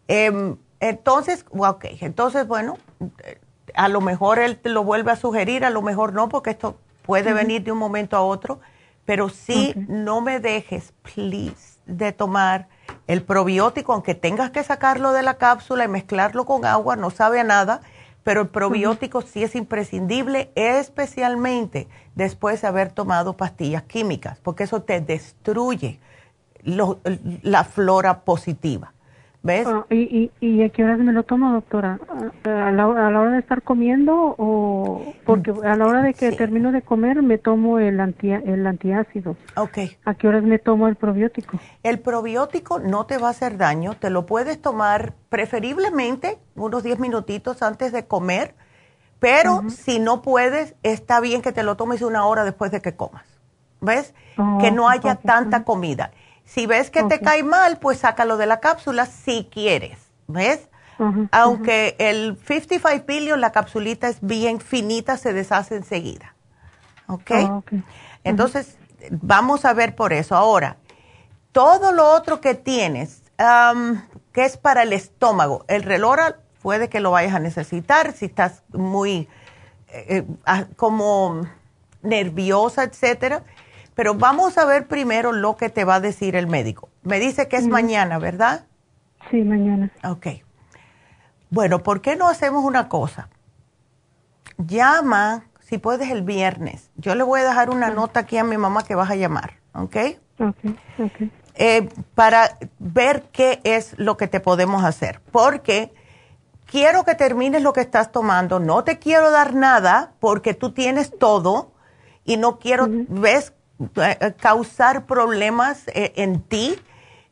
Em, 0.10 0.58
entonces, 0.80 1.46
ok, 1.52 1.86
entonces, 2.02 2.48
bueno, 2.48 2.78
eh, 3.24 3.40
a 3.76 3.88
lo 3.90 4.02
mejor 4.02 4.40
él 4.40 4.58
te 4.58 4.70
lo 4.70 4.84
vuelve 4.84 5.12
a 5.12 5.16
sugerir, 5.16 5.64
a 5.66 5.70
lo 5.70 5.84
mejor 5.84 6.14
no, 6.14 6.30
porque 6.30 6.50
esto 6.50 6.78
puede 7.04 7.32
venir 7.34 7.64
de 7.64 7.72
un 7.72 7.78
momento 7.78 8.18
a 8.18 8.22
otro, 8.22 8.60
pero 9.06 9.30
sí 9.30 9.76
no 9.88 10.22
me 10.22 10.40
dejes, 10.40 10.94
please, 11.04 11.78
de 11.86 12.12
tomar 12.12 12.68
el 13.08 13.22
probiótico, 13.24 13.94
aunque 13.94 14.16
tengas 14.16 14.50
que 14.52 14.64
sacarlo 14.64 15.14
de 15.14 15.22
la 15.24 15.36
cápsula 15.36 15.86
y 15.86 15.88
mezclarlo 15.88 16.46
con 16.46 16.66
agua, 16.66 16.96
no 16.96 17.12
sabe 17.12 17.40
a 17.40 17.44
nada, 17.44 17.82
pero 18.24 18.42
el 18.42 18.48
probiótico 18.48 19.22
sí 19.22 19.44
es 19.44 19.56
imprescindible, 19.56 20.52
especialmente 20.56 21.88
después 22.16 22.62
de 22.62 22.68
haber 22.68 22.92
tomado 22.92 23.38
pastillas 23.38 23.84
químicas, 23.84 24.40
porque 24.42 24.64
eso 24.64 24.82
te 24.82 25.02
destruye 25.02 26.00
lo- 26.64 27.00
la 27.44 27.64
flora 27.64 28.22
positiva. 28.22 28.94
¿Ves? 29.42 29.66
Ah, 29.68 29.86
¿y, 29.90 30.32
y, 30.42 30.46
¿Y 30.46 30.64
a 30.64 30.70
qué 30.70 30.84
horas 30.84 31.00
me 31.00 31.14
lo 31.14 31.24
tomo, 31.24 31.54
doctora? 31.54 31.98
¿A 32.44 32.72
la, 32.72 32.88
hora- 32.88 33.08
a 33.08 33.12
la 33.12 33.22
hora 33.22 33.32
de 33.32 33.40
estar 33.40 33.62
comiendo 33.62 34.36
o...? 34.38 35.14
Porque 35.26 35.52
a 35.64 35.78
la 35.78 35.88
hora 35.88 36.02
de 36.02 36.14
que 36.14 36.34
termino 36.34 36.74
de 36.74 36.82
comer 36.82 37.22
me 37.22 37.38
tomo 37.38 37.80
el, 37.80 38.02
anti, 38.02 38.32
el 38.32 38.68
antiácido. 38.68 39.38
Ok. 39.56 39.78
¿A 40.04 40.14
qué 40.16 40.28
horas 40.28 40.44
me 40.44 40.60
tomo 40.60 40.90
el 40.90 40.96
probiótico? 40.98 41.58
El 41.84 42.00
probiótico 42.00 42.80
no 42.80 43.06
te 43.06 43.18
va 43.18 43.28
a 43.28 43.32
hacer 43.32 43.58
daño, 43.58 43.94
te 43.94 44.10
lo 44.10 44.26
puedes 44.26 44.62
tomar 44.62 45.14
preferiblemente 45.30 46.38
unos 46.56 46.84
10 46.84 47.00
minutitos 47.00 47.62
antes 47.62 47.94
de 47.94 48.06
comer, 48.06 48.56
pero 49.20 49.64
si 49.70 50.00
no 50.00 50.22
puedes, 50.22 50.76
está 50.84 51.22
bien 51.22 51.42
que 51.42 51.54
te 51.54 51.64
lo 51.64 51.78
tomes 51.78 52.02
una 52.02 52.26
hora 52.26 52.44
después 52.44 52.72
de 52.72 52.82
que 52.82 52.96
comas. 52.96 53.26
¿Ves? 53.82 54.14
Oh, 54.38 54.58
que 54.60 54.72
no 54.72 54.90
haya 54.90 55.16
tanta 55.16 55.64
comida. 55.64 56.12
Si 56.50 56.66
ves 56.66 56.90
que 56.90 57.04
te 57.04 57.20
cae 57.20 57.44
mal, 57.44 57.78
pues 57.78 58.00
sácalo 58.00 58.36
de 58.38 58.48
la 58.48 58.60
cápsula 58.60 59.06
si 59.06 59.48
quieres. 59.52 60.00
¿Ves? 60.28 60.68
Aunque 61.32 61.96
el 62.00 62.38
55 62.44 63.06
billion, 63.06 63.40
la 63.40 63.52
capsulita 63.52 64.10
es 64.10 64.18
bien 64.22 64.60
finita, 64.60 65.16
se 65.16 65.32
deshace 65.32 65.76
enseguida. 65.76 66.36
¿Ok? 67.08 67.32
Ah, 67.32 67.58
ok. 67.58 67.74
Entonces, 68.24 68.78
vamos 69.12 69.64
a 69.64 69.74
ver 69.74 69.96
por 69.96 70.12
eso. 70.12 70.36
Ahora, 70.36 70.78
todo 71.52 71.92
lo 71.92 72.10
otro 72.10 72.42
que 72.42 72.56
tienes, 72.56 73.22
am, 73.38 74.04
que 74.34 74.44
es 74.44 74.58
para 74.58 74.82
el 74.82 74.92
estómago, 74.92 75.64
el 75.68 75.84
relora 75.84 76.40
puede 76.64 76.90
que 76.90 77.00
lo 77.00 77.12
vayas 77.12 77.36
a 77.36 77.40
necesitar 77.40 78.12
si 78.12 78.26
estás 78.26 78.64
muy 78.74 79.30
eh, 79.90 80.26
eh, 80.46 80.66
como 80.76 81.48
nerviosa, 82.02 82.84
etcétera. 82.84 83.44
Pero 84.00 84.16
vamos 84.16 84.58
a 84.58 84.64
ver 84.64 84.88
primero 84.88 85.34
lo 85.34 85.58
que 85.58 85.68
te 85.68 85.84
va 85.84 85.96
a 85.96 86.00
decir 86.00 86.38
el 86.38 86.48
médico. 86.48 86.88
Me 87.04 87.20
dice 87.20 87.50
que 87.50 87.58
es 87.58 87.68
mañana, 87.68 88.18
¿verdad? 88.18 88.64
Sí, 89.30 89.42
mañana. 89.42 89.92
Ok. 90.06 90.28
Bueno, 91.50 91.84
¿por 91.84 92.00
qué 92.00 92.16
no 92.16 92.30
hacemos 92.30 92.64
una 92.64 92.88
cosa? 92.88 93.28
Llama, 94.58 95.44
si 95.60 95.80
puedes, 95.80 96.10
el 96.12 96.22
viernes. 96.22 96.92
Yo 96.96 97.14
le 97.14 97.24
voy 97.24 97.42
a 97.42 97.44
dejar 97.44 97.72
una 97.72 97.90
nota 97.90 98.22
aquí 98.22 98.38
a 98.38 98.46
mi 98.46 98.56
mamá 98.56 98.86
que 98.86 98.96
vas 98.96 99.10
a 99.10 99.18
llamar, 99.18 99.56
¿ok? 99.74 99.98
Ok, 100.40 100.56
ok. 101.00 101.30
Eh, 101.56 101.90
para 102.16 102.58
ver 102.80 103.24
qué 103.34 103.60
es 103.66 103.96
lo 104.00 104.16
que 104.16 104.30
te 104.30 104.40
podemos 104.40 104.86
hacer. 104.86 105.20
Porque 105.30 105.92
quiero 106.68 107.04
que 107.04 107.16
termines 107.16 107.62
lo 107.62 107.74
que 107.74 107.82
estás 107.82 108.14
tomando. 108.14 108.62
No 108.62 108.86
te 108.86 108.98
quiero 108.98 109.30
dar 109.30 109.56
nada 109.56 110.14
porque 110.22 110.54
tú 110.54 110.72
tienes 110.72 111.20
todo 111.20 111.74
y 112.24 112.38
no 112.38 112.60
quiero, 112.60 112.88
ves, 112.88 113.50
eh, 113.50 113.54
causar 114.40 115.06
problemas 115.06 115.88
eh, 115.90 116.14
en 116.16 116.42
ti 116.42 116.80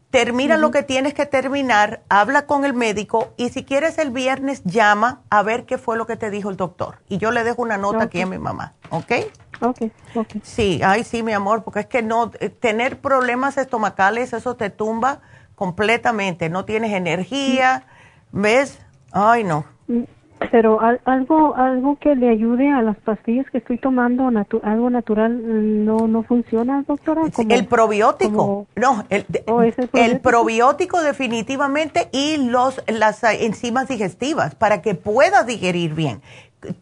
termina 0.10 0.58
lo 0.58 0.72
que 0.72 0.84
tienes 0.84 1.14
que 1.14 1.26
terminar, 1.26 2.02
habla 2.10 2.46
con 2.46 2.64
el 2.64 2.74
médico 2.74 3.34
y 3.38 3.50
si 3.50 3.64
quieres 3.64 3.98
el 3.98 4.12
viernes 4.12 4.64
llama 4.64 5.22
a 5.30 5.44
ver 5.44 5.66
qué 5.66 5.78
fue 5.78 5.98
lo 5.98 6.08
que 6.08 6.16
te 6.16 6.30
dijo 6.30 6.50
el 6.50 6.58
doctor. 6.58 7.00
Y 7.10 7.18
yo 7.18 7.32
le 7.32 7.44
dejo 7.44 7.62
una 7.62 7.78
nota 7.78 8.04
aquí 8.04 8.22
a 8.22 8.26
mi 8.26 8.38
mamá, 8.38 8.74
¿ok? 8.90 9.12
Ok, 9.60 9.82
ok. 10.16 10.28
Sí, 10.44 10.82
ay, 10.84 11.04
sí, 11.04 11.24
mi 11.24 11.34
amor, 11.34 11.64
porque 11.64 11.82
es 11.82 11.86
que 11.88 12.02
no, 12.02 12.32
eh, 12.40 12.50
tener 12.50 13.00
problemas 13.00 13.58
estomacales, 13.58 14.34
eso 14.34 14.56
te 14.56 14.70
tumba 14.70 15.20
completamente, 15.56 16.50
no 16.50 16.64
tienes 16.64 16.94
energía, 16.94 17.86
¿ves? 18.32 18.80
Ay, 19.12 19.44
no. 19.44 19.66
Mm, 19.88 20.04
pero 20.52 20.80
algo 21.06 21.56
algo 21.56 21.98
que 22.00 22.16
le 22.16 22.30
ayude 22.30 22.70
a 22.72 22.82
las 22.82 22.98
pastillas 22.98 23.50
que 23.50 23.60
estoy 23.60 23.78
tomando, 23.78 24.30
algo 24.64 24.90
natural, 24.90 25.86
no 25.86 26.08
no 26.08 26.24
funciona, 26.24 26.84
doctora. 26.88 27.24
el 27.50 27.66
probiótico, 27.66 28.68
no, 28.76 29.04
el, 29.10 29.26
oh, 29.48 29.62
el, 29.62 30.20
probiótico? 30.20 31.02
definitivamente 31.02 32.10
y 32.12 32.38
los 32.38 32.82
las 32.88 33.24
enzimas 33.24 33.88
digestivas 33.88 34.56
para 34.56 34.82
que 34.82 34.96
puedas 34.96 35.46
digerir 35.46 35.94
bien. 35.94 36.22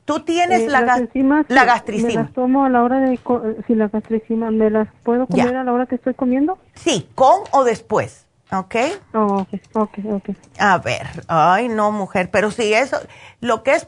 Tú 0.06 0.22
tienes 0.22 0.62
eh, 0.62 0.70
la, 0.70 0.82
la 0.82 0.88
gastricima. 0.88 1.44
¿Me 1.50 2.14
las 2.14 2.34
tomo 2.34 2.66
a 2.66 2.70
la 2.70 2.82
hora 2.84 3.00
de 3.02 3.20
si 3.68 3.76
la 3.76 3.90
gastricima 3.90 4.50
me 4.50 4.70
las 4.70 4.88
puedo 5.04 5.28
comer 5.28 5.56
a 5.56 5.64
la 5.64 5.74
hora 5.74 5.86
que 5.86 5.96
estoy 5.96 6.14
comiendo? 6.14 6.58
Sí, 6.76 7.10
con 7.14 7.42
o 7.52 7.64
después. 7.64 8.25
¿Ok? 8.60 8.76
Oh, 9.14 9.46
ok, 9.74 9.94
ok, 10.06 10.30
A 10.60 10.78
ver, 10.78 11.08
ay 11.28 11.68
no, 11.68 11.92
mujer, 11.92 12.30
pero 12.32 12.52
si 12.52 12.74
eso, 12.74 12.98
lo 13.42 13.64
que 13.64 13.74
es, 13.74 13.88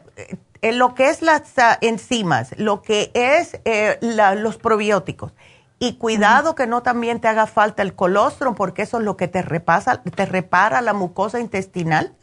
eh, 0.62 0.72
lo 0.74 0.96
que 0.96 1.10
es 1.10 1.22
las 1.22 1.42
uh, 1.58 1.78
enzimas, 1.82 2.58
lo 2.58 2.82
que 2.82 3.12
es 3.14 3.60
eh, 3.66 3.98
los 4.02 4.58
probióticos, 4.58 5.34
y 5.80 5.98
cuidado 5.98 6.56
que 6.56 6.66
no 6.66 6.82
también 6.82 7.20
te 7.20 7.28
haga 7.28 7.46
falta 7.46 7.84
el 7.84 7.94
colostrum, 7.94 8.56
porque 8.56 8.82
eso 8.82 8.98
es 8.98 9.04
lo 9.04 9.16
que 9.16 9.28
te 9.28 9.42
repasa, 9.42 10.02
te 10.02 10.26
repara 10.26 10.82
la 10.82 10.94
mucosa 10.94 11.40
intestinal. 11.40 12.14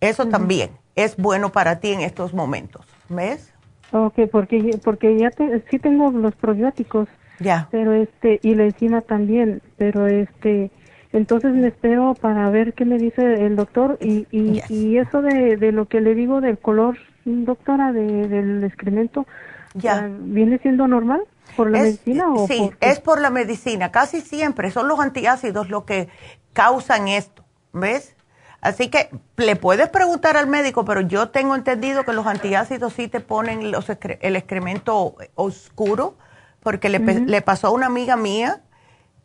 Eso 0.00 0.26
también 0.26 0.70
es 0.96 1.16
bueno 1.16 1.52
para 1.52 1.78
ti 1.78 1.92
en 1.92 2.00
estos 2.00 2.34
momentos, 2.34 2.86
¿ves? 3.08 3.52
Ok, 3.92 4.20
porque, 4.32 4.78
porque 4.82 5.16
ya 5.18 5.30
sí 5.70 5.78
tengo 5.78 6.10
los 6.10 6.34
probióticos. 6.34 7.08
Ya. 7.38 7.68
Pero 7.70 7.92
este, 7.92 8.40
y 8.42 8.54
la 8.54 8.64
enzima 8.64 9.00
también, 9.02 9.62
pero 9.76 10.06
este, 10.06 10.70
entonces 11.12 11.52
me 11.52 11.68
espero 11.68 12.14
para 12.14 12.48
ver 12.50 12.72
qué 12.74 12.84
me 12.84 12.96
dice 12.96 13.46
el 13.46 13.56
doctor 13.56 13.98
y, 14.00 14.26
y, 14.30 14.96
eso 14.96 15.22
de, 15.22 15.56
de, 15.56 15.72
lo 15.72 15.86
que 15.86 16.00
le 16.00 16.14
digo 16.14 16.40
del 16.40 16.58
color, 16.58 16.98
doctora, 17.24 17.92
de, 17.92 18.28
del 18.28 18.62
excremento, 18.62 19.26
ya. 19.74 20.04
Ah, 20.04 20.08
¿viene 20.08 20.58
siendo 20.58 20.86
normal 20.86 21.22
por 21.56 21.70
la 21.70 21.80
medicina 21.80 22.32
o 22.32 22.46
Sí, 22.46 22.70
es 22.80 23.00
por 23.00 23.20
la 23.20 23.30
medicina, 23.30 23.90
casi 23.90 24.20
siempre 24.20 24.70
son 24.70 24.86
los 24.86 25.00
antiácidos 25.00 25.68
los 25.68 25.84
que 25.84 26.08
causan 26.52 27.08
esto, 27.08 27.44
¿ves? 27.72 28.14
Así 28.60 28.88
que 28.88 29.08
le 29.36 29.56
puedes 29.56 29.88
preguntar 29.88 30.36
al 30.36 30.46
médico, 30.46 30.84
pero 30.84 31.00
yo 31.00 31.30
tengo 31.30 31.54
entendido 31.54 32.04
que 32.04 32.12
los 32.12 32.26
antiácidos 32.26 32.92
sí 32.92 33.08
te 33.08 33.20
ponen 33.20 33.72
los 33.72 33.86
el 33.88 34.36
excremento 34.36 35.16
oscuro, 35.34 36.14
porque 36.62 36.88
le, 36.88 36.98
le 36.98 37.42
pasó 37.42 37.68
a 37.68 37.70
una 37.70 37.86
amiga 37.86 38.16
mía 38.16 38.60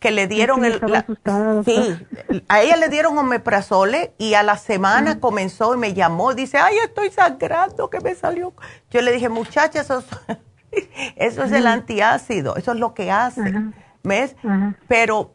que 0.06 0.12
le 0.12 0.28
dieron 0.28 0.64
el 0.66 0.80
sí, 1.66 1.98
a 2.48 2.62
ella 2.62 2.76
le 2.76 2.90
dieron 2.90 3.18
omeprazole 3.18 4.14
y 4.20 4.36
a 4.36 4.44
la 4.44 4.56
semana 4.56 5.20
comenzó 5.20 5.74
y 5.74 5.80
me 5.80 5.96
llamó 5.96 6.36
dice 6.36 6.60
ay 6.60 6.76
estoy 6.78 7.10
sangrando 7.10 7.90
que 7.90 8.00
me 8.02 8.14
salió 8.14 8.54
yo 8.92 9.02
le 9.02 9.12
dije 9.12 9.30
muchacha 9.30 9.82
eso 9.82 9.98
es, 9.98 10.88
eso 11.16 11.44
es 11.44 11.52
el 11.52 11.66
antiácido 11.66 12.56
eso 12.56 12.74
es 12.74 12.78
lo 12.78 12.94
que 12.94 13.10
hace 13.10 13.52
ves 14.04 14.36
pero 14.88 15.34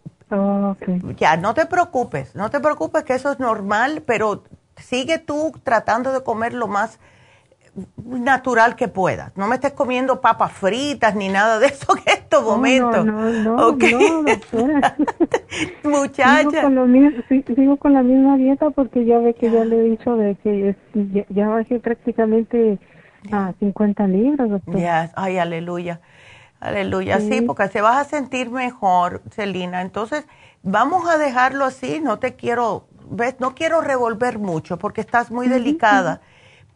ya 1.16 1.36
no 1.36 1.52
te 1.52 1.66
preocupes 1.66 2.36
no 2.36 2.48
te 2.48 2.60
preocupes 2.60 3.02
que 3.02 3.14
eso 3.14 3.32
es 3.32 3.40
normal 3.40 4.04
pero 4.06 4.44
sigue 4.76 5.18
tú 5.18 5.52
tratando 5.64 6.12
de 6.12 6.22
comer 6.22 6.52
lo 6.54 6.68
más 6.68 7.00
natural 8.04 8.76
que 8.76 8.88
puedas. 8.88 9.36
No 9.36 9.46
me 9.46 9.56
estés 9.56 9.72
comiendo 9.72 10.20
papas 10.20 10.52
fritas 10.52 11.14
ni 11.14 11.28
nada 11.28 11.58
de 11.58 11.66
eso 11.66 11.96
en 11.96 12.02
estos 12.06 12.44
momentos. 12.44 13.04
No, 13.04 13.30
no, 13.30 13.32
no, 13.32 13.72
no 13.72 13.72
Muchacha. 15.84 16.62
Sigo 17.54 17.76
con, 17.76 17.94
la 17.94 18.02
misma 18.02 18.36
dieta 18.36 18.70
porque 18.70 19.04
ya 19.04 19.18
ve 19.18 19.34
que 19.34 19.50
ya 19.50 19.64
le 19.64 19.76
he 19.76 19.82
dicho 19.90 20.16
de 20.16 20.34
que 20.36 20.74
ya, 21.28 21.48
bajé 21.48 21.78
prácticamente 21.78 22.78
a 23.30 23.52
50 23.58 24.06
libras, 24.08 24.50
doctor. 24.50 24.78
Ya, 24.78 25.10
ay, 25.14 25.38
aleluya. 25.38 26.00
Aleluya, 26.60 27.20
sí. 27.20 27.40
porque 27.40 27.68
se 27.68 27.80
vas 27.80 27.96
a 27.96 28.04
sentir 28.04 28.50
mejor, 28.50 29.22
Celina. 29.30 29.80
Entonces, 29.80 30.26
vamos 30.62 31.08
a 31.08 31.16
dejarlo 31.16 31.64
así, 31.64 32.00
no 32.00 32.18
te 32.18 32.34
quiero, 32.34 32.86
ves, 33.08 33.36
no 33.40 33.54
quiero 33.54 33.80
revolver 33.80 34.38
mucho 34.38 34.78
porque 34.78 35.00
estás 35.00 35.30
muy 35.30 35.48
delicada 35.48 36.20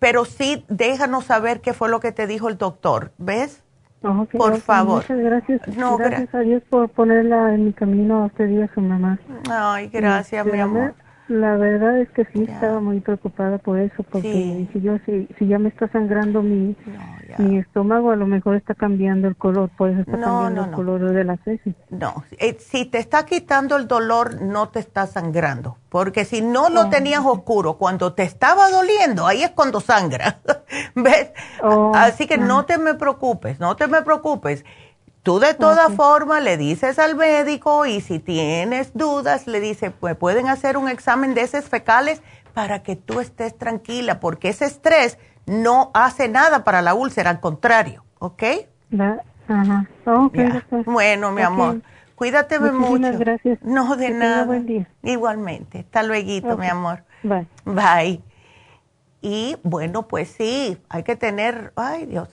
pero 0.04 0.26
sí 0.26 0.66
déjanos 0.68 1.24
saber 1.24 1.62
qué 1.62 1.72
fue 1.72 1.88
lo 1.88 1.98
que 1.98 2.12
te 2.12 2.26
dijo 2.26 2.50
el 2.50 2.58
doctor, 2.58 3.12
¿ves? 3.16 3.62
por 4.32 4.60
favor. 4.60 4.96
Muchas 4.96 5.18
gracias. 5.18 5.78
No, 5.78 5.96
gracias 5.96 6.34
a 6.34 6.40
Dios 6.40 6.62
por 6.68 6.90
ponerla 6.90 7.54
en 7.54 7.64
mi 7.64 7.72
camino 7.72 8.24
a 8.24 8.26
usted 8.26 8.50
y 8.50 8.60
a 8.60 8.68
su 8.74 8.82
mamá. 8.82 9.18
Ay, 9.50 9.88
gracias, 9.88 10.44
mi 10.44 10.60
amor. 10.60 10.94
La 11.28 11.56
verdad 11.56 11.98
es 12.00 12.10
que 12.10 12.26
sí 12.26 12.42
estaba 12.42 12.80
muy 12.80 13.00
preocupada 13.00 13.56
por 13.56 13.78
eso, 13.78 14.02
porque 14.02 14.68
si 14.72 14.80
yo 14.82 14.98
si, 15.06 15.26
si 15.38 15.46
ya 15.46 15.58
me 15.58 15.70
está 15.70 15.88
sangrando 15.88 16.42
mi, 16.42 16.76
mi 17.38 17.58
estómago, 17.58 18.10
a 18.10 18.16
lo 18.16 18.26
mejor 18.26 18.56
está 18.56 18.74
cambiando 18.74 19.26
el 19.26 19.34
color, 19.34 19.70
por 19.70 19.88
eso 19.88 20.00
está 20.00 20.20
cambiando 20.20 20.64
el 20.64 20.70
color 20.72 21.12
de 21.12 21.24
la 21.24 21.38
heces. 21.46 21.74
No, 21.88 22.24
eh, 22.38 22.58
si 22.60 22.84
te 22.84 22.98
está 22.98 23.24
quitando 23.24 23.76
el 23.76 23.88
dolor, 23.88 24.42
no 24.42 24.68
te 24.68 24.80
está 24.80 25.06
sangrando, 25.06 25.78
porque 25.88 26.26
si 26.26 26.42
no 26.42 26.68
lo 26.68 26.90
tenías 26.90 27.22
oscuro, 27.24 27.78
cuando 27.78 28.12
te 28.12 28.24
estaba 28.24 28.68
doliendo, 28.70 29.26
ahí 29.26 29.42
es 29.42 29.50
cuando 29.50 29.80
sangra, 29.80 30.40
¿ves? 30.94 31.32
Oh, 31.62 31.92
Así 31.94 32.26
que 32.26 32.36
no 32.36 32.66
te 32.66 32.76
me 32.76 32.94
preocupes, 32.94 33.58
no 33.60 33.76
te 33.76 33.88
me 33.88 34.02
preocupes. 34.02 34.64
Tú 35.24 35.38
de 35.38 35.54
todas 35.54 35.94
formas 35.94 36.42
le 36.42 36.58
dices 36.58 36.98
al 36.98 37.16
médico 37.16 37.86
y 37.86 38.02
si 38.02 38.18
tienes 38.18 38.92
dudas 38.92 39.46
le 39.46 39.58
dices, 39.58 39.90
pues 39.98 40.14
pueden 40.16 40.48
hacer 40.48 40.76
un 40.76 40.86
examen 40.86 41.32
de 41.32 41.40
heces 41.40 41.66
fecales 41.66 42.20
para 42.52 42.82
que 42.82 42.94
tú 42.94 43.20
estés 43.20 43.56
tranquila, 43.56 44.20
porque 44.20 44.50
ese 44.50 44.66
estrés 44.66 45.18
no 45.46 45.90
hace 45.94 46.28
nada 46.28 46.62
para 46.62 46.82
la 46.82 46.92
úlcera, 46.92 47.30
al 47.30 47.40
contrario, 47.40 48.04
¿ok? 48.18 48.42
Ajá. 49.48 49.88
Bueno, 50.84 51.32
mi 51.32 51.40
amor, 51.40 51.80
cuídate 52.16 52.60
mucho. 52.60 53.18
gracias. 53.18 53.58
No, 53.62 53.96
de 53.96 54.10
nada. 54.10 54.44
Buen 54.44 54.66
día. 54.66 54.90
Igualmente. 55.02 55.80
Hasta 55.80 56.02
luego, 56.02 56.58
mi 56.58 56.66
amor. 56.66 57.02
Bye. 57.22 57.46
Bye. 57.64 58.22
Y 59.22 59.56
bueno, 59.62 60.06
pues 60.06 60.28
sí, 60.28 60.76
hay 60.90 61.02
que 61.02 61.16
tener, 61.16 61.72
ay 61.76 62.04
Dios 62.04 62.28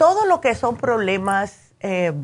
todo 0.00 0.24
lo 0.24 0.40
que 0.40 0.54
son 0.54 0.78
problemas, 0.78 1.74
eh, 1.80 2.14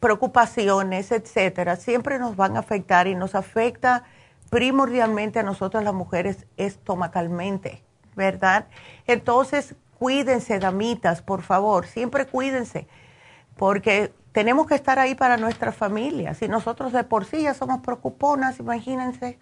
preocupaciones, 0.00 1.12
etcétera, 1.12 1.76
siempre 1.76 2.18
nos 2.18 2.36
van 2.36 2.58
a 2.58 2.60
afectar 2.60 3.06
y 3.06 3.14
nos 3.14 3.34
afecta 3.34 4.04
primordialmente 4.50 5.38
a 5.38 5.42
nosotras 5.42 5.82
las 5.82 5.94
mujeres 5.94 6.44
estomacalmente, 6.58 7.82
¿verdad? 8.14 8.66
Entonces, 9.06 9.74
cuídense, 9.98 10.58
damitas, 10.58 11.22
por 11.22 11.40
favor, 11.40 11.86
siempre 11.86 12.26
cuídense, 12.26 12.86
porque 13.56 14.12
tenemos 14.32 14.66
que 14.66 14.74
estar 14.74 14.98
ahí 14.98 15.14
para 15.14 15.38
nuestra 15.38 15.72
familia. 15.72 16.34
Si 16.34 16.48
nosotros 16.48 16.92
de 16.92 17.04
por 17.04 17.24
sí 17.24 17.44
ya 17.44 17.54
somos 17.54 17.80
preocuponas, 17.80 18.60
imagínense. 18.60 19.38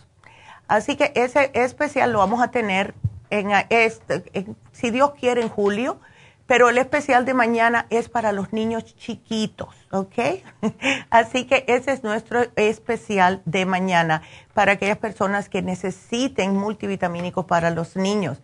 Así 0.68 0.96
que 0.96 1.12
ese 1.14 1.50
especial 1.54 2.12
lo 2.12 2.18
vamos 2.18 2.42
a 2.42 2.50
tener 2.50 2.94
en, 3.30 3.50
este, 3.70 4.54
si 4.72 4.90
Dios 4.90 5.12
quiere, 5.18 5.42
en 5.42 5.48
julio 5.48 5.98
pero 6.46 6.68
el 6.68 6.78
especial 6.78 7.24
de 7.24 7.34
mañana 7.34 7.86
es 7.90 8.08
para 8.08 8.32
los 8.32 8.52
niños 8.52 8.84
chiquitos, 8.96 9.74
¿ok? 9.90 10.14
Así 11.10 11.44
que 11.44 11.64
ese 11.66 11.92
es 11.92 12.04
nuestro 12.04 12.46
especial 12.56 13.42
de 13.44 13.66
mañana 13.66 14.22
para 14.54 14.72
aquellas 14.72 14.98
personas 14.98 15.48
que 15.48 15.62
necesiten 15.62 16.54
multivitamínicos 16.56 17.46
para 17.46 17.70
los 17.70 17.96
niños. 17.96 18.40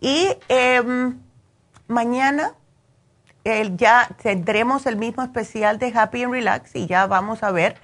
Y 0.00 0.28
em, 0.48 1.20
mañana 1.88 2.54
ya 3.76 4.08
tendremos 4.22 4.86
el 4.86 4.96
mismo 4.96 5.22
especial 5.22 5.78
de 5.78 5.92
Happy 5.94 6.22
and 6.22 6.32
Relax 6.32 6.76
y 6.76 6.86
ya 6.86 7.06
vamos 7.06 7.42
a 7.42 7.50
ver 7.50 7.76